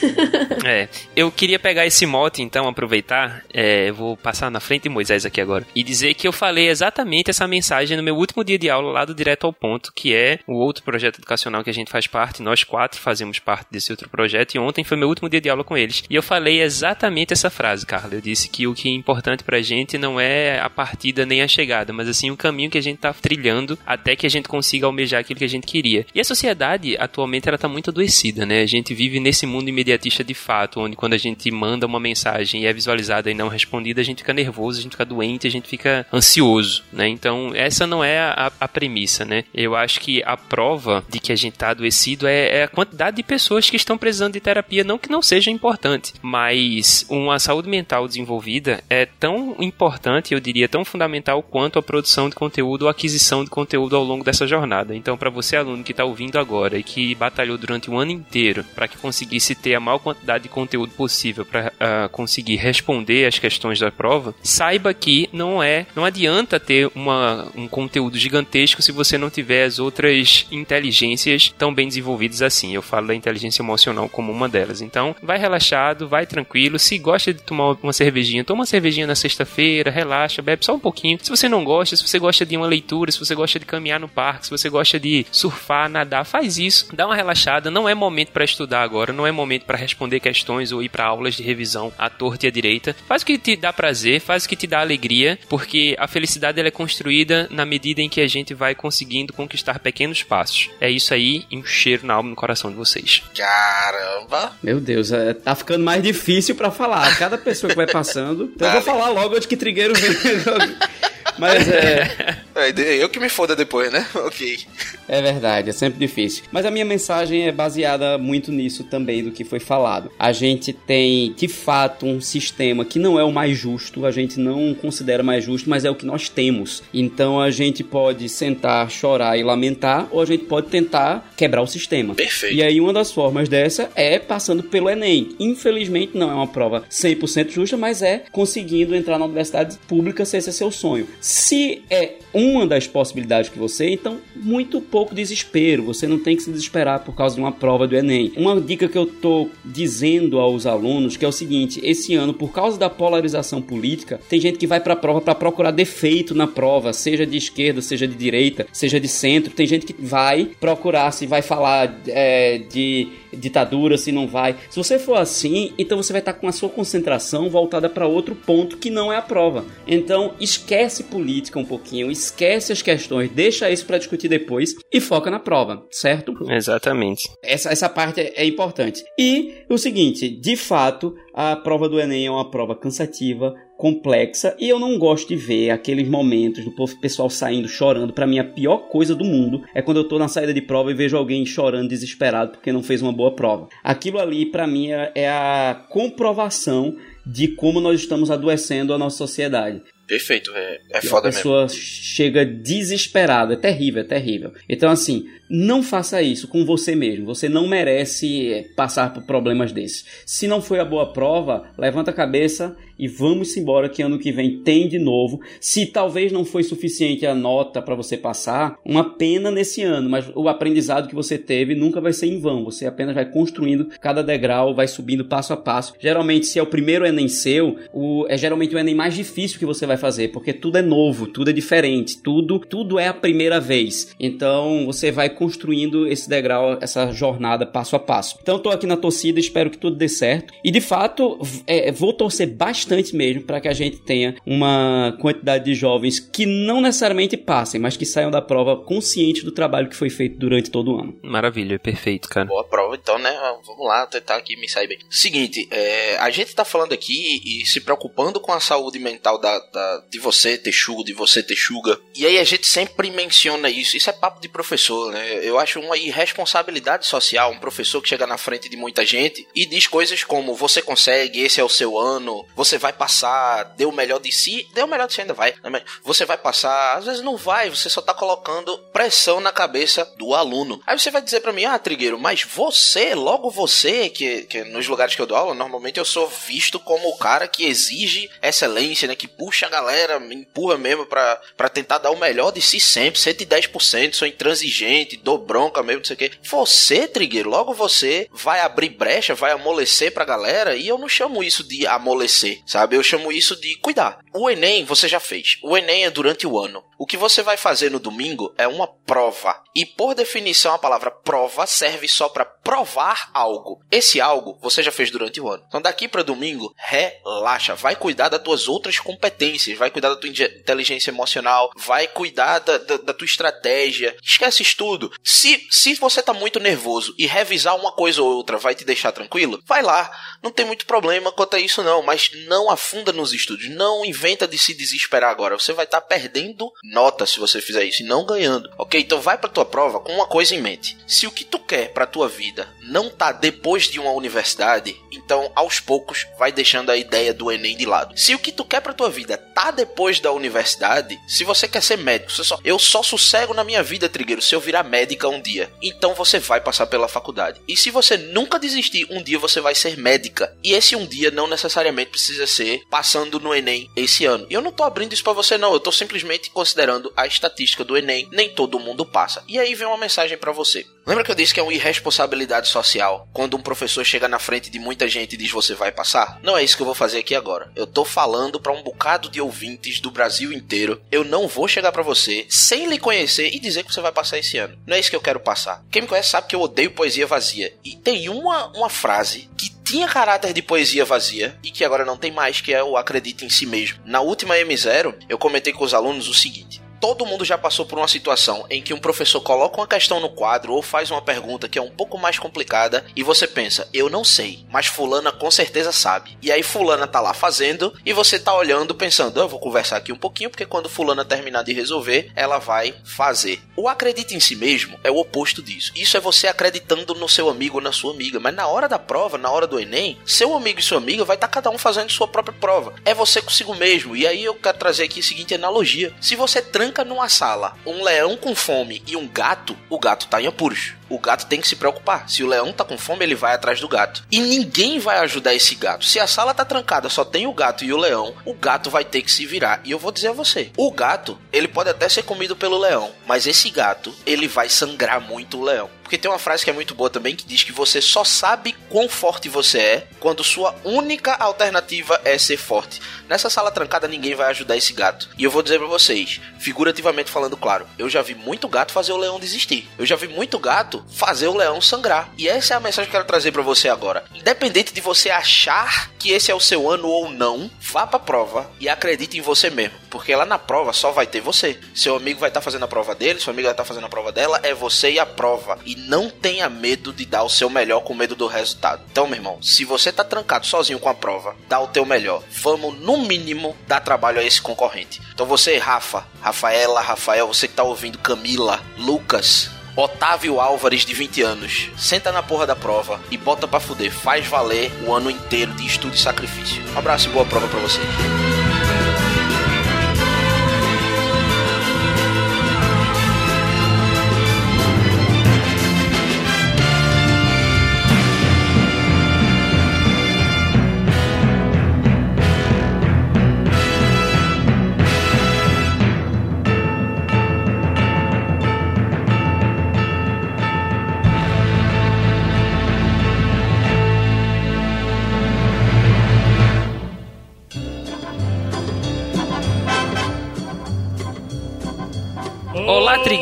É, 0.66 0.88
eu 1.16 1.32
queria 1.32 1.60
pegar 1.60 1.86
esse 1.86 2.08
mote, 2.08 2.42
então, 2.42 2.68
aproveitar, 2.68 3.44
é, 3.54 3.90
eu 3.90 3.94
vou 3.94 4.18
passar 4.18 4.50
na 4.50 4.60
frente 4.60 4.84
de 4.84 4.90
Moisés 4.90 5.24
aqui 5.24 5.40
agora, 5.40 5.66
e 5.76 5.84
dizer 5.84 6.16
que 6.16 6.28
eu 6.28 6.32
falei 6.32 6.70
exatamente 6.70 7.30
essa 7.30 7.48
mensagem 7.48 7.96
no 7.96 8.02
meu 8.02 8.16
último 8.16 8.44
dia 8.44 8.58
de 8.58 8.68
aula 8.68 8.92
lá 8.92 9.06
do 9.06 9.14
Direto 9.14 9.46
ao 9.46 9.54
Ponto, 9.54 9.92
que 9.94 10.16
é 10.16 10.40
o 10.48 10.65
outro 10.66 10.84
projeto 10.84 11.20
educacional 11.20 11.64
que 11.64 11.70
a 11.70 11.74
gente 11.74 11.92
faz 11.92 12.08
parte, 12.08 12.42
nós 12.42 12.64
quatro 12.64 13.00
fazemos 13.00 13.40
parte 13.40 13.68
desse 13.72 13.92
outro 13.92 14.10
projeto, 14.10 14.56
e 14.56 14.60
ontem 14.60 14.84
foi 14.84 14.98
meu 14.98 15.08
último 15.08 15.30
dia 15.30 15.42
de 15.42 15.50
aula 15.50 15.64
com 15.64 15.78
eles. 15.78 16.04
E 16.10 16.16
eu 16.16 16.24
falei 16.24 16.62
exatamente 16.62 17.34
essa 17.34 17.50
frase, 17.50 17.86
Carla. 17.86 18.16
Eu 18.16 18.22
disse 18.22 18.50
que 18.50 18.68
o 18.68 18.74
que 18.74 18.90
é 18.90 18.92
importante 18.92 19.44
pra 19.44 19.62
gente 19.62 19.98
não 19.98 20.20
é 20.20 20.60
a 20.60 20.70
partida 20.70 21.26
nem 21.26 21.42
a 21.42 21.48
chegada, 21.48 21.94
mas 21.94 22.08
assim 22.08 22.32
o 22.32 22.38
caminho 22.38 22.70
que 22.70 22.78
a 22.78 22.82
gente 22.82 22.98
tá 22.98 23.14
trilhando 23.14 23.78
até 23.86 24.16
que 24.16 24.26
a 24.26 24.30
gente 24.30 24.48
consiga 24.48 24.86
almejar 24.86 25.22
aquilo 25.22 25.40
que 25.40 25.46
a 25.46 25.50
gente 25.50 25.68
queria. 25.68 26.06
E 26.14 26.20
a 26.20 26.24
sociedade, 26.24 26.96
atualmente, 26.98 27.48
ela 27.48 27.58
tá 27.58 27.68
muito 27.68 27.90
adoecida, 27.90 28.46
né? 28.46 28.62
A 28.62 28.66
gente 28.66 28.94
vive 28.94 29.20
nesse 29.20 29.46
mundo 29.46 29.70
imediatista 29.70 30.24
de 30.24 30.34
fato, 30.34 30.80
onde 30.80 30.96
quando 30.96 31.14
a 31.14 31.18
gente 31.18 31.50
manda 31.52 31.86
uma 31.86 32.00
mensagem 32.00 32.64
e 32.64 32.66
é 32.66 32.74
visualizada 32.74 33.30
e 33.30 33.34
não 33.34 33.48
respondida, 33.48 34.02
a 34.02 34.04
gente 34.04 34.20
fica 34.20 34.34
nervoso, 34.34 34.80
a 34.80 34.84
gente 34.84 34.92
fica 34.92 35.06
doente, 35.06 35.48
a 35.48 35.52
gente 35.52 35.68
fica 35.68 36.06
ansioso, 36.12 36.84
né? 36.92 37.08
Então, 37.08 37.52
essa 37.54 37.86
não 37.86 38.04
é 38.04 38.20
a, 38.20 38.52
a 38.60 38.68
premissa, 38.68 39.26
né? 39.26 39.44
Eu 39.54 39.76
acho 39.76 40.00
que 40.00 40.24
a 40.24 40.36
prova 40.48 41.04
de 41.10 41.20
que 41.20 41.32
a 41.32 41.36
gente 41.36 41.58
tá 41.58 41.70
adoecido 41.70 42.28
é, 42.28 42.60
é 42.60 42.64
a 42.64 42.68
quantidade 42.68 43.18
de 43.18 43.24
pessoas 43.24 43.70
que 43.70 43.76
estão 43.76 43.98
precisando 43.98 44.34
de 44.34 44.40
terapia, 44.40 44.84
não 44.84 44.98
que 44.98 45.10
não 45.10 45.22
seja 45.22 45.52
importante, 45.52 46.14
mas 46.22 47.06
uma 47.10 47.40
saúde 47.40 47.70
mental 47.70 48.08
desenvolvida 48.08 48.84
é 48.90 49.06
tão 49.06 49.56
importante, 49.60 50.34
eu 50.34 50.40
diria, 50.40 50.70
tão 50.70 50.86
fundamental 50.86 51.42
quanto 51.42 51.80
a 51.80 51.84
produção 51.84 52.30
de 52.30 52.36
conteúdo 52.36 52.84
ou 52.84 52.90
aquisição 52.90 53.44
de 53.44 53.50
conteúdo 53.50 53.96
ao 53.96 54.04
longo 54.04 54.24
dessa 54.24 54.48
jornada. 54.48 54.96
Então, 54.96 55.18
para 55.18 55.30
você 55.30 55.56
aluno 55.56 55.84
que 55.84 55.92
está 55.92 56.06
ouvindo 56.06 56.38
agora 56.38 56.78
e 56.78 56.84
que 56.84 57.16
batalhou 57.16 57.58
durante 57.58 57.90
o 57.90 57.98
ano 57.98 58.12
inteiro 58.12 58.64
para 58.76 58.88
que 58.88 58.98
conseguisse 58.98 59.56
ter 59.56 59.76
a 59.76 59.80
maior 59.80 60.00
quantidade 60.00 60.44
de 60.44 60.50
conteúdo 60.50 60.92
possível 60.94 61.46
para 61.46 61.72
conseguir 62.12 62.56
responder 62.56 63.26
as 63.26 63.40
questões 63.40 63.80
da 63.80 63.92
prova, 63.92 64.36
saiba 64.44 64.94
que 64.94 65.30
não 65.32 65.62
é, 65.62 65.86
não 65.96 66.06
adianta 66.06 66.60
ter 66.60 66.90
uma, 66.96 67.48
um 67.56 67.68
conteúdo 67.68 68.18
gigantesco 68.18 68.82
se 68.82 68.92
você 68.92 69.18
não 69.18 69.30
tiver 69.30 69.66
as 69.66 69.80
outras 69.80 70.35
inteligências 70.52 71.54
tão 71.58 71.74
bem 71.74 71.88
desenvolvidas 71.88 72.42
assim. 72.42 72.74
Eu 72.74 72.82
falo 72.82 73.08
da 73.08 73.16
inteligência 73.16 73.62
emocional 73.62 74.10
como 74.10 74.32
uma 74.32 74.50
delas. 74.50 74.82
Então, 74.82 75.16
vai 75.22 75.38
relaxado, 75.38 76.08
vai 76.08 76.26
tranquilo. 76.26 76.80
Se 76.80 76.98
gosta 76.98 77.34
de 77.34 77.42
tomar 77.42 77.78
uma 77.82 77.94
cervejinha, 77.94 78.44
toma 78.44 78.62
uma 78.62 78.66
cervejinha 78.66 79.08
na 79.08 79.16
sexta-feira, 79.16 79.92
relaxa, 79.92 80.42
bebe 80.42 80.66
só 80.66 80.76
um 80.76 80.80
pouquinho. 80.80 81.18
Se 81.22 81.30
você 81.30 81.48
não 81.48 81.64
gosta, 81.64 81.96
se 81.96 82.08
você 82.08 82.20
gosta 82.20 82.46
de 82.46 82.58
uma 82.58 82.68
leitura, 82.68 83.12
se 83.12 83.20
você 83.20 83.36
gosta 83.36 83.60
de 83.60 83.66
caminhar 83.66 84.00
no 84.00 84.08
parque, 84.08 84.46
se 84.46 84.52
você 84.52 84.70
gosta 84.70 85.00
de 85.00 85.26
surfar, 85.32 85.90
nadar, 85.90 86.26
faz 86.26 86.58
isso. 86.58 86.88
Dá 86.94 87.06
uma 87.06 87.16
relaxada. 87.16 87.72
Não 87.72 87.88
é 87.88 87.94
momento 87.96 88.32
para 88.32 88.44
estudar 88.44 88.82
agora, 88.82 89.14
não 89.14 89.28
é 89.28 89.32
momento 89.32 89.66
para 89.66 89.78
responder 89.78 90.20
questões 90.20 90.72
ou 90.72 90.82
ir 90.82 90.90
para 90.90 91.06
aulas 91.06 91.36
de 91.36 91.44
revisão 91.44 91.92
à 91.98 92.10
torta 92.10 92.46
e 92.46 92.50
à 92.50 92.52
direita. 92.52 92.96
Faz 93.08 93.22
o 93.22 93.26
que 93.26 93.38
te 93.38 93.56
dá 93.56 93.72
prazer, 93.72 94.20
faz 94.20 94.46
o 94.46 94.50
que 94.50 94.56
te 94.56 94.68
dá 94.68 94.80
alegria, 94.80 95.38
porque 95.50 95.96
a 96.00 96.08
felicidade 96.08 96.60
ela 96.60 96.68
é 96.68 96.72
construída 96.72 97.48
na 97.52 97.66
medida 97.66 98.02
em 98.02 98.10
que 98.10 98.22
a 98.22 98.28
gente 98.28 98.54
vai 98.54 98.76
conseguindo 98.76 99.34
conquistar 99.34 99.80
pequenos 99.80 100.24
passos. 100.26 100.70
É 100.82 100.90
isso 100.90 101.14
aí 101.14 101.46
e 101.50 101.58
um 101.58 101.64
cheiro 101.64 102.06
na 102.06 102.16
alma 102.16 102.28
e 102.28 102.32
no 102.32 102.36
coração 102.36 102.70
de 102.70 102.76
vocês. 102.76 103.24
Caramba! 103.36 104.54
Meu 104.62 104.80
Deus, 104.80 105.12
é, 105.12 105.34
tá 105.34 105.56
ficando 105.56 105.84
mais 105.84 106.04
difícil 106.04 106.56
pra 106.56 106.72
falar. 106.72 107.18
Cada 107.18 107.38
pessoa 107.38 107.70
que 107.70 107.76
vai 107.76 107.88
passando. 107.88 108.52
Então 108.56 108.68
eu 108.68 108.74
vou 108.74 108.82
falar 108.82 109.10
logo 109.10 109.36
antes 109.36 109.46
que 109.46 109.56
Trigueiro 109.56 109.94
venha. 109.94 110.16
Mas 111.38 111.68
é. 111.68 112.38
É, 112.56 113.04
eu 113.04 113.10
que 113.10 113.20
me 113.20 113.28
foda 113.30 113.56
depois, 113.56 113.92
né? 113.92 114.06
Ok. 114.16 114.60
É 115.08 115.22
verdade, 115.22 115.70
é 115.70 115.74
sempre 115.74 116.00
difícil. 116.00 116.44
Mas 116.52 116.66
a 116.66 116.72
minha 116.72 116.86
mensagem 116.86 117.48
é 117.48 117.52
baseada 117.52 118.18
muito 118.18 118.52
nisso 118.52 118.84
também 118.84 119.24
do 119.24 119.32
que 119.32 119.44
foi 119.44 119.60
falado. 119.60 120.12
A 120.18 120.32
gente 120.32 120.74
tem, 120.74 121.34
de 121.34 121.48
fato, 121.48 122.08
um 122.08 122.20
sistema 122.20 122.84
que 122.84 122.98
não 122.98 123.20
é 123.20 123.24
o 123.24 123.32
mais 123.32 123.58
justo, 123.58 124.06
a 124.06 124.12
gente 124.12 124.40
não 124.40 124.74
considera 124.74 125.22
mais 125.22 125.44
justo, 125.44 125.70
mas 125.70 125.86
é 125.86 125.92
o 125.92 125.96
que 125.96 126.06
nós 126.06 126.28
temos. 126.28 126.82
Então 126.94 127.40
a 127.40 127.52
gente 127.52 127.84
pode 127.84 128.28
sentar, 128.30 128.90
chorar 128.90 129.38
e 129.38 129.44
lamentar, 129.44 130.08
ou 130.16 130.22
a 130.22 130.26
gente 130.26 130.46
pode 130.46 130.68
tentar 130.68 131.34
quebrar 131.36 131.62
o 131.62 131.68
sistema. 131.68 132.16
Perfeito. 132.16 132.56
E 132.56 132.64
aí 132.64 132.80
uma 132.80 132.94
das 132.94 133.12
formas 133.12 133.50
dessa 133.50 133.90
é 133.96 134.18
passando 134.18 134.64
pelo 134.64 134.90
Enem. 134.90 135.36
Infelizmente 135.40 136.18
não 136.18 136.32
é 136.32 136.34
uma 136.34 136.48
prova 136.48 136.86
100% 136.90 137.52
justa, 137.52 137.76
mas 137.76 138.02
é 138.02 138.24
conseguindo 138.32 138.96
entrar 138.96 139.20
na 139.20 139.26
universidade 139.26 139.78
pública 139.88 140.26
se 140.26 140.38
esse 140.38 140.50
é 140.50 140.54
seu 140.54 140.72
sonho. 140.72 141.08
Se 141.20 141.84
é 141.90 142.14
uma 142.34 142.66
das 142.66 142.88
possibilidades 142.88 143.50
que 143.50 143.60
você, 143.60 143.90
então 143.90 144.18
muito 144.36 144.80
pouco 144.80 145.14
desespero. 145.14 145.84
Você 145.84 146.08
não 146.08 146.20
tem 146.20 146.36
que 146.36 146.44
se 146.44 146.52
desesperar 146.52 147.04
por 147.04 147.14
causa 147.14 147.36
de 147.36 147.42
uma 147.42 147.52
prova 147.52 147.88
do 147.88 147.96
Enem. 147.96 148.32
Uma 148.38 148.60
dica 148.60 148.88
que 148.88 148.98
eu 148.98 149.06
tô 149.06 149.50
dizendo 149.64 150.40
aos 150.40 150.66
alunos 150.66 151.18
que 151.18 151.26
é 151.26 151.28
o 151.28 151.32
seguinte: 151.32 151.82
esse 151.84 152.16
ano, 152.16 152.34
por 152.34 152.52
causa 152.52 152.78
da 152.78 152.90
polarização 152.90 153.62
política, 153.62 154.20
tem 154.30 154.40
gente 154.40 154.58
que 154.58 154.68
vai 154.68 154.80
para 154.80 154.94
a 154.94 154.98
prova 154.98 155.20
para 155.20 155.36
procurar 155.36 155.72
defeito 155.72 156.34
na 156.34 156.48
prova, 156.48 156.94
seja 156.94 157.26
de 157.26 157.38
esquerda, 157.38 157.82
seja 157.82 158.08
de 158.08 158.16
direita, 158.16 158.68
seja 158.72 159.00
de 159.00 159.08
centro. 159.08 159.54
Tem 159.54 159.68
gente 159.68 159.86
que 159.86 159.94
vai 160.06 160.52
procurar 160.60 161.12
se 161.12 161.26
vai 161.26 161.42
falar 161.42 162.00
é, 162.08 162.60
de 162.60 163.10
ditadura, 163.34 163.98
se 163.98 164.12
não 164.12 164.28
vai. 164.28 164.56
Se 164.70 164.78
você 164.78 164.98
for 164.98 165.16
assim, 165.16 165.74
então 165.78 165.98
você 165.98 166.14
vai 166.14 166.22
estar 166.22 166.34
com 166.34 166.48
a 166.48 166.52
sua 166.52 166.70
concentração 166.70 167.50
voltada 167.50 167.90
para 167.90 168.08
outro 168.08 168.36
ponto 168.36 168.78
que 168.78 168.90
não 168.90 169.12
é 169.12 169.18
a 169.18 169.22
prova. 169.22 169.66
Então 169.88 170.34
esquece 170.40 171.04
política 171.04 171.60
um 171.60 171.66
pouquinho, 171.66 172.12
esquece 172.12 172.72
as 172.72 172.82
questões, 172.82 173.30
deixa 173.32 173.70
isso 173.70 173.86
para 173.86 173.98
discutir 173.98 174.30
depois 174.30 174.76
e 174.92 175.02
foca 175.02 175.30
na 175.30 175.40
prova, 175.40 175.86
certo? 175.92 176.34
Exatamente. 176.50 177.30
Essa, 177.44 177.72
essa 177.72 177.90
parte 177.90 178.22
é, 178.22 178.34
é 178.36 178.46
importante. 178.46 179.04
E 179.20 179.56
o 179.70 179.78
seguinte, 179.78 180.30
de 180.30 180.56
fato, 180.56 181.16
a 181.34 181.56
prova 181.56 181.90
do 181.90 182.00
Enem 182.00 182.28
é 182.28 182.32
uma 182.32 182.50
prova 182.50 182.76
cansativa, 182.76 183.54
complexa, 183.78 184.56
e 184.60 184.70
eu 184.70 184.80
não 184.80 184.98
gosto 184.98 185.28
de 185.28 185.36
ver 185.36 185.70
aqueles 185.70 186.08
momentos 186.08 186.64
do 186.64 186.72
pessoal 187.00 187.30
saindo 187.30 187.68
chorando. 187.68 188.14
Pra 188.14 188.28
mim, 188.28 188.40
a 188.40 188.44
pior 188.44 188.90
coisa 188.90 189.14
do 189.14 189.26
mundo 189.26 189.64
é 189.74 189.82
quando 189.82 189.98
eu 189.98 190.08
tô 190.08 190.18
na 190.18 190.28
saída 190.28 190.54
de 190.54 190.62
prova 190.62 190.92
e 190.92 190.94
vejo 190.94 191.18
alguém 191.18 191.46
chorando 191.46 191.90
desesperado 191.90 192.52
porque 192.52 192.72
não 192.72 192.84
fez 192.84 193.02
uma 193.02 193.12
boa 193.12 193.36
prova. 193.36 193.68
Aquilo 193.84 194.20
ali, 194.20 194.46
pra 194.46 194.66
mim, 194.66 194.92
é, 194.92 195.12
é 195.16 195.30
a 195.30 195.86
comprovação 195.90 196.96
de 197.26 197.50
como 197.50 197.82
nós 197.82 198.02
estamos 198.02 198.30
adoecendo 198.30 198.94
a 198.94 198.98
nossa 198.98 199.18
sociedade. 199.18 199.82
Perfeito, 200.08 200.52
é, 200.56 200.80
é 200.92 201.02
foda 201.02 201.28
a 201.28 201.32
mesmo. 201.32 201.38
pessoa 201.38 201.68
chega 201.70 202.46
desesperada, 202.46 203.54
é 203.54 203.58
terrível, 203.58 204.02
é 204.02 204.06
terrível. 204.06 204.54
Então, 204.70 204.90
assim, 204.90 205.28
não 205.50 205.84
faça 205.84 206.22
isso 206.22 206.48
com 206.48 206.66
você 206.66 206.96
mesmo. 206.96 207.26
Você 207.26 207.48
não 207.48 207.68
merece 207.68 208.52
eh, 208.52 208.66
passar 208.76 209.14
por 209.14 209.24
problemas 209.24 209.72
desses. 209.72 210.06
Se 210.26 210.48
não 210.48 210.62
foi 210.62 210.80
a 210.80 210.86
boa 210.86 211.12
prova, 211.12 211.70
levanta 211.78 212.12
a 212.12 212.14
cabeça 212.14 212.76
e 212.98 213.08
vamos 213.08 213.56
embora 213.58 213.90
que 213.90 214.02
ano 214.02 214.18
que 214.18 214.32
vem 214.32 214.60
tem 214.64 214.88
de 214.88 214.98
novo. 214.98 215.42
Se 215.60 215.86
talvez 215.86 216.32
não 216.32 216.46
foi 216.46 216.64
suficiente 216.64 217.26
a 217.26 217.36
nota 217.36 217.82
para 217.82 217.96
você 217.96 218.18
passar, 218.18 218.78
uma 218.84 219.16
pena 219.18 219.52
nesse 219.52 219.84
ano, 219.84 220.10
mas 220.10 220.26
o 220.34 220.48
aprendizado 220.48 221.08
que 221.08 221.16
você 221.16 221.38
teve 221.38 221.76
nunca 221.76 222.02
vai 222.02 222.14
ser 222.14 222.28
em 222.28 222.40
vão. 222.40 222.64
Você 222.64 222.86
apenas 222.86 223.14
vai 223.14 223.26
construindo 223.26 223.90
cada 224.00 224.24
degrau, 224.24 224.74
vai 224.74 224.88
subindo 224.88 225.26
passo 225.26 225.54
a 225.54 225.58
passo. 225.58 225.94
Geralmente, 226.00 226.48
se 226.48 226.58
é 226.58 226.64
o 226.64 226.68
primeiro 226.68 227.06
Enem 227.06 227.28
seu, 227.28 227.78
o, 227.94 228.26
é 228.30 228.38
geralmente 228.38 228.76
o 228.76 228.80
Enem 228.80 228.96
mais 228.96 229.14
difícil 229.14 229.60
que 229.60 229.66
você 229.66 229.86
vai 229.86 229.95
fazer, 229.98 230.30
porque 230.30 230.54
tudo 230.54 230.78
é 230.78 230.82
novo, 230.82 231.28
tudo 231.28 231.50
é 231.50 231.54
diferente, 231.54 232.22
tudo, 232.22 232.60
tudo 232.60 233.00
é 233.00 233.08
a 233.08 233.14
primeira 233.14 233.60
vez. 233.60 234.14
Então, 234.20 234.86
você 234.86 235.12
vai 235.12 235.30
construindo 235.30 236.08
esse 236.08 236.28
degrau, 236.30 236.78
essa 236.82 237.12
jornada 237.12 237.66
passo 237.66 237.96
a 237.96 238.00
passo. 238.00 238.38
Então, 238.42 238.60
tô 238.60 238.70
aqui 238.70 238.86
na 238.88 238.98
torcida, 238.98 239.40
espero 239.40 239.70
que 239.70 239.78
tudo 239.78 239.96
dê 239.96 240.08
certo. 240.10 240.54
E 240.64 240.72
de 240.72 240.82
fato, 240.82 241.40
é, 241.68 241.92
vou 241.92 242.14
torcer 242.14 242.48
bastante 242.48 243.16
mesmo 243.16 243.44
para 243.44 243.60
que 243.62 243.68
a 243.68 243.74
gente 243.74 243.98
tenha 243.98 244.36
uma 244.46 245.16
quantidade 245.20 245.66
de 245.66 245.74
jovens 245.76 246.20
que 246.20 246.46
não 246.46 246.82
necessariamente 246.82 247.38
passem, 247.38 247.80
mas 247.80 247.98
que 247.98 248.06
saiam 248.06 248.32
da 248.32 248.42
prova 248.42 248.78
conscientes 248.78 249.44
do 249.44 249.52
trabalho 249.52 249.90
que 249.90 249.96
foi 249.96 250.10
feito 250.10 250.38
durante 250.38 250.70
todo 250.70 250.92
o 250.94 251.00
ano. 251.00 251.18
Maravilha, 251.24 251.78
perfeito, 251.80 252.30
cara. 252.30 252.46
Boa 252.48 252.64
prova, 252.64 252.96
então, 252.96 253.18
né? 253.20 253.32
Vamos 253.66 253.86
lá, 253.88 254.06
tentar 254.08 254.36
aqui 254.38 254.56
me 254.58 254.68
sair 254.70 254.88
bem. 254.88 255.00
Seguinte, 255.10 255.68
é, 255.72 256.18
a 256.18 256.30
gente 256.30 256.54
tá 256.56 256.64
falando 256.66 256.94
aqui 256.94 257.42
e 257.46 257.66
se 257.66 257.80
preocupando 257.82 258.40
com 258.40 258.52
a 258.52 258.60
saúde 258.60 259.00
mental 259.00 259.40
da, 259.40 259.58
da- 259.60 259.85
de 260.10 260.20
você, 260.20 260.58
Texugo, 260.58 261.04
de 261.04 261.14
você, 261.14 261.42
Texuga. 261.42 262.00
E 262.16 262.26
aí 262.26 262.38
a 262.38 262.44
gente 262.44 262.68
sempre 262.68 263.10
menciona 263.12 263.70
isso. 263.70 263.98
Isso 263.98 264.10
é 264.10 264.14
papo 264.14 264.42
de 264.42 264.48
professor, 264.48 265.12
né? 265.12 265.40
Eu 265.44 265.60
acho 265.60 265.80
uma 265.80 265.98
irresponsabilidade 265.98 267.06
social 267.06 267.52
um 267.52 267.60
professor 267.60 268.02
que 268.02 268.10
chega 268.10 268.28
na 268.28 268.38
frente 268.38 268.70
de 268.70 268.78
muita 268.78 269.06
gente 269.06 269.48
e 269.56 269.66
diz 269.66 269.88
coisas 269.88 270.24
como: 270.24 270.56
você 270.56 270.82
consegue, 270.82 271.42
esse 271.42 271.60
é 271.60 271.64
o 271.64 271.70
seu 271.70 271.98
ano, 271.98 272.46
você 272.56 272.78
vai 272.78 272.94
passar, 272.94 273.64
dê 273.76 273.86
o 273.86 273.92
melhor 273.92 274.20
de 274.20 274.32
si. 274.32 274.68
Dê 274.74 274.84
o 274.84 274.88
melhor 274.88 275.08
de 275.08 275.14
si 275.14 275.22
ainda 275.22 275.34
vai. 275.34 275.54
né? 275.64 275.84
Você 276.04 276.26
vai 276.26 276.38
passar, 276.38 276.98
às 276.98 277.06
vezes 277.06 277.22
não 277.22 277.38
vai, 277.38 277.70
você 277.70 277.90
só 277.90 278.02
tá 278.02 278.14
colocando 278.14 278.78
pressão 278.94 279.40
na 279.40 279.52
cabeça 279.52 280.06
do 280.18 280.34
aluno. 280.34 280.82
Aí 280.86 280.98
você 280.98 281.12
vai 281.12 281.22
dizer 281.22 281.42
pra 281.42 281.54
mim, 281.54 281.66
ah, 281.66 281.80
Trigueiro, 281.80 282.20
mas 282.20 282.44
você, 282.44 283.14
logo 283.16 283.50
você, 283.50 284.10
que, 284.10 284.44
que 284.44 284.64
nos 284.64 284.88
lugares 284.88 285.16
que 285.16 285.22
eu 285.22 285.26
dou 285.26 285.38
aula, 285.38 285.54
normalmente 285.54 286.00
eu 286.00 286.06
sou 286.06 286.28
visto 286.28 286.80
como 286.80 287.10
o 287.10 287.18
cara 287.18 287.48
que 287.48 287.66
exige 287.66 288.30
excelência, 288.42 289.08
né? 289.08 289.16
Que 289.16 289.28
puxa 289.28 289.68
a 289.68 289.70
galera, 289.76 290.22
empurra 290.32 290.78
mesmo 290.78 291.06
pra, 291.06 291.40
pra 291.58 291.70
tentar 291.70 291.98
dar 291.98 292.12
o 292.12 292.18
melhor 292.18 292.52
de 292.52 292.62
si 292.62 292.80
sempre, 292.80 293.20
110%, 293.20 294.14
sou 294.14 294.28
intransigente, 294.28 295.18
dou 295.18 295.38
bronca 295.38 295.84
mesmo, 295.84 296.00
não 296.00 296.06
sei 296.06 296.16
o 296.16 296.20
quê. 296.20 296.32
Você, 296.44 297.08
Trigueiro, 297.08 297.50
logo 297.50 297.74
você 297.74 298.30
vai 298.32 298.62
abrir 298.62 298.90
brecha, 298.90 299.36
vai 299.36 299.52
amolecer 299.52 300.14
pra 300.14 300.24
galera, 300.24 300.76
e 300.76 300.88
eu 300.88 300.98
não 300.98 301.10
chamo 301.10 301.44
isso 301.44 301.64
de 301.64 301.86
amolecer, 301.86 302.62
sabe? 302.66 302.96
Eu 302.96 303.04
chamo 303.04 303.32
isso 303.32 303.60
de 303.60 303.76
cuidar. 303.80 304.20
O 304.34 304.50
Enem 304.50 304.84
você 304.84 305.08
já 305.08 305.20
fez. 305.20 305.58
O 305.64 305.78
Enem 305.78 306.04
é 306.04 306.10
durante 306.10 306.46
o 306.46 306.60
ano. 306.60 306.84
O 306.98 307.06
que 307.06 307.16
você 307.16 307.42
vai 307.42 307.58
fazer 307.58 307.90
no 307.90 308.00
domingo 308.00 308.54
é 308.58 308.68
uma 308.68 308.86
prova. 308.88 309.62
E 309.74 309.86
por 309.86 310.14
definição 310.14 310.74
a 310.74 310.80
palavra 310.80 311.10
prova 311.10 311.66
serve 311.66 312.08
só 312.08 312.28
pra 312.28 312.44
provar 312.44 313.30
algo. 313.34 313.80
Esse 313.90 314.20
algo 314.20 314.58
você 314.62 314.84
já 314.84 314.92
fez 314.92 315.10
durante 315.10 315.40
o 315.40 315.50
ano. 315.50 315.64
Então 315.68 315.82
daqui 315.82 316.08
pra 316.08 316.22
domingo, 316.22 316.74
relaxa, 316.78 317.76
vai 317.76 317.96
cuidar 317.96 318.28
das 318.28 318.42
tuas 318.42 318.68
outras 318.68 319.00
competências, 319.00 319.65
vai 319.74 319.90
cuidar 319.90 320.10
da 320.10 320.16
tua 320.16 320.30
inteligência 320.30 321.10
emocional, 321.10 321.72
vai 321.76 322.08
cuidar 322.08 322.60
da, 322.60 322.78
da, 322.78 322.98
da 322.98 323.14
tua 323.14 323.26
estratégia. 323.26 324.16
Esquece 324.24 324.62
estudo. 324.62 325.12
Se, 325.24 325.68
se 325.70 325.96
você 325.96 326.22
tá 326.22 326.34
muito 326.34 326.60
nervoso 326.60 327.14
e 327.18 327.26
revisar 327.26 327.76
uma 327.76 327.92
coisa 327.92 328.22
ou 328.22 328.36
outra 328.36 328.58
vai 328.58 328.76
te 328.76 328.86
deixar 328.86 329.12
tranquilo, 329.12 329.62
vai 329.66 329.82
lá. 329.82 330.12
Não 330.44 330.52
tem 330.52 330.66
muito 330.66 330.86
problema 330.86 331.32
quanto 331.32 331.56
a 331.56 331.60
isso 331.60 331.84
não, 331.84 332.04
mas 332.04 332.30
não 332.48 332.70
afunda 332.70 333.12
nos 333.12 333.34
estudos, 333.34 333.70
não 333.70 334.06
inventa 334.06 334.48
de 334.48 334.58
se 334.58 334.74
desesperar 334.74 335.32
agora. 335.32 335.58
Você 335.58 335.74
vai 335.74 335.86
estar 335.86 336.02
perdendo 336.02 336.72
nota 336.84 337.26
se 337.26 337.40
você 337.40 337.62
fizer 337.62 337.84
isso 337.84 338.04
e 338.04 338.06
não 338.06 338.26
ganhando. 338.26 338.70
OK? 338.78 339.00
Então 339.00 339.22
vai 339.22 339.38
pra 339.38 339.50
tua 339.50 339.66
prova 339.66 340.00
com 340.00 340.12
uma 340.14 340.28
coisa 340.28 340.54
em 340.54 340.62
mente. 340.62 340.98
Se 341.08 341.26
o 341.26 341.32
que 341.32 341.44
tu 341.44 341.60
quer 341.60 341.92
pra 341.94 342.06
tua 342.06 342.28
vida 342.28 342.68
não 342.82 343.10
tá 343.10 343.32
depois 343.32 343.86
de 343.86 344.00
uma 344.00 344.12
universidade, 344.12 344.96
então 345.12 345.52
aos 345.56 345.80
poucos 345.80 346.28
vai 346.38 346.52
deixando 346.52 346.92
a 346.92 346.98
ideia 346.98 347.34
do 347.34 347.52
ENEM 347.52 347.76
de 347.76 347.86
lado. 347.86 348.18
Se 348.18 348.36
o 348.36 348.40
que 348.40 348.52
tu 348.52 348.64
quer 348.64 348.82
pra 348.82 348.94
tua 348.94 349.10
vida 349.10 349.38
tá 349.56 349.72
depois 349.72 350.20
da 350.20 350.34
universidade, 350.34 351.18
se 351.26 351.46
você 351.46 351.66
quer 351.66 351.82
ser 351.82 351.98
médico, 351.98 352.30
só, 352.30 352.60
eu 352.64 352.78
só 352.78 353.02
sossego 353.02 353.54
na 353.54 353.64
minha 353.64 353.82
vida, 353.82 354.10
Trigueiro, 354.10 354.42
se 354.42 354.54
eu 354.54 354.60
virar 354.60 354.84
médica 354.84 355.30
um 355.30 355.42
dia. 355.42 355.72
Então 355.82 356.14
você 356.14 356.40
vai 356.40 356.60
passar 356.60 356.86
pela 356.88 357.08
faculdade. 357.08 357.62
E 357.66 357.78
se 357.78 357.90
você 357.90 358.18
nunca 358.18 358.60
desistir, 358.60 359.08
um 359.10 359.24
dia 359.24 359.40
você 359.40 359.62
vai 359.62 359.74
ser 359.74 359.98
médica. 359.98 360.54
E 360.62 360.74
esse 360.74 360.96
um 360.96 361.06
dia 361.06 361.32
não 361.32 361.48
necessariamente 361.48 362.12
precisa 362.12 362.46
ser 362.46 362.82
passando 362.90 363.40
no 363.40 363.56
Enem 363.56 363.90
esse 363.96 364.26
ano. 364.26 364.46
E 364.50 364.54
eu 364.54 364.62
não 364.62 364.74
tô 364.74 364.84
abrindo 364.84 365.14
isso 365.14 365.24
pra 365.24 365.32
você 365.32 365.58
não, 365.58 365.72
eu 365.72 365.80
tô 365.80 365.92
simplesmente 365.92 366.50
considerando 366.50 367.14
a 367.16 367.26
estatística 367.26 367.86
do 367.86 367.96
Enem. 367.96 368.28
Nem 368.32 368.50
todo 368.50 368.80
mundo 368.80 369.06
passa. 369.06 369.42
E 369.48 369.58
aí 369.58 369.74
vem 369.74 369.88
uma 369.88 369.98
mensagem 369.98 370.38
pra 370.38 370.52
você. 370.52 370.86
Lembra 371.06 371.24
que 371.24 371.32
eu 371.32 371.36
disse 371.36 371.54
que 371.54 371.60
é 371.60 371.64
uma 371.64 371.74
irresponsabilidade 371.74 372.68
social 372.68 373.30
quando 373.32 373.56
um 373.56 373.62
professor 373.62 374.04
chega 374.04 374.28
na 374.28 374.40
frente 374.40 374.72
de 374.72 374.80
muita 374.80 375.08
gente 375.08 375.34
e 375.34 375.38
diz 375.38 375.52
você 375.52 375.76
vai 375.76 375.92
passar? 375.92 376.40
Não 376.42 376.58
é 376.58 376.64
isso 376.64 376.76
que 376.76 376.82
eu 376.82 376.86
vou 376.86 376.96
fazer 376.96 377.20
aqui 377.20 377.36
agora. 377.36 377.72
Eu 377.76 377.86
tô 377.86 378.04
falando 378.04 378.60
pra 378.60 378.74
um 378.74 378.82
bocado 378.82 379.30
de 379.30 379.40
ouvintes 379.46 380.00
do 380.00 380.12
Brasil 380.12 380.52
inteiro. 380.52 381.02
Eu 381.12 381.24
não 381.24 381.48
vou 381.48 381.68
chegar 381.68 381.92
pra 381.92 382.04
você 382.04 382.46
sem 382.50 382.88
lhe 382.88 382.98
conhecer 382.98 383.54
e 383.54 383.60
dizer 383.60 383.84
que 383.84 383.94
você 383.94 384.02
vai 384.02 384.12
passar 384.12 384.38
esse 384.38 384.58
ano. 384.58 384.78
Não 384.86 384.96
é 384.96 385.00
isso 385.00 385.10
que 385.10 385.16
eu 385.16 385.22
quero 385.22 385.40
passar. 385.40 385.84
Quem 385.90 386.02
me 386.02 386.08
conhece 386.08 386.30
sabe 386.30 386.48
que 386.48 386.56
eu 386.56 386.62
odeio 386.62 386.92
poesia 386.92 387.28
vazia. 387.28 387.74
E 387.84 387.96
tem 387.96 388.30
uma, 388.30 388.68
uma 388.76 388.90
frase 388.90 389.50
que 389.58 389.70
tinha 389.84 390.08
caráter 390.08 390.52
de 390.52 390.62
poesia 390.62 391.06
vazia 391.06 391.58
e 391.64 391.70
que 391.70 391.86
agora 391.86 392.04
não 392.04 392.18
tem 392.18 392.32
mais, 392.32 392.60
que 392.60 392.74
é 392.74 392.84
o 392.84 392.98
acredite 392.98 393.46
em 393.46 393.50
si 393.50 393.66
mesmo. 393.66 394.00
Na 394.04 394.20
última 394.20 394.56
M0, 394.56 395.16
eu 395.30 395.38
comentei 395.38 395.72
com 395.72 395.84
os 395.84 395.94
alunos 395.94 396.28
o 396.28 396.34
seguinte: 396.34 396.82
todo 397.00 397.26
mundo 397.26 397.46
já 397.46 397.58
passou 397.58 397.86
por 397.86 397.98
uma 397.98 398.08
situação 398.08 398.66
em 398.70 398.82
que 398.82 398.94
um 398.94 399.00
professor 399.00 399.42
coloca 399.42 399.80
uma 399.80 399.88
questão 399.88 400.20
no 400.20 400.30
quadro 400.30 400.74
ou 400.74 400.82
faz 400.82 401.12
uma 401.12 401.22
pergunta 401.22 401.68
que 401.68 401.78
é 401.78 401.82
um 401.82 401.90
pouco 401.90 402.18
mais 402.18 402.40
complicada 402.40 403.06
e 403.16 403.24
você 403.24 403.48
pensa, 403.48 403.88
eu 403.94 404.10
não 404.10 404.24
sei, 404.24 404.66
mas 404.72 404.88
fulana 404.88 405.32
com 405.32 405.50
certeza 405.50 405.92
sabe. 405.92 406.38
E 406.42 406.52
aí 406.52 406.64
fulana 406.64 407.08
tá 407.08 407.20
lá 407.20 407.34
fazendo 407.34 407.94
e 408.06 408.14
você 408.14 408.40
tá 408.40 408.54
olhando 408.54 408.96
pensando, 408.96 409.40
eu 409.40 409.48
vou 409.48 409.60
conversar 409.60 409.98
aqui 409.98 410.12
um 410.12 410.18
pouquinho 410.18 410.50
porque 410.50 410.66
quando 410.66 410.90
fulana 410.90 411.26
terminar 411.26 411.64
de 411.64 411.74
resolver, 411.74 412.32
ela 412.36 412.60
vai 412.60 412.94
fazer. 413.04 413.62
O 413.76 413.88
acredite 413.88 414.36
em 414.36 414.40
si 414.40 414.56
mesmo 414.56 415.00
é 415.04 415.12
o 415.12 415.18
oposto 415.18 415.62
disso. 415.62 415.92
Isso 415.96 416.18
é 416.18 416.20
você 416.20 416.48
acreditando 416.48 417.14
no 417.14 417.30
seu 417.30 417.50
amigo 417.50 417.78
ou 417.78 417.84
na 417.84 417.92
sua 417.92 418.14
amiga, 418.14 418.40
mas 418.40 418.56
na 418.56 418.68
hora 418.68 418.88
da 418.88 419.00
prova, 419.00 419.38
na 419.38 419.50
hora 419.50 419.68
do 419.68 419.80
ENEM, 419.80 420.18
seu 420.26 420.56
amigo 420.56 420.80
e 420.80 420.84
sua 420.84 420.98
amiga 420.98 421.26
vai 421.26 421.36
estar 421.36 421.48
cada 421.48 421.70
um 421.70 421.78
fazendo 421.78 422.12
sua 422.12 422.28
própria 422.28 422.58
prova. 422.60 422.94
É 423.04 423.14
você 423.14 423.42
consigo 423.42 423.76
mesmo. 423.76 424.16
E 424.16 424.26
aí 424.26 424.44
eu 424.44 424.56
quero 424.56 424.78
trazer 424.78 425.04
aqui 425.04 425.20
a 425.20 425.24
seguinte 425.24 425.54
analogia. 425.54 426.14
Se 426.20 426.36
você 426.36 426.62
tranca 426.86 427.04
numa 427.04 427.28
sala 427.28 427.76
um 427.86 428.04
leão 428.04 428.38
com 428.38 428.54
fome 428.54 429.02
e 429.08 429.16
um 429.16 429.28
gato, 429.28 429.76
o 429.90 430.00
gato 430.00 430.28
tá 430.28 430.40
em 430.40 430.46
apuros. 430.46 430.94
O 431.10 431.20
gato 431.20 431.46
tem 431.46 431.62
que 431.62 431.68
se 431.68 431.76
preocupar. 431.76 432.28
Se 432.28 432.44
o 432.44 432.48
leão 432.48 432.74
tá 432.74 432.84
com 432.84 432.98
fome, 432.98 433.24
ele 433.24 433.36
vai 433.36 433.54
atrás 433.54 433.80
do 433.80 433.88
gato. 433.88 434.24
E 434.32 434.40
ninguém 434.40 434.98
vai 434.98 435.20
ajudar 435.20 435.54
esse 435.54 435.76
gato. 435.76 436.04
Se 436.04 436.20
a 436.20 436.26
sala 436.26 436.54
tá 436.54 436.66
trancada, 436.66 437.10
só 437.10 437.24
tem 437.24 437.46
o 437.46 437.54
gato 437.54 437.84
e 437.84 437.94
o 437.94 437.98
leão, 437.98 438.34
o 438.44 438.54
gato 438.56 438.90
vai 438.90 439.06
ter 439.06 439.22
que 439.22 439.32
se 439.32 439.46
virar. 439.46 439.82
E 439.84 439.92
eu 439.92 440.00
vou 440.00 440.12
dizer 440.12 440.30
a 440.30 440.34
você: 440.34 440.72
o 440.76 440.92
gato, 440.92 441.40
ele 441.54 441.68
pode 441.68 441.90
até 441.90 442.10
ser 442.10 442.24
comido 442.24 442.56
pelo 442.56 442.80
leão, 442.80 443.12
mas 443.28 443.46
esse 443.46 443.70
gato, 443.70 444.14
ele 444.26 444.48
vai 444.48 444.68
sangrar 444.68 445.22
muito 445.22 445.60
o 445.60 445.64
leão. 445.64 445.90
Porque 446.06 446.20
tem 446.20 446.30
uma 446.30 446.38
frase 446.38 446.64
que 446.64 446.70
é 446.70 446.74
muito 446.74 446.94
boa 446.94 447.10
também 447.10 447.36
que 447.36 447.48
diz 447.48 447.64
que 447.64 447.72
você 447.72 448.00
só 448.00 448.24
sabe 448.24 448.76
quão 448.90 449.10
forte 449.10 449.50
você 449.50 449.80
é 449.80 450.08
quando 450.20 450.44
sua 450.44 450.76
única 450.84 451.34
alternativa 451.34 452.22
é 452.24 452.38
ser 452.38 452.58
forte. 452.58 453.02
Nessa 453.28 453.50
sala 453.50 453.72
trancada 453.72 454.08
ninguém 454.08 454.36
vai 454.36 454.52
ajudar 454.52 454.78
esse 454.78 454.94
gato. 454.94 455.28
E 455.36 455.44
eu 455.44 455.50
vou 455.50 455.64
dizer 455.64 455.80
pra 455.80 455.88
vocês, 455.88 456.40
figurativamente 456.60 457.32
falando, 457.32 457.58
claro, 457.58 457.88
eu 457.98 458.08
já 458.08 458.22
vi 458.22 458.36
muito 458.36 458.68
gato 458.68 458.94
fazer 458.94 459.14
o 459.14 459.18
leão 459.18 459.40
desistir. 459.40 459.90
Eu 459.98 460.06
já 460.06 460.16
vi 460.16 460.28
muito 460.28 460.60
gato 460.60 461.04
fazer 461.10 461.48
o 461.48 461.58
leão 461.58 461.82
sangrar. 461.82 462.30
E 462.38 462.48
essa 462.48 462.76
é 462.76 462.78
a 462.78 462.80
mensagem 462.80 463.10
que 463.10 463.16
eu 463.16 463.22
quero 463.22 463.28
trazer 463.28 463.52
pra 463.52 463.64
você 463.64 463.90
agora. 463.90 464.26
Independente 464.36 464.94
de 464.94 465.02
você 465.02 465.32
achar 465.32 466.12
que 466.20 466.32
esse 466.32 466.52
é 466.52 466.56
o 466.56 466.60
seu 466.60 466.88
ano 466.88 467.08
ou 467.08 467.32
não, 467.32 467.70
vá 467.82 468.06
pra 468.06 468.20
prova 468.20 468.70
e 468.80 468.88
acredite 468.88 469.40
em 469.40 469.42
você 469.42 469.72
mesmo. 469.72 469.98
Porque 470.12 470.36
lá 470.36 470.46
na 470.46 470.60
prova 470.60 470.94
só 470.94 471.12
vai 471.12 471.26
ter 471.26 471.42
você. 471.42 471.80
Seu 471.96 472.16
amigo 472.16 472.40
vai 472.40 472.50
estar 472.50 472.62
fazendo 472.62 472.86
a 472.86 472.88
prova 472.88 473.16
dele, 473.16 473.40
seu 473.40 473.52
amigo 473.52 473.66
vai 473.66 473.74
estar 473.74 473.86
fazendo 473.86 474.06
a 474.06 474.10
prova 474.10 474.32
dela, 474.32 474.60
é 474.62 474.74
você 474.74 475.12
e 475.12 475.20
a 475.20 475.26
prova. 475.26 475.80
E 475.84 475.95
não 475.96 476.30
tenha 476.30 476.70
medo 476.70 477.14
de 477.14 477.26
dar 477.26 477.44
o 477.44 477.50
seu 477.50 477.70
melhor 477.70 478.02
com 478.02 478.14
medo 478.14 478.36
do 478.36 478.48
resultado. 478.48 479.04
Então, 479.12 479.28
meu 479.28 479.38
irmão, 479.38 479.62
se 479.62 479.86
você 479.86 480.12
tá 480.12 480.24
trancado 480.24 480.66
sozinho 480.66 481.00
com 481.00 481.10
a 481.10 481.14
prova, 481.14 481.56
dá 481.68 481.80
o 481.80 481.88
teu 481.88 482.06
melhor. 482.06 482.44
Vamos, 482.62 482.98
no 483.00 483.18
mínimo, 483.18 483.76
dar 483.88 484.00
trabalho 484.00 484.40
a 484.40 484.44
esse 484.44 484.62
concorrente. 484.62 485.22
Então 485.34 485.46
você, 485.46 485.78
Rafa, 485.78 486.26
Rafaela, 486.42 487.02
Rafael, 487.02 487.48
você 487.48 487.68
que 487.68 487.74
tá 487.74 487.84
ouvindo, 487.84 488.18
Camila, 488.18 488.82
Lucas, 488.98 489.70
Otávio 489.96 490.60
Álvares, 490.60 491.06
de 491.06 491.14
20 491.14 491.42
anos, 491.42 491.90
senta 491.98 492.32
na 492.32 492.44
porra 492.44 492.68
da 492.68 492.76
prova 492.76 493.20
e 493.32 493.38
bota 493.38 493.68
pra 493.68 493.80
fuder. 493.80 494.12
Faz 494.12 494.46
valer 494.46 494.92
o 495.06 495.14
ano 495.14 495.32
inteiro 495.32 495.74
de 495.74 495.86
estudo 495.86 496.16
e 496.16 496.20
sacrifício. 496.20 496.84
Um 496.94 497.00
abraço 497.00 497.30
e 497.30 497.32
boa 497.32 497.46
prova 497.46 497.68
pra 497.68 497.80
vocês. 497.80 498.65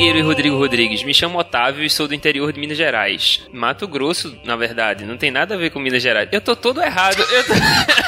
Trigueiro 0.04 0.20
e 0.20 0.28
Rodrigo 0.28 0.58
Rodrigues. 0.58 1.02
Me 1.02 1.14
chamo 1.14 1.40
Otávio 1.40 1.82
e 1.82 1.90
sou 1.90 2.10
do 2.10 2.14
interior 2.14 2.52
de 2.52 2.60
Minas 2.60 2.78
Gerais. 2.78 3.42
Mato 3.54 3.88
Grosso, 3.88 4.38
na 4.44 4.58
verdade, 4.58 5.06
não 5.06 5.16
tem 5.16 5.32
nada 5.32 5.56
a 5.56 5.58
ver 5.58 5.70
com 5.70 5.80
Minas 5.80 6.04
Gerais. 6.04 6.28
Eu 6.30 6.42
tô 6.42 6.58
todo 6.58 6.84
errado. 6.84 7.22
Eu 7.22 7.44
tô, 7.46 7.54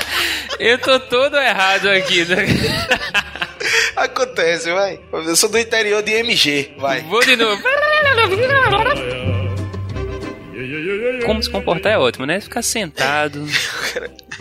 eu 0.60 0.78
tô 0.78 1.00
todo 1.00 1.38
errado 1.38 1.88
aqui. 1.88 2.26
né? 2.26 2.48
Acontece, 3.96 4.74
vai. 4.74 5.00
Eu 5.10 5.38
sou 5.38 5.48
do 5.48 5.58
interior 5.58 6.04
de 6.04 6.12
MG, 6.12 6.74
vai. 6.78 7.00
Vou 7.04 7.24
de 7.24 7.38
novo. 7.38 7.64
Como 11.26 11.42
se 11.42 11.50
comportar 11.50 11.94
é 11.94 11.98
ótimo, 11.98 12.26
né? 12.26 12.42
Ficar 12.42 12.62
sentado, 12.62 13.48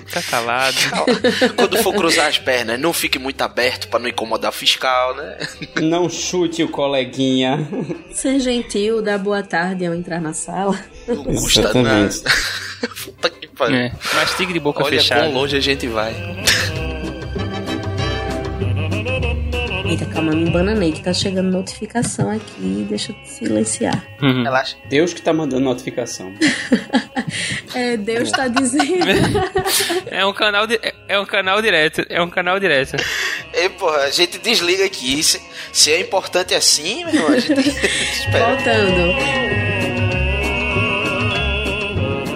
ficar 0.06 0.22
calado. 0.22 0.76
Quando 1.56 1.76
for 1.82 1.94
cruzar 1.94 2.28
as 2.28 2.38
pernas, 2.38 2.78
não 2.78 2.92
fique 2.92 3.18
muito 3.18 3.40
aberto 3.42 3.88
pra 3.88 3.98
não 3.98 4.08
incomodar 4.08 4.50
o 4.50 4.54
fiscal, 4.54 5.14
né? 5.16 5.38
Não 5.80 6.08
chute 6.08 6.62
o 6.62 6.68
coleguinha. 6.68 7.66
Ser 8.12 8.40
gentil, 8.40 9.02
dar 9.02 9.18
boa 9.18 9.42
tarde 9.42 9.86
ao 9.86 9.94
entrar 9.94 10.20
na 10.20 10.32
sala. 10.32 10.78
Não 11.06 11.24
custa 11.24 11.72
nada. 11.74 12.08
Puta 13.04 13.30
que 13.30 13.48
pariu. 13.48 13.76
É, 13.76 13.92
de 14.52 14.60
boca 14.60 14.82
Olha 14.84 14.98
fechada. 14.98 15.22
quão 15.22 15.32
longe 15.32 15.56
a 15.56 15.60
gente 15.60 15.86
vai. 15.86 16.14
Eita, 19.94 20.06
calma, 20.06 20.32
me 20.32 20.50
bananei 20.50 20.90
que 20.90 21.00
tá 21.02 21.12
chegando 21.12 21.52
notificação 21.52 22.28
aqui. 22.28 22.84
Deixa 22.88 23.12
eu 23.12 23.16
silenciar. 23.24 24.04
Uhum. 24.20 24.42
Relaxa. 24.42 24.76
Deus 24.88 25.14
que 25.14 25.22
tá 25.22 25.32
mandando 25.32 25.62
notificação. 25.62 26.32
É, 27.74 27.96
Deus 27.96 28.30
tá 28.30 28.46
dizendo. 28.46 28.84
É 30.06 30.24
um 30.24 30.32
canal 30.32 30.64
di- 30.66 30.78
é- 30.80 30.94
é 31.08 31.18
um 31.18 31.24
canal 31.26 31.60
direto, 31.60 32.06
é 32.08 32.22
um 32.22 32.30
canal 32.30 32.60
direto. 32.60 32.94
E, 33.52 33.68
porra, 33.70 33.98
a 34.04 34.10
gente 34.10 34.38
desliga 34.38 34.84
aqui. 34.84 35.20
Se, 35.22 35.40
se 35.72 35.90
é 35.92 36.00
importante 36.00 36.54
assim, 36.54 37.04
meu 37.04 37.14
irmão, 37.14 37.28
a 37.32 37.38
gente 37.40 37.60
espera. 37.68 38.46
Voltando. 38.54 39.63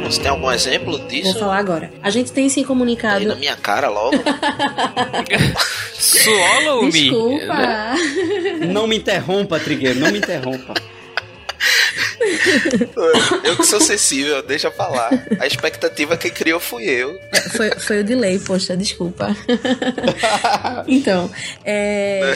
Você 0.09 0.23
tem 0.23 0.31
algum 0.31 0.51
exemplo 0.51 0.97
Vou 0.97 1.07
disso? 1.07 1.39
falar 1.39 1.59
agora. 1.59 1.93
A 2.03 2.09
gente 2.09 2.33
tem 2.33 2.49
se 2.49 2.61
Aí 2.61 2.67
comunicado. 2.67 3.27
na 3.27 3.35
minha 3.35 3.57
cara 3.57 3.91
logo. 3.91 4.17
Swallow 5.99 6.85
me. 6.85 6.91
Desculpa. 6.93 7.95
Não 8.73 8.87
me 8.87 8.97
interrompa, 8.97 9.61
Trigueiro, 9.61 10.01
não 10.01 10.11
me 10.11 10.19
interrompa. 10.19 10.73
Eu 13.45 13.57
que 13.57 13.65
sou 13.65 13.81
sensível, 13.81 14.43
deixa 14.43 14.69
eu 14.69 14.73
falar. 14.73 15.11
A 15.39 15.47
expectativa 15.47 16.17
que 16.17 16.31
criou 16.31 16.59
fui 16.59 16.85
eu. 16.85 17.19
Foi, 17.55 17.71
foi 17.73 18.01
o 18.01 18.05
delay, 18.05 18.39
poxa, 18.39 18.75
desculpa. 18.77 19.37
então, 20.87 21.31
é. 21.65 22.35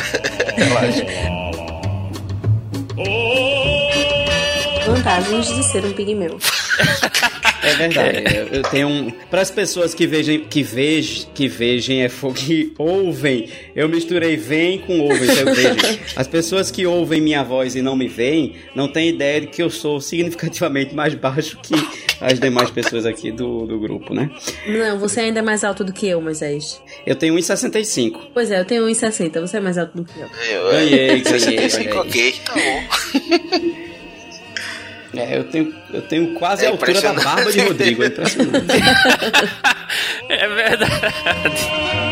Vantagens 4.87 5.47
de 5.49 5.63
ser 5.65 5.85
um 5.85 5.93
pigmeu. 5.93 6.39
É, 7.63 7.71
É 7.71 7.75
verdade. 7.77 8.37
Eu, 8.37 8.47
eu 8.49 8.63
tenho 8.63 8.89
um. 8.89 9.11
Para 9.31 9.41
as 9.41 9.51
pessoas 9.51 9.95
que 9.95 10.07
vejam, 10.07 10.39
que 10.41 10.63
vejam, 10.63 11.27
que 11.35 11.49
vejam 11.49 11.97
é 11.97 12.09
fogo, 12.09 12.35
que 12.35 12.73
ouvem. 12.79 13.49
Eu 13.75 13.89
misturei 13.89 14.37
vem 14.37 14.79
com 14.79 15.01
ouvem, 15.01 15.23
então 15.25 15.49
eu 15.49 15.55
vejo. 15.55 16.01
As 16.17 16.27
pessoas 16.27 16.71
que 16.71 16.85
ouvem 16.87 17.21
minha 17.21 17.43
voz 17.43 17.75
e 17.75 17.83
não 17.83 17.97
me 17.97 18.09
veem, 18.09 18.55
não 18.75 18.89
têm 18.89 19.09
ideia 19.11 19.41
de 19.43 19.47
que 19.47 19.63
eu 19.63 19.71
sou 19.71 20.01
significativamente 20.01 20.95
mais 20.95 21.15
baixo 21.15 21.59
que 21.63 21.75
as 22.21 22.39
demais 22.39 22.71
pessoas 22.71 23.07
aqui 23.07 23.31
do, 23.31 23.67
do 23.67 23.79
grupo, 23.79 24.13
né? 24.15 24.31
Não, 24.67 24.99
você 24.99 25.21
ainda 25.21 25.39
é 25.41 25.43
mais 25.43 25.65
alto 25.65 25.85
do 25.85 25.93
que 25.93 26.07
eu, 26.09 26.21
Moisés. 26.21 26.81
Eu 27.07 27.15
tenho 27.17 27.35
1,65. 27.35 28.29
Pois 28.35 28.51
é, 28.51 28.61
eu 28.61 28.65
tenho 28.65 28.85
1,60. 28.87 29.41
Você 29.41 29.57
é 29.57 29.61
mais 29.61 29.79
alto 29.79 29.97
do 29.97 30.05
que 30.05 30.19
eu. 30.19 30.29
Eu, 30.51 30.71
Ganhei, 30.73 31.07
ganhei, 31.09 31.25
65, 31.25 31.85
ganhei. 31.85 31.99
ok, 31.99 32.35
tá 32.45 32.55
bom. 32.55 33.83
É, 35.15 35.37
eu 35.37 35.45
tenho, 35.45 35.75
eu 35.93 36.03
tenho 36.03 36.33
quase 36.35 36.65
É 36.65 36.69
a 36.69 36.71
altura 36.71 37.01
da 37.01 37.13
barba 37.13 37.53
de 37.53 37.61
Rodrigo, 37.61 38.03
é 38.03 38.07
impressionante. 38.07 38.67
É 40.29 40.49
verdade. 40.49 42.12